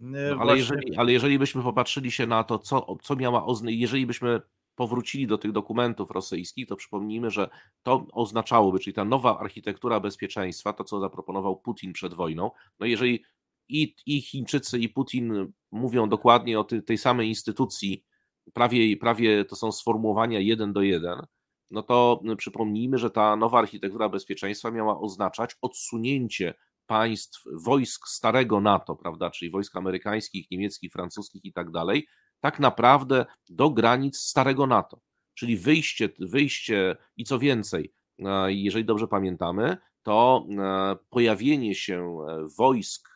no, 0.00 0.18
ale, 0.18 0.36
właśnie... 0.36 0.56
jeżeli, 0.56 0.96
ale 0.96 1.12
jeżeli 1.12 1.38
byśmy 1.38 1.62
popatrzyli 1.62 2.10
się 2.10 2.26
na 2.26 2.44
to, 2.44 2.58
co, 2.58 2.96
co 3.02 3.16
miała 3.16 3.46
oznaczać, 3.46 3.78
jeżeli 3.78 4.06
byśmy 4.06 4.40
powrócili 4.74 5.26
do 5.26 5.38
tych 5.38 5.52
dokumentów 5.52 6.10
rosyjskich, 6.10 6.66
to 6.66 6.76
przypomnijmy, 6.76 7.30
że 7.30 7.48
to 7.82 8.06
oznaczałoby, 8.12 8.78
czyli 8.78 8.94
ta 8.94 9.04
nowa 9.04 9.38
architektura 9.38 10.00
bezpieczeństwa, 10.00 10.72
to 10.72 10.84
co 10.84 11.00
zaproponował 11.00 11.56
Putin 11.56 11.92
przed 11.92 12.14
wojną, 12.14 12.50
no 12.80 12.86
jeżeli 12.86 13.24
i, 13.68 13.94
i 14.06 14.22
Chińczycy, 14.22 14.78
i 14.78 14.88
Putin 14.88 15.52
mówią 15.72 16.08
dokładnie 16.08 16.60
o 16.60 16.64
tej, 16.64 16.82
tej 16.82 16.98
samej 16.98 17.28
instytucji, 17.28 18.04
prawie, 18.52 18.96
prawie 18.96 19.44
to 19.44 19.56
są 19.56 19.72
sformułowania 19.72 20.40
jeden 20.40 20.72
do 20.72 20.82
jeden, 20.82 21.26
no 21.70 21.82
to 21.82 22.22
przypomnijmy, 22.36 22.98
że 22.98 23.10
ta 23.10 23.36
nowa 23.36 23.58
architektura 23.58 24.08
bezpieczeństwa 24.08 24.70
miała 24.70 25.00
oznaczać 25.00 25.56
odsunięcie 25.62 26.54
państw, 26.86 27.44
wojsk 27.52 28.08
starego 28.08 28.60
NATO, 28.60 28.96
prawda, 28.96 29.30
czyli 29.30 29.50
wojsk 29.50 29.76
amerykańskich, 29.76 30.50
niemieckich, 30.50 30.92
francuskich 30.92 31.44
i 31.44 31.52
tak 31.52 31.70
dalej, 31.70 32.06
tak 32.40 32.60
naprawdę 32.60 33.26
do 33.48 33.70
granic 33.70 34.16
starego 34.18 34.66
NATO. 34.66 35.00
Czyli 35.34 35.56
wyjście, 35.56 36.08
wyjście 36.18 36.96
i 37.16 37.24
co 37.24 37.38
więcej, 37.38 37.92
e, 38.18 38.52
jeżeli 38.52 38.84
dobrze 38.84 39.08
pamiętamy, 39.08 39.76
to 40.02 40.46
e, 40.50 40.96
pojawienie 41.10 41.74
się 41.74 42.18
e, 42.28 42.46
wojsk 42.58 43.14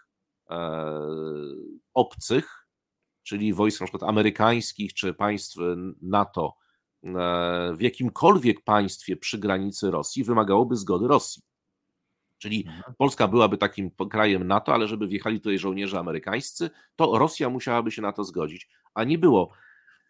obcych, 1.95 2.67
czyli 3.23 3.55
wojsk 3.55 3.81
na 3.81 3.87
przykład 3.87 4.11
amerykańskich 4.11 4.95
czy 4.95 5.15
państw 5.15 5.57
NATO 6.03 6.57
w 7.73 7.81
jakimkolwiek 7.81 8.65
państwie 8.65 9.17
przy 9.17 9.39
granicy 9.39 9.91
Rosji 9.91 10.25
wymagałoby 10.25 10.77
zgody 10.77 11.09
Rosji. 11.09 11.43
Czyli 12.39 12.65
mhm. 12.67 12.95
Polska 12.99 13.29
byłaby 13.29 13.59
takim 13.59 13.91
krajem 14.11 14.47
NATO, 14.47 14.75
ale 14.75 14.89
żeby 14.89 15.07
wjechali 15.07 15.41
tutaj 15.41 15.59
żołnierze 15.59 15.99
amerykańscy, 15.99 16.71
to 16.97 17.19
Rosja 17.19 17.49
musiałaby 17.51 17.91
się 17.91 18.03
na 18.03 18.13
to 18.13 18.25
zgodzić. 18.25 18.69
A 18.95 19.05
nie 19.05 19.19
było 19.19 19.53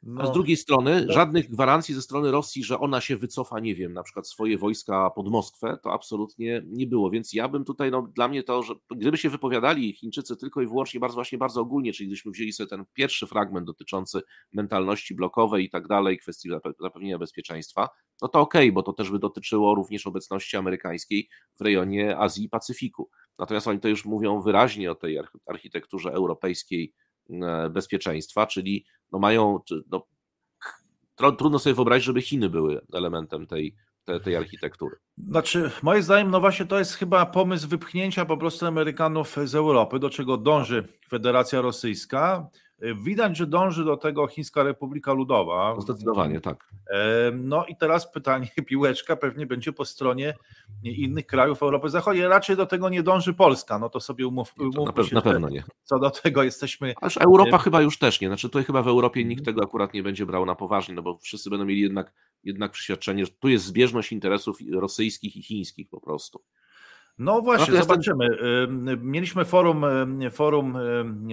no, 0.02 0.22
A 0.22 0.26
z 0.26 0.32
drugiej 0.32 0.56
strony 0.56 1.06
tak. 1.06 1.12
żadnych 1.12 1.50
gwarancji 1.50 1.94
ze 1.94 2.02
strony 2.02 2.30
Rosji, 2.30 2.64
że 2.64 2.78
ona 2.78 3.00
się 3.00 3.16
wycofa, 3.16 3.60
nie 3.60 3.74
wiem, 3.74 3.92
na 3.92 4.02
przykład 4.02 4.28
swoje 4.28 4.58
wojska 4.58 5.10
pod 5.10 5.28
Moskwę, 5.28 5.78
to 5.82 5.92
absolutnie 5.92 6.62
nie 6.66 6.86
było. 6.86 7.10
Więc 7.10 7.32
ja 7.32 7.48
bym 7.48 7.64
tutaj, 7.64 7.90
no 7.90 8.02
dla 8.02 8.28
mnie 8.28 8.42
to, 8.42 8.62
że 8.62 8.74
gdyby 8.90 9.16
się 9.16 9.30
wypowiadali 9.30 9.92
Chińczycy 9.92 10.36
tylko 10.36 10.62
i 10.62 10.66
wyłącznie 10.66 11.00
bardzo 11.00 11.14
właśnie 11.14 11.38
bardzo 11.38 11.60
ogólnie, 11.60 11.92
czyli 11.92 12.06
gdybyśmy 12.06 12.32
wzięli 12.32 12.52
sobie 12.52 12.68
ten 12.68 12.84
pierwszy 12.92 13.26
fragment 13.26 13.66
dotyczący 13.66 14.20
mentalności 14.52 15.14
blokowej 15.14 15.64
i 15.64 15.70
tak 15.70 15.88
dalej, 15.88 16.18
kwestii 16.18 16.48
zapewnienia 16.80 17.18
bezpieczeństwa, 17.18 17.88
no 18.22 18.28
to 18.28 18.40
okej, 18.40 18.62
okay, 18.68 18.72
bo 18.72 18.82
to 18.82 18.92
też 18.92 19.10
by 19.10 19.18
dotyczyło 19.18 19.74
również 19.74 20.06
obecności 20.06 20.56
amerykańskiej 20.56 21.28
w 21.58 21.60
rejonie 21.60 22.18
Azji 22.18 22.44
i 22.44 22.48
Pacyfiku. 22.48 23.10
Natomiast 23.38 23.68
oni 23.68 23.80
to 23.80 23.88
już 23.88 24.04
mówią 24.04 24.40
wyraźnie 24.40 24.90
o 24.90 24.94
tej 24.94 25.18
architekturze 25.46 26.12
europejskiej 26.12 26.94
bezpieczeństwa, 27.70 28.46
czyli 28.46 28.84
no 29.12 29.18
mają, 29.18 29.58
no, 29.90 30.06
trudno 31.38 31.58
sobie 31.58 31.74
wyobrazić, 31.74 32.04
żeby 32.04 32.22
Chiny 32.22 32.50
były 32.50 32.80
elementem 32.92 33.46
tej, 33.46 33.74
tej, 34.04 34.20
tej 34.20 34.36
architektury. 34.36 34.96
Znaczy, 35.18 35.70
moim 35.82 36.02
zdaniem, 36.02 36.30
no 36.30 36.40
właśnie 36.40 36.66
to 36.66 36.78
jest 36.78 36.94
chyba 36.94 37.26
pomysł 37.26 37.68
wypchnięcia 37.68 38.24
po 38.24 38.36
prostu 38.36 38.66
Amerykanów 38.66 39.36
z 39.44 39.54
Europy, 39.54 39.98
do 39.98 40.10
czego 40.10 40.36
dąży 40.36 40.88
Federacja 41.08 41.60
Rosyjska. 41.60 42.48
Widać, 43.04 43.36
że 43.36 43.46
dąży 43.46 43.84
do 43.84 43.96
tego 43.96 44.26
Chińska 44.26 44.62
Republika 44.62 45.12
Ludowa. 45.12 45.76
Zdecydowanie, 45.80 46.40
tak. 46.40 46.68
No 47.32 47.66
i 47.66 47.76
teraz 47.76 48.12
pytanie, 48.12 48.48
piłeczka 48.66 49.16
pewnie 49.16 49.46
będzie 49.46 49.72
po 49.72 49.84
stronie 49.84 50.34
innych 50.82 51.26
krajów 51.26 51.62
Europy 51.62 51.88
Zachodniej. 51.88 52.28
Raczej 52.28 52.56
do 52.56 52.66
tego 52.66 52.88
nie 52.88 53.02
dąży 53.02 53.34
Polska, 53.34 53.78
no 53.78 53.88
to 53.88 54.00
sobie 54.00 54.26
umów, 54.26 54.54
umówmy 54.58 54.92
na, 54.96 55.08
się, 55.08 55.14
na 55.14 55.22
pewno 55.22 55.48
nie. 55.48 55.64
Co 55.82 55.98
do 55.98 56.10
tego 56.10 56.42
jesteśmy... 56.42 56.94
Aż 57.00 57.16
Europa 57.16 57.58
chyba 57.58 57.82
już 57.82 57.98
też 57.98 58.20
nie. 58.20 58.28
Znaczy 58.28 58.48
tutaj 58.48 58.64
chyba 58.64 58.82
w 58.82 58.88
Europie 58.88 59.24
nikt 59.24 59.44
tego 59.44 59.62
akurat 59.62 59.94
nie 59.94 60.02
będzie 60.02 60.26
brał 60.26 60.46
na 60.46 60.54
poważnie, 60.54 60.94
no 60.94 61.02
bo 61.02 61.18
wszyscy 61.18 61.50
będą 61.50 61.64
mieli 61.64 61.80
jednak, 61.80 62.12
jednak 62.44 62.72
przeświadczenie, 62.72 63.26
że 63.26 63.32
tu 63.32 63.48
jest 63.48 63.64
zbieżność 63.64 64.12
interesów 64.12 64.58
rosyjskich 64.72 65.36
i 65.36 65.42
chińskich 65.42 65.88
po 65.88 66.00
prostu. 66.00 66.42
No 67.18 67.40
właśnie, 67.40 67.74
no 67.74 67.82
zobaczymy. 67.82 68.28
Mieliśmy 69.00 69.44
forum, 69.44 69.84
forum 70.30 70.78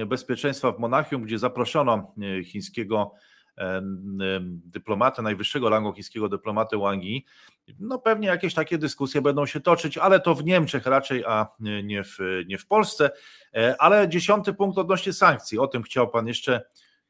bezpieczeństwa 0.07 0.71
w 0.71 0.79
Monachium, 0.79 1.23
gdzie 1.23 1.39
zaproszono 1.39 2.13
chińskiego 2.45 3.11
dyplomatę, 4.65 5.21
najwyższego 5.21 5.69
rangu 5.69 5.93
chińskiego 5.93 6.29
dyplomatę 6.29 6.77
Wang 6.77 7.03
Yi. 7.03 7.25
No 7.79 7.99
pewnie 7.99 8.27
jakieś 8.27 8.53
takie 8.53 8.77
dyskusje 8.77 9.21
będą 9.21 9.45
się 9.45 9.59
toczyć, 9.59 9.97
ale 9.97 10.19
to 10.19 10.35
w 10.35 10.45
Niemczech 10.45 10.85
raczej, 10.85 11.23
a 11.25 11.47
nie 11.59 12.03
w, 12.03 12.17
nie 12.47 12.57
w 12.57 12.67
Polsce. 12.67 13.11
E, 13.53 13.75
ale 13.79 14.09
dziesiąty 14.09 14.53
punkt 14.53 14.77
odnośnie 14.77 15.13
sankcji, 15.13 15.59
o 15.59 15.67
tym 15.67 15.83
chciał 15.83 16.09
Pan 16.09 16.27
jeszcze 16.27 16.61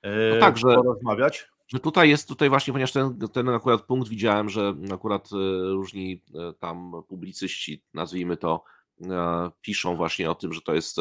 e, 0.02 0.10
no 0.34 0.40
tak, 0.40 0.56
porozmawiać. 0.62 1.48
Że 1.68 1.80
tutaj 1.80 2.10
jest, 2.10 2.28
tutaj 2.28 2.50
właśnie, 2.50 2.74
ponieważ 2.74 2.92
ten, 2.92 3.20
ten 3.34 3.50
akurat 3.50 3.82
punkt 3.82 4.10
widziałem, 4.10 4.50
że 4.50 4.76
akurat 4.94 5.30
e, 5.34 5.36
różni 5.74 6.24
tam 6.60 6.92
publicyści, 7.08 7.84
nazwijmy 7.94 8.38
to, 8.38 8.64
piszą 9.62 9.96
właśnie 9.96 10.32
o 10.32 10.36
tym, 10.36 10.54
że 10.54 10.62
to 10.62 10.74
jest 10.74 10.98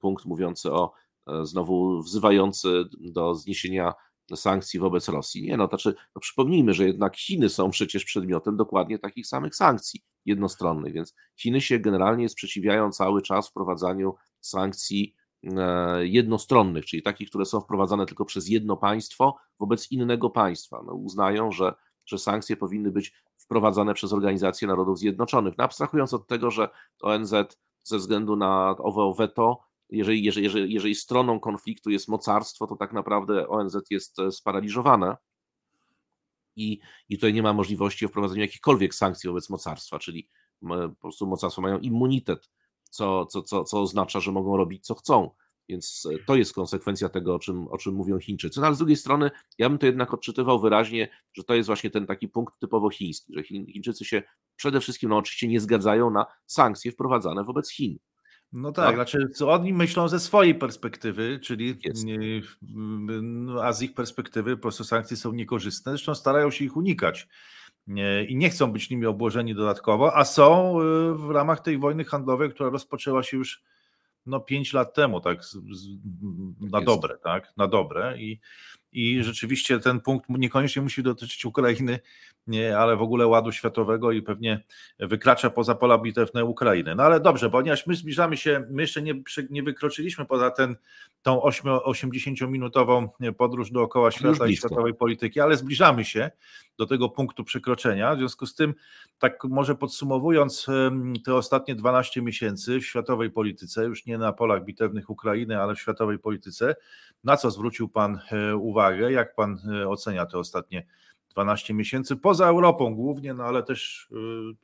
punkt 0.00 0.24
mówiący 0.24 0.72
o 0.72 0.92
znowu 1.42 2.02
wzywający 2.02 2.84
do 3.00 3.34
zniesienia 3.34 3.94
sankcji 4.36 4.80
wobec 4.80 5.08
Rosji. 5.08 5.42
Nie, 5.42 5.56
no 5.56 5.68
to 5.68 5.70
znaczy, 5.78 5.98
no 6.14 6.20
przypomnijmy, 6.20 6.74
że 6.74 6.86
jednak 6.86 7.16
Chiny 7.16 7.48
są 7.48 7.70
przecież 7.70 8.04
przedmiotem 8.04 8.56
dokładnie 8.56 8.98
takich 8.98 9.26
samych 9.26 9.56
sankcji 9.56 10.00
jednostronnych, 10.24 10.92
więc 10.92 11.14
Chiny 11.36 11.60
się 11.60 11.78
generalnie 11.78 12.28
sprzeciwiają 12.28 12.90
cały 12.92 13.22
czas 13.22 13.48
wprowadzaniu 13.48 14.14
sankcji 14.40 15.14
e, 15.16 15.19
jednostronnych, 16.00 16.84
czyli 16.84 17.02
takich, 17.02 17.28
które 17.28 17.44
są 17.44 17.60
wprowadzane 17.60 18.06
tylko 18.06 18.24
przez 18.24 18.48
jedno 18.48 18.76
państwo 18.76 19.36
wobec 19.58 19.92
innego 19.92 20.30
państwa. 20.30 20.82
No, 20.86 20.94
uznają, 20.94 21.52
że, 21.52 21.74
że 22.06 22.18
sankcje 22.18 22.56
powinny 22.56 22.90
być 22.90 23.12
wprowadzane 23.38 23.94
przez 23.94 24.12
Organizację 24.12 24.68
Narodów 24.68 24.98
Zjednoczonych. 24.98 25.54
No, 25.58 25.64
abstrahując 25.64 26.14
od 26.14 26.26
tego, 26.26 26.50
że 26.50 26.68
ONZ 27.02 27.34
ze 27.84 27.98
względu 27.98 28.36
na 28.36 28.76
owe 28.78 29.14
weto 29.18 29.70
jeżeli, 29.90 30.24
jeżeli, 30.24 30.72
jeżeli, 30.72 30.94
stroną 30.94 31.40
konfliktu 31.40 31.90
jest 31.90 32.08
mocarstwo, 32.08 32.66
to 32.66 32.76
tak 32.76 32.92
naprawdę 32.92 33.48
ONZ 33.48 33.76
jest 33.90 34.18
e, 34.18 34.32
sparaliżowane 34.32 35.16
i, 36.56 36.80
i 37.08 37.16
tutaj 37.16 37.34
nie 37.34 37.42
ma 37.42 37.52
możliwości 37.52 38.08
wprowadzenia 38.08 38.42
jakichkolwiek 38.42 38.94
sankcji 38.94 39.28
wobec 39.28 39.50
mocarstwa, 39.50 39.98
czyli 39.98 40.28
po 40.60 41.00
prostu 41.00 41.26
mocarstwa 41.26 41.62
mają 41.62 41.78
immunitet, 41.78 42.50
co, 42.90 43.26
co, 43.26 43.42
co, 43.42 43.64
co 43.64 43.80
oznacza, 43.82 44.20
że 44.20 44.32
mogą 44.32 44.56
robić 44.56 44.86
co 44.86 44.94
chcą. 44.94 45.30
Więc 45.68 46.08
e, 46.14 46.24
to 46.26 46.36
jest 46.36 46.54
konsekwencja 46.54 47.08
tego, 47.08 47.34
o 47.34 47.38
czym, 47.38 47.68
o 47.68 47.78
czym 47.78 47.94
mówią 47.94 48.18
Chińczycy. 48.18 48.60
No 48.60 48.66
ale 48.66 48.74
z 48.74 48.78
drugiej 48.78 48.96
strony, 48.96 49.30
ja 49.58 49.68
bym 49.68 49.78
to 49.78 49.86
jednak 49.86 50.14
odczytywał 50.14 50.60
wyraźnie, 50.60 51.08
że 51.32 51.44
to 51.44 51.54
jest 51.54 51.66
właśnie 51.66 51.90
ten 51.90 52.06
taki 52.06 52.28
punkt 52.28 52.58
typowo 52.58 52.90
chiński, 52.90 53.34
że 53.36 53.42
Chińczycy 53.42 54.04
się 54.04 54.22
przede 54.56 54.80
wszystkim, 54.80 55.10
no 55.10 55.16
oczywiście 55.16 55.48
nie 55.48 55.60
zgadzają 55.60 56.10
na 56.10 56.26
sankcje 56.46 56.92
wprowadzane 56.92 57.44
wobec 57.44 57.70
Chin. 57.70 57.98
No 58.52 58.72
tak, 58.72 58.88
no. 58.88 58.94
znaczy 58.94 59.28
co 59.34 59.50
oni 59.50 59.72
myślą 59.72 60.08
ze 60.08 60.20
swojej 60.20 60.54
perspektywy, 60.54 61.40
czyli 61.42 61.78
no, 62.72 63.64
a 63.64 63.72
z 63.72 63.82
ich 63.82 63.94
perspektywy 63.94 64.56
po 64.56 64.62
prostu 64.62 64.84
sankcje 64.84 65.16
są 65.16 65.32
niekorzystne, 65.32 65.92
zresztą 65.92 66.14
starają 66.14 66.50
się 66.50 66.64
ich 66.64 66.76
unikać 66.76 67.28
i 68.28 68.36
nie 68.36 68.50
chcą 68.50 68.72
być 68.72 68.90
nimi 68.90 69.06
obłożeni 69.06 69.54
dodatkowo, 69.54 70.16
a 70.16 70.24
są 70.24 70.80
y, 70.80 71.14
w 71.14 71.30
ramach 71.30 71.60
tej 71.60 71.78
wojny 71.78 72.04
handlowej, 72.04 72.50
która 72.50 72.70
rozpoczęła 72.70 73.22
się 73.22 73.36
już 73.36 73.62
no 74.26 74.40
5 74.40 74.72
lat 74.72 74.94
temu, 74.94 75.20
tak, 75.20 75.38
na 76.60 76.78
tak 76.78 76.84
dobre, 76.84 77.18
tak, 77.18 77.52
na 77.56 77.68
dobre 77.68 78.18
i, 78.18 78.40
i 78.92 79.22
rzeczywiście 79.22 79.80
ten 79.80 80.00
punkt 80.00 80.28
niekoniecznie 80.28 80.82
musi 80.82 81.02
dotyczyć 81.02 81.44
Ukrainy, 81.44 81.98
nie, 82.46 82.78
ale 82.78 82.96
w 82.96 83.02
ogóle 83.02 83.26
ładu 83.26 83.52
światowego 83.52 84.12
i 84.12 84.22
pewnie 84.22 84.60
wykracza 84.98 85.50
poza 85.50 85.74
pola 85.74 85.98
bitewne 85.98 86.44
Ukrainy. 86.44 86.94
No 86.94 87.02
ale 87.02 87.20
dobrze, 87.20 87.50
ponieważ 87.50 87.86
my 87.86 87.94
zbliżamy 87.94 88.36
się, 88.36 88.66
my 88.70 88.82
jeszcze 88.82 89.02
nie, 89.02 89.14
nie 89.50 89.62
wykroczyliśmy 89.62 90.24
poza 90.24 90.50
ten, 90.50 90.76
tą 91.22 91.38
80-minutową 91.38 93.08
podróż 93.36 93.70
dookoła 93.70 94.10
świata 94.10 94.46
i 94.46 94.56
światowej 94.56 94.94
polityki, 94.94 95.40
ale 95.40 95.56
zbliżamy 95.56 96.04
się 96.04 96.30
do 96.78 96.86
tego 96.86 97.08
punktu 97.08 97.44
przekroczenia. 97.44 98.14
W 98.14 98.18
związku 98.18 98.46
z 98.46 98.54
tym, 98.54 98.74
tak 99.18 99.44
może 99.44 99.74
podsumowując 99.74 100.66
te 101.24 101.34
ostatnie 101.34 101.74
12 101.74 102.22
miesięcy 102.22 102.80
w 102.80 102.86
światowej 102.86 103.30
polityce, 103.30 103.84
już 103.84 104.06
nie 104.06 104.18
na 104.18 104.32
polach 104.32 104.64
bitewnych 104.64 105.10
Ukrainy, 105.10 105.60
ale 105.60 105.74
w 105.74 105.80
światowej 105.80 106.18
polityce, 106.18 106.76
na 107.24 107.36
co 107.36 107.50
zwrócił 107.50 107.88
Pan 107.88 108.20
e, 108.32 108.56
uwagę? 108.80 109.12
Jak 109.12 109.34
Pan 109.34 109.58
e, 109.72 109.88
ocenia 109.88 110.26
te 110.26 110.38
ostatnie 110.38 110.86
12 111.28 111.74
miesięcy 111.74 112.16
poza 112.16 112.46
Europą 112.46 112.94
głównie, 112.94 113.34
no 113.34 113.44
ale 113.44 113.62
też 113.62 114.08
y, 114.12 114.16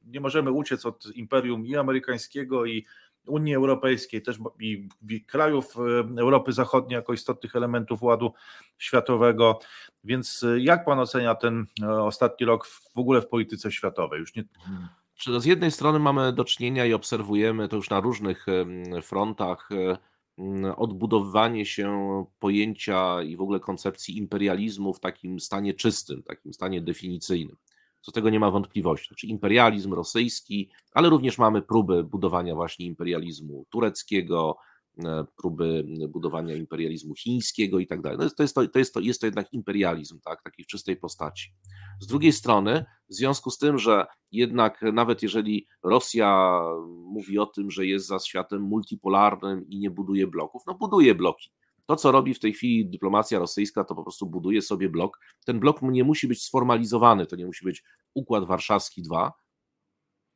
nie 0.07 0.21
możemy 0.21 0.51
uciec 0.51 0.87
od 0.87 1.17
imperium 1.17 1.67
i 1.67 1.77
amerykańskiego, 1.77 2.67
i 2.67 2.87
Unii 3.27 3.55
Europejskiej, 3.55 4.23
też 4.23 4.39
i 4.61 4.89
krajów 5.27 5.77
y, 6.17 6.21
Europy 6.21 6.53
Zachodniej 6.53 6.97
jako 6.97 7.13
istotnych 7.13 7.57
elementów 7.57 8.03
ładu 8.03 8.33
światowego. 8.79 9.59
Więc 10.05 10.45
jak 10.59 10.85
pan 10.85 10.99
ocenia 10.99 11.35
ten 11.35 11.67
ostatni 11.83 12.47
rok 12.47 12.67
w 12.67 12.99
ogóle 12.99 13.23
w 13.23 13.29
polityce 13.29 13.73
światowej? 13.73 14.21
Już 14.21 14.35
nie... 14.35 14.45
Z 15.41 15.45
jednej 15.45 15.71
strony 15.71 15.99
mamy 15.99 16.33
do 16.33 16.45
czynienia 16.45 16.87
i 16.87 16.93
obserwujemy 16.93 17.69
to 17.69 17.77
już 17.77 17.91
na 17.91 18.01
różnych 18.01 18.47
frontach 19.03 19.69
odbudowywanie 20.77 21.67
się 21.67 22.25
pojęcia 22.39 23.23
i 23.23 23.37
w 23.37 23.41
ogóle 23.41 23.61
koncepcji 23.61 24.19
imperializmu 24.19 24.95
w 24.95 25.01
takim 25.01 25.41
stanie 25.41 25.75
czystym, 25.75 26.23
takim 26.23 26.53
stanie 26.53 26.81
definicyjnym. 26.81 27.57
Co 28.01 28.13
tego 28.13 28.31
nie 28.31 28.41
ma 28.41 28.51
wątpliwości. 28.51 29.09
Znaczy 29.09 29.27
imperializm 29.27 29.93
rosyjski, 29.93 30.71
ale 30.93 31.09
również 31.09 31.39
mamy 31.39 31.63
próby 31.63 32.05
budowania 32.05 32.55
właśnie 32.55 32.87
imperializmu 32.87 33.67
tureckiego, 33.71 34.57
próby 35.37 35.85
budowania 36.09 36.55
imperializmu 36.55 37.15
chińskiego 37.15 37.79
i 37.79 37.87
tak 37.87 38.03
dalej. 38.03 38.19
No 38.19 38.31
to 38.31 38.43
jest 38.43 38.55
to, 38.55 38.63
jest 38.79 38.95
to, 38.95 39.01
jest 39.01 39.21
to 39.21 39.27
jednak 39.27 39.53
imperializm, 39.53 40.21
tak, 40.21 40.43
taki 40.43 40.65
w 40.65 40.67
czystej 40.67 40.97
postaci. 40.97 41.53
Z 42.01 42.07
drugiej 42.07 42.33
strony, 42.33 42.85
w 43.11 43.15
związku 43.15 43.51
z 43.51 43.59
tym, 43.59 43.79
że 43.79 44.07
jednak 44.33 44.83
nawet 44.93 45.23
jeżeli 45.23 45.67
Rosja 45.83 46.61
mówi 46.89 47.39
o 47.39 47.47
tym, 47.47 47.71
że 47.71 47.87
jest 47.87 48.07
za 48.07 48.19
światem 48.19 48.63
multipolarnym 48.63 49.69
i 49.69 49.79
nie 49.79 49.91
buduje 49.91 50.27
bloków, 50.27 50.63
no 50.67 50.75
buduje 50.75 51.15
bloki. 51.15 51.51
To, 51.87 51.97
co 51.97 52.13
robi 52.13 52.35
w 52.35 52.41
tej 52.41 52.53
chwili 52.53 52.91
dyplomacja 52.91 53.39
rosyjska, 53.39 53.85
to 53.85 53.95
po 53.95 54.03
prostu 54.03 54.27
buduje 54.27 54.63
sobie 54.63 54.89
blok. 54.89 55.21
Ten 55.45 55.61
blok 55.61 55.83
nie 55.83 56.05
musi 56.05 56.29
być 56.29 56.43
sformalizowany, 56.43 57.27
to 57.27 57.37
nie 57.37 57.47
musi 57.47 57.65
być 57.65 57.85
Układ 58.15 58.47
Warszawski 58.47 59.03
2, 59.03 59.33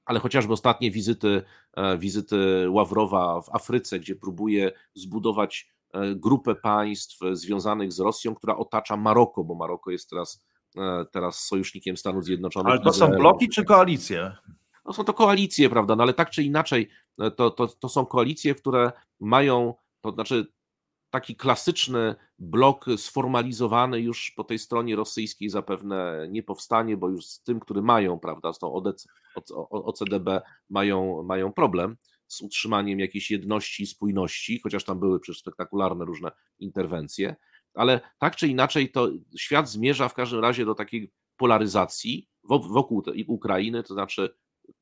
ale 0.04 0.20
chociażby 0.20 0.52
ostatnie 0.52 0.90
wizyty, 0.90 1.42
e, 1.76 1.98
wizyty 1.98 2.66
Ławrowa 2.70 3.40
w 3.40 3.54
Afryce, 3.54 3.98
gdzie 3.98 4.16
próbuje 4.16 4.72
zbudować 4.94 5.68
e, 5.92 6.14
grupę 6.14 6.54
państw 6.54 7.18
związanych 7.32 7.92
z 7.92 8.00
Rosją, 8.00 8.34
która 8.34 8.56
otacza 8.56 8.96
Maroko, 8.96 9.44
bo 9.44 9.54
Maroko 9.54 9.90
jest 9.90 10.10
teraz, 10.10 10.44
e, 10.76 11.04
teraz 11.12 11.44
sojusznikiem 11.44 11.96
Stanów 11.96 12.24
Zjednoczonych. 12.24 12.72
Ale 12.72 12.80
to 12.80 12.92
są 12.92 13.10
bloki 13.10 13.48
czy 13.48 13.64
koalicje? 13.64 14.36
No 14.84 14.92
są 14.92 15.04
to 15.04 15.14
koalicje, 15.14 15.70
prawda? 15.70 15.96
No 15.96 16.02
ale 16.02 16.14
tak 16.14 16.30
czy 16.30 16.42
inaczej, 16.42 16.88
to, 17.36 17.50
to, 17.50 17.66
to 17.66 17.88
są 17.88 18.06
koalicje, 18.06 18.54
które 18.54 18.92
mają, 19.20 19.74
to 20.00 20.10
znaczy 20.10 20.46
taki 21.10 21.36
klasyczny 21.36 22.14
blok 22.38 22.86
sformalizowany 22.96 24.00
już 24.00 24.32
po 24.36 24.44
tej 24.44 24.58
stronie 24.58 24.96
rosyjskiej 24.96 25.50
zapewne 25.50 26.26
nie 26.30 26.42
powstanie, 26.42 26.96
bo 26.96 27.08
już 27.08 27.26
z 27.26 27.42
tym, 27.42 27.60
który 27.60 27.82
mają, 27.82 28.18
prawda, 28.18 28.52
z 28.52 28.58
tą 28.58 28.82
OCDB 29.70 30.28
mają, 30.70 31.22
mają 31.22 31.52
problem 31.52 31.96
z 32.26 32.40
utrzymaniem 32.40 33.00
jakiejś 33.00 33.30
jedności 33.30 33.82
i 33.82 33.86
spójności, 33.86 34.60
chociaż 34.62 34.84
tam 34.84 35.00
były 35.00 35.20
przecież 35.20 35.40
spektakularne 35.40 36.04
różne 36.04 36.30
interwencje, 36.58 37.36
ale 37.74 38.00
tak 38.18 38.36
czy 38.36 38.48
inaczej 38.48 38.90
to 38.90 39.08
świat 39.36 39.70
zmierza 39.70 40.08
w 40.08 40.14
każdym 40.14 40.40
razie 40.40 40.64
do 40.64 40.74
takiej 40.74 41.12
polaryzacji 41.36 42.28
wokół 42.44 43.02
Ukrainy, 43.26 43.82
to 43.82 43.94
znaczy 43.94 44.34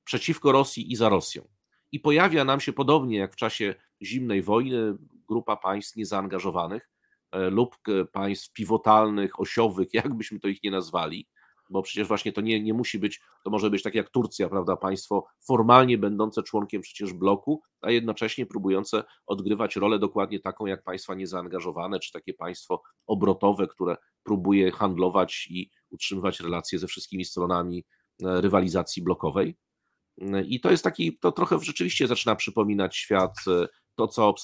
przeciwko 0.04 0.52
Rosji 0.52 0.92
i 0.92 0.96
za 0.96 1.08
Rosją. 1.08 1.48
I 1.92 2.00
pojawia 2.00 2.44
nam 2.44 2.60
się 2.60 2.72
podobnie 2.72 3.18
jak 3.18 3.32
w 3.32 3.36
czasie 3.36 3.74
zimnej 4.02 4.42
wojny 4.42 4.96
grupa 5.28 5.56
państw 5.56 5.96
niezaangażowanych 5.96 6.90
e, 7.32 7.50
lub 7.50 7.76
państw 8.12 8.52
pivotalnych, 8.52 9.40
osiowych, 9.40 9.94
jakbyśmy 10.04 10.40
to 10.40 10.48
ich 10.48 10.62
nie 10.62 10.70
nazwali, 10.70 11.28
bo 11.70 11.82
przecież 11.82 12.08
właśnie 12.08 12.32
to 12.32 12.40
nie, 12.40 12.62
nie 12.62 12.74
musi 12.74 12.98
być, 12.98 13.20
to 13.44 13.50
może 13.50 13.70
być 13.70 13.82
tak 13.82 13.94
jak 13.94 14.10
Turcja, 14.10 14.48
prawda, 14.48 14.76
państwo 14.76 15.26
formalnie 15.46 15.98
będące 15.98 16.42
członkiem 16.42 16.82
przecież 16.82 17.12
bloku, 17.12 17.62
a 17.80 17.90
jednocześnie 17.90 18.46
próbujące 18.46 19.04
odgrywać 19.26 19.76
rolę 19.76 19.98
dokładnie 19.98 20.40
taką 20.40 20.66
jak 20.66 20.82
państwa 20.82 21.14
niezaangażowane, 21.14 22.00
czy 22.00 22.12
takie 22.12 22.34
państwo 22.34 22.82
obrotowe, 23.06 23.66
które 23.66 23.96
próbuje 24.22 24.70
handlować 24.70 25.46
i 25.50 25.70
utrzymywać 25.90 26.40
relacje 26.40 26.78
ze 26.78 26.86
wszystkimi 26.86 27.24
stronami 27.24 27.84
e, 28.24 28.40
rywalizacji 28.40 29.02
blokowej. 29.02 29.56
I 30.46 30.60
to 30.60 30.70
jest 30.70 30.84
taki, 30.84 31.18
to 31.18 31.32
trochę 31.32 31.58
rzeczywiście 31.58 32.06
zaczyna 32.06 32.36
przypominać 32.36 32.96
świat, 32.96 33.34
e, 33.46 33.68
to 33.98 34.08
co 34.08 34.34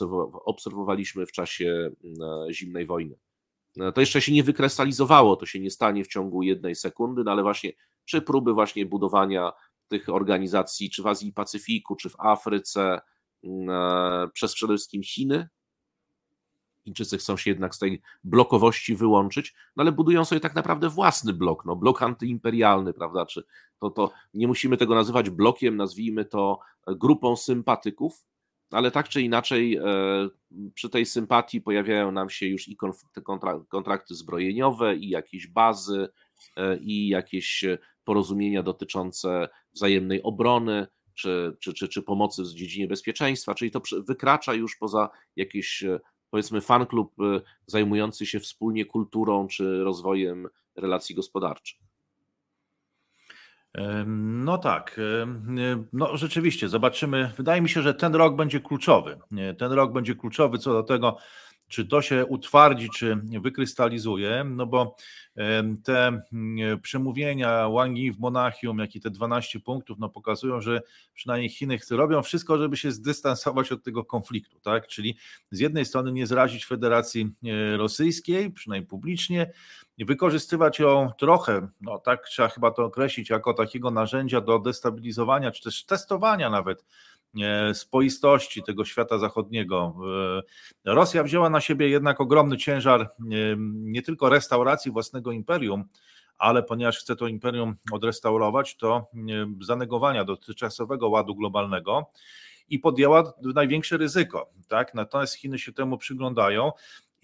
obserwowaliśmy 0.44 1.26
w 1.26 1.32
czasie 1.32 1.90
e, 2.48 2.52
zimnej 2.52 2.86
wojny. 2.86 3.16
E, 3.80 3.92
to 3.92 4.00
jeszcze 4.00 4.20
się 4.20 4.32
nie 4.32 4.42
wykrystalizowało, 4.42 5.36
to 5.36 5.46
się 5.46 5.60
nie 5.60 5.70
stanie 5.70 6.04
w 6.04 6.08
ciągu 6.08 6.42
jednej 6.42 6.74
sekundy, 6.74 7.24
no 7.24 7.30
ale 7.30 7.42
właśnie 7.42 7.72
czy 8.04 8.22
próby 8.22 8.52
właśnie 8.52 8.86
budowania 8.86 9.52
tych 9.88 10.08
organizacji, 10.08 10.90
czy 10.90 11.02
w 11.02 11.06
Azji 11.06 11.32
Pacyfiku, 11.32 11.96
czy 11.96 12.10
w 12.10 12.16
Afryce, 12.18 13.00
przez 14.32 14.54
przede 14.54 14.72
wszystkim 14.74 15.02
Chiny, 15.02 15.48
Chińczycy 16.84 17.18
chcą 17.18 17.36
się 17.36 17.50
jednak 17.50 17.74
z 17.74 17.78
tej 17.78 18.02
blokowości 18.24 18.96
wyłączyć, 18.96 19.54
no 19.76 19.82
ale 19.82 19.92
budują 19.92 20.24
sobie 20.24 20.40
tak 20.40 20.54
naprawdę 20.54 20.88
własny 20.88 21.32
blok, 21.32 21.64
no 21.64 21.76
blok 21.76 22.02
antyimperialny, 22.02 22.92
prawda, 22.92 23.26
czy 23.26 23.44
to, 23.78 23.90
to 23.90 24.10
nie 24.34 24.46
musimy 24.46 24.76
tego 24.76 24.94
nazywać 24.94 25.30
blokiem, 25.30 25.76
nazwijmy 25.76 26.24
to 26.24 26.60
grupą 26.86 27.36
sympatyków, 27.36 28.24
ale 28.70 28.90
tak 28.90 29.08
czy 29.08 29.22
inaczej 29.22 29.76
e, 29.76 29.82
przy 30.74 30.90
tej 30.90 31.06
sympatii 31.06 31.60
pojawiają 31.60 32.12
nam 32.12 32.30
się 32.30 32.46
już 32.46 32.68
i 32.68 32.76
kontrakty 33.68 34.14
zbrojeniowe, 34.14 34.96
i 34.96 35.08
jakieś 35.08 35.46
bazy, 35.46 36.08
e, 36.56 36.76
i 36.76 37.08
jakieś 37.08 37.64
porozumienia 38.04 38.62
dotyczące 38.62 39.48
wzajemnej 39.74 40.22
obrony, 40.22 40.86
czy, 41.14 41.56
czy, 41.60 41.74
czy, 41.74 41.88
czy 41.88 42.02
pomocy 42.02 42.42
w 42.42 42.54
dziedzinie 42.54 42.88
bezpieczeństwa, 42.88 43.54
czyli 43.54 43.70
to 43.70 43.82
wykracza 44.06 44.54
już 44.54 44.76
poza 44.76 45.10
jakieś 45.36 45.84
powiedzmy 46.34 46.60
fanklub 46.60 47.20
y, 47.20 47.40
zajmujący 47.66 48.26
się 48.26 48.40
wspólnie 48.40 48.84
kulturą 48.84 49.46
czy 49.46 49.84
rozwojem 49.84 50.48
relacji 50.76 51.14
gospodarczych. 51.14 51.83
No 54.06 54.58
tak, 54.58 55.00
no 55.92 56.16
rzeczywiście, 56.16 56.68
zobaczymy. 56.68 57.30
Wydaje 57.36 57.62
mi 57.62 57.68
się, 57.68 57.82
że 57.82 57.94
ten 57.94 58.14
rok 58.14 58.36
będzie 58.36 58.60
kluczowy. 58.60 59.18
Ten 59.58 59.72
rok 59.72 59.92
będzie 59.92 60.14
kluczowy 60.14 60.58
co 60.58 60.72
do 60.72 60.82
tego, 60.82 61.16
czy 61.68 61.84
to 61.86 62.02
się 62.02 62.26
utwardzi, 62.26 62.88
czy 62.90 63.16
wykrystalizuje, 63.42 64.44
no 64.44 64.66
bo 64.66 64.96
te 65.84 66.22
mm, 66.32 66.80
przemówienia 66.80 67.68
Wang 67.68 67.98
Yi 67.98 68.12
w 68.12 68.18
Monachium, 68.18 68.78
jak 68.78 68.96
i 68.96 69.00
te 69.00 69.10
12 69.10 69.60
punktów, 69.60 69.98
no 69.98 70.08
pokazują, 70.08 70.60
że 70.60 70.82
przynajmniej 71.14 71.48
Chiny 71.48 71.78
robią 71.90 72.22
wszystko, 72.22 72.58
żeby 72.58 72.76
się 72.76 72.92
zdystansować 72.92 73.72
od 73.72 73.82
tego 73.82 74.04
konfliktu, 74.04 74.60
tak? 74.60 74.86
Czyli 74.86 75.16
z 75.50 75.58
jednej 75.60 75.84
strony 75.84 76.12
nie 76.12 76.26
zrazić 76.26 76.66
Federacji 76.66 77.32
e, 77.44 77.76
Rosyjskiej, 77.76 78.50
przynajmniej 78.50 78.88
publicznie, 78.88 79.52
wykorzystywać 79.98 80.78
ją 80.78 81.10
trochę, 81.18 81.68
no 81.80 81.98
tak 81.98 82.26
trzeba 82.28 82.48
chyba 82.48 82.70
to 82.70 82.84
określić, 82.84 83.30
jako 83.30 83.54
takiego 83.54 83.90
narzędzia 83.90 84.40
do 84.40 84.58
destabilizowania, 84.58 85.50
czy 85.50 85.62
też 85.62 85.84
testowania 85.84 86.50
nawet 86.50 86.84
E, 86.84 87.13
spoistości 87.72 88.62
tego 88.62 88.84
świata 88.84 89.18
zachodniego. 89.18 89.96
E, 90.86 90.94
Rosja 90.94 91.22
wzięła 91.22 91.50
na 91.50 91.60
siebie 91.60 91.88
jednak 91.88 92.20
ogromny 92.20 92.56
ciężar 92.56 93.00
e, 93.00 93.10
nie 93.68 94.02
tylko 94.02 94.28
restauracji 94.28 94.92
własnego 94.92 95.32
imperium, 95.32 95.84
ale 96.38 96.62
ponieważ 96.62 96.98
chce 96.98 97.16
to 97.16 97.26
imperium 97.26 97.74
odrestaurować, 97.92 98.76
to 98.76 99.06
zanegowania 99.60 100.24
dotychczasowego 100.24 101.08
ładu 101.08 101.34
globalnego 101.34 102.10
i 102.68 102.78
podjęła 102.78 103.32
największe 103.54 103.96
ryzyko. 103.96 104.50
Tak? 104.68 104.94
Natomiast 104.94 105.34
Chiny 105.34 105.58
się 105.58 105.72
temu 105.72 105.98
przyglądają 105.98 106.72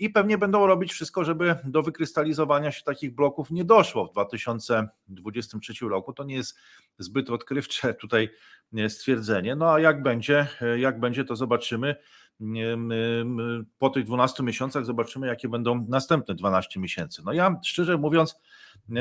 i 0.00 0.10
pewnie 0.10 0.38
będą 0.38 0.66
robić 0.66 0.92
wszystko, 0.92 1.24
żeby 1.24 1.56
do 1.64 1.82
wykrystalizowania 1.82 2.72
się 2.72 2.82
takich 2.82 3.14
bloków 3.14 3.50
nie 3.50 3.64
doszło 3.64 4.06
w 4.06 4.12
2023 4.12 5.88
roku. 5.88 6.12
To 6.12 6.24
nie 6.24 6.34
jest 6.34 6.58
zbyt 6.98 7.30
odkrywcze 7.30 7.94
tutaj 7.94 8.30
stwierdzenie. 8.88 9.56
No 9.56 9.72
a 9.72 9.80
jak 9.80 10.02
będzie, 10.02 10.46
jak 10.78 11.00
będzie, 11.00 11.24
to 11.24 11.36
zobaczymy. 11.36 11.96
Po 13.78 13.90
tych 13.90 14.04
12 14.04 14.42
miesiącach 14.42 14.84
zobaczymy, 14.84 15.26
jakie 15.26 15.48
będą 15.48 15.86
następne 15.88 16.34
12 16.34 16.80
miesięcy. 16.80 17.22
No 17.24 17.32
ja 17.32 17.56
szczerze 17.64 17.98
mówiąc, 17.98 18.36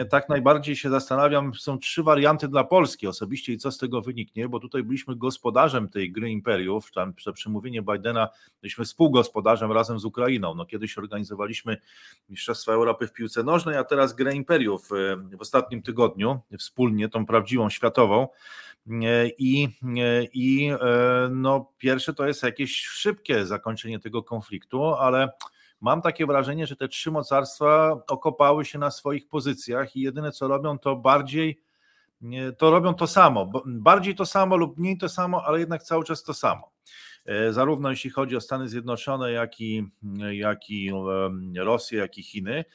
tak 0.10 0.30
najbardziej 0.30 0.76
się 0.76 0.90
zastanawiam, 0.90 1.54
są 1.54 1.80
trzy 1.80 2.04
warianty 2.04 2.48
dla 2.48 2.64
Polski 2.64 3.08
osobiście 3.08 3.54
i 3.54 3.58
co 3.58 3.72
z 3.72 3.78
tego 3.78 4.02
wyniknie, 4.02 4.50
bo 4.50 4.60
tutaj 4.60 4.84
byliśmy 4.84 5.16
gospodarzem 5.16 5.90
tej 5.90 6.12
gry 6.12 6.32
imperiów, 6.32 6.92
tam 6.92 7.14
przez 7.14 7.34
przemówienie 7.34 7.82
Bidena 7.82 8.30
byliśmy 8.62 8.86
współgospodarzem 8.86 9.72
razem 9.72 10.00
z 10.00 10.06
Ukrainą. 10.06 10.56
No 10.56 10.66
kiedyś 10.66 10.98
organizowaliśmy 10.98 11.78
Mistrzostwa 12.30 12.74
Europy 12.74 13.08
w 13.08 13.14
piłce 13.14 13.44
nożnej, 13.44 13.78
a 13.78 13.84
teraz 13.84 14.14
grę 14.14 14.36
imperiów 14.36 14.90
w 15.38 15.42
ostatnim 15.42 15.82
tygodniu, 15.82 16.40
wspólnie 16.58 17.10
tą 17.10 17.26
prawdziwą 17.26 17.70
światową. 17.70 18.28
I, 19.38 19.68
i 20.34 20.70
e, 20.70 21.30
no, 21.32 21.72
pierwsze 21.78 22.14
to 22.14 22.28
jest 22.28 22.44
jakieś 22.44 22.76
szybkie 22.76 23.46
zakończenie 23.46 24.00
tego 24.00 24.24
konfliktu, 24.24 24.86
ale 24.86 25.30
mam 25.82 26.02
takie 26.02 26.26
wrażenie, 26.26 26.68
że 26.68 26.76
te 26.76 26.88
trzy 26.88 27.12
mocarstwa 27.12 28.02
okopały 28.08 28.66
się 28.66 28.80
na 28.80 28.92
swoich 28.92 29.28
pozycjach 29.28 29.96
i 29.96 30.02
jedyne 30.02 30.32
co 30.32 30.48
robią, 30.48 30.80
to 30.80 30.96
bardziej 30.96 31.62
to 32.58 32.72
robią 32.72 32.94
to 32.94 33.08
samo, 33.08 33.52
bardziej 33.66 34.16
to 34.16 34.26
samo 34.26 34.58
lub 34.58 34.78
mniej 34.78 34.98
to 34.98 35.10
samo, 35.10 35.44
ale 35.46 35.60
jednak 35.60 35.84
cały 35.84 36.04
czas 36.04 36.24
to 36.24 36.34
samo. 36.34 36.72
E, 37.30 37.54
zarówno 37.54 37.90
jeśli 37.90 38.10
chodzi 38.10 38.36
o 38.36 38.42
Stany 38.42 38.70
Zjednoczone, 38.70 39.32
jak 39.32 39.62
i, 39.62 39.88
jak 40.32 40.70
i 40.70 40.92
Rosję, 41.58 42.00
jak 42.00 42.18
i 42.18 42.24
Chiny. 42.24 42.66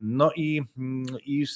No 0.00 0.30
i, 0.36 0.62
i, 1.24 1.46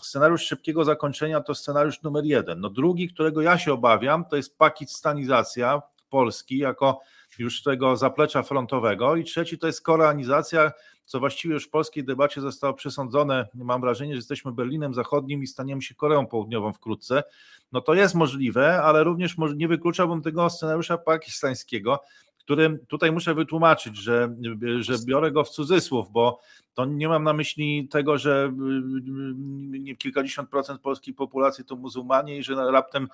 scenariusz 0.00 0.42
szybkiego 0.42 0.84
zakończenia 0.84 1.40
to 1.40 1.54
scenariusz 1.54 2.02
numer 2.02 2.24
jeden. 2.24 2.60
No 2.60 2.70
drugi, 2.70 3.08
którego 3.08 3.42
ja 3.42 3.58
się 3.58 3.72
obawiam, 3.72 4.24
to 4.24 4.36
jest 4.36 4.58
pakistanizacja 4.58 5.82
Polski 6.10 6.58
jako 6.58 7.00
już 7.38 7.62
tego 7.62 7.96
zaplecza 7.96 8.42
frontowego 8.42 9.16
i 9.16 9.24
trzeci 9.24 9.58
to 9.58 9.66
jest 9.66 9.82
koreanizacja, 9.82 10.72
co 11.08 11.20
właściwie 11.20 11.54
już 11.54 11.66
w 11.66 11.70
polskiej 11.70 12.04
debacie 12.04 12.40
zostało 12.40 12.74
przesądzone. 12.74 13.48
Mam 13.54 13.80
wrażenie, 13.80 14.12
że 14.12 14.18
jesteśmy 14.18 14.52
Berlinem 14.52 14.94
Zachodnim 14.94 15.42
i 15.42 15.46
staniemy 15.46 15.82
się 15.82 15.94
Koreą 15.94 16.26
Południową 16.26 16.72
wkrótce. 16.72 17.22
No 17.72 17.80
to 17.80 17.94
jest 17.94 18.14
możliwe, 18.14 18.82
ale 18.82 19.04
również 19.04 19.36
nie 19.56 19.68
wykluczałbym 19.68 20.22
tego 20.22 20.50
scenariusza 20.50 20.98
pakistańskiego, 20.98 22.00
którym 22.38 22.78
tutaj 22.86 23.12
muszę 23.12 23.34
wytłumaczyć, 23.34 23.96
że, 23.96 24.34
że 24.80 24.94
biorę 25.06 25.30
go 25.30 25.44
w 25.44 25.50
cudzysłów, 25.50 26.10
bo 26.10 26.40
to 26.78 26.84
nie 26.84 27.08
mam 27.08 27.24
na 27.24 27.32
myśli 27.32 27.88
tego, 27.88 28.18
że 28.18 28.52
y, 29.86 29.90
y, 29.90 29.96
kilkadziesiąt 29.96 30.50
procent 30.50 30.80
polskiej 30.80 31.14
populacji 31.14 31.64
to 31.64 31.76
muzułmanie 31.76 32.38
i 32.38 32.42
że 32.42 32.54
raptem 32.54 33.08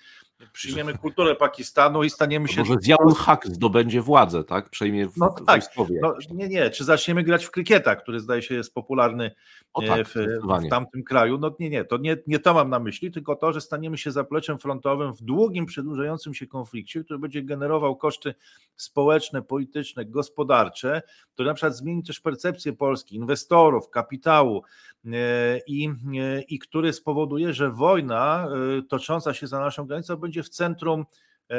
przyjmiemy 0.53 0.99
kulturę 0.99 1.35
Pakistanu 1.35 2.03
i 2.05 2.11
staniemy 2.11 2.49
się... 2.49 2.61
Może 2.61 2.75
Ziaul 2.85 3.15
Haq 3.15 3.41
zdobędzie 3.45 4.03
władzę, 4.03 4.45
tak? 4.45 4.71
Przejmie 4.71 5.09
w, 5.09 5.17
no, 5.17 5.35
tak. 5.47 5.63
No, 6.03 6.15
nie, 6.31 6.49
nie. 6.49 6.71
Czy 6.71 6.85
zaczniemy 6.85 7.23
grać 7.23 7.45
w 7.45 7.51
krykieta, 7.51 7.97
który 7.97 8.21
zdaje 8.21 8.43
się 8.43 8.55
jest 8.55 8.75
popularny 8.75 9.35
e, 9.83 9.87
tak, 9.87 10.09
w, 10.09 10.15
w, 10.15 10.69
tamtym 10.71 11.05
kraju? 11.05 11.39
No 11.39 11.57
nie, 11.59 11.71
nie. 11.71 11.85
To 11.85 11.97
nie, 11.97 12.17
nie 12.27 12.39
to 12.39 12.55
mam 12.55 12.71
na 12.71 12.79
myśli, 12.79 13.11
tylko 13.11 13.37
to, 13.37 13.53
że 13.53 13.61
staniemy 13.61 13.99
się 13.99 14.13
zapleczem 14.13 14.59
frontowym 14.59 15.13
w 15.13 15.23
długim, 15.23 15.67
przedłużającym 15.67 16.35
się 16.35 16.47
konflikcie, 16.47 17.05
który 17.05 17.19
będzie 17.19 17.43
generował 17.43 17.97
koszty 17.97 18.35
społeczne, 18.77 19.43
polityczne, 19.43 20.05
gospodarcze, 20.05 21.03
to 21.35 21.45
na 21.45 21.55
przykład 21.55 21.77
zmieni 21.77 22.03
też 22.03 22.21
percepcję 22.21 22.73
Polski, 22.73 23.17
inwestorów, 23.17 23.54
inwestorów, 23.55 23.91
kapitału 23.91 24.63
e, 25.07 25.11
i, 25.67 25.89
e, 25.89 26.43
i 26.43 26.59
który 26.59 26.93
spowoduje, 26.93 27.53
że 27.53 27.71
wojna 27.71 28.49
e, 28.79 28.83
tocząca 28.83 29.35
się 29.35 29.47
za 29.47 29.61
naszą 29.61 29.87
granicą 29.87 30.17
będzie 30.17 30.43
w 30.43 30.49
centrum 30.49 31.05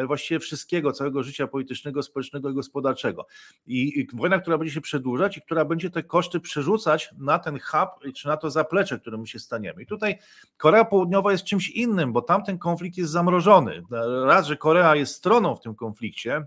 właściwie 0.07 0.39
wszystkiego, 0.39 0.91
całego 0.91 1.23
życia 1.23 1.47
politycznego, 1.47 2.03
społecznego 2.03 2.49
i 2.49 2.53
gospodarczego. 2.53 3.27
I, 3.65 4.07
wojna, 4.13 4.39
która 4.39 4.57
będzie 4.57 4.73
się 4.73 4.81
przedłużać 4.81 5.37
i 5.37 5.41
która 5.41 5.65
będzie 5.65 5.89
te 5.89 6.03
koszty 6.03 6.39
przerzucać 6.39 7.09
na 7.17 7.39
ten 7.39 7.59
hub, 7.59 8.13
czy 8.13 8.27
na 8.27 8.37
to 8.37 8.49
zaplecze, 8.49 8.99
którym 8.99 9.25
się 9.25 9.39
staniemy. 9.39 9.83
I 9.83 9.85
tutaj 9.85 10.17
Korea 10.57 10.85
Południowa 10.85 11.31
jest 11.31 11.43
czymś 11.43 11.69
innym, 11.69 12.13
bo 12.13 12.21
tamten 12.21 12.57
konflikt 12.57 12.97
jest 12.97 13.11
zamrożony. 13.11 13.83
Raz, 14.25 14.47
że 14.47 14.57
Korea 14.57 14.95
jest 14.95 15.15
stroną 15.15 15.55
w 15.55 15.61
tym 15.61 15.75
konflikcie, 15.75 16.45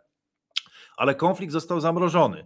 ale 0.97 1.15
konflikt 1.15 1.53
został 1.53 1.81
zamrożony. 1.81 2.45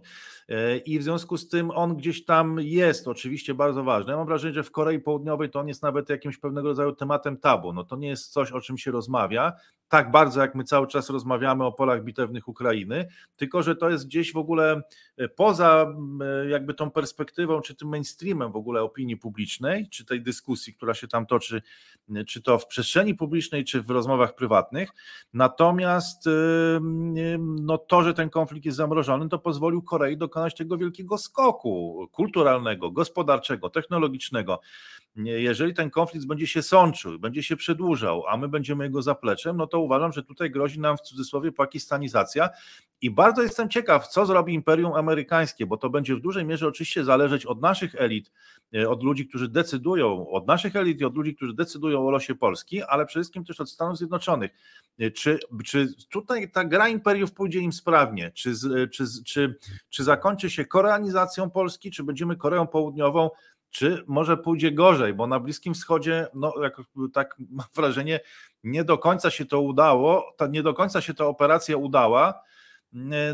E, 0.53 0.77
i 0.77 0.99
w 0.99 1.03
związku 1.03 1.37
z 1.37 1.47
tym 1.47 1.71
on 1.71 1.95
gdzieś 1.95 2.25
tam 2.25 2.57
jest 2.59 3.07
oczywiście 3.07 3.53
bardzo 3.53 3.83
ważny. 3.83 4.11
Ja 4.11 4.17
mam 4.17 4.27
wrażenie, 4.27 4.53
że 4.53 4.63
w 4.63 4.71
Korei 4.71 4.99
Południowej 4.99 5.49
to 5.49 5.59
on 5.59 5.67
jest 5.67 5.83
nawet 5.83 6.09
jakimś 6.09 6.37
pewnego 6.37 6.67
rodzaju 6.67 6.91
tematem 6.91 7.37
tabu. 7.37 7.73
No 7.73 7.83
to 7.83 7.95
nie 7.95 8.07
jest 8.07 8.31
coś, 8.31 8.51
o 8.51 8.61
czym 8.61 8.77
się 8.77 8.91
rozmawia, 8.91 9.53
tak 9.93 10.11
bardzo 10.11 10.41
jak 10.41 10.55
my 10.55 10.63
cały 10.63 10.87
czas 10.87 11.09
rozmawiamy 11.09 11.65
o 11.65 11.71
polach 11.71 12.03
bitewnych 12.03 12.47
Ukrainy, 12.47 13.07
tylko 13.35 13.63
że 13.63 13.75
to 13.75 13.89
jest 13.89 14.05
gdzieś 14.05 14.33
w 14.33 14.37
ogóle 14.37 14.81
e, 15.17 15.29
poza 15.29 15.93
e, 16.21 16.49
jakby 16.49 16.73
tą 16.73 16.91
perspektywą, 16.91 17.61
czy 17.61 17.75
tym 17.75 17.89
mainstreamem 17.89 18.51
w 18.51 18.55
ogóle 18.55 18.81
opinii 18.81 19.17
publicznej, 19.17 19.89
czy 19.89 20.05
tej 20.05 20.21
dyskusji, 20.21 20.73
która 20.73 20.93
się 20.93 21.07
tam 21.07 21.25
toczy, 21.25 21.61
czy 22.27 22.41
to 22.41 22.57
w 22.57 22.67
przestrzeni 22.67 23.15
publicznej, 23.15 23.65
czy 23.65 23.81
w 23.81 23.89
rozmowach 23.89 24.35
prywatnych. 24.35 24.89
Natomiast 25.33 26.29
no 27.39 27.77
to, 27.77 28.03
że 28.03 28.13
ten 28.13 28.29
konflikt 28.29 28.65
jest 28.65 28.77
zamrożony, 28.77 29.29
to 29.29 29.39
pozwolił 29.39 29.81
Korei 29.81 30.17
do 30.17 30.29
dokonać 30.43 30.55
tego 30.57 30.77
wielkiego 30.77 31.17
skoku 31.17 32.07
kulturalnego, 32.11 32.91
gospodarczego, 32.91 33.69
technologicznego. 33.69 34.59
Jeżeli 35.15 35.73
ten 35.73 35.89
konflikt 35.89 36.25
będzie 36.27 36.47
się 36.47 36.61
sączył, 36.61 37.19
będzie 37.19 37.43
się 37.43 37.55
przedłużał, 37.55 38.27
a 38.27 38.37
my 38.37 38.47
będziemy 38.47 38.83
jego 38.83 39.01
zapleczem, 39.01 39.57
no 39.57 39.67
to 39.67 39.79
uważam, 39.79 40.11
że 40.11 40.23
tutaj 40.23 40.51
grozi 40.51 40.79
nam 40.79 40.97
w 40.97 41.01
cudzysłowie 41.01 41.51
pakistanizacja 41.51 42.49
i 43.01 43.11
bardzo 43.11 43.41
jestem 43.41 43.69
ciekaw, 43.69 44.07
co 44.07 44.25
zrobi 44.25 44.53
Imperium 44.53 44.93
Amerykańskie, 44.93 45.65
bo 45.65 45.77
to 45.77 45.89
będzie 45.89 46.15
w 46.15 46.19
dużej 46.19 46.45
mierze 46.45 46.67
oczywiście 46.67 47.03
zależeć 47.03 47.45
od 47.45 47.61
naszych 47.61 47.95
elit, 47.95 48.31
e, 48.75 48.89
od 48.89 49.03
ludzi, 49.03 49.27
którzy 49.27 49.49
decydują, 49.49 50.29
od 50.29 50.47
naszych 50.47 50.75
elit 50.75 51.01
i 51.01 51.05
od 51.05 51.15
ludzi, 51.15 51.35
którzy 51.35 51.53
decydują 51.53 52.07
o 52.07 52.11
losie 52.11 52.35
Polski, 52.35 52.83
ale 52.83 53.05
przede 53.05 53.23
wszystkim 53.23 53.45
też 53.45 53.59
od 53.59 53.69
Stanów 53.69 53.97
Zjednoczonych. 53.97 54.51
E, 54.99 55.11
czy, 55.11 55.39
czy 55.65 55.87
tutaj 56.09 56.51
ta 56.51 56.65
gra 56.65 56.89
imperiów 56.89 57.33
pójdzie 57.33 57.59
im 57.59 57.73
sprawnie? 57.73 58.31
Czy, 58.31 58.49
e, 58.49 58.87
czy, 58.87 59.05
czy, 59.25 59.55
czy 59.89 60.03
zakończy 60.03 60.49
się 60.49 60.65
koreanizacją 60.65 61.49
Polski, 61.49 61.91
czy 61.91 62.03
będziemy 62.03 62.35
Koreą 62.35 62.67
Południową? 62.67 63.29
Czy 63.73 64.03
może 64.07 64.37
pójdzie 64.37 64.71
gorzej, 64.71 65.13
bo 65.13 65.27
na 65.27 65.39
Bliskim 65.39 65.73
Wschodzie, 65.73 66.27
no 66.33 66.53
jak, 66.61 66.81
tak 67.13 67.35
mam 67.49 67.67
wrażenie, 67.75 68.19
nie 68.63 68.83
do 68.83 68.97
końca 68.97 69.29
się 69.29 69.45
to 69.45 69.61
udało, 69.61 70.33
ta, 70.37 70.47
nie 70.47 70.63
do 70.63 70.73
końca 70.73 71.01
się 71.01 71.13
ta 71.13 71.25
operacja 71.25 71.77
udała, 71.77 72.41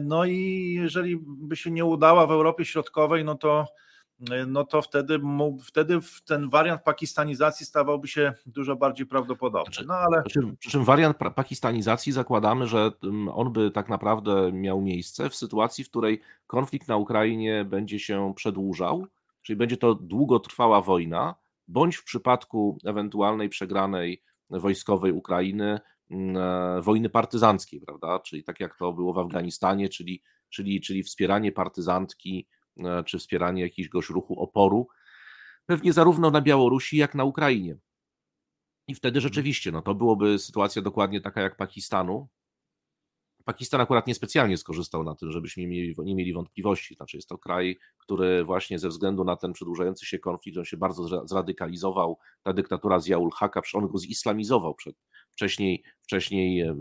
no 0.01 0.25
i 0.25 0.73
jeżeli 0.81 1.17
by 1.23 1.55
się 1.55 1.71
nie 1.71 1.85
udała 1.85 2.27
w 2.27 2.31
Europie 2.31 2.65
Środkowej, 2.65 3.25
no 3.25 3.35
to, 3.35 3.65
no 4.47 4.63
to 4.63 4.81
wtedy, 4.81 5.19
wtedy 5.63 5.99
ten 6.25 6.49
wariant 6.49 6.83
pakistanizacji 6.83 7.65
stawałby 7.65 8.07
się 8.07 8.33
dużo 8.45 8.75
bardziej 8.75 9.05
prawdopodobny. 9.05 9.73
Znaczy, 9.73 9.87
no 9.87 9.93
ale... 9.93 10.23
Przy, 10.23 10.39
czym, 10.39 10.57
przy 10.57 10.69
czym 10.69 10.83
wariant 10.83 11.17
pakistanizacji 11.35 12.11
zakładamy, 12.11 12.67
że 12.67 12.91
on 13.33 13.53
by 13.53 13.71
tak 13.71 13.89
naprawdę 13.89 14.51
miał 14.51 14.81
miejsce 14.81 15.29
w 15.29 15.35
sytuacji, 15.35 15.83
w 15.83 15.89
której 15.89 16.21
konflikt 16.47 16.87
na 16.87 16.97
Ukrainie 16.97 17.65
będzie 17.65 17.99
się 17.99 18.33
przedłużał, 18.35 19.07
czyli 19.41 19.57
będzie 19.57 19.77
to 19.77 19.95
długotrwała 19.95 20.81
wojna, 20.81 21.35
bądź 21.67 21.95
w 21.95 22.03
przypadku 22.03 22.77
ewentualnej 22.85 23.49
przegranej 23.49 24.23
wojskowej 24.49 25.11
Ukrainy, 25.11 25.79
mm, 26.11 26.37
e, 26.37 26.81
wojny 26.81 27.09
partyzanckiej, 27.09 27.81
prawda? 27.81 28.19
Czyli 28.19 28.43
tak 28.43 28.59
jak 28.59 28.77
to 28.77 28.93
było 28.93 29.13
w 29.13 29.19
Afganistanie, 29.19 29.89
czyli, 29.89 30.23
czyli, 30.49 30.81
czyli 30.81 31.03
wspieranie 31.03 31.51
partyzantki 31.51 32.47
czy 33.05 33.19
wspieranie 33.19 33.61
jakiegoś 33.61 34.09
ruchu 34.09 34.39
oporu, 34.39 34.87
pewnie 35.65 35.93
zarówno 35.93 36.31
na 36.31 36.41
Białorusi, 36.41 36.97
jak 36.97 37.15
na 37.15 37.23
Ukrainie. 37.23 37.77
I 38.87 38.95
wtedy 38.95 39.19
mhm. 39.19 39.21
rzeczywiście, 39.21 39.71
no 39.71 39.81
to 39.81 39.95
byłoby 39.95 40.39
sytuacja 40.39 40.81
dokładnie 40.81 41.21
taka 41.21 41.41
jak 41.41 41.57
Pakistanu, 41.57 42.27
Pakistan 43.49 43.81
akurat 43.81 44.07
niespecjalnie 44.07 44.57
skorzystał 44.57 45.03
na 45.03 45.15
tym, 45.15 45.31
żebyśmy 45.31 45.67
nie 45.97 46.15
mieli, 46.15 46.33
wątpliwości. 46.33 46.95
Znaczy 46.95 47.17
jest 47.17 47.29
to 47.29 47.37
kraj, 47.37 47.77
który 47.97 48.43
właśnie 48.43 48.79
ze 48.79 48.89
względu 48.89 49.23
na 49.23 49.35
ten 49.35 49.53
przedłużający 49.53 50.05
się 50.05 50.19
konflikt, 50.19 50.57
on 50.57 50.65
się 50.65 50.77
bardzo 50.77 51.27
zradykalizował. 51.27 52.17
Ta 52.43 52.53
dyktatura 52.53 52.99
Ziaul 52.99 53.29
Haka, 53.31 53.61
on 53.73 53.87
go 53.87 53.97
zislamizował. 53.97 54.75
Przed, 54.75 54.95
wcześniej, 55.31 55.83
wcześniej, 56.01 56.61
e, 56.61 56.75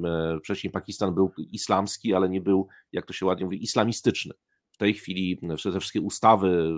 wcześniej 0.45 0.71
Pakistan 0.71 1.15
był 1.15 1.33
islamski, 1.53 2.15
ale 2.15 2.29
nie 2.29 2.41
był, 2.41 2.69
jak 2.93 3.07
to 3.07 3.13
się 3.13 3.27
ładnie 3.27 3.45
mówi, 3.45 3.63
islamistyczny. 3.63 4.35
W 4.71 4.77
tej 4.77 4.95
chwili 4.95 5.39
te 5.63 5.81
wszystkie 5.81 6.01
ustawy, 6.01 6.73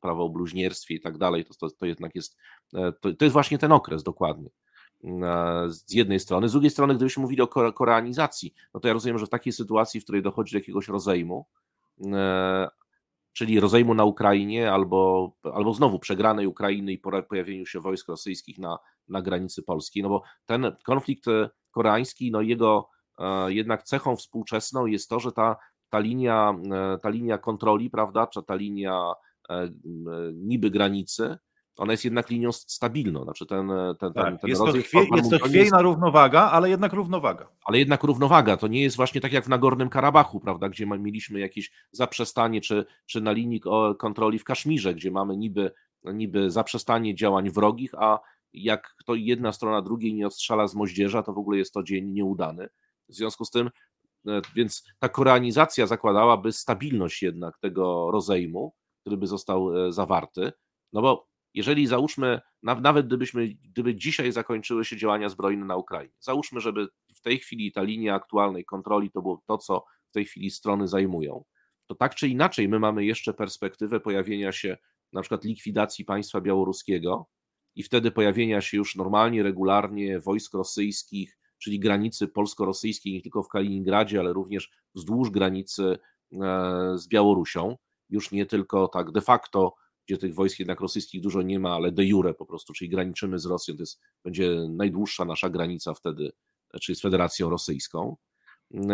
prawo 0.00 0.24
o 0.24 0.28
bluźnierstwie 0.28 0.94
i 0.94 1.00
tak 1.00 1.18
dalej, 1.18 1.44
to, 1.44 1.54
to, 1.54 1.70
to 1.70 1.86
jednak 1.86 2.14
jest, 2.14 2.36
e, 2.74 2.92
to, 2.92 3.12
to 3.14 3.24
jest 3.24 3.32
właśnie 3.32 3.58
ten 3.58 3.72
okres 3.72 4.02
dokładnie 4.02 4.50
z 5.68 5.92
jednej 5.92 6.20
strony. 6.20 6.48
Z 6.48 6.52
drugiej 6.52 6.70
strony, 6.70 6.94
gdybyśmy 6.94 7.20
mówili 7.20 7.42
o 7.42 7.72
koreanizacji, 7.72 8.54
no 8.74 8.80
to 8.80 8.88
ja 8.88 8.94
rozumiem, 8.94 9.18
że 9.18 9.26
w 9.26 9.30
takiej 9.30 9.52
sytuacji, 9.52 10.00
w 10.00 10.04
której 10.04 10.22
dochodzi 10.22 10.52
do 10.52 10.58
jakiegoś 10.58 10.88
rozejmu, 10.88 11.46
e, 12.06 12.68
czyli 13.32 13.60
rozejmu 13.60 13.94
na 13.94 14.04
Ukrainie, 14.04 14.72
albo, 14.72 15.32
albo 15.42 15.74
znowu 15.74 15.98
przegranej 15.98 16.46
Ukrainy 16.46 16.92
i 16.92 16.98
pojawieniu 17.28 17.66
się 17.66 17.80
wojsk 17.80 18.08
rosyjskich 18.08 18.58
na, 18.58 18.78
na 19.08 19.22
granicy 19.22 19.62
polskiej, 19.62 20.02
no 20.02 20.08
bo 20.08 20.22
ten 20.46 20.76
konflikt 20.84 21.28
e, 21.28 21.50
koreański, 21.70 22.30
no 22.30 22.40
jego 22.40 22.88
e, 23.18 23.52
jednak 23.52 23.82
cechą 23.82 24.16
współczesną 24.16 24.86
jest 24.86 25.08
to, 25.08 25.20
że 25.20 25.32
ta, 25.32 25.56
ta, 25.90 25.98
linia, 25.98 26.54
ta 27.02 27.08
linia 27.08 27.38
kontroli, 27.38 27.90
prawda, 27.90 28.26
czy 28.26 28.42
ta 28.42 28.54
linia 28.54 29.12
niby 30.34 30.70
granicy, 30.70 31.38
ona 31.78 31.92
jest 31.92 32.04
jednak 32.04 32.30
linią 32.30 32.52
stabilną. 32.52 33.24
Znaczy 33.24 33.46
ten, 33.46 33.70
ten, 33.98 34.12
tak, 34.12 34.24
ten, 34.24 34.38
ten 34.38 34.50
jest, 34.50 34.62
to 34.62 34.72
chwie, 34.72 35.06
jest 35.16 35.30
to 35.30 35.38
chwiejna 35.38 35.76
jest... 35.76 35.82
równowaga, 35.82 36.50
ale 36.50 36.70
jednak 36.70 36.92
równowaga. 36.92 37.48
Ale 37.64 37.78
jednak 37.78 38.02
równowaga. 38.02 38.56
To 38.56 38.66
nie 38.66 38.82
jest 38.82 38.96
właśnie 38.96 39.20
tak 39.20 39.32
jak 39.32 39.44
w 39.44 39.48
Nagornym 39.48 39.88
Karabachu, 39.88 40.40
prawda, 40.40 40.68
gdzie 40.68 40.86
mieliśmy 40.86 41.40
jakieś 41.40 41.70
zaprzestanie, 41.92 42.60
czy, 42.60 42.86
czy 43.06 43.20
na 43.20 43.32
linii 43.32 43.60
kontroli 43.98 44.38
w 44.38 44.44
Kaszmirze, 44.44 44.94
gdzie 44.94 45.10
mamy 45.10 45.36
niby, 45.36 45.70
niby 46.04 46.50
zaprzestanie 46.50 47.14
działań 47.14 47.50
wrogich, 47.50 47.94
a 47.94 48.20
jak 48.52 48.94
to 49.06 49.14
jedna 49.14 49.52
strona 49.52 49.82
drugiej 49.82 50.14
nie 50.14 50.26
odstrzela 50.26 50.66
z 50.68 50.74
moździerza, 50.74 51.22
to 51.22 51.32
w 51.32 51.38
ogóle 51.38 51.58
jest 51.58 51.74
to 51.74 51.82
dzień 51.82 52.10
nieudany. 52.10 52.68
W 53.08 53.14
związku 53.14 53.44
z 53.44 53.50
tym, 53.50 53.70
e, 54.28 54.40
więc 54.54 54.84
ta 54.98 55.08
koreanizacja 55.08 55.86
zakładałaby 55.86 56.52
stabilność 56.52 57.22
jednak 57.22 57.58
tego 57.58 58.10
rozejmu, 58.10 58.74
który 59.00 59.16
by 59.16 59.26
został 59.26 59.86
e, 59.86 59.92
zawarty, 59.92 60.52
no 60.92 61.02
bo 61.02 61.27
jeżeli 61.54 61.86
załóżmy, 61.86 62.40
nawet 62.62 63.06
gdybyśmy, 63.06 63.48
gdyby 63.48 63.94
dzisiaj 63.94 64.32
zakończyły 64.32 64.84
się 64.84 64.96
działania 64.96 65.28
zbrojne 65.28 65.64
na 65.64 65.76
Ukrainie, 65.76 66.14
załóżmy, 66.20 66.60
żeby 66.60 66.88
w 67.14 67.20
tej 67.20 67.38
chwili 67.38 67.72
ta 67.72 67.82
linia 67.82 68.14
aktualnej 68.14 68.64
kontroli 68.64 69.10
to 69.10 69.22
było 69.22 69.42
to, 69.46 69.58
co 69.58 69.84
w 70.08 70.12
tej 70.12 70.24
chwili 70.24 70.50
strony 70.50 70.88
zajmują, 70.88 71.44
to 71.86 71.94
tak 71.94 72.14
czy 72.14 72.28
inaczej 72.28 72.68
my 72.68 72.78
mamy 72.78 73.04
jeszcze 73.04 73.34
perspektywę 73.34 74.00
pojawienia 74.00 74.52
się 74.52 74.76
na 75.12 75.20
przykład 75.20 75.44
likwidacji 75.44 76.04
państwa 76.04 76.40
białoruskiego 76.40 77.26
i 77.74 77.82
wtedy 77.82 78.10
pojawienia 78.10 78.60
się 78.60 78.76
już 78.76 78.96
normalnie, 78.96 79.42
regularnie 79.42 80.20
wojsk 80.20 80.54
rosyjskich, 80.54 81.38
czyli 81.58 81.80
granicy 81.80 82.28
polsko-rosyjskiej 82.28 83.12
nie 83.12 83.22
tylko 83.22 83.42
w 83.42 83.48
Kaliningradzie, 83.48 84.20
ale 84.20 84.32
również 84.32 84.70
wzdłuż 84.94 85.30
granicy 85.30 85.98
e, 86.32 86.98
z 86.98 87.08
Białorusią, 87.08 87.76
już 88.10 88.30
nie 88.30 88.46
tylko 88.46 88.88
tak 88.88 89.12
de 89.12 89.20
facto 89.20 89.74
gdzie 90.08 90.18
tych 90.18 90.34
wojsk 90.34 90.58
jednak 90.58 90.80
rosyjskich 90.80 91.20
dużo 91.20 91.42
nie 91.42 91.60
ma, 91.60 91.74
ale 91.74 91.92
de 91.92 92.04
jure 92.04 92.34
po 92.34 92.46
prostu, 92.46 92.72
czyli 92.72 92.90
graniczymy 92.90 93.38
z 93.38 93.46
Rosją, 93.46 93.76
to 93.76 93.82
jest, 93.82 94.00
będzie 94.24 94.56
najdłuższa 94.68 95.24
nasza 95.24 95.50
granica 95.50 95.94
wtedy, 95.94 96.32
czyli 96.80 96.96
z 96.96 97.00
Federacją 97.00 97.50
Rosyjską. 97.50 98.16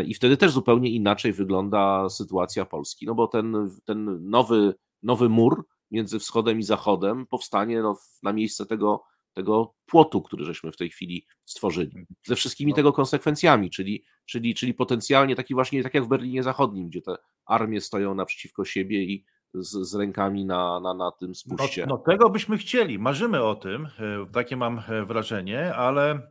I 0.06 0.14
wtedy 0.14 0.36
też 0.36 0.52
zupełnie 0.52 0.90
inaczej 0.90 1.32
wygląda 1.32 2.08
sytuacja 2.08 2.64
Polski, 2.64 3.06
no 3.06 3.14
bo 3.14 3.26
ten, 3.26 3.70
ten 3.84 4.30
nowy, 4.30 4.74
nowy 5.02 5.28
mur 5.28 5.66
między 5.90 6.18
wschodem 6.18 6.58
i 6.58 6.62
zachodem 6.62 7.26
powstanie 7.26 7.82
no, 7.82 7.98
na 8.22 8.32
miejsce 8.32 8.66
tego, 8.66 9.04
tego 9.32 9.74
płotu, 9.86 10.22
który 10.22 10.44
żeśmy 10.44 10.72
w 10.72 10.76
tej 10.76 10.90
chwili 10.90 11.26
stworzyli, 11.44 12.06
ze 12.26 12.36
wszystkimi 12.36 12.74
tego 12.74 12.92
konsekwencjami, 12.92 13.70
czyli, 13.70 14.04
czyli, 14.26 14.54
czyli 14.54 14.74
potencjalnie 14.74 15.36
taki 15.36 15.54
właśnie, 15.54 15.82
tak 15.82 15.94
jak 15.94 16.04
w 16.04 16.08
Berlinie 16.08 16.42
Zachodnim, 16.42 16.88
gdzie 16.88 17.02
te 17.02 17.16
armie 17.46 17.80
stoją 17.80 18.14
naprzeciwko 18.14 18.64
siebie 18.64 19.04
i 19.04 19.24
z, 19.54 19.88
z 19.88 19.94
rękami 19.94 20.44
na, 20.44 20.80
na, 20.80 20.94
na 20.94 21.10
tym 21.10 21.34
spuście. 21.34 21.86
No, 21.86 21.94
no, 21.94 22.12
tego 22.12 22.30
byśmy 22.30 22.58
chcieli, 22.58 22.98
marzymy 22.98 23.42
o 23.42 23.54
tym, 23.54 23.86
e, 23.86 23.90
takie 24.32 24.56
mam 24.56 24.82
e, 24.88 25.04
wrażenie, 25.04 25.74
ale 25.74 26.30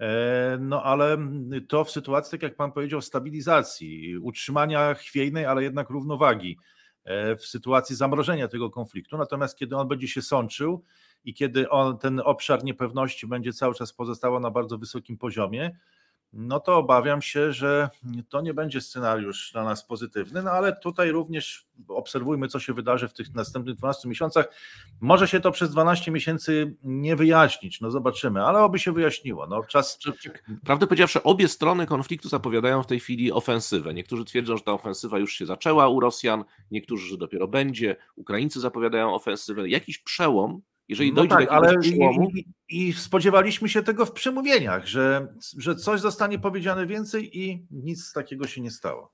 e, 0.00 0.58
no 0.60 0.82
ale 0.82 1.18
to 1.68 1.84
w 1.84 1.90
sytuacji, 1.90 2.30
tak 2.30 2.42
jak 2.42 2.56
pan 2.56 2.72
powiedział, 2.72 3.00
stabilizacji, 3.00 4.18
utrzymania 4.18 4.94
chwiejnej, 4.94 5.46
ale 5.46 5.62
jednak 5.62 5.90
równowagi 5.90 6.58
w 7.38 7.46
sytuacji 7.46 7.96
zamrożenia 7.96 8.48
tego 8.48 8.70
konfliktu. 8.70 9.18
Natomiast 9.18 9.58
kiedy 9.58 9.76
on 9.76 9.88
będzie 9.88 10.08
się 10.08 10.22
sączył 10.22 10.84
i 11.24 11.34
kiedy 11.34 11.68
on, 11.70 11.98
ten 11.98 12.20
obszar 12.24 12.64
niepewności 12.64 13.26
będzie 13.26 13.52
cały 13.52 13.74
czas 13.74 13.92
pozostawał 13.92 14.40
na 14.40 14.50
bardzo 14.50 14.78
wysokim 14.78 15.18
poziomie, 15.18 15.76
no 16.32 16.60
to 16.60 16.76
obawiam 16.76 17.22
się, 17.22 17.52
że 17.52 17.90
to 18.28 18.40
nie 18.40 18.54
będzie 18.54 18.80
scenariusz 18.80 19.50
dla 19.52 19.64
nas 19.64 19.86
pozytywny, 19.86 20.42
no 20.42 20.50
ale 20.50 20.76
tutaj 20.76 21.10
również 21.10 21.68
obserwujmy, 21.88 22.48
co 22.48 22.60
się 22.60 22.72
wydarzy 22.72 23.08
w 23.08 23.12
tych 23.12 23.34
następnych 23.34 23.76
12 23.76 24.08
miesiącach. 24.08 24.48
Może 25.00 25.28
się 25.28 25.40
to 25.40 25.50
przez 25.50 25.70
12 25.70 26.10
miesięcy 26.10 26.76
nie 26.82 27.16
wyjaśnić, 27.16 27.80
no 27.80 27.90
zobaczymy, 27.90 28.44
ale 28.44 28.58
oby 28.58 28.78
się 28.78 28.92
wyjaśniło. 28.92 29.46
No, 29.46 29.64
czas... 29.64 29.98
Prawdę 30.64 30.86
powiedziawszy, 30.86 31.22
obie 31.22 31.48
strony 31.48 31.86
konfliktu 31.86 32.28
zapowiadają 32.28 32.82
w 32.82 32.86
tej 32.86 33.00
chwili 33.00 33.32
ofensywę. 33.32 33.94
Niektórzy 33.94 34.24
twierdzą, 34.24 34.56
że 34.56 34.62
ta 34.62 34.72
ofensywa 34.72 35.18
już 35.18 35.32
się 35.32 35.46
zaczęła 35.46 35.88
u 35.88 36.00
Rosjan, 36.00 36.44
niektórzy, 36.70 37.08
że 37.08 37.16
dopiero 37.16 37.48
będzie. 37.48 37.96
Ukraińcy 38.16 38.60
zapowiadają 38.60 39.14
ofensywę. 39.14 39.68
Jakiś 39.68 39.98
przełom 39.98 40.62
jeżeli 40.88 41.12
no 41.12 41.16
dojdzie 41.16 41.34
tak, 41.34 41.44
do 41.46 41.52
ale 41.52 41.78
przełomu... 41.78 42.30
i, 42.30 42.44
i, 42.68 42.92
spodziewaliśmy 42.92 43.68
się 43.68 43.82
tego 43.82 44.06
w 44.06 44.12
przemówieniach, 44.12 44.86
że, 44.86 45.34
że 45.58 45.76
coś 45.76 46.00
zostanie 46.00 46.38
powiedziane 46.38 46.86
więcej 46.86 47.38
i 47.38 47.66
nic 47.70 48.12
takiego 48.12 48.46
się 48.46 48.60
nie 48.60 48.70
stało. 48.70 49.12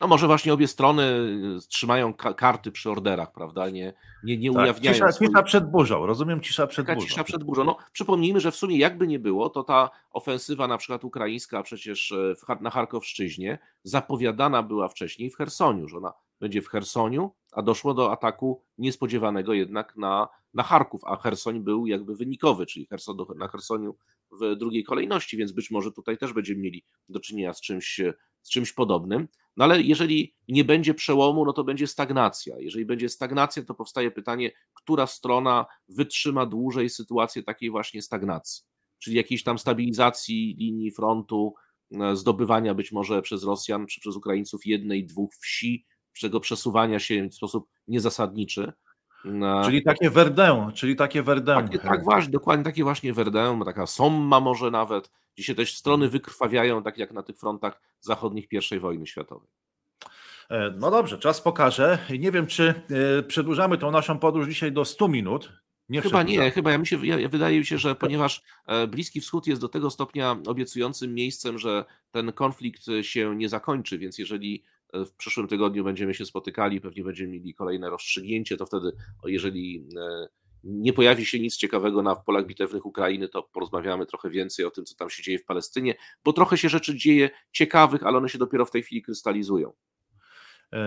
No 0.00 0.06
może 0.06 0.26
właśnie 0.26 0.52
obie 0.52 0.68
strony 0.68 1.02
y, 1.02 1.68
trzymają 1.68 2.14
karty 2.14 2.72
przy 2.72 2.90
orderach, 2.90 3.32
prawda? 3.32 3.70
Nie, 3.70 3.94
nie, 4.24 4.36
nie 4.36 4.52
tak, 4.52 4.62
ujawniają. 4.62 4.94
Cisza, 4.94 5.12
swoich... 5.12 5.30
cisza 5.30 5.42
przed 5.42 5.70
burzą, 5.70 6.06
rozumiem, 6.06 6.40
cisza 6.40 6.66
przed 6.66 6.86
Taka 6.86 6.94
burzą. 6.94 7.08
Cisza 7.08 7.24
przed 7.24 7.44
burzą. 7.44 7.64
No, 7.64 7.76
przypomnijmy, 7.92 8.40
że 8.40 8.50
w 8.50 8.56
sumie 8.56 8.78
jakby 8.78 9.06
nie 9.06 9.18
było, 9.18 9.50
to 9.50 9.64
ta 9.64 9.90
ofensywa 10.10 10.68
na 10.68 10.78
przykład 10.78 11.04
ukraińska 11.04 11.62
przecież 11.62 12.12
e, 12.48 12.56
na 12.60 12.70
Charkowszczyźnie 12.70 13.58
zapowiadana 13.82 14.62
była 14.62 14.88
wcześniej 14.88 15.30
w 15.30 15.36
Chersoniu, 15.36 15.88
że 15.88 15.96
ona 15.96 16.12
będzie 16.40 16.62
w 16.62 16.68
Chersoniu, 16.68 17.30
a 17.52 17.62
doszło 17.62 17.94
do 17.94 18.12
ataku 18.12 18.62
niespodziewanego 18.78 19.54
jednak 19.54 19.96
na, 19.96 20.28
na 20.54 20.62
Charków, 20.62 21.04
a 21.04 21.16
Chersoń 21.16 21.60
był 21.60 21.86
jakby 21.86 22.16
wynikowy, 22.16 22.66
czyli 22.66 22.86
Herson, 22.86 23.16
na 23.36 23.48
Chersoniu 23.48 23.96
w 24.40 24.56
drugiej 24.56 24.84
kolejności, 24.84 25.36
więc 25.36 25.52
być 25.52 25.70
może 25.70 25.92
tutaj 25.92 26.18
też 26.18 26.32
będziemy 26.32 26.60
mieli 26.60 26.84
do 27.08 27.20
czynienia 27.20 27.54
z 27.54 27.60
czymś, 27.60 28.00
z 28.42 28.50
czymś 28.50 28.72
podobnym. 28.72 29.28
No 29.56 29.64
ale 29.64 29.82
jeżeli 29.82 30.34
nie 30.48 30.64
będzie 30.64 30.94
przełomu, 30.94 31.44
no 31.44 31.52
to 31.52 31.64
będzie 31.64 31.86
stagnacja. 31.86 32.58
Jeżeli 32.58 32.86
będzie 32.86 33.08
stagnacja, 33.08 33.64
to 33.64 33.74
powstaje 33.74 34.10
pytanie, 34.10 34.52
która 34.74 35.06
strona 35.06 35.66
wytrzyma 35.88 36.46
dłużej 36.46 36.90
sytuację 36.90 37.42
takiej 37.42 37.70
właśnie 37.70 38.02
stagnacji, 38.02 38.64
czyli 38.98 39.16
jakiejś 39.16 39.42
tam 39.42 39.58
stabilizacji 39.58 40.56
linii 40.58 40.90
frontu, 40.90 41.54
e, 41.92 42.16
zdobywania 42.16 42.74
być 42.74 42.92
może 42.92 43.22
przez 43.22 43.44
Rosjan 43.44 43.86
czy 43.86 44.00
przez 44.00 44.16
Ukraińców 44.16 44.66
jednej, 44.66 45.06
dwóch 45.06 45.34
wsi, 45.34 45.86
czego 46.18 46.40
przesuwania 46.40 46.98
się 46.98 47.28
w 47.28 47.34
sposób 47.34 47.68
niezasadniczy. 47.88 48.72
Czyli 49.64 49.82
takie 49.82 50.10
Verdun, 50.10 50.72
czyli 50.72 50.96
takie 50.96 51.22
Verdun. 51.22 51.68
Tak, 51.68 52.04
właśnie, 52.04 52.32
dokładnie 52.32 52.64
takie 52.64 52.84
właśnie 52.84 53.12
Verdun, 53.12 53.64
taka 53.64 53.86
Somma 53.86 54.40
może 54.40 54.70
nawet, 54.70 55.10
gdzie 55.34 55.44
się 55.44 55.54
też 55.54 55.76
strony 55.76 56.08
wykrwawiają, 56.08 56.82
tak 56.82 56.98
jak 56.98 57.12
na 57.12 57.22
tych 57.22 57.38
frontach 57.38 57.80
zachodnich 58.00 58.48
I 58.72 58.78
wojny 58.78 59.06
światowej. 59.06 59.48
E, 60.50 60.74
no 60.76 60.90
dobrze, 60.90 61.18
czas 61.18 61.40
pokaże. 61.40 61.98
Nie 62.18 62.32
wiem, 62.32 62.46
czy 62.46 62.74
e, 63.18 63.22
przedłużamy 63.22 63.78
tą 63.78 63.90
naszą 63.90 64.18
podróż 64.18 64.48
dzisiaj 64.48 64.72
do 64.72 64.84
100 64.84 65.08
minut. 65.08 65.52
Nie 65.88 66.00
chyba 66.00 66.22
nie, 66.22 66.50
chyba 66.50 66.70
ja 66.70 66.78
mi 66.78 66.86
się, 66.86 67.06
ja, 67.06 67.28
wydaje 67.28 67.58
mi 67.58 67.66
się, 67.66 67.78
że 67.78 67.94
ponieważ 67.94 68.42
e, 68.66 68.86
Bliski 68.86 69.20
Wschód 69.20 69.46
jest 69.46 69.60
do 69.60 69.68
tego 69.68 69.90
stopnia 69.90 70.36
obiecującym 70.46 71.14
miejscem, 71.14 71.58
że 71.58 71.84
ten 72.10 72.32
konflikt 72.32 72.82
się 73.02 73.36
nie 73.36 73.48
zakończy, 73.48 73.98
więc 73.98 74.18
jeżeli 74.18 74.64
w 74.94 75.12
przyszłym 75.16 75.48
tygodniu 75.48 75.84
będziemy 75.84 76.14
się 76.14 76.26
spotykali, 76.26 76.80
pewnie 76.80 77.04
będziemy 77.04 77.30
mieli 77.30 77.54
kolejne 77.54 77.90
rozstrzygnięcie, 77.90 78.56
to 78.56 78.66
wtedy, 78.66 78.92
jeżeli 79.24 79.88
e, 79.96 80.28
nie 80.64 80.92
pojawi 80.92 81.26
się 81.26 81.40
nic 81.40 81.56
ciekawego 81.56 82.02
na 82.02 82.16
polach 82.16 82.46
bitewnych 82.46 82.86
Ukrainy, 82.86 83.28
to 83.28 83.42
porozmawiamy 83.42 84.06
trochę 84.06 84.30
więcej 84.30 84.64
o 84.64 84.70
tym, 84.70 84.84
co 84.84 84.94
tam 84.94 85.10
się 85.10 85.22
dzieje 85.22 85.38
w 85.38 85.44
Palestynie, 85.44 85.94
bo 86.24 86.32
trochę 86.32 86.58
się 86.58 86.68
rzeczy 86.68 86.96
dzieje 86.96 87.30
ciekawych, 87.52 88.02
ale 88.02 88.18
one 88.18 88.28
się 88.28 88.38
dopiero 88.38 88.64
w 88.64 88.70
tej 88.70 88.82
chwili 88.82 89.02
krystalizują. 89.02 89.72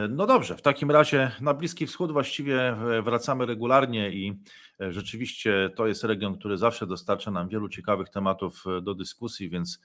No 0.09 0.27
dobrze, 0.27 0.57
w 0.57 0.61
takim 0.61 0.91
razie 0.91 1.31
na 1.41 1.53
Bliski 1.53 1.87
Wschód 1.87 2.11
właściwie 2.11 2.75
wracamy 3.03 3.45
regularnie 3.45 4.11
i 4.11 4.33
rzeczywiście 4.79 5.69
to 5.75 5.87
jest 5.87 6.03
region, 6.03 6.37
który 6.37 6.57
zawsze 6.57 6.87
dostarcza 6.87 7.31
nam 7.31 7.49
wielu 7.49 7.69
ciekawych 7.69 8.09
tematów 8.09 8.63
do 8.81 8.95
dyskusji, 8.95 9.49
więc 9.49 9.81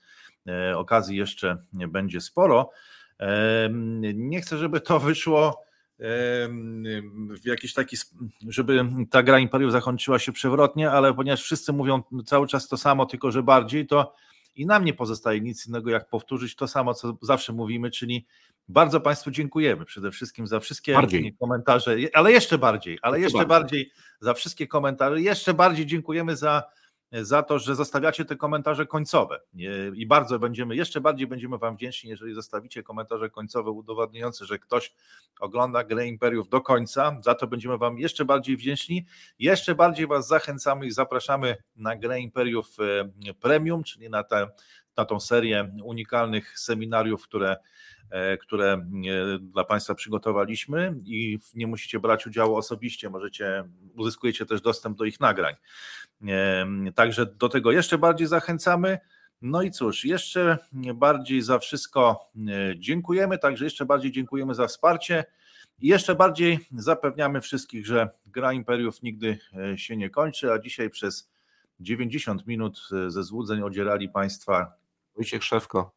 okazji 0.76 1.16
jeszcze 1.16 1.62
będzie 1.72 2.20
sporo. 2.20 2.70
Nie 4.14 4.40
chcę, 4.40 4.58
żeby 4.58 4.80
to 4.80 5.00
wyszło 5.00 5.66
w 5.98 7.40
jakiś 7.44 7.74
taki, 7.74 7.96
żeby 8.48 8.84
ta 9.10 9.22
gra 9.22 9.38
Imperium 9.38 9.70
zakończyła 9.70 10.18
się 10.18 10.32
przewrotnie, 10.32 10.90
ale 10.90 11.14
ponieważ 11.14 11.42
wszyscy 11.42 11.72
mówią 11.72 12.02
cały 12.26 12.46
czas 12.46 12.68
to 12.68 12.76
samo, 12.76 13.06
tylko 13.06 13.30
że 13.30 13.42
bardziej, 13.42 13.86
to 13.86 14.14
i 14.56 14.66
nam 14.66 14.84
nie 14.84 14.94
pozostaje 14.94 15.40
nic 15.40 15.66
innego, 15.66 15.90
jak 15.90 16.08
powtórzyć 16.08 16.56
to 16.56 16.68
samo, 16.68 16.94
co 16.94 17.18
zawsze 17.22 17.52
mówimy, 17.52 17.90
czyli 17.90 18.26
bardzo 18.68 19.00
Państwu 19.00 19.30
dziękujemy 19.30 19.84
przede 19.84 20.10
wszystkim 20.10 20.46
za 20.46 20.60
wszystkie 20.60 20.92
bardziej. 20.92 21.36
komentarze, 21.40 21.96
ale 22.14 22.32
jeszcze 22.32 22.58
bardziej, 22.58 22.98
ale 23.02 23.20
jeszcze 23.20 23.46
bardziej 23.46 23.90
za 24.20 24.34
wszystkie 24.34 24.66
komentarze, 24.66 25.20
jeszcze 25.20 25.54
bardziej 25.54 25.86
dziękujemy 25.86 26.36
za 26.36 26.62
za 27.12 27.42
to, 27.42 27.58
że 27.58 27.74
zostawiacie 27.74 28.24
te 28.24 28.36
komentarze 28.36 28.86
końcowe. 28.86 29.40
I 29.94 30.06
bardzo 30.06 30.38
będziemy, 30.38 30.76
jeszcze 30.76 31.00
bardziej 31.00 31.26
będziemy 31.26 31.58
Wam 31.58 31.76
wdzięczni, 31.76 32.10
jeżeli 32.10 32.34
zostawicie 32.34 32.82
komentarze 32.82 33.30
końcowe 33.30 33.70
udowodniające, 33.70 34.44
że 34.44 34.58
ktoś 34.58 34.94
ogląda 35.40 35.84
grę 35.84 36.06
Imperiów 36.06 36.48
do 36.48 36.60
końca, 36.60 37.16
za 37.24 37.34
to 37.34 37.46
będziemy 37.46 37.78
Wam 37.78 37.98
jeszcze 37.98 38.24
bardziej 38.24 38.56
wdzięczni, 38.56 39.06
jeszcze 39.38 39.74
bardziej 39.74 40.06
Was 40.06 40.26
zachęcamy 40.26 40.86
i 40.86 40.90
zapraszamy 40.90 41.56
na 41.76 41.96
grę 41.96 42.20
Imperiów 42.20 42.76
e, 43.28 43.34
Premium, 43.34 43.84
czyli 43.84 44.10
na, 44.10 44.22
tę, 44.22 44.48
na 44.96 45.04
tą 45.04 45.20
serię 45.20 45.70
unikalnych 45.84 46.58
seminariów, 46.58 47.22
które 47.22 47.56
e, 48.10 48.36
które 48.36 48.72
e, 48.72 49.38
dla 49.38 49.64
Państwa 49.64 49.94
przygotowaliśmy 49.94 50.94
i 51.04 51.38
nie 51.54 51.66
musicie 51.66 52.00
brać 52.00 52.26
udziału 52.26 52.56
osobiście, 52.56 53.10
możecie, 53.10 53.64
uzyskujecie 53.94 54.46
też 54.46 54.60
dostęp 54.60 54.98
do 54.98 55.04
ich 55.04 55.20
nagrań. 55.20 55.54
Także 56.94 57.26
do 57.26 57.48
tego 57.48 57.72
jeszcze 57.72 57.98
bardziej 57.98 58.26
zachęcamy. 58.26 58.98
No 59.42 59.62
i 59.62 59.70
cóż, 59.70 60.04
jeszcze 60.04 60.58
bardziej 60.94 61.42
za 61.42 61.58
wszystko 61.58 62.30
e, 62.36 62.78
dziękujemy, 62.78 63.38
także 63.38 63.64
jeszcze 63.64 63.86
bardziej 63.86 64.12
dziękujemy 64.12 64.54
za 64.54 64.66
wsparcie 64.66 65.24
i 65.80 65.88
jeszcze 65.88 66.14
bardziej 66.14 66.58
zapewniamy 66.76 67.40
wszystkich, 67.40 67.86
że 67.86 68.08
gra 68.26 68.52
Imperiów 68.52 69.02
nigdy 69.02 69.38
e, 69.72 69.78
się 69.78 69.96
nie 69.96 70.10
kończy, 70.10 70.52
a 70.52 70.58
dzisiaj 70.58 70.90
przez 70.90 71.30
90 71.80 72.46
minut 72.46 72.80
e, 73.06 73.10
ze 73.10 73.22
złudzeń 73.22 73.62
odzierali 73.62 74.08
Państwa 74.08 74.72
Wojciech 75.16 75.44
Szewko 75.44 75.94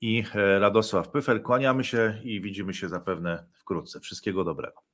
i 0.00 0.24
Radosław 0.34 1.08
Pyfer. 1.08 1.42
Kłaniamy 1.42 1.84
się 1.84 2.20
i 2.24 2.40
widzimy 2.40 2.74
się 2.74 2.88
zapewne 2.88 3.46
wkrótce. 3.54 4.00
Wszystkiego 4.00 4.44
dobrego. 4.44 4.89